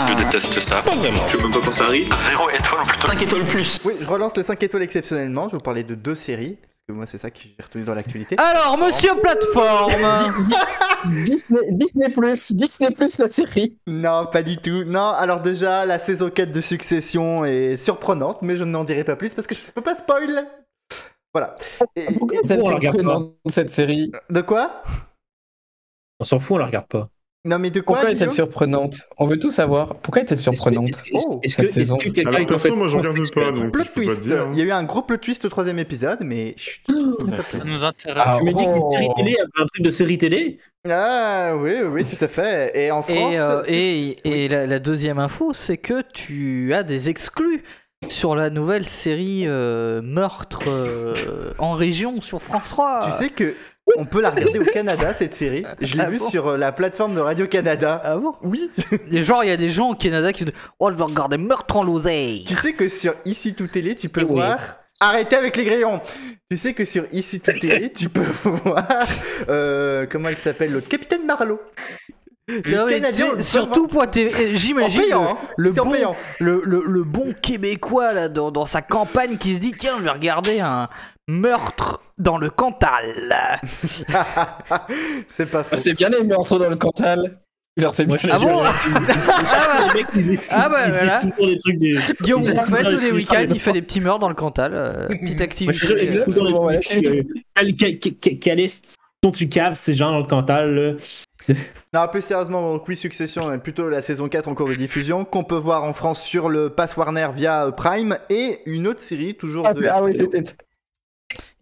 Je 0.08 0.14
déteste 0.14 0.58
ça. 0.60 0.82
Pas 0.82 0.92
vraiment. 0.92 1.20
Je 1.26 1.36
sais 1.36 1.42
même 1.42 1.52
pas 1.52 1.58
quand 1.64 1.72
ça 1.72 1.84
arrive. 1.84 2.12
Zéro 2.28 2.48
étoile 2.50 2.80
ou 2.82 2.86
plutôt 2.86 3.06
5 3.06 3.22
étoiles 3.22 3.44
plus. 3.44 3.80
Oui, 3.84 3.94
je 4.00 4.06
relance 4.06 4.36
les 4.36 4.42
5 4.42 4.62
étoiles 4.62 4.82
exceptionnellement. 4.82 5.46
Je 5.48 5.52
vais 5.52 5.58
vous 5.58 5.62
parler 5.62 5.84
de 5.84 5.94
deux 5.94 6.14
séries. 6.14 6.58
Moi, 6.92 7.06
c'est 7.06 7.18
ça 7.18 7.30
que 7.30 7.38
j'ai 7.40 7.54
retenu 7.62 7.84
dans 7.84 7.94
l'actualité. 7.94 8.36
Alors, 8.38 8.76
monsieur 8.78 9.14
plateforme 9.20 9.92
Disney, 11.24 11.60
Disney 11.70 12.08
Plus, 12.10 12.52
Disney 12.52 12.90
Plus 12.90 13.18
la 13.18 13.28
série. 13.28 13.76
Non, 13.86 14.26
pas 14.26 14.42
du 14.42 14.56
tout. 14.58 14.84
Non, 14.84 15.08
alors 15.10 15.40
déjà, 15.40 15.86
la 15.86 15.98
saison 15.98 16.30
4 16.30 16.52
de 16.52 16.60
Succession 16.60 17.44
est 17.44 17.76
surprenante, 17.76 18.42
mais 18.42 18.56
je 18.56 18.64
n'en 18.64 18.84
dirai 18.84 19.04
pas 19.04 19.16
plus 19.16 19.32
parce 19.34 19.46
que 19.46 19.54
je 19.54 19.70
peux 19.72 19.80
pas 19.82 19.94
spoil. 19.94 20.46
Voilà. 21.32 21.56
Et- 21.96 22.06
Pourquoi 22.18 22.38
et- 22.38 22.60
on 22.60 22.68
la 22.68 22.74
regarde 22.76 22.96
surprenante 22.96 23.34
cette 23.46 23.70
série? 23.70 24.10
De 24.28 24.40
quoi? 24.40 24.82
On 26.18 26.24
s'en 26.24 26.38
fout, 26.38 26.56
on 26.56 26.58
la 26.58 26.66
regarde 26.66 26.88
pas. 26.88 27.08
Non, 27.46 27.58
mais 27.58 27.70
de 27.70 27.80
quoi 27.80 27.96
Pourquoi 27.96 28.12
est-elle 28.12 28.30
surprenante? 28.30 28.96
On 29.16 29.26
veut 29.26 29.38
tout 29.38 29.50
savoir. 29.50 29.94
Pourquoi 30.00 30.20
est-elle 30.22 30.38
surprenante? 30.38 30.88
Est-ce 31.42 31.56
que- 31.56 31.64
est-ce- 31.66 31.92
Oh, 31.92 31.96
quelqu'un 31.96 32.44
perso, 32.44 32.76
moi, 32.76 32.86
je 32.88 32.98
regarde 32.98 33.16
pas, 33.34 33.50
donc 33.50 33.72
Plot 33.72 33.84
twist. 33.94 34.26
hein. 34.30 34.50
Il 34.52 34.58
y 34.58 34.62
a 34.62 34.64
eu 34.66 34.70
un 34.72 34.84
gros 34.84 35.00
plot 35.00 35.16
twist 35.16 35.44
au 35.46 35.48
troisième 35.48 35.78
épisode, 35.78 36.18
mais. 36.20 36.54
plus. 36.86 36.94
Ça 37.48 37.64
nous 37.64 37.82
intéresse. 37.82 38.22
Ah, 38.26 38.36
Tu 38.38 38.44
m'as 38.44 38.52
dit 38.52 38.62
qu'une 38.64 38.74
Oh. 38.82 38.90
série 38.90 39.08
télé 39.16 39.36
avait 39.38 39.62
un 39.62 39.66
truc 39.66 39.82
de 39.82 39.90
série 39.90 40.18
télé? 40.18 40.58
Ah 40.86 41.54
oui, 41.56 41.72
oui, 41.90 42.04
tout 42.04 42.22
à 42.22 42.28
fait. 42.28 42.72
Et 42.78 42.90
en 42.90 43.02
France. 43.02 43.16
Et, 43.68 44.18
euh, 44.26 44.30
et, 44.30 44.48
la 44.48 44.78
deuxième 44.78 45.18
info, 45.18 45.52
c'est 45.54 45.78
que 45.78 46.02
tu 46.12 46.74
as 46.74 46.82
des 46.82 47.08
exclus 47.08 47.62
sur 48.08 48.34
la 48.34 48.48
nouvelle 48.50 48.86
série 48.86 49.44
euh, 49.46 50.00
Meurtre 50.02 50.62
euh, 50.68 51.52
en 51.58 51.72
région 51.72 52.20
sur 52.20 52.40
France 52.40 52.70
3. 52.70 53.00
Tu 53.04 53.12
sais 53.12 53.28
que 53.30 53.54
on 53.96 54.04
peut 54.04 54.20
la 54.20 54.30
regarder 54.30 54.58
au 54.58 54.64
Canada 54.72 55.12
cette 55.14 55.34
série. 55.34 55.64
Je 55.80 55.96
l'ai 55.96 56.04
Ah 56.04 56.10
vue 56.10 56.18
bon 56.18 56.28
sur 56.28 56.48
euh, 56.48 56.56
la 56.56 56.72
plateforme 56.72 57.14
de 57.14 57.20
Radio 57.20 57.46
Canada. 57.46 58.00
Ah 58.04 58.16
bon 58.16 58.34
Oui. 58.42 58.70
Et 59.10 59.22
genre, 59.22 59.44
il 59.44 59.48
y 59.48 59.52
a 59.52 59.56
des 59.56 59.70
gens 59.70 59.90
au 59.90 59.94
Canada 59.94 60.32
qui 60.32 60.44
disent 60.44 60.54
Oh, 60.78 60.90
je 60.90 60.96
vais 60.96 61.04
regarder 61.04 61.36
Meurtre 61.38 61.76
en 61.76 61.82
l'oseille. 61.84 62.44
Tu 62.46 62.54
sais 62.54 62.72
que 62.72 62.88
sur 62.88 63.14
Ici 63.24 63.54
Tout 63.54 63.66
Télé, 63.66 63.94
tu 63.94 64.08
peux 64.08 64.22
Oui. 64.22 64.32
voir. 64.34 64.76
Arrêtez 65.00 65.36
avec 65.36 65.56
les 65.56 65.64
grillons 65.64 66.00
Tu 66.50 66.56
sais 66.58 66.74
que 66.74 66.84
sur 66.84 67.04
Ici 67.12 67.40
Tout 67.40 67.52
Télé, 67.58 67.90
tu 67.92 68.08
peux 68.08 68.20
voir. 68.44 68.86
euh, 69.48 70.06
comment 70.10 70.28
il 70.28 70.36
s'appelle 70.36 70.72
l'autre? 70.72 70.88
Capitaine 70.88 71.24
Marlowe. 71.26 71.60
Les 72.48 72.74
Non, 72.74 72.84
mais 72.86 72.94
tu 72.96 73.00
Canadiens 73.00 73.30
sais, 73.30 73.36
le 73.36 73.42
sur 73.42 73.64
peuvent 73.66 73.74
tout 73.74 73.86
point 73.86 74.06
TV, 74.08 74.28
voir. 74.30 74.40
En 74.50 74.54
j'imagine 74.56 75.02
le, 75.08 75.14
hein. 75.16 75.38
le 75.56 75.70
bon, 75.72 75.90
payant. 75.92 76.16
le, 76.40 76.60
le- 76.64 76.82
le 76.84 77.04
bon 77.04 77.32
Québécois 77.40 78.12
là, 78.12 78.28
dans, 78.28 78.50
dans 78.50 78.64
sa 78.66 78.82
campagne 78.82 79.36
qui 79.36 79.54
se 79.54 79.60
dit 79.60 79.72
Tiens, 79.78 79.92
je 79.98 80.02
vais 80.02 80.10
regarder 80.10 80.58
un 80.58 80.88
meurtre 81.30 82.02
dans 82.18 82.36
le 82.38 82.50
Cantal. 82.50 83.60
C'est 85.28 85.46
pas 85.46 85.62
faux. 85.62 85.70
Ah, 85.72 85.76
C'est 85.76 85.94
bien 85.94 86.08
les 86.08 86.24
meurtres 86.24 86.58
dans 86.58 86.68
le 86.68 86.76
Cantal. 86.76 87.38
Alors, 87.78 87.92
c'est 87.92 88.04
bien 88.04 88.16
je- 88.18 88.26
les- 88.26 88.32
Ah 88.34 88.38
bon 88.38 88.62
Ah 88.62 88.72
Les 89.94 90.00
mecs, 90.00 90.06
ils, 90.14 90.32
ils- 90.32 90.40
Ah 90.50 90.68
bah, 90.68 90.86
ils 90.86 90.92
se 90.92 90.96
voilà. 90.98 91.18
disent 91.20 91.30
toujours 91.30 91.46
des 91.46 91.58
trucs 91.58 91.78
des. 91.78 91.98
Guillaume 92.20 92.42
Ils- 92.42 92.50
Rouffet, 92.58 92.82
tous 92.84 92.98
les 93.00 93.12
week-ends, 93.12 93.36
ils- 93.48 93.52
il 93.54 93.60
fait 93.60 93.72
des 93.72 93.82
petits 93.82 94.00
meurtres 94.00 94.18
dans 94.20 94.28
le 94.28 94.34
Cantal. 94.34 94.72
euh, 94.74 95.06
petite 95.08 95.40
activité. 95.40 95.98
Exactement, 96.02 96.62
voilà. 96.62 96.78
euh, 96.78 96.82
quel- 98.40 98.60
est 98.60 98.96
ton 99.22 99.30
tu 99.30 99.48
caves 99.48 99.74
ces 99.74 99.94
gens 99.94 100.10
dans 100.10 100.18
le 100.20 100.26
Cantal 100.26 100.74
là. 100.74 101.54
Non, 101.94 102.06
plus 102.08 102.22
sérieusement, 102.22 102.72
donc 102.74 102.86
oui, 102.88 102.96
Succession 102.96 103.52
est 103.52 103.58
plutôt 103.58 103.88
la 103.88 104.02
saison 104.02 104.28
4 104.28 104.48
en 104.48 104.54
cours 104.54 104.68
de 104.68 104.74
diffusion, 104.74 105.24
qu'on 105.24 105.42
peut 105.44 105.56
voir 105.56 105.84
en 105.84 105.92
France 105.92 106.22
sur 106.22 106.48
le 106.48 106.70
Pass 106.70 106.96
Warner 106.96 107.28
via 107.34 107.66
euh, 107.66 107.70
Prime, 107.70 108.18
et 108.30 108.60
une 108.66 108.86
autre 108.86 109.00
série, 109.00 109.34
toujours 109.34 109.66
Ah, 109.66 109.74
de 109.74 109.84
ah 109.86 110.02
oui, 110.02 110.16
peut-être. 110.16 110.54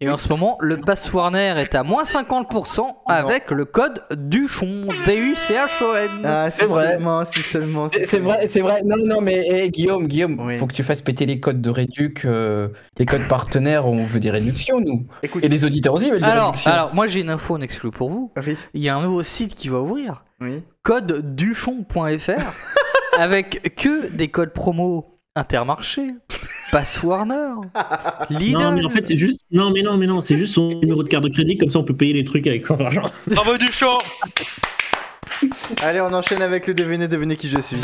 Et 0.01 0.09
en 0.09 0.17
ce 0.17 0.29
moment, 0.29 0.57
le 0.61 0.77
pass 0.77 1.11
Warner 1.13 1.55
est 1.57 1.75
à 1.75 1.83
moins 1.83 2.03
50% 2.03 2.81
avec 3.07 3.51
le 3.51 3.65
code 3.65 4.01
DUCHON. 4.15 4.87
D-U-C-H-O-N. 5.05 6.09
Ah, 6.23 6.49
C'est 6.49 6.65
vrai. 6.65 6.91
seulement, 6.93 7.25
si 7.25 7.41
seulement. 7.41 7.87
C'est 7.91 8.05
c'est 8.05 8.19
vrai, 8.19 8.47
c'est 8.47 8.61
vrai. 8.61 8.81
Non, 8.85 8.95
non, 8.97 9.21
mais 9.21 9.43
eh, 9.49 9.69
Guillaume, 9.69 10.07
Guillaume, 10.07 10.39
Oui. 10.39 10.57
faut 10.57 10.67
que 10.67 10.73
tu 10.73 10.83
fasses 10.83 11.01
péter 11.01 11.25
les 11.25 11.39
codes 11.39 11.61
de 11.61 11.69
réduc, 11.69 12.23
euh, 12.25 12.69
les 12.97 13.05
codes 13.05 13.27
partenaires. 13.27 13.85
On 13.87 14.03
veut 14.03 14.19
des 14.19 14.31
réductions, 14.31 14.79
nous. 14.79 15.05
Écoute, 15.21 15.43
Et 15.43 15.49
les 15.49 15.65
auditeurs 15.65 15.93
aussi 15.93 16.09
veulent 16.09 16.19
des 16.21 16.25
Alors, 16.25 16.47
réductions. 16.47 16.71
alors, 16.71 16.95
moi 16.95 17.07
j'ai 17.07 17.19
une 17.21 17.29
info 17.29 17.55
en 17.55 17.61
exclu 17.61 17.91
pour 17.91 18.09
vous. 18.09 18.31
oui, 18.37 18.55
Il 18.73 18.81
y 18.81 18.89
a 18.89 18.95
un 18.95 19.01
nouveau 19.03 19.21
site 19.23 19.53
qui 19.55 19.69
va 19.69 19.79
ouvrir. 19.79 20.23
oui. 20.41 20.63
Code 20.83 21.35
duchon.fr 21.35 22.53
avec 23.19 23.75
que 23.75 24.07
des 24.07 24.29
codes 24.29 24.53
promo 24.53 25.18
Intermarché, 25.35 26.07
Pass 26.71 27.03
Warner, 27.03 27.53
Lidl. 28.29 28.57
Non, 28.57 28.71
mais 28.71 28.83
en 28.83 28.89
fait, 28.89 29.05
c'est 29.05 29.15
juste. 29.15 29.45
Non, 29.51 29.71
mais 29.71 29.81
non, 29.81 29.95
mais 29.95 30.07
non, 30.07 30.21
c'est 30.21 30.37
juste 30.37 30.55
son 30.55 30.69
numéro 30.69 31.03
de 31.03 31.07
carte 31.07 31.23
de 31.23 31.29
crédit, 31.29 31.57
comme 31.57 31.69
ça 31.69 31.79
on 31.79 31.83
peut 31.83 31.95
payer 31.95 32.13
les 32.13 32.25
trucs 32.25 32.47
avec 32.47 32.65
son 32.65 32.79
argent. 32.79 33.03
Bravo 33.27 33.57
Duchamp 33.57 33.97
Allez, 35.83 36.01
on 36.01 36.11
enchaîne 36.13 36.41
avec 36.41 36.67
le 36.67 36.73
devinez, 36.73 37.07
devinez 37.07 37.37
qui 37.37 37.47
je 37.47 37.59
suis. 37.61 37.77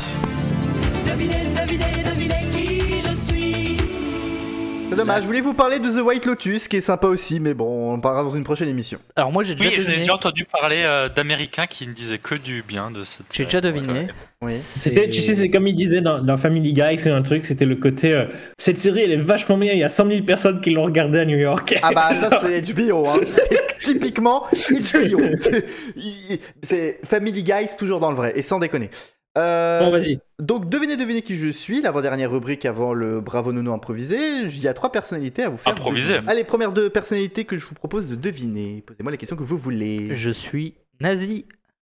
C'est 4.96 5.02
dommage, 5.02 5.24
je 5.24 5.28
voulais 5.28 5.42
vous 5.42 5.54
parler 5.54 5.80
de 5.80 5.90
The 5.92 6.02
White 6.06 6.26
Lotus, 6.26 6.70
qui 6.70 6.78
est 6.78 6.82
sympa 6.82 7.08
aussi, 7.08 7.42
mais 7.42 7.54
bon, 7.54 7.66
on 7.92 7.96
en 7.96 8.00
parlera 8.00 8.24
dans 8.24 8.30
une 8.34 8.46
prochaine 8.46 8.70
émission. 8.70 8.98
Alors 9.18 9.30
moi 9.30 9.44
j'ai 9.44 9.54
déjà 9.54 9.70
Oui, 9.70 9.76
deviné. 9.78 9.98
déjà 9.98 10.14
entendu 10.14 10.46
parler 10.46 10.84
euh, 10.86 11.10
d'Américains 11.10 11.68
qui 11.68 11.86
ne 11.86 11.92
disaient 11.92 12.18
que 12.18 12.36
du 12.36 12.64
bien 12.66 12.92
de 12.92 13.04
cette 13.04 13.26
J'ai 13.34 13.44
déjà 13.44 13.60
deviné. 13.60 14.08
Oui. 14.42 14.54
Tu 14.84 14.92
sais, 14.92 15.10
tu 15.10 15.22
sais, 15.22 15.36
c'est 15.36 15.50
comme 15.50 15.68
il 15.68 15.76
disait 15.76 16.00
dans, 16.00 16.20
dans 16.20 16.38
Family 16.38 16.72
Guy, 16.72 16.98
c'est 16.98 17.10
un 17.12 17.24
truc, 17.24 17.44
c'était 17.44 17.66
le 17.66 17.76
côté. 17.76 18.14
euh, 18.14 18.28
cette 18.58 18.78
série, 18.78 19.02
elle 19.02 19.12
est 19.12 19.18
vachement 19.18 19.58
bien, 19.58 19.74
il 19.74 19.80
y 19.80 19.84
a 19.84 19.90
100 19.90 20.10
000 20.10 20.24
personnes 20.24 20.62
qui 20.62 20.70
l'ont 20.70 20.84
regardée 20.86 21.20
à 21.20 21.26
New 21.26 21.38
York. 21.38 21.78
Ah 21.82 21.90
bah 21.94 22.12
ça 22.18 22.40
c'est 22.42 22.62
HBO, 22.74 23.06
hein. 23.06 23.20
c'est 23.28 23.94
typiquement 23.94 24.46
HBO. 24.54 25.20
C'est 26.64 27.00
Family 27.04 27.44
Guy, 27.44 27.68
c'est 27.68 27.78
toujours 27.78 28.00
dans 28.00 28.12
le 28.12 28.16
vrai, 28.18 28.32
et 28.36 28.42
sans 28.42 28.60
déconner. 28.60 28.90
Euh, 29.38 29.80
Bon, 29.82 29.92
vas-y. 29.92 30.20
donc 30.40 30.70
devinez, 30.70 30.96
devinez 30.98 31.22
qui 31.22 31.36
je 31.36 31.50
suis, 31.50 31.82
l'avant-dernière 31.82 32.32
rubrique 32.32 32.66
avant 32.66 32.94
le 32.94 33.20
Bravo 33.20 33.52
Nono 33.52 33.74
improvisé. 33.74 34.42
Il 34.44 34.60
y 34.60 34.68
a 34.68 34.74
trois 34.74 34.92
personnalités 34.92 35.44
à 35.44 35.50
vous 35.50 35.58
faire. 35.58 35.72
Improvisé. 35.74 36.20
Allez, 36.28 36.44
première 36.44 36.72
deux 36.72 36.90
personnalités 36.90 37.46
que 37.46 37.58
je 37.58 37.66
vous 37.66 37.76
propose 37.76 38.08
de 38.10 38.16
deviner. 38.16 38.84
Posez-moi 38.88 39.12
les 39.12 39.18
questions 39.18 39.36
que 39.36 39.44
vous 39.44 39.58
voulez. 39.58 40.16
Je 40.16 40.32
suis 40.32 40.76
nazi. 41.02 41.46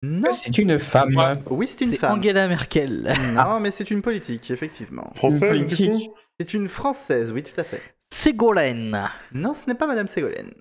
Non. 0.03 0.31
C'est 0.31 0.57
une 0.57 0.77
femme. 0.79 1.15
Oui, 1.49 1.67
c'est 1.67 1.85
une 1.85 1.95
femme. 1.95 2.17
Angela 2.19 2.47
Merkel. 2.47 2.95
Non, 3.35 3.59
mais 3.61 3.71
c'est 3.71 3.89
une 3.91 4.01
politique, 4.01 4.49
effectivement. 4.51 5.11
Française, 5.15 5.49
politique. 5.49 6.09
C'est 6.39 6.53
une 6.55 6.67
française, 6.69 7.31
oui, 7.31 7.43
tout 7.43 7.59
à 7.59 7.63
fait. 7.63 7.81
Ségolène. 8.11 9.07
Non, 9.31 9.53
ce 9.53 9.67
n'est 9.67 9.75
pas 9.75 9.87
Madame 9.87 10.07
Ségolène. 10.07 10.51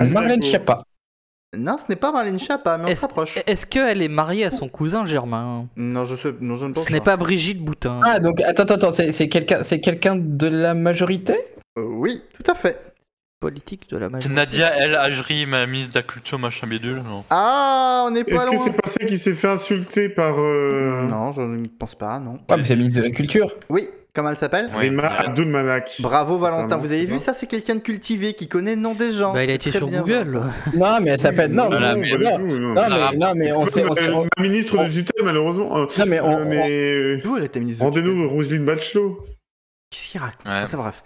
Marlène 0.00 0.42
Schiappa. 0.42 0.82
Non, 1.56 1.76
ce 1.78 1.84
n'est 1.88 1.96
pas 1.96 2.12
Marlène 2.12 2.38
Schiappa, 2.38 2.78
mais 2.78 2.84
on 2.84 2.86
Est-ce 2.88 3.00
s'approche. 3.00 3.36
est-ce 3.44 3.66
qu'elle 3.66 4.02
est 4.02 4.08
mariée 4.08 4.44
à 4.44 4.50
son 4.52 4.68
cousin 4.68 5.04
Germain? 5.04 5.66
Non, 5.76 6.04
je, 6.04 6.14
sais, 6.14 6.32
non, 6.40 6.54
je 6.54 6.66
ne 6.66 6.72
pense 6.72 6.86
Ce 6.86 6.92
n'est 6.92 7.00
pas 7.00 7.16
Brigitte 7.16 7.60
Boutin. 7.60 8.00
Ah, 8.06 8.20
donc 8.20 8.40
attends, 8.42 8.62
attends, 8.62 8.74
attends, 8.74 8.92
c'est 8.92 9.10
c'est 9.10 9.28
quelqu'un 9.28 9.64
c'est 9.64 9.80
quelqu'un 9.80 10.14
de 10.16 10.46
la 10.46 10.74
majorité? 10.74 11.34
Euh, 11.76 11.82
oui, 11.82 12.22
tout 12.32 12.48
à 12.48 12.54
fait. 12.54 12.78
Politique 13.44 13.88
de 13.88 13.96
la 13.96 14.10
majorité. 14.10 14.34
Nadia 14.34 14.76
El 14.76 14.94
Ajri, 14.96 15.46
ma 15.46 15.64
ministre 15.66 15.94
de 15.94 15.98
la 16.00 16.02
culture, 16.02 16.38
machin 16.38 16.66
bidule, 16.66 16.96
non? 16.96 17.24
Ah, 17.30 18.04
on 18.06 18.10
n'est 18.10 18.22
pas 18.22 18.32
Est-ce 18.34 18.44
que 18.44 18.54
loin. 18.54 18.64
c'est 18.66 18.72
pas 18.76 18.86
celle 18.86 19.08
qui 19.08 19.16
s'est 19.16 19.34
fait 19.34 19.48
insulter 19.48 20.10
par 20.10 20.34
euh, 20.38 21.06
Non, 21.08 21.32
je 21.32 21.40
ne 21.40 21.66
pense 21.66 21.94
pas, 21.94 22.18
non. 22.18 22.38
Ah, 22.50 22.58
mais 22.58 22.64
c'est 22.64 22.76
ministre 22.76 23.00
de 23.00 23.06
la 23.06 23.10
Culture. 23.12 23.50
Oui, 23.70 23.88
comment 24.14 24.28
elle 24.28 24.36
s'appelle? 24.36 24.68
Oui. 24.76 24.90
Rima 24.90 25.04
Abdulmalak 25.06 25.96
Bravo 26.00 26.38
C'est 26.38 26.48
un 26.48 26.50
Valentin, 26.56 26.76
vous 26.76 26.92
avez 26.92 27.06
vu 27.06 27.18
ça 27.18 27.32
ça? 27.32 27.32
C'est 27.32 27.46
quelqu'un 27.46 27.76
de 27.76 27.80
cultivé 27.80 28.34
qui 28.34 28.46
connaît 28.46 28.74
le 28.74 28.82
nom 28.82 28.92
des 28.94 29.10
gens. 29.10 29.32
Bah, 29.32 29.42
il 29.42 29.48
a 29.48 29.54
été 29.54 29.70
très 29.70 29.78
sur 29.78 29.88
bien, 29.88 30.02
Google. 30.02 30.42
Non, 30.74 30.98
mais 31.00 31.12
elle 31.12 31.18
s'appelle. 31.18 31.50
Non, 31.52 31.68
Voilà, 31.68 31.94
non, 31.94 32.00
mais- 32.02 32.10
non, 32.10 32.18
non, 32.18 32.44
tout, 32.44 32.60
non. 32.60 32.74
mais, 33.10 33.16
non, 33.16 33.32
mais 33.36 33.52
on 33.52 33.64
sait. 33.64 33.86
On 33.88 33.94
sait 33.94 34.10
on- 34.10 34.26
Ma 34.36 34.42
ministre 34.42 34.76
de 34.84 34.92
tutelle, 34.92 35.24
malheureusement. 35.24 35.78
euh, 35.78 35.86
Non, 35.98 36.04
mais 36.06 36.20
on. 36.20 36.40
euh, 36.40 36.44
mais 36.46 36.70
euh, 36.76 37.20
D'où 37.24 37.38
elle 37.38 37.44
était 37.44 37.58
ministre 37.60 37.80
de 37.80 37.88
rendez-nous 37.88 38.28
Roselyne 38.28 38.66
Bachelot. 38.66 39.18
Qu'est-ce 39.90 40.10
qu'il 40.10 40.20
raconte? 40.20 40.46
Ouais. 40.46 40.64
C'est 40.66 40.76
bref. 40.76 41.02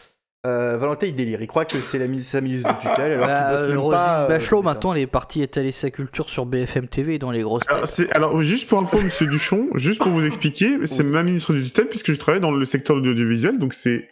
Euh, 0.46 0.76
Valentin 0.76 1.06
il 1.06 1.14
délire, 1.14 1.40
il 1.40 1.46
croit 1.46 1.64
que 1.64 1.78
c'est 1.78 1.96
la 1.98 2.06
sa 2.22 2.40
ministre 2.42 2.68
de 2.74 2.78
tutelle 2.80 3.12
alors 3.12 3.26
Bah, 3.26 3.44
qu'il 3.46 3.52
bosse 3.54 3.60
euh, 3.62 3.68
même 3.68 3.78
Roselyne 3.78 3.98
pas. 4.02 4.24
euh, 4.24 4.28
Bachelot, 4.28 4.62
maintenant, 4.62 4.92
elle 4.92 5.00
est 5.00 5.06
partie 5.06 5.40
étaler 5.40 5.72
sa 5.72 5.90
culture 5.90 6.28
sur 6.28 6.44
BFM 6.44 6.86
TV 6.88 7.18
dans 7.18 7.30
les 7.30 7.40
grosses 7.40 7.62
Alors, 7.68 7.80
têtes. 7.82 7.88
c'est- 7.90 8.12
alors, 8.14 8.42
juste 8.42 8.68
pour 8.68 8.78
info, 8.78 9.00
monsieur 9.00 9.26
Duchon, 9.26 9.68
juste 9.74 10.02
pour 10.02 10.12
vous 10.12 10.24
expliquer, 10.26 10.78
c'est 10.86 11.02
ma 11.02 11.22
ministre 11.22 11.54
de 11.54 11.62
tutelle 11.62 11.88
puisque 11.88 12.12
je 12.12 12.18
travaille 12.18 12.42
dans 12.42 12.50
le 12.50 12.64
secteur 12.66 13.00
de 13.00 13.06
l'audiovisuel, 13.08 13.58
donc 13.58 13.72
c'est 13.72 14.08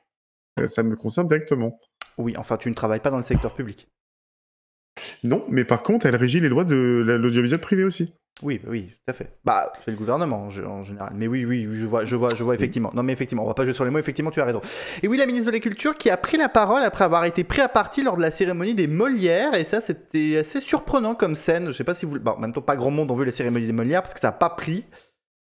euh, 0.58 0.66
ça 0.66 0.82
me 0.82 0.96
concerne 0.96 1.26
directement. 1.26 1.78
Oui, 2.16 2.34
enfin 2.38 2.56
tu 2.56 2.70
ne 2.70 2.74
travailles 2.74 3.00
pas 3.00 3.10
dans 3.10 3.18
le 3.18 3.22
secteur 3.24 3.54
public. 3.54 3.88
Non, 5.24 5.44
mais 5.48 5.64
par 5.64 5.82
contre, 5.82 6.06
elle 6.06 6.16
régit 6.16 6.40
les 6.40 6.48
droits 6.48 6.64
de 6.64 7.02
la- 7.06 7.18
l'audiovisuel 7.18 7.60
privé 7.60 7.84
aussi. 7.84 8.14
Oui, 8.40 8.60
oui, 8.66 8.88
tout 8.88 9.10
à 9.10 9.12
fait. 9.12 9.36
Bah, 9.44 9.72
c'est 9.84 9.90
le 9.90 9.96
gouvernement 9.96 10.44
en 10.44 10.50
général. 10.50 11.12
Mais 11.14 11.28
oui, 11.28 11.44
oui, 11.44 11.68
je 11.72 11.86
vois, 11.86 12.04
je 12.04 12.16
vois, 12.16 12.30
je 12.34 12.42
vois 12.42 12.54
effectivement. 12.54 12.90
Non, 12.94 13.02
mais 13.02 13.12
effectivement, 13.12 13.44
on 13.44 13.46
va 13.46 13.54
pas 13.54 13.64
jouer 13.64 13.74
sur 13.74 13.84
les 13.84 13.90
mots. 13.90 13.98
Effectivement, 13.98 14.30
tu 14.30 14.40
as 14.40 14.44
raison. 14.44 14.60
Et 15.02 15.08
oui, 15.08 15.16
la 15.16 15.26
ministre 15.26 15.50
de 15.50 15.52
la 15.54 15.60
Culture 15.60 15.96
qui 15.96 16.10
a 16.10 16.16
pris 16.16 16.36
la 16.36 16.48
parole 16.48 16.82
après 16.82 17.04
avoir 17.04 17.24
été 17.24 17.44
pris 17.44 17.60
à 17.60 17.68
partie 17.68 18.02
lors 18.02 18.16
de 18.16 18.22
la 18.22 18.30
cérémonie 18.30 18.74
des 18.74 18.88
Molières. 18.88 19.54
Et 19.54 19.64
ça, 19.64 19.80
c'était 19.80 20.38
assez 20.38 20.60
surprenant 20.60 21.14
comme 21.14 21.36
scène. 21.36 21.66
Je 21.66 21.72
sais 21.72 21.84
pas 21.84 21.94
si 21.94 22.06
vous. 22.06 22.18
Bon, 22.18 22.32
en 22.32 22.38
même 22.38 22.52
temps, 22.52 22.62
pas 22.62 22.76
grand 22.76 22.90
monde 22.90 23.10
ont 23.10 23.14
vu 23.14 23.24
la 23.24 23.30
cérémonie 23.30 23.66
des 23.66 23.72
Molières 23.72 24.02
parce 24.02 24.14
que 24.14 24.20
ça 24.20 24.28
n'a 24.28 24.32
pas 24.32 24.50
pris. 24.50 24.86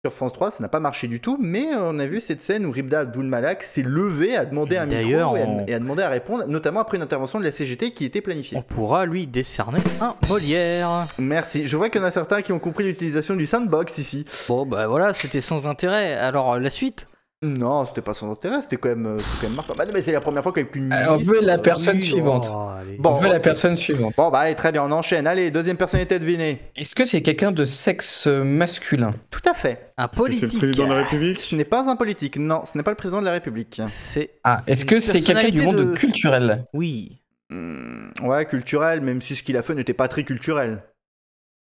Sur 0.04 0.12
France 0.12 0.34
3, 0.34 0.50
ça 0.50 0.56
n'a 0.60 0.68
pas 0.68 0.80
marché 0.80 1.08
du 1.08 1.18
tout, 1.18 1.38
mais 1.40 1.72
euh, 1.72 1.78
on 1.90 1.98
a 1.98 2.04
vu 2.06 2.20
cette 2.20 2.42
scène 2.42 2.66
où 2.66 2.70
Ribda 2.70 3.00
Abdul 3.00 3.24
Malak 3.24 3.62
s'est 3.64 3.80
levé, 3.80 4.36
a 4.36 4.44
demandé 4.44 4.76
un 4.76 4.84
micro 4.84 5.34
et 5.34 5.40
a, 5.40 5.46
on- 5.46 5.64
et 5.66 5.72
a 5.72 5.78
demandé 5.78 6.02
à 6.02 6.10
répondre, 6.10 6.44
notamment 6.46 6.80
après 6.80 6.98
une 6.98 7.02
intervention 7.02 7.38
de 7.38 7.44
la 7.44 7.52
CGT 7.52 7.92
qui 7.92 8.04
était 8.04 8.20
planifiée. 8.20 8.58
On 8.58 8.60
pourra 8.60 9.06
lui 9.06 9.26
décerner 9.26 9.78
un 10.02 10.14
Molière. 10.28 11.06
Merci. 11.18 11.66
Je 11.66 11.74
vois 11.78 11.88
qu'il 11.88 12.02
y 12.02 12.04
en 12.04 12.06
a 12.06 12.10
certains 12.10 12.42
qui 12.42 12.52
ont 12.52 12.58
compris 12.58 12.84
l'utilisation 12.84 13.34
du 13.34 13.46
sandbox 13.46 13.96
ici. 13.96 14.26
Bon, 14.46 14.66
bah 14.66 14.86
voilà, 14.88 15.14
c'était 15.14 15.40
sans 15.40 15.66
intérêt. 15.66 16.12
Alors, 16.12 16.58
la 16.60 16.68
suite? 16.68 17.06
Non, 17.44 17.84
c'était 17.86 18.00
pas 18.00 18.14
sans 18.14 18.30
intérêt, 18.32 18.62
c'était 18.62 18.78
quand 18.78 18.88
même, 18.88 19.06
euh, 19.06 19.18
quand 19.40 19.48
même 19.48 19.54
marquant. 19.56 19.74
Bah 19.76 19.84
non, 19.84 19.92
mais 19.92 20.00
c'est 20.00 20.12
la 20.12 20.20
première 20.22 20.42
fois 20.42 20.52
qu'avec 20.52 20.74
une 20.74 20.92
Euh, 20.92 21.04
On 21.10 21.16
veut 21.18 21.40
la 21.42 21.54
euh, 21.54 21.58
personne 21.58 21.96
Oui, 21.96 22.02
suivante. 22.02 22.48
oh. 22.50 22.68
Bon, 22.98 23.10
On 23.10 23.14
veut 23.14 23.28
la 23.28 23.40
personne 23.40 23.76
suivante. 23.76 24.14
Bon, 24.16 24.30
bah 24.30 24.38
allez, 24.40 24.54
très 24.54 24.72
bien, 24.72 24.82
on 24.82 24.90
enchaîne. 24.90 25.26
Allez, 25.26 25.50
deuxième 25.50 25.76
personnalité 25.76 26.14
à 26.14 26.18
deviner. 26.18 26.60
Est-ce 26.76 26.94
que 26.94 27.04
c'est 27.04 27.20
quelqu'un 27.22 27.52
de 27.52 27.64
sexe 27.64 28.26
masculin? 28.26 29.12
Tout 29.30 29.42
à 29.48 29.52
fait. 29.54 29.92
Un 29.98 30.04
Est-ce 30.04 30.10
que 30.10 30.14
C'est 30.14 30.22
politique. 30.22 30.52
le 30.54 30.58
président 30.58 30.84
de 30.88 30.92
la 30.94 31.02
République? 31.02 31.40
Ce 31.40 31.54
n'est 31.54 31.64
pas 31.64 31.88
un 31.90 31.96
politique, 31.96 32.36
non, 32.38 32.62
ce 32.64 32.78
n'est 32.78 32.84
pas 32.84 32.90
le 32.92 32.96
président 32.96 33.20
de 33.20 33.26
la 33.26 33.32
République. 33.32 33.82
C'est. 33.88 34.30
Ah, 34.44 34.62
est-ce 34.66 34.84
que 34.86 35.00
c'est 35.00 35.20
quelqu'un 35.20 35.50
du 35.50 35.60
monde 35.62 35.94
culturel? 35.94 36.64
Oui. 36.72 37.20
Hmm, 37.50 38.08
ouais, 38.22 38.46
culturel, 38.46 39.02
même 39.02 39.20
si 39.20 39.36
ce 39.36 39.42
qu'il 39.42 39.56
a 39.58 39.62
fait 39.62 39.74
n'était 39.74 39.92
pas 39.92 40.08
très 40.08 40.24
culturel. 40.24 40.82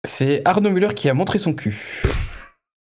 C'est 0.03 0.41
Arnaud 0.45 0.71
Muller 0.71 0.93
qui 0.93 1.09
a 1.09 1.13
montré 1.13 1.37
son 1.39 1.53
cul. 1.53 2.01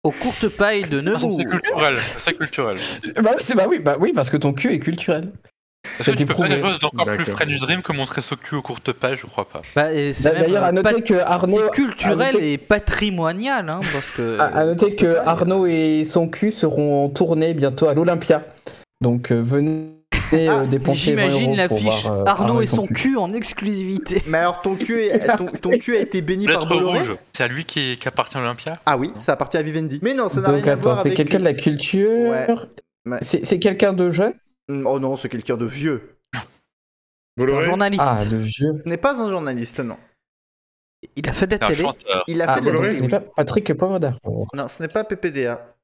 Aux 0.06 0.12
courtes 0.12 0.48
pailles 0.50 0.84
de 0.84 1.00
Ah, 1.00 1.02
Nemours. 1.02 1.36
C'est 1.36 1.46
culturel, 1.46 1.96
c'est 2.18 2.34
culturel. 2.38 2.78
Bah 3.24 3.32
bah 3.56 3.66
oui, 3.68 3.80
bah 3.80 3.98
oui, 4.00 4.12
parce 4.14 4.30
que 4.30 4.38
ton 4.38 4.54
cul 4.54 4.72
est 4.74 4.80
culturel. 4.80 5.32
Est-ce 6.00 6.12
que 6.12 6.16
tu 6.18 6.26
peux 6.26 6.34
faire 6.34 6.48
quelque 6.48 6.60
prouvé. 6.62 6.72
chose 6.74 6.80
d'encore 6.80 7.06
plus. 7.16 7.26
French 7.26 7.60
Dream 7.60 7.82
que 7.82 7.92
montrer 7.94 8.22
son 8.22 8.36
cul 8.36 8.56
aux 8.56 8.62
courtes 8.62 8.92
pages 8.92 9.20
Je 9.22 9.26
crois 9.28 9.46
pas. 9.48 9.62
Bah, 9.76 9.94
et 9.94 10.14
c'est 10.14 10.32
même, 10.32 10.42
D'ailleurs, 10.42 10.64
à 10.64 10.72
noter 10.72 11.02
que 11.02 11.14
Arnaud. 11.16 11.60
c'est 11.60 11.72
culturel 11.72 12.34
noter- 12.36 12.54
et 12.54 12.58
patrimonial, 12.58 13.70
hein, 13.70 13.80
parce 13.94 14.10
que. 14.12 14.38
À, 14.40 14.46
à 14.46 14.66
noter 14.66 14.96
que 14.96 15.18
Arnaud 15.26 15.66
et 15.68 16.04
son 16.06 16.28
cul 16.28 16.52
seront 16.52 17.06
en 17.06 17.10
tournée 17.10 17.54
bientôt 17.54 17.88
à 17.88 17.94
l'Olympia. 17.94 18.44
Donc 19.02 19.32
euh, 19.32 19.42
venez 19.44 19.90
euh, 20.34 20.48
Ah, 20.64 20.66
dépenser 20.66 21.14
20 21.16 21.22
J'imagine 21.30 21.56
l'affiche 21.56 22.06
euh, 22.06 22.24
Arnaud 22.26 22.62
et 22.62 22.66
son 22.66 22.86
cul. 22.86 22.94
cul 22.94 23.18
en 23.18 23.34
exclusivité. 23.34 24.24
Mais 24.28 24.40
alors, 24.40 24.62
ton 24.62 24.76
cul, 24.76 25.02
est- 25.02 25.38
ton, 25.38 25.46
ton 25.46 25.70
cul 25.78 25.96
a 25.98 26.00
été 26.00 26.22
béni 26.22 26.46
par 26.46 26.66
Bolloré 26.66 27.00
rouge, 27.00 27.16
c'est 27.34 27.44
à 27.44 27.48
lui 27.48 27.64
qui, 27.66 27.98
qui 27.98 28.08
appartient 28.08 28.38
à 28.38 28.42
l'Olympia? 28.42 28.74
Ah 28.86 28.98
oui, 28.98 29.12
ça 29.20 29.34
appartient 29.34 29.58
à 29.58 29.62
Vivendi. 29.62 30.00
Mais 30.02 30.14
non, 30.14 30.30
ça 30.30 30.42
n'a 30.42 30.50
rien 30.50 30.64
à 30.68 30.72
attends, 30.72 30.82
voir 30.82 30.98
c'est 30.98 31.14
quelqu'un 31.14 31.40
de 31.40 31.44
la 31.44 31.54
culture. 31.54 32.10
Ouais. 32.10 32.48
Ouais. 33.08 33.18
C'est 33.22 33.46
c'est 33.46 33.60
quelqu'un 33.60 33.94
de 33.94 34.10
jeune? 34.10 34.34
Hmm, 34.68 34.86
Oh 34.88 35.00
non, 35.00 35.16
c'est 35.16 35.30
quelqu'un 35.30 35.58
de 35.58 35.66
vieux. 35.66 36.18
C'est 36.34 36.40
un 37.44 37.46
Bolloré? 37.48 37.66
journaliste. 37.66 38.04
Ah, 38.06 38.24
de 38.26 38.38
vieux. 38.38 38.82
Ce 38.84 38.90
n'est 38.90 38.98
pas 38.98 39.20
un 39.22 39.30
journaliste, 39.30 39.80
non. 39.82 39.98
Il 41.16 41.30
a 41.30 41.34
fait 41.34 41.46
de 41.46 41.52
la 41.58 41.68
télé. 41.68 41.84
Il 42.28 42.42
a 42.42 42.46
Ah, 42.48 42.56
fait 42.56 42.62
de 42.62 42.66
la 42.66 42.72
Bolloré 42.72 43.08
pas 43.10 43.20
Patrick 43.20 43.74
Poivre. 43.76 44.00
Non, 44.56 44.68
ce 44.70 44.82
n'est 44.82 44.88
pas 44.88 45.04
PPDA. 45.04 45.75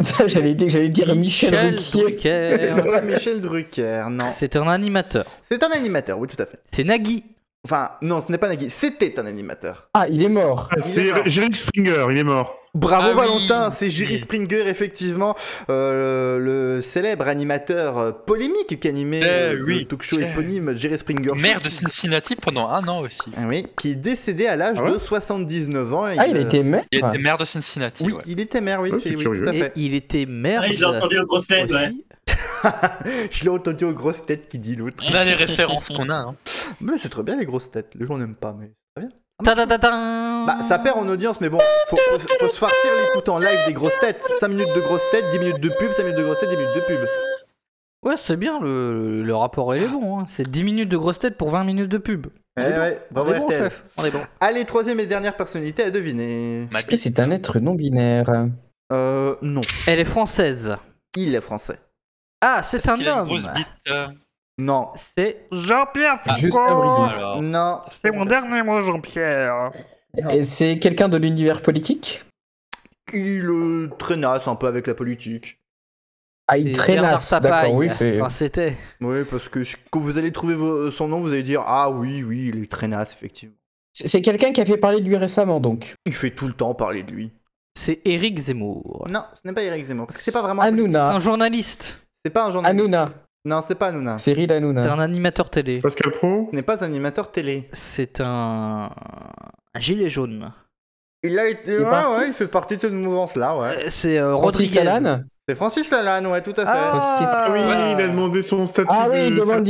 Ça, 0.02 0.26
j'allais 0.26 0.54
dire, 0.54 0.68
j'allais 0.70 0.88
dire 0.88 1.14
Michel. 1.14 1.74
Drucker. 1.74 2.74
Pas 2.90 3.00
Michel 3.02 3.40
Drucker, 3.40 4.04
non. 4.10 4.26
C'est 4.34 4.56
un 4.56 4.66
animateur. 4.68 5.26
C'est 5.42 5.62
un 5.62 5.70
animateur, 5.70 6.18
oui, 6.18 6.26
tout 6.28 6.40
à 6.42 6.46
fait. 6.46 6.58
C'est 6.70 6.84
Nagui. 6.84 7.24
Enfin, 7.64 7.90
non, 8.00 8.20
ce 8.22 8.32
n'est 8.32 8.38
pas 8.38 8.48
Nagui, 8.48 8.70
c'était 8.70 9.18
un 9.18 9.26
animateur. 9.26 9.88
Ah, 9.92 10.06
il 10.08 10.22
est 10.22 10.28
mort. 10.30 10.68
Ah, 10.72 10.80
C'est 10.80 11.28
Jerry 11.28 11.52
Springer, 11.52 12.06
il 12.10 12.16
est 12.16 12.24
mort. 12.24 12.59
Bravo 12.72 13.08
Ah 13.08 13.10
oui. 13.10 13.16
Valentin, 13.16 13.70
c'est 13.70 13.90
Jerry 13.90 14.18
Springer, 14.18 14.68
effectivement, 14.68 15.34
euh, 15.70 16.38
le 16.38 16.80
célèbre 16.82 17.26
animateur 17.26 17.98
euh, 17.98 18.12
polémique 18.12 18.78
qui 18.78 18.86
animait 18.88 19.20
Eh 19.22 19.26
euh, 19.26 19.52
le 19.54 19.64
oui. 19.64 19.86
talk 19.86 20.02
show 20.02 20.16
Eh. 20.20 20.24
éponyme 20.24 20.76
Jerry 20.76 20.96
Springer. 20.98 21.30
Show. 21.30 21.34
Maire 21.34 21.60
de 21.60 21.68
Cincinnati 21.68 22.36
pendant 22.36 22.68
un 22.68 22.86
an 22.86 23.00
aussi. 23.00 23.30
Ah 23.36 23.40
Oui, 23.48 23.66
qui 23.80 23.90
est 23.90 23.94
décédé 23.96 24.46
à 24.46 24.54
l'âge 24.54 24.76
Ah 24.80 24.84
ouais 24.84 24.92
de 24.92 24.98
79 24.98 25.94
ans. 25.94 26.08
et 26.08 26.16
Ah, 26.18 26.28
il 26.28 26.36
a 26.36 26.40
euh, 26.40 26.42
été 26.44 26.62
maire. 26.62 26.84
Il 26.92 26.98
était 27.04 27.18
maire 27.18 27.38
de 27.38 27.44
Cincinnati. 27.44 28.04
Oui, 28.04 28.12
ouais. 28.12 28.22
il 28.26 28.38
était 28.38 28.60
maire, 28.60 28.80
oui, 28.80 28.90
Oh, 28.94 28.98
c'est 29.00 29.16
oui, 29.16 29.22
curieux. 29.24 29.42
tout 29.42 29.48
à 29.48 29.54
Et 29.54 29.58
fait. 29.58 29.72
il 29.74 29.94
était 29.94 30.26
maire. 30.26 30.60
Ouais, 30.62 30.72
j'ai 30.72 30.84
entendu 30.84 31.18
aux 31.18 31.26
grosses 31.26 31.48
têtes, 31.48 31.70
ouais. 31.72 31.90
Je 33.32 33.42
l'ai 33.44 33.48
entendu 33.50 33.84
aux 33.84 33.92
grosses 33.92 34.24
têtes 34.26 34.48
qui 34.48 34.58
dit 34.60 34.76
l'autre. 34.76 35.02
On 35.10 35.14
a 35.14 35.24
les 35.24 35.34
références 35.34 35.88
qu'on 35.88 36.08
a. 36.08 36.14
Hein. 36.14 36.36
Mais 36.80 36.92
c'est 37.02 37.08
très 37.08 37.22
bien 37.24 37.36
les 37.36 37.46
grosses 37.46 37.70
têtes, 37.70 37.88
les 37.98 38.06
gens 38.06 38.16
n'aiment 38.18 38.34
pas, 38.36 38.54
mais 38.58 38.66
c'est 38.96 39.00
très 39.00 39.08
bien. 39.08 39.16
Bah, 40.46 40.62
ça 40.62 40.78
perd 40.78 40.98
en 40.98 41.08
audience, 41.08 41.40
mais 41.40 41.48
bon, 41.48 41.58
faut, 41.88 41.96
faut, 41.96 42.18
faut 42.18 42.48
se 42.48 42.56
farcir 42.56 42.90
l'écoute 43.02 43.28
en 43.28 43.38
live 43.38 43.58
des 43.66 43.72
grosses 43.72 43.98
têtes. 44.00 44.22
5 44.40 44.48
minutes 44.48 44.74
de 44.74 44.80
grosses 44.80 45.08
têtes, 45.10 45.24
10 45.32 45.38
minutes 45.38 45.60
de 45.60 45.68
pub, 45.68 45.92
5 45.92 46.02
minutes 46.02 46.18
de 46.18 46.24
grosses 46.24 46.40
têtes, 46.40 46.50
10 46.50 46.56
minutes 46.56 46.74
de 46.76 46.80
pub. 46.80 47.06
Ouais, 48.02 48.14
c'est 48.16 48.36
bien, 48.36 48.58
le, 48.60 49.22
le 49.22 49.36
rapport 49.36 49.74
il 49.76 49.82
est 49.82 49.88
bon. 49.88 50.20
hein. 50.20 50.26
C'est 50.28 50.48
10 50.50 50.64
minutes 50.64 50.88
de 50.88 50.96
grosse 50.96 51.18
tête 51.18 51.36
pour 51.36 51.50
20 51.50 51.64
minutes 51.64 51.88
de 51.90 51.98
pub. 51.98 52.28
Eh 52.58 52.62
bon. 52.62 52.96
On 53.22 53.32
est 53.32 53.38
bon, 53.38 53.50
chef. 53.50 53.84
On 53.98 54.04
est 54.04 54.10
bon. 54.10 54.22
Allez, 54.40 54.64
troisième 54.64 55.00
et 55.00 55.06
dernière 55.06 55.36
personnalité 55.36 55.84
à 55.84 55.90
deviner. 55.90 56.66
Est-ce 56.74 56.86
que 56.86 56.96
c'est 56.96 57.20
un 57.20 57.30
être 57.30 57.58
non 57.60 57.74
binaire 57.74 58.46
Euh, 58.92 59.36
non. 59.42 59.60
Elle 59.86 60.00
est 60.00 60.04
française. 60.06 60.76
Il 61.16 61.34
est 61.34 61.40
français. 61.40 61.78
Ah, 62.40 62.62
c'est 62.62 62.88
un 62.88 62.96
une 62.96 63.06
homme. 63.08 63.26
grosse 63.26 63.48
bite 63.54 63.66
euh 63.90 64.06
Non. 64.60 64.88
C'est 64.94 65.46
Jean-Pierre 65.50 66.18
Ah, 66.26 66.36
Juste 66.36 66.56
Foucault. 66.58 66.72
Alors. 67.04 67.42
Non. 67.42 67.80
C'est 67.86 68.10
mon 68.10 68.24
dernier 68.26 68.62
mot, 68.62 68.80
Jean-Pierre. 68.80 69.72
Et 70.30 70.42
c'est 70.42 70.78
quelqu'un 70.78 71.08
de 71.08 71.16
l'univers 71.16 71.62
politique? 71.62 72.24
Il 73.12 73.46
euh, 73.46 73.90
traînasse 73.98 74.46
un 74.46 74.54
peu 74.54 74.66
avec 74.66 74.86
la 74.86 74.94
politique. 74.94 75.58
Ah, 76.46 76.58
il 76.58 76.72
traînasse, 76.72 77.30
d'accord, 77.40 77.74
oui, 77.74 77.88
c'est... 77.90 78.20
Enfin, 78.20 78.28
c'était. 78.28 78.76
Oui, 79.00 79.24
parce 79.30 79.48
que 79.48 79.60
quand 79.90 80.00
vous 80.00 80.18
allez 80.18 80.32
trouver 80.32 80.56
son 80.90 81.06
nom, 81.06 81.20
vous 81.20 81.28
allez 81.28 81.44
dire 81.44 81.62
Ah 81.64 81.90
oui, 81.90 82.24
oui, 82.24 82.50
il 82.52 82.62
est 82.62 82.70
traînasse, 82.70 83.12
effectivement. 83.12 83.54
C'est 83.92 84.08
c'est 84.08 84.20
quelqu'un 84.20 84.52
qui 84.52 84.60
a 84.60 84.66
fait 84.66 84.76
parler 84.76 85.00
de 85.00 85.06
lui 85.06 85.16
récemment, 85.16 85.60
donc. 85.60 85.94
Il 86.06 86.12
fait 86.14 86.30
tout 86.32 86.48
le 86.48 86.52
temps 86.54 86.74
parler 86.74 87.04
de 87.04 87.12
lui. 87.12 87.30
C'est 87.78 88.00
Éric 88.04 88.36
Zemmour. 88.40 89.06
Non, 89.08 89.24
ce 89.32 89.46
n'est 89.46 89.54
pas 89.54 89.62
Eric 89.62 89.84
Zemmour, 89.86 90.06
parce 90.08 90.16
que 90.16 90.22
c'est 90.24 90.32
pas 90.32 90.42
vraiment. 90.42 90.62
un 90.62 90.66
C'est 90.66 90.72
Hanouna. 90.72 91.10
un 91.12 91.20
journaliste. 91.20 92.00
C'est 92.24 92.32
pas 92.32 92.46
un 92.46 92.50
journaliste. 92.50 92.80
Hanouna. 92.80 93.12
Non, 93.44 93.62
c'est 93.66 93.74
pas 93.74 93.86
Hanouna. 93.88 94.18
Cyril 94.18 94.46
C'est 94.48 94.56
Hanouna. 94.56 94.92
un 94.92 94.98
animateur 94.98 95.48
télé. 95.50 95.78
Pascal 95.78 96.12
Pro 96.12 96.48
n'est 96.52 96.62
pas 96.62 96.82
un 96.84 96.86
animateur 96.86 97.32
télé. 97.32 97.68
C'est 97.72 98.20
un... 98.20 98.90
un 99.74 99.80
gilet 99.80 100.10
jaune. 100.10 100.52
Il 101.22 101.38
a 101.38 101.46
été. 101.48 101.72
Il 101.74 101.80
est 101.80 101.84
Ouais, 101.84 102.26
il 102.28 102.32
fait 102.34 102.48
partie 102.48 102.76
de 102.76 102.80
cette 102.82 102.92
mouvance-là, 102.92 103.56
ouais. 103.58 103.76
Euh, 103.78 103.86
C'est 103.88 104.18
euh, 104.18 104.32
Francis 104.36 104.70
Rodriguez. 104.70 104.84
Lalanne 104.84 105.26
C'est 105.48 105.54
Francis 105.54 105.90
Lalanne, 105.90 106.26
ouais, 106.26 106.42
tout 106.42 106.52
à 106.56 106.64
fait. 106.64 106.64
Ah, 106.66 107.48
Oui, 107.50 107.60
il 107.60 108.00
a 108.02 108.08
demandé 108.08 108.40
son 108.42 108.66
statut 108.66 108.88
Ah 108.90 109.08
oui, 109.10 109.18
il 109.28 109.34
de 109.34 109.40
demande. 109.40 109.66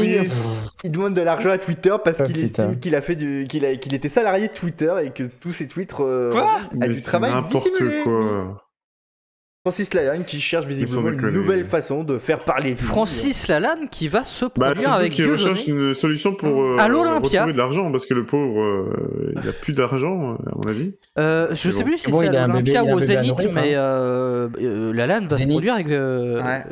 Il 0.85 0.91
demande 0.93 1.15
de 1.15 1.21
l'argent 1.23 1.51
à 1.51 1.59
Twitter 1.59 1.95
parce 2.05 2.21
Ah, 2.21 2.25
qu'il 2.27 2.35
putain. 2.35 2.45
estime 2.65 2.81
qu'il 2.81 2.95
a 2.95 3.03
fait 3.03 3.17
du, 3.17 3.47
qu'il 3.49 3.65
a- 3.65 3.77
qu'il 3.77 3.95
était 3.95 4.09
salarié 4.09 4.49
de 4.49 4.53
Twitter 4.53 4.93
et 5.05 5.11
que 5.11 5.25
tous 5.25 5.53
ses 5.53 5.67
tweets 5.69 5.95
euh, 6.01 6.31
Quoi? 6.31 6.43
a 6.55 6.59
Mais 6.77 6.89
du 6.89 6.97
c'est 6.97 7.09
travail 7.09 7.33
n'importe 7.33 7.67
dissimulé. 7.71 8.03
quoi. 8.03 8.67
Francis 9.71 9.95
Lalanne 9.95 10.25
qui 10.25 10.41
cherche 10.41 10.67
visiblement 10.67 11.11
une 11.11 11.31
nouvelle 11.31 11.65
façon 11.65 12.03
de 12.03 12.19
faire 12.19 12.41
parler 12.41 12.73
de. 12.75 12.79
Francis 12.79 13.47
Lalanne 13.47 13.89
qui 13.89 14.09
va 14.09 14.25
se 14.25 14.47
Bah, 14.47 14.51
produire 14.57 14.79
surtout 14.81 14.95
avec 14.99 15.13
Dieudonné. 15.13 15.33
recherche 15.43 15.67
une 15.69 15.95
solution 15.95 16.35
pour 16.35 16.61
euh, 16.63 16.77
À 16.81 16.89
l'Olympia. 16.89 17.21
retrouver 17.43 17.53
de 17.53 17.59
l'argent, 17.59 17.91
parce 17.93 18.05
que 18.07 18.15
le 18.15 18.27
pauvre, 18.27 18.61
euh, 18.61 19.33
il 19.43 19.49
a 19.49 19.53
plus 19.53 19.73
d'argent, 19.73 20.35
à 20.47 20.53
mon 20.57 20.69
avis. 20.69 20.93
Euh, 21.19 21.49
je 21.53 21.69
Mais 21.69 21.75
sais 21.75 21.83
bon. 21.85 21.89
plus 21.89 21.99
si 21.99 22.11
Bon, 22.11 22.21
c'est 22.21 22.37
à 22.37 22.47
l'Olympia 22.49 22.83
ou 22.85 22.93
au 22.95 23.01
Zénith, 23.01 23.49
mais 23.55 23.75
hein. 23.75 23.81
euh, 23.81 24.49
euh, 24.61 24.93
Lalanne 24.93 25.29
va 25.29 25.39
se 25.39 25.47
produire 25.47 25.75
avec, 25.75 25.89
euh, 25.89 26.43
Ouais. 26.43 26.65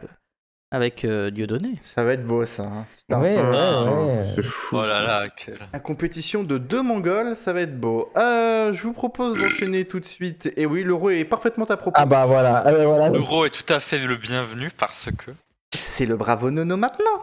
Avec 0.71 1.05
euh, 1.05 1.31
Dieudonné. 1.31 1.79
Ça 1.83 2.05
va 2.05 2.13
être 2.13 2.27
beau 2.27 2.45
ça. 2.45 2.65
hein. 2.65 2.87
Ouais, 3.11 3.37
ouais. 3.41 4.23
C'est 4.23 4.43
fou. 4.45 4.77
Oh 4.79 4.83
là 4.83 5.03
là, 5.03 5.29
quel... 5.35 5.57
La 5.73 5.81
compétition 5.81 6.43
de 6.43 6.59
deux 6.59 6.83
Mongols, 6.83 7.37
ça 7.37 7.53
va 7.55 7.63
être 7.63 7.79
beau. 7.81 8.11
Euh, 8.17 8.73
je 8.75 8.83
vous 8.83 8.93
propose 8.93 9.41
d'enchaîner 9.41 9.87
tout 9.87 9.99
de 10.01 10.05
suite. 10.07 10.51
Et 10.57 10.67
oui, 10.67 10.83
l'euro 10.83 11.09
est 11.11 11.25
parfaitement 11.25 11.65
à 11.65 11.77
propos. 11.79 11.99
Ah 11.99 12.05
bah 12.05 12.27
voilà, 12.27 12.63
ah 12.67 12.73
bah 12.73 12.85
voilà. 12.85 13.09
L'euro 13.09 13.47
est 13.47 13.51
tout 13.51 13.73
à 13.73 13.81
fait 13.81 13.99
le 13.99 14.17
bienvenu 14.17 14.71
parce 14.77 15.09
que. 15.17 15.31
C'est 15.75 16.07
le 16.07 16.17
bravo 16.17 16.51
nono 16.51 16.77
maintenant. 16.77 17.23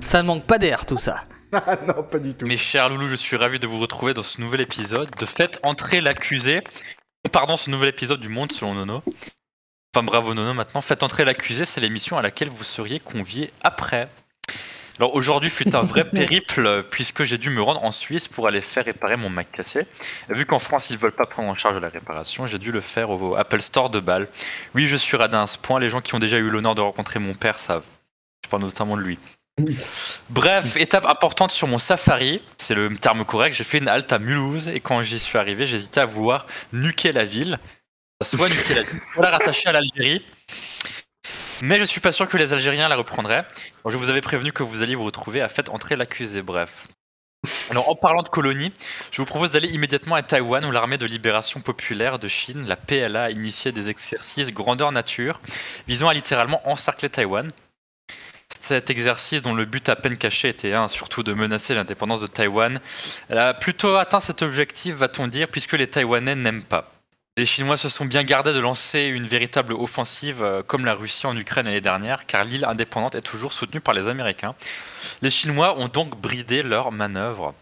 Ça 0.00 0.22
ne 0.22 0.26
manque 0.26 0.44
pas 0.44 0.58
d'air 0.58 0.86
tout 0.86 0.98
ça. 0.98 1.24
Ah 1.52 1.76
non, 1.84 2.04
pas 2.04 2.20
du 2.20 2.32
tout. 2.32 2.46
Mes 2.46 2.56
chers 2.56 2.88
loulous, 2.88 3.08
je 3.08 3.16
suis 3.16 3.36
ravi 3.36 3.58
de 3.58 3.66
vous 3.66 3.80
retrouver 3.80 4.14
dans 4.14 4.22
ce 4.22 4.40
nouvel 4.40 4.60
épisode 4.60 5.08
de 5.18 5.26
Faites 5.26 5.58
entrer 5.64 6.00
l'accusé. 6.00 6.60
Pardon, 7.28 7.56
ce 7.56 7.70
nouvel 7.70 7.90
épisode 7.90 8.18
du 8.18 8.28
Monde 8.28 8.50
selon 8.50 8.74
Nono. 8.74 9.02
Enfin, 9.94 10.04
bravo 10.04 10.34
Nono 10.34 10.54
maintenant. 10.54 10.80
Faites 10.80 11.02
entrer 11.02 11.24
l'accusé, 11.24 11.64
c'est 11.64 11.80
l'émission 11.80 12.16
à 12.16 12.22
laquelle 12.22 12.48
vous 12.48 12.64
seriez 12.64 12.98
convié 12.98 13.52
après. 13.62 14.08
Alors 14.98 15.14
aujourd'hui 15.14 15.48
fut 15.48 15.74
un 15.74 15.82
vrai 15.82 16.04
périple 16.10 16.84
puisque 16.90 17.24
j'ai 17.24 17.38
dû 17.38 17.50
me 17.50 17.62
rendre 17.62 17.82
en 17.84 17.90
Suisse 17.90 18.28
pour 18.28 18.46
aller 18.46 18.60
faire 18.60 18.84
réparer 18.84 19.16
mon 19.16 19.30
Mac 19.30 19.50
cassé. 19.52 19.86
Vu 20.28 20.44
qu'en 20.44 20.58
France 20.58 20.90
ils 20.90 20.98
veulent 20.98 21.12
pas 21.12 21.26
prendre 21.26 21.48
en 21.48 21.56
charge 21.56 21.78
la 21.78 21.88
réparation, 21.88 22.46
j'ai 22.46 22.58
dû 22.58 22.72
le 22.72 22.80
faire 22.80 23.10
au 23.10 23.34
Apple 23.34 23.60
Store 23.60 23.90
de 23.90 24.00
Bâle. 24.00 24.28
Oui, 24.74 24.86
je 24.86 24.96
suis 24.96 25.16
radin 25.16 25.42
à 25.42 25.46
ce 25.46 25.58
point. 25.58 25.78
Les 25.78 25.88
gens 25.88 26.00
qui 26.00 26.14
ont 26.14 26.18
déjà 26.18 26.38
eu 26.38 26.50
l'honneur 26.50 26.74
de 26.74 26.80
rencontrer 26.80 27.18
mon 27.18 27.34
père 27.34 27.58
savent. 27.58 27.84
Je 28.44 28.50
parle 28.50 28.62
notamment 28.62 28.96
de 28.96 29.02
lui. 29.02 29.18
Bref, 30.30 30.76
étape 30.76 31.06
importante 31.06 31.50
sur 31.50 31.66
mon 31.66 31.78
safari, 31.78 32.40
c'est 32.56 32.74
le 32.74 32.94
terme 32.96 33.24
correct, 33.24 33.54
j'ai 33.54 33.64
fait 33.64 33.78
une 33.78 33.88
halte 33.88 34.12
à 34.12 34.18
Mulhouse 34.18 34.68
et 34.68 34.80
quand 34.80 35.02
j'y 35.02 35.18
suis 35.18 35.38
arrivé, 35.38 35.66
j'hésitais 35.66 36.00
à 36.00 36.06
vouloir 36.06 36.46
nuquer 36.72 37.12
la 37.12 37.24
ville, 37.24 37.58
soit 38.22 38.48
nuquer 38.48 38.74
la 38.74 38.82
ville, 38.82 39.00
soit 39.14 39.22
la 39.22 39.30
rattacher 39.30 39.68
à 39.68 39.72
l'Algérie. 39.72 40.24
Mais 41.62 41.78
je 41.78 41.84
suis 41.84 42.00
pas 42.00 42.12
sûr 42.12 42.26
que 42.28 42.38
les 42.38 42.52
Algériens 42.52 42.88
la 42.88 42.96
reprendraient. 42.96 43.46
Je 43.86 43.96
vous 43.96 44.08
avais 44.08 44.22
prévenu 44.22 44.50
que 44.52 44.62
vous 44.62 44.82
alliez 44.82 44.94
vous 44.94 45.04
retrouver 45.04 45.42
à 45.42 45.48
fait 45.48 45.68
entrer 45.68 45.94
l'accusé, 45.94 46.40
bref. 46.40 46.88
Alors 47.70 47.88
en 47.88 47.94
parlant 47.94 48.22
de 48.22 48.28
colonies, 48.28 48.72
je 49.10 49.22
vous 49.22 49.26
propose 49.26 49.50
d'aller 49.50 49.68
immédiatement 49.68 50.14
à 50.14 50.22
Taïwan 50.22 50.64
où 50.64 50.70
l'armée 50.70 50.98
de 50.98 51.06
libération 51.06 51.60
populaire 51.60 52.18
de 52.18 52.28
Chine, 52.28 52.66
la 52.66 52.76
PLA, 52.76 53.24
a 53.24 53.30
initié 53.30 53.72
des 53.72 53.88
exercices 53.88 54.52
grandeur 54.52 54.92
nature 54.92 55.40
visant 55.88 56.08
à 56.08 56.14
littéralement 56.14 56.60
encercler 56.68 57.08
Taïwan. 57.08 57.50
Cet 58.70 58.88
exercice, 58.88 59.42
dont 59.42 59.52
le 59.52 59.64
but 59.64 59.88
à 59.88 59.96
peine 59.96 60.16
caché 60.16 60.48
était 60.48 60.74
un, 60.74 60.86
surtout 60.86 61.24
de 61.24 61.32
menacer 61.32 61.74
l'indépendance 61.74 62.20
de 62.20 62.28
Taïwan, 62.28 62.78
elle 63.28 63.38
a 63.38 63.52
plutôt 63.52 63.96
atteint 63.96 64.20
cet 64.20 64.42
objectif, 64.42 64.94
va-t-on 64.94 65.26
dire, 65.26 65.48
puisque 65.48 65.72
les 65.72 65.88
Taïwanais 65.88 66.36
n'aiment 66.36 66.62
pas. 66.62 66.92
Les 67.40 67.46
Chinois 67.46 67.78
se 67.78 67.88
sont 67.88 68.04
bien 68.04 68.22
gardés 68.22 68.52
de 68.52 68.60
lancer 68.60 69.04
une 69.04 69.26
véritable 69.26 69.72
offensive 69.72 70.42
euh, 70.42 70.62
comme 70.62 70.84
la 70.84 70.92
Russie 70.92 71.26
en 71.26 71.34
Ukraine 71.34 71.64
l'année 71.64 71.80
dernière, 71.80 72.26
car 72.26 72.44
l'île 72.44 72.66
indépendante 72.66 73.14
est 73.14 73.22
toujours 73.22 73.54
soutenue 73.54 73.80
par 73.80 73.94
les 73.94 74.08
Américains. 74.08 74.54
Les 75.22 75.30
Chinois 75.30 75.78
ont 75.78 75.88
donc 75.88 76.20
bridé 76.20 76.62
leur 76.62 76.92
manœuvre. 76.92 77.54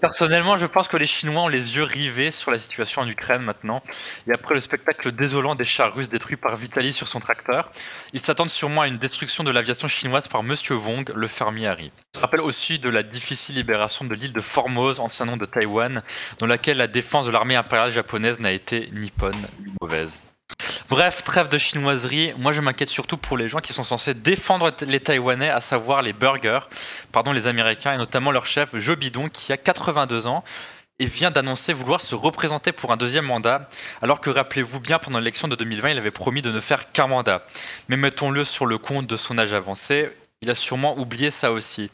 Personnellement, 0.00 0.56
je 0.56 0.66
pense 0.66 0.88
que 0.88 0.96
les 0.96 1.06
Chinois 1.06 1.42
ont 1.42 1.48
les 1.48 1.76
yeux 1.76 1.82
rivés 1.82 2.30
sur 2.30 2.50
la 2.50 2.58
situation 2.58 3.02
en 3.02 3.08
Ukraine 3.08 3.42
maintenant. 3.42 3.82
Et 4.26 4.32
après 4.32 4.54
le 4.54 4.60
spectacle 4.60 5.12
désolant 5.12 5.54
des 5.54 5.64
chars 5.64 5.94
russes 5.94 6.08
détruits 6.08 6.36
par 6.36 6.56
Vitali 6.56 6.92
sur 6.92 7.06
son 7.08 7.20
tracteur, 7.20 7.70
ils 8.12 8.20
s'attendent 8.20 8.50
sûrement 8.50 8.80
à 8.80 8.88
une 8.88 8.96
destruction 8.96 9.44
de 9.44 9.50
l'aviation 9.50 9.86
chinoise 9.86 10.26
par 10.26 10.42
Monsieur 10.42 10.76
Wong, 10.76 11.12
le 11.14 11.26
fermier 11.26 11.66
Harry. 11.66 11.92
Je 12.14 12.20
rappelle 12.20 12.40
aussi 12.40 12.78
de 12.78 12.88
la 12.88 13.02
difficile 13.02 13.56
libération 13.56 14.04
de 14.04 14.14
l'île 14.14 14.32
de 14.32 14.40
Formose, 14.40 15.00
ancien 15.00 15.26
nom 15.26 15.36
de 15.36 15.44
Taïwan, 15.44 16.02
dans 16.38 16.46
laquelle 16.46 16.78
la 16.78 16.86
défense 16.86 17.26
de 17.26 17.30
l'armée 17.30 17.56
impériale 17.56 17.92
japonaise 17.92 18.40
n'a 18.40 18.52
été 18.52 18.88
ni 18.94 19.12
bonne 19.16 19.46
ni 19.64 19.72
mauvaise. 19.80 20.20
Bref, 20.88 21.24
trêve 21.24 21.48
de 21.48 21.58
chinoiserie. 21.58 22.34
Moi, 22.38 22.52
je 22.52 22.60
m'inquiète 22.60 22.88
surtout 22.88 23.16
pour 23.16 23.36
les 23.36 23.48
gens 23.48 23.60
qui 23.60 23.72
sont 23.72 23.84
censés 23.84 24.14
défendre 24.14 24.72
les 24.86 25.00
Taïwanais, 25.00 25.50
à 25.50 25.60
savoir 25.60 26.02
les 26.02 26.12
burgers, 26.12 26.60
pardon, 27.10 27.32
les 27.32 27.46
Américains, 27.46 27.92
et 27.92 27.96
notamment 27.96 28.30
leur 28.30 28.46
chef 28.46 28.76
Joe 28.76 28.96
Bidon, 28.96 29.28
qui 29.28 29.52
a 29.52 29.56
82 29.56 30.26
ans 30.26 30.44
et 31.00 31.06
vient 31.06 31.30
d'annoncer 31.30 31.72
vouloir 31.72 32.00
se 32.00 32.14
représenter 32.14 32.70
pour 32.70 32.92
un 32.92 32.96
deuxième 32.96 33.24
mandat, 33.24 33.66
alors 34.00 34.20
que 34.20 34.30
rappelez-vous 34.30 34.78
bien, 34.78 34.98
pendant 34.98 35.18
l'élection 35.18 35.48
de 35.48 35.56
2020, 35.56 35.90
il 35.90 35.98
avait 35.98 36.12
promis 36.12 36.40
de 36.40 36.52
ne 36.52 36.60
faire 36.60 36.92
qu'un 36.92 37.08
mandat. 37.08 37.44
Mais 37.88 37.96
mettons-le 37.96 38.44
sur 38.44 38.66
le 38.66 38.78
compte 38.78 39.06
de 39.08 39.16
son 39.16 39.38
âge 39.38 39.52
avancé, 39.52 40.10
il 40.42 40.50
a 40.50 40.54
sûrement 40.54 40.96
oublié 40.98 41.30
ça 41.32 41.50
aussi. 41.50 41.90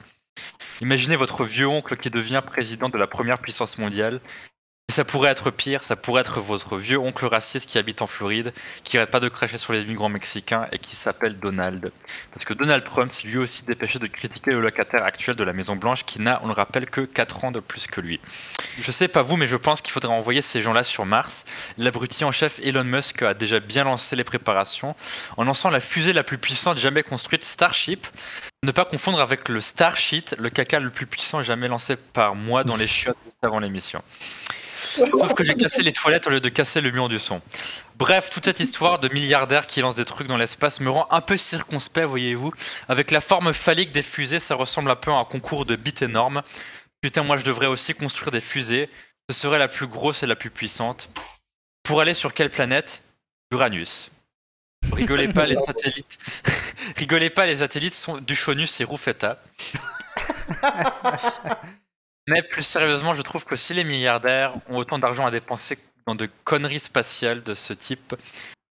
Imaginez 0.81 1.17
votre 1.17 1.45
vieux 1.45 1.67
oncle 1.67 1.97
qui 1.97 2.11
devient 2.11 2.43
président 2.45 2.89
de 2.89 2.99
la 2.99 3.07
première 3.07 3.39
puissance 3.39 3.79
mondiale. 3.79 4.21
Et 4.91 4.93
ça 4.93 5.05
pourrait 5.05 5.31
être 5.31 5.53
pire, 5.53 5.85
ça 5.85 5.95
pourrait 5.95 6.23
être 6.23 6.41
votre 6.41 6.77
vieux 6.77 6.99
oncle 6.99 7.25
raciste 7.25 7.71
qui 7.71 7.79
habite 7.79 8.03
en 8.03 8.09
Floride, 8.09 8.53
qui 8.83 8.99
arrête 8.99 9.13
pas 9.13 9.21
de 9.21 9.29
cracher 9.29 9.57
sur 9.57 9.73
les 9.73 9.85
migrants 9.85 10.09
mexicains 10.09 10.67
et 10.73 10.81
qui 10.81 10.97
s'appelle 10.97 11.39
Donald. 11.39 11.93
Parce 12.35 12.45
que 12.45 12.55
Donald 12.55 12.83
Trump 12.83 13.13
s'est 13.13 13.29
lui 13.29 13.39
aussi 13.39 13.65
dépêché 13.65 14.01
de 14.01 14.09
critiquer 14.09 14.51
le 14.51 14.61
locataire 14.61 15.05
actuel 15.05 15.37
de 15.37 15.45
la 15.45 15.53
Maison 15.53 15.77
Blanche 15.77 16.05
qui 16.05 16.21
n'a, 16.21 16.41
on 16.43 16.49
le 16.49 16.55
rappelle, 16.55 16.91
que 16.91 17.03
4 17.03 17.45
ans 17.45 17.53
de 17.53 17.61
plus 17.61 17.87
que 17.87 18.01
lui. 18.01 18.19
Je 18.81 18.91
sais 18.91 19.07
pas 19.07 19.23
vous, 19.23 19.37
mais 19.37 19.47
je 19.47 19.57
pense 19.57 19.81
qu'il 19.81 19.93
faudrait 19.93 20.13
envoyer 20.13 20.43
ces 20.43 20.61
gens-là 20.61 20.83
sur 20.83 21.07
Mars. 21.07 21.45
L'abruti 21.79 22.25
en 22.25 22.33
chef 22.33 22.59
Elon 22.61 22.83
Musk 22.83 23.23
a 23.23 23.33
déjà 23.33 23.61
bien 23.61 23.85
lancé 23.85 24.17
les 24.17 24.25
préparations 24.25 24.97
en 25.37 25.45
lançant 25.45 25.71
la 25.71 25.79
fusée 25.79 26.13
la 26.13 26.25
plus 26.25 26.39
puissante 26.39 26.79
jamais 26.79 27.05
construite, 27.05 27.45
Starship. 27.45 28.09
Ne 28.65 28.73
pas 28.73 28.87
confondre 28.87 29.21
avec 29.21 29.49
le 29.51 29.61
Starship, 29.61 30.35
le 30.37 30.51
caca 30.51 30.81
le 30.81 30.91
plus 30.91 31.07
puissant 31.07 31.43
jamais 31.43 31.69
lancé 31.69 31.95
par 31.95 32.35
moi 32.35 32.65
dans 32.65 32.75
les 32.75 32.89
chiottes 32.89 33.17
juste 33.25 33.39
avant 33.45 33.61
l'émission. 33.61 34.03
Sauf 34.91 35.35
que 35.35 35.45
j'ai 35.45 35.55
cassé 35.55 35.83
les 35.83 35.93
toilettes 35.93 36.27
au 36.27 36.31
lieu 36.31 36.41
de 36.41 36.49
casser 36.49 36.81
le 36.81 36.91
mur 36.91 37.09
du 37.09 37.21
son. 37.21 37.41
Bref, 37.97 38.29
toute 38.29 38.45
cette 38.45 38.59
histoire 38.59 38.99
de 38.99 39.09
milliardaires 39.09 39.69
qui 39.69 39.81
lancent 39.81 39.95
des 39.95 40.05
trucs 40.05 40.27
dans 40.27 40.37
l'espace 40.37 40.81
me 40.81 40.91
rend 40.91 41.07
un 41.11 41.21
peu 41.21 41.37
circonspect, 41.37 42.07
voyez-vous. 42.07 42.53
Avec 42.89 43.13
la 43.13 43.21
forme 43.21 43.53
phallique 43.53 43.93
des 43.93 44.03
fusées, 44.03 44.41
ça 44.41 44.57
ressemble 44.57 44.91
un 44.91 44.97
peu 44.97 45.13
à 45.13 45.15
un 45.15 45.25
concours 45.25 45.65
de 45.65 45.77
bits 45.77 45.95
énormes. 46.01 46.43
Putain, 47.01 47.23
moi 47.23 47.37
je 47.37 47.45
devrais 47.45 47.67
aussi 47.67 47.95
construire 47.95 48.33
des 48.33 48.41
fusées. 48.41 48.91
Ce 49.31 49.37
serait 49.39 49.61
la 49.61 49.69
plus 49.69 49.87
grosse 49.87 50.25
et 50.25 50.27
la 50.27 50.35
plus 50.35 50.51
puissante. 50.51 51.09
Pour 51.85 52.01
aller 52.01 52.15
sur 52.15 52.35
quelle 52.35 52.51
planète? 52.51 53.03
Uranus. 53.53 54.11
Rigolez 54.93 55.29
pas, 55.29 55.47
les 55.47 55.57
satellites. 55.57 56.19
Rigolez 56.97 57.31
pas, 57.31 57.47
les 57.47 57.57
satellites 57.57 57.95
sont 57.95 58.19
Duchonus 58.19 58.81
et 58.81 58.85
Rufetta. 58.85 59.41
Mais 62.29 62.43
plus 62.43 62.63
sérieusement, 62.63 63.15
je 63.15 63.23
trouve 63.23 63.45
que 63.45 63.57
si 63.57 63.75
les 63.75 63.85
milliardaires 63.85 64.55
ont 64.69 64.77
autant 64.77 64.99
d'argent 64.99 65.27
à 65.27 65.31
dépenser 65.31 65.79
dans 66.07 66.15
de 66.15 66.29
conneries 66.45 66.79
spatiales 66.79 67.43
de 67.43 67.55
ce 67.55 67.73
type, 67.73 68.15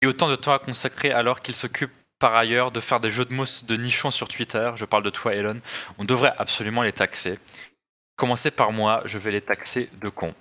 et 0.01 0.07
autant 0.07 0.29
de 0.29 0.35
temps 0.35 0.53
à 0.53 0.59
consacrer 0.59 1.11
alors 1.11 1.41
qu'ils 1.41 1.55
s'occupent 1.55 1.91
par 2.19 2.35
ailleurs 2.35 2.71
de 2.71 2.79
faire 2.79 2.99
des 2.99 3.09
jeux 3.09 3.25
de 3.25 3.33
mots 3.33 3.45
de 3.63 3.75
nichons 3.75 4.11
sur 4.11 4.27
Twitter, 4.27 4.71
je 4.75 4.85
parle 4.85 5.03
de 5.03 5.09
toi 5.09 5.33
Elon, 5.33 5.59
on 5.97 6.05
devrait 6.05 6.33
absolument 6.37 6.81
les 6.81 6.91
taxer. 6.91 7.39
Commencez 8.17 8.51
par 8.51 8.71
moi, 8.71 9.01
je 9.05 9.17
vais 9.17 9.31
les 9.31 9.41
taxer 9.41 9.89
de 10.01 10.09
cons. 10.09 10.35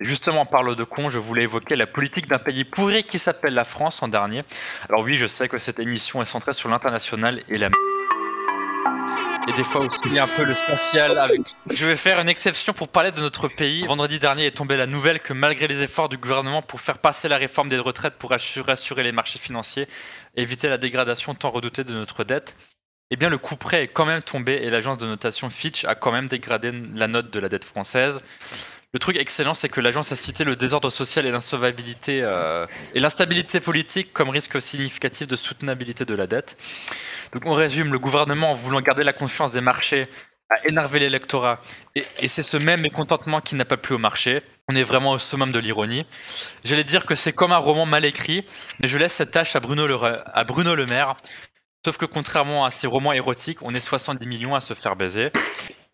Justement, 0.00 0.42
en 0.42 0.46
parlant 0.46 0.74
de 0.74 0.84
cons, 0.84 1.08
je 1.08 1.18
voulais 1.18 1.44
évoquer 1.44 1.76
la 1.76 1.86
politique 1.86 2.26
d'un 2.26 2.38
pays 2.38 2.64
pourri 2.64 3.04
qui 3.04 3.18
s'appelle 3.18 3.54
la 3.54 3.64
France 3.64 4.02
en 4.02 4.08
dernier. 4.08 4.42
Alors 4.88 5.02
oui, 5.02 5.16
je 5.16 5.26
sais 5.26 5.48
que 5.48 5.58
cette 5.58 5.78
émission 5.78 6.20
est 6.20 6.26
centrée 6.26 6.52
sur 6.52 6.68
l'international 6.68 7.42
et 7.48 7.58
la 7.58 7.70
et 9.48 9.52
des 9.52 9.64
fois 9.64 9.86
aussi 9.86 10.18
un 10.18 10.26
peu 10.26 10.44
le 10.44 10.54
spatial. 10.54 11.32
Je 11.70 11.86
vais 11.86 11.96
faire 11.96 12.20
une 12.20 12.28
exception 12.28 12.72
pour 12.72 12.88
parler 12.88 13.12
de 13.12 13.20
notre 13.20 13.48
pays. 13.48 13.84
Vendredi 13.86 14.18
dernier 14.18 14.46
est 14.46 14.56
tombée 14.56 14.76
la 14.76 14.86
nouvelle 14.86 15.20
que 15.20 15.32
malgré 15.32 15.66
les 15.68 15.82
efforts 15.82 16.08
du 16.08 16.18
gouvernement 16.18 16.60
pour 16.60 16.80
faire 16.80 16.98
passer 16.98 17.28
la 17.28 17.38
réforme 17.38 17.68
des 17.68 17.78
retraites 17.78 18.14
pour 18.14 18.32
assurer 18.32 19.02
les 19.02 19.12
marchés 19.12 19.38
financiers, 19.38 19.88
éviter 20.36 20.68
la 20.68 20.76
dégradation 20.76 21.34
tant 21.34 21.50
redoutée 21.50 21.84
de 21.84 21.94
notre 21.94 22.24
dette, 22.24 22.54
eh 23.10 23.16
bien 23.16 23.30
le 23.30 23.38
coup 23.38 23.56
près 23.56 23.84
est 23.84 23.88
quand 23.88 24.04
même 24.04 24.22
tombé 24.22 24.60
et 24.62 24.70
l'agence 24.70 24.98
de 24.98 25.06
notation 25.06 25.48
Fitch 25.48 25.84
a 25.86 25.94
quand 25.94 26.12
même 26.12 26.28
dégradé 26.28 26.72
la 26.94 27.08
note 27.08 27.30
de 27.30 27.40
la 27.40 27.48
dette 27.48 27.64
française. 27.64 28.20
Le 28.94 28.98
truc 28.98 29.16
excellent, 29.16 29.52
c'est 29.52 29.68
que 29.68 29.82
l'agence 29.82 30.12
a 30.12 30.16
cité 30.16 30.44
le 30.44 30.56
désordre 30.56 30.88
social 30.88 31.26
et 31.26 31.30
l'insolvabilité 31.30 32.22
euh, 32.22 32.66
et 32.94 33.00
l'instabilité 33.00 33.60
politique 33.60 34.14
comme 34.14 34.30
risque 34.30 34.62
significatif 34.62 35.28
de 35.28 35.36
soutenabilité 35.36 36.06
de 36.06 36.14
la 36.14 36.26
dette. 36.26 36.56
Donc 37.34 37.44
on 37.44 37.52
résume, 37.52 37.92
le 37.92 37.98
gouvernement, 37.98 38.52
en 38.52 38.54
voulant 38.54 38.80
garder 38.80 39.04
la 39.04 39.12
confiance 39.12 39.52
des 39.52 39.60
marchés, 39.60 40.06
a 40.48 40.66
énervé 40.66 41.00
l'électorat. 41.00 41.60
Et, 41.94 42.28
c'est 42.28 42.42
ce 42.42 42.56
même 42.56 42.80
mécontentement 42.80 43.42
qui 43.42 43.56
n'a 43.56 43.66
pas 43.66 43.76
plu 43.76 43.94
au 43.94 43.98
marché. 43.98 44.40
On 44.68 44.74
est 44.74 44.82
vraiment 44.82 45.10
au 45.10 45.18
summum 45.18 45.52
de 45.52 45.58
l'ironie. 45.58 46.06
J'allais 46.64 46.84
dire 46.84 47.04
que 47.04 47.14
c'est 47.14 47.34
comme 47.34 47.52
un 47.52 47.58
roman 47.58 47.84
mal 47.84 48.06
écrit, 48.06 48.46
mais 48.80 48.88
je 48.88 48.96
laisse 48.96 49.12
cette 49.12 49.32
tâche 49.32 49.54
à 49.54 49.60
Bruno 49.60 49.86
le 49.86 50.86
Maire. 50.86 51.16
Sauf 51.84 51.98
que 51.98 52.06
contrairement 52.06 52.64
à 52.64 52.70
ces 52.70 52.86
romans 52.86 53.12
érotiques, 53.12 53.58
on 53.60 53.74
est 53.74 53.80
70 53.80 54.26
millions 54.26 54.54
à 54.54 54.60
se 54.60 54.72
faire 54.72 54.96
baiser. 54.96 55.30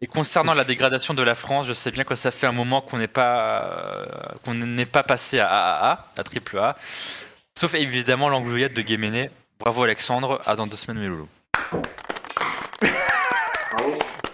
Et 0.05 0.07
concernant 0.07 0.53
la 0.53 0.65
dégradation 0.65 1.15
de 1.15 1.23
la 1.23 1.35
France, 1.35 1.67
je 1.67 1.73
sais 1.73 1.91
bien 1.91 2.05
que 2.05 2.15
ça 2.15 2.31
fait 2.31 2.47
un 2.47 2.53
moment 2.53 2.83
qu'on 2.83 2.99
n'est 2.99 3.09
pas 3.09 3.65
euh, 3.65 4.07
qu'on 4.45 4.53
n'est 4.53 4.85
pas 4.85 5.03
passé 5.03 5.39
à 5.39 5.47
AAA, 5.47 6.09
à 6.19 6.23
triple 6.23 6.59
A. 6.59 6.77
Sauf 7.59 7.75
évidemment 7.75 8.29
l'anglouillette 8.29 8.75
de 8.75 8.83
Guéméné. 8.83 9.31
Bravo 9.59 9.83
Alexandre, 9.83 10.43
à 10.45 10.57
dans 10.57 10.67
deux 10.67 10.77
semaines 10.77 11.01
mes 11.01 11.09
loulous. 11.09 11.29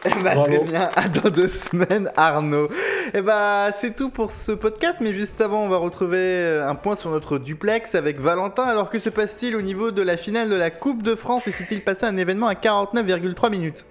Eh 0.05 0.23
bah, 0.25 0.35
Bravo. 0.35 0.43
très 0.43 0.59
bien, 0.59 0.91
à 0.97 1.09
dans 1.09 1.31
deux 1.31 1.47
semaines, 1.47 2.11
Arnaud. 2.17 2.69
Et 3.15 3.23
bah, 3.23 3.71
c'est 3.73 3.95
tout 3.95 4.11
pour 4.11 4.33
ce 4.33 4.51
podcast, 4.51 4.99
mais 5.01 5.13
juste 5.13 5.41
avant, 5.41 5.63
on 5.63 5.69
va 5.69 5.77
retrouver 5.77 6.19
euh, 6.19 6.69
un 6.69 6.75
point 6.75 6.97
sur 6.97 7.11
notre 7.11 7.39
duplex 7.39 7.95
avec 7.95 8.19
Valentin. 8.19 8.65
Alors, 8.65 8.91
que 8.91 8.99
se 8.99 9.09
passe-t-il 9.09 9.55
au 9.55 9.63
niveau 9.63 9.93
de 9.93 10.03
la 10.03 10.17
finale 10.17 10.51
de 10.51 10.57
la 10.57 10.71
Coupe 10.71 11.05
de 11.05 11.15
France 11.15 11.47
et 11.47 11.53
s'est-il 11.53 11.85
passé 11.85 12.07
un 12.07 12.17
événement 12.17 12.49
à 12.49 12.55
49,3 12.55 13.51
minutes? 13.51 13.85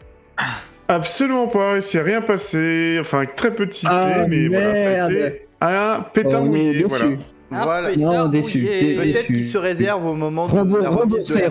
Absolument 0.89 1.47
pas, 1.47 1.75
il 1.77 1.83
s'est 1.83 2.01
rien 2.01 2.21
passé. 2.21 2.97
Enfin, 2.99 3.23
très 3.25 3.51
sifflets, 3.73 3.95
Ah, 3.95 4.25
mais 4.27 4.47
voilà, 4.47 4.75
ça 4.75 4.81
a 4.87 4.89
merde. 4.89 5.11
été 5.11 5.47
un 5.61 6.01
est 6.11 6.39
mouillé. 6.41 6.83
Voilà. 6.87 7.15
Voilà. 7.51 7.95
Non, 7.95 8.27
déçu, 8.27 8.61
dé- 8.61 8.95
Peut-être 8.95 9.03
déçu. 9.13 9.33
qu'il 9.33 9.43
se 9.49 9.57
réserve 9.57 10.05
au 10.05 10.13
moment 10.15 10.47
de 10.47 10.51
Rembour- 10.51 10.79
la 10.79 10.89
remise 10.89 10.99
Remboursé, 10.99 11.41
la... 11.41 11.49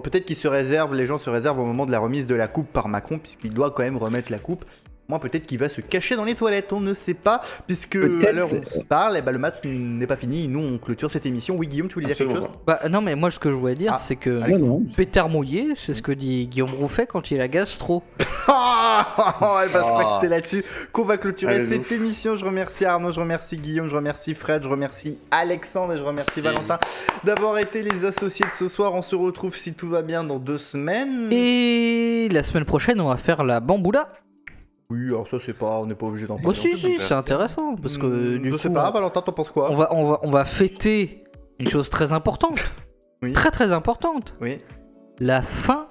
Peut-être 0.00 0.24
qu'il 0.24 0.36
se 0.36 0.48
réserve, 0.48 0.94
les 0.94 1.06
gens 1.06 1.18
se 1.18 1.30
réservent 1.30 1.60
au 1.60 1.64
moment 1.64 1.86
de 1.86 1.92
la 1.92 1.98
remise 1.98 2.26
de 2.26 2.34
la 2.34 2.48
coupe 2.48 2.72
par 2.72 2.88
Macron, 2.88 3.18
puisqu'il 3.18 3.52
doit 3.52 3.70
quand 3.70 3.82
même 3.84 3.96
remettre 3.96 4.30
la 4.32 4.38
coupe. 4.38 4.64
Moi, 5.08 5.20
peut-être 5.20 5.46
qu'il 5.46 5.58
va 5.58 5.68
se 5.68 5.80
cacher 5.80 6.16
dans 6.16 6.24
les 6.24 6.34
toilettes, 6.34 6.72
on 6.72 6.80
ne 6.80 6.92
sait 6.92 7.14
pas, 7.14 7.40
puisque 7.66 7.96
à 7.96 8.32
l'heure 8.32 8.52
où 8.52 8.56
on 8.56 8.80
se 8.80 8.84
parle, 8.84 9.16
eh 9.16 9.22
ben, 9.22 9.30
le 9.32 9.38
match 9.38 9.56
n'est 9.64 10.06
pas 10.06 10.16
fini. 10.16 10.48
Nous, 10.48 10.58
on 10.58 10.78
clôture 10.78 11.10
cette 11.10 11.26
émission. 11.26 11.54
Oui, 11.56 11.68
Guillaume, 11.68 11.88
tu 11.88 11.94
voulais 11.94 12.06
dire 12.06 12.16
quelque 12.16 12.34
chose 12.34 12.48
Bah 12.66 12.80
non, 12.90 13.00
mais 13.00 13.14
moi 13.14 13.30
ce 13.30 13.38
que 13.38 13.48
je 13.50 13.54
voulais 13.54 13.76
dire, 13.76 13.92
Ah. 13.94 14.00
c'est 14.04 14.16
que 14.16 14.30
Non, 14.50 14.58
non. 14.58 14.82
pétard 14.96 15.28
mouillé, 15.28 15.74
c'est 15.76 15.94
ce 15.94 16.02
que 16.02 16.10
dit 16.12 16.48
Guillaume 16.48 16.70
Rouffet 16.74 17.06
quand 17.06 17.30
il 17.30 17.40
a 17.40 17.48
gastro. 17.48 18.02
Ah, 18.48 19.62
eh 19.66 19.72
ben, 19.72 19.80
je 19.80 19.84
crois 19.84 20.02
Ah. 20.06 20.14
que 20.14 20.20
c'est 20.20 20.28
là-dessus 20.28 20.64
qu'on 20.92 21.02
va 21.04 21.18
clôturer 21.18 21.56
Allez, 21.56 21.66
cette 21.66 21.90
émission. 21.90 22.36
Je 22.36 22.44
remercie 22.44 22.84
Arnaud, 22.84 23.10
je 23.10 23.18
remercie 23.20 23.56
Guillaume, 23.56 23.88
je 23.88 23.94
remercie 23.96 24.34
Fred, 24.34 24.62
je 24.62 24.68
remercie 24.68 25.18
Alexandre 25.32 25.94
et 25.94 25.96
je 25.96 26.02
remercie 26.04 26.40
Merci. 26.42 26.56
Valentin 26.62 26.78
d'avoir 27.24 27.58
été 27.58 27.82
les 27.82 28.04
associés 28.04 28.46
de 28.46 28.56
ce 28.56 28.68
soir. 28.68 28.94
On 28.94 29.02
se 29.02 29.16
retrouve 29.16 29.56
si 29.56 29.74
tout 29.74 29.88
va 29.88 30.02
bien 30.02 30.22
dans 30.24 30.38
deux 30.38 30.58
semaines. 30.58 31.28
Et 31.32 32.28
la 32.30 32.42
semaine 32.44 32.64
prochaine, 32.64 33.00
on 33.00 33.08
va 33.08 33.16
faire 33.16 33.42
la 33.44 33.58
bamboula. 33.60 34.08
Oui, 34.88 35.06
alors 35.08 35.26
ça 35.28 35.38
c'est 35.44 35.52
pas, 35.52 35.78
on 35.80 35.86
n'est 35.86 35.94
pas 35.96 36.06
obligé 36.06 36.26
d'en 36.26 36.36
Bah 36.36 36.42
parler. 36.44 36.58
si, 36.58 36.68
en 36.68 36.76
public. 36.76 37.00
si, 37.00 37.06
c'est 37.08 37.14
intéressant 37.14 37.74
parce 37.76 37.98
que 37.98 38.06
Hmm, 38.06 38.38
du 38.42 38.48
je 38.48 38.54
coup, 38.54 38.58
sais 38.58 38.70
pas, 38.70 38.88
on- 38.88 38.92
Valentin, 38.92 39.20
t'en 39.22 39.32
penses 39.32 39.50
quoi 39.50 39.70
on 39.70 39.74
va, 39.76 39.88
on 39.92 40.10
va, 40.10 40.20
on 40.22 40.30
va 40.30 40.44
fêter 40.44 41.24
une 41.58 41.68
chose 41.68 41.90
très 41.90 42.12
importante, 42.12 42.62
Oui. 43.22 43.32
très 43.32 43.50
très 43.50 43.72
importante, 43.72 44.34
Oui. 44.40 44.58
la 45.18 45.42
fin 45.42 45.88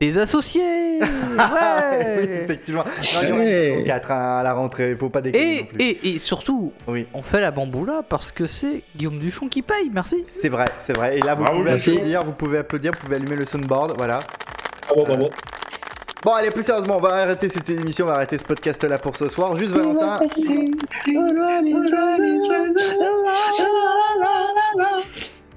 des 0.00 0.16
associés. 0.18 1.00
Oui, 1.32 1.38
ouais. 1.38 2.42
effectivement. 2.44 2.84
Non, 2.84 3.42
il 3.42 3.80
y 3.80 3.84
4 3.84 4.10
hein, 4.10 4.38
à 4.38 4.42
la 4.42 4.52
rentrée, 4.54 4.94
faut 4.96 5.08
pas 5.10 5.20
déconner 5.20 5.44
non 5.44 5.60
Et, 5.60 5.64
plus. 5.64 5.80
et, 5.82 6.14
et 6.14 6.18
surtout, 6.18 6.72
Oui. 6.88 7.06
on 7.14 7.22
fait 7.22 7.40
la 7.40 7.50
bamboula 7.50 8.02
parce 8.08 8.32
que 8.32 8.46
c'est 8.46 8.82
Guillaume 8.96 9.18
Duchon 9.18 9.48
qui 9.48 9.62
paye, 9.62 9.90
merci. 9.92 10.22
C'est 10.26 10.48
vrai, 10.48 10.66
c'est 10.78 10.96
vrai. 10.96 11.18
Et 11.18 11.20
là, 11.20 11.34
vous 11.34 11.42
Bravo, 11.44 11.58
pouvez 11.60 11.70
merci. 11.70 11.92
applaudir, 11.96 12.24
vous 12.24 12.32
pouvez 12.32 12.58
applaudir, 12.58 12.92
vous 12.92 12.98
pouvez 13.04 13.16
allumer 13.16 13.36
le 13.36 13.46
soundboard, 13.46 13.94
voilà. 13.96 14.20
Bravo, 14.88 15.04
bravo. 15.06 15.30
Bon, 16.22 16.32
allez, 16.34 16.50
plus 16.50 16.62
sérieusement, 16.62 16.98
on 16.98 17.00
va 17.00 17.14
arrêter 17.14 17.48
cette 17.48 17.68
émission, 17.68 18.04
on 18.06 18.08
va 18.08 18.14
arrêter 18.14 18.38
ce 18.38 18.44
podcast 18.44 18.84
là 18.84 18.96
pour 18.98 19.16
ce 19.16 19.28
soir. 19.28 19.56
Juste 19.56 19.72
Valentin. 19.72 20.20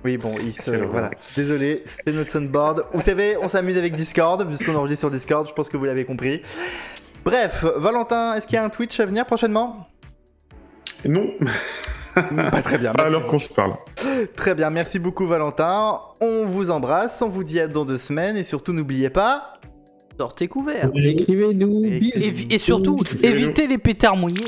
Oui, 0.04 0.18
bon, 0.18 0.36
il 0.40 0.54
se. 0.54 0.72
Voilà. 0.72 1.10
Désolé, 1.36 1.84
c'est 1.86 2.12
notre 2.12 2.32
soundboard. 2.32 2.86
Vous 2.94 3.02
savez, 3.02 3.38
on 3.42 3.48
s'amuse 3.48 3.78
avec 3.78 3.96
Discord, 3.96 4.46
puisqu'on 4.46 4.76
enregistre 4.76 5.02
sur 5.02 5.12
Discord, 5.12 5.48
je 5.48 5.54
pense 5.54 5.68
que 5.68 5.78
vous 5.78 5.86
l'avez 5.86 6.06
compris. 6.06 6.42
Bref, 7.24 7.66
Valentin, 7.78 8.36
est-ce 8.36 8.46
qu'il 8.46 8.56
y 8.56 8.60
a 8.60 8.64
un 8.64 8.70
Twitch 8.70 9.00
à 9.00 9.06
venir 9.06 9.26
prochainement? 9.26 9.88
Non, 11.06 11.28
Pas 12.14 12.62
très 12.62 12.78
bien. 12.78 12.94
merci. 12.96 13.08
alors 13.14 13.28
qu'on 13.28 13.40
se 13.40 13.50
parle. 13.50 13.74
Très 14.36 14.54
bien, 14.56 14.70
merci 14.70 15.00
beaucoup 15.00 15.28
Valentin. 15.28 16.00
On 16.22 16.46
vous 16.46 16.70
embrasse, 16.70 17.22
on 17.22 17.28
vous 17.30 17.44
dit 17.44 17.60
à 17.60 17.68
dans 17.68 17.84
deux 17.84 17.98
semaines 17.98 18.38
et 18.38 18.44
surtout 18.44 18.74
n'oubliez 18.74 19.10
pas. 19.10 19.54
Sortez 20.18 20.48
couverts. 20.48 20.92
Écrivez-nous. 20.96 21.86
Et- 21.86 22.00
bisous. 22.00 22.46
Et, 22.50 22.56
et 22.56 22.58
surtout, 22.58 22.98
évitez 23.22 23.68
les 23.68 23.78
pétards 23.78 24.16
mouillés. 24.16 24.46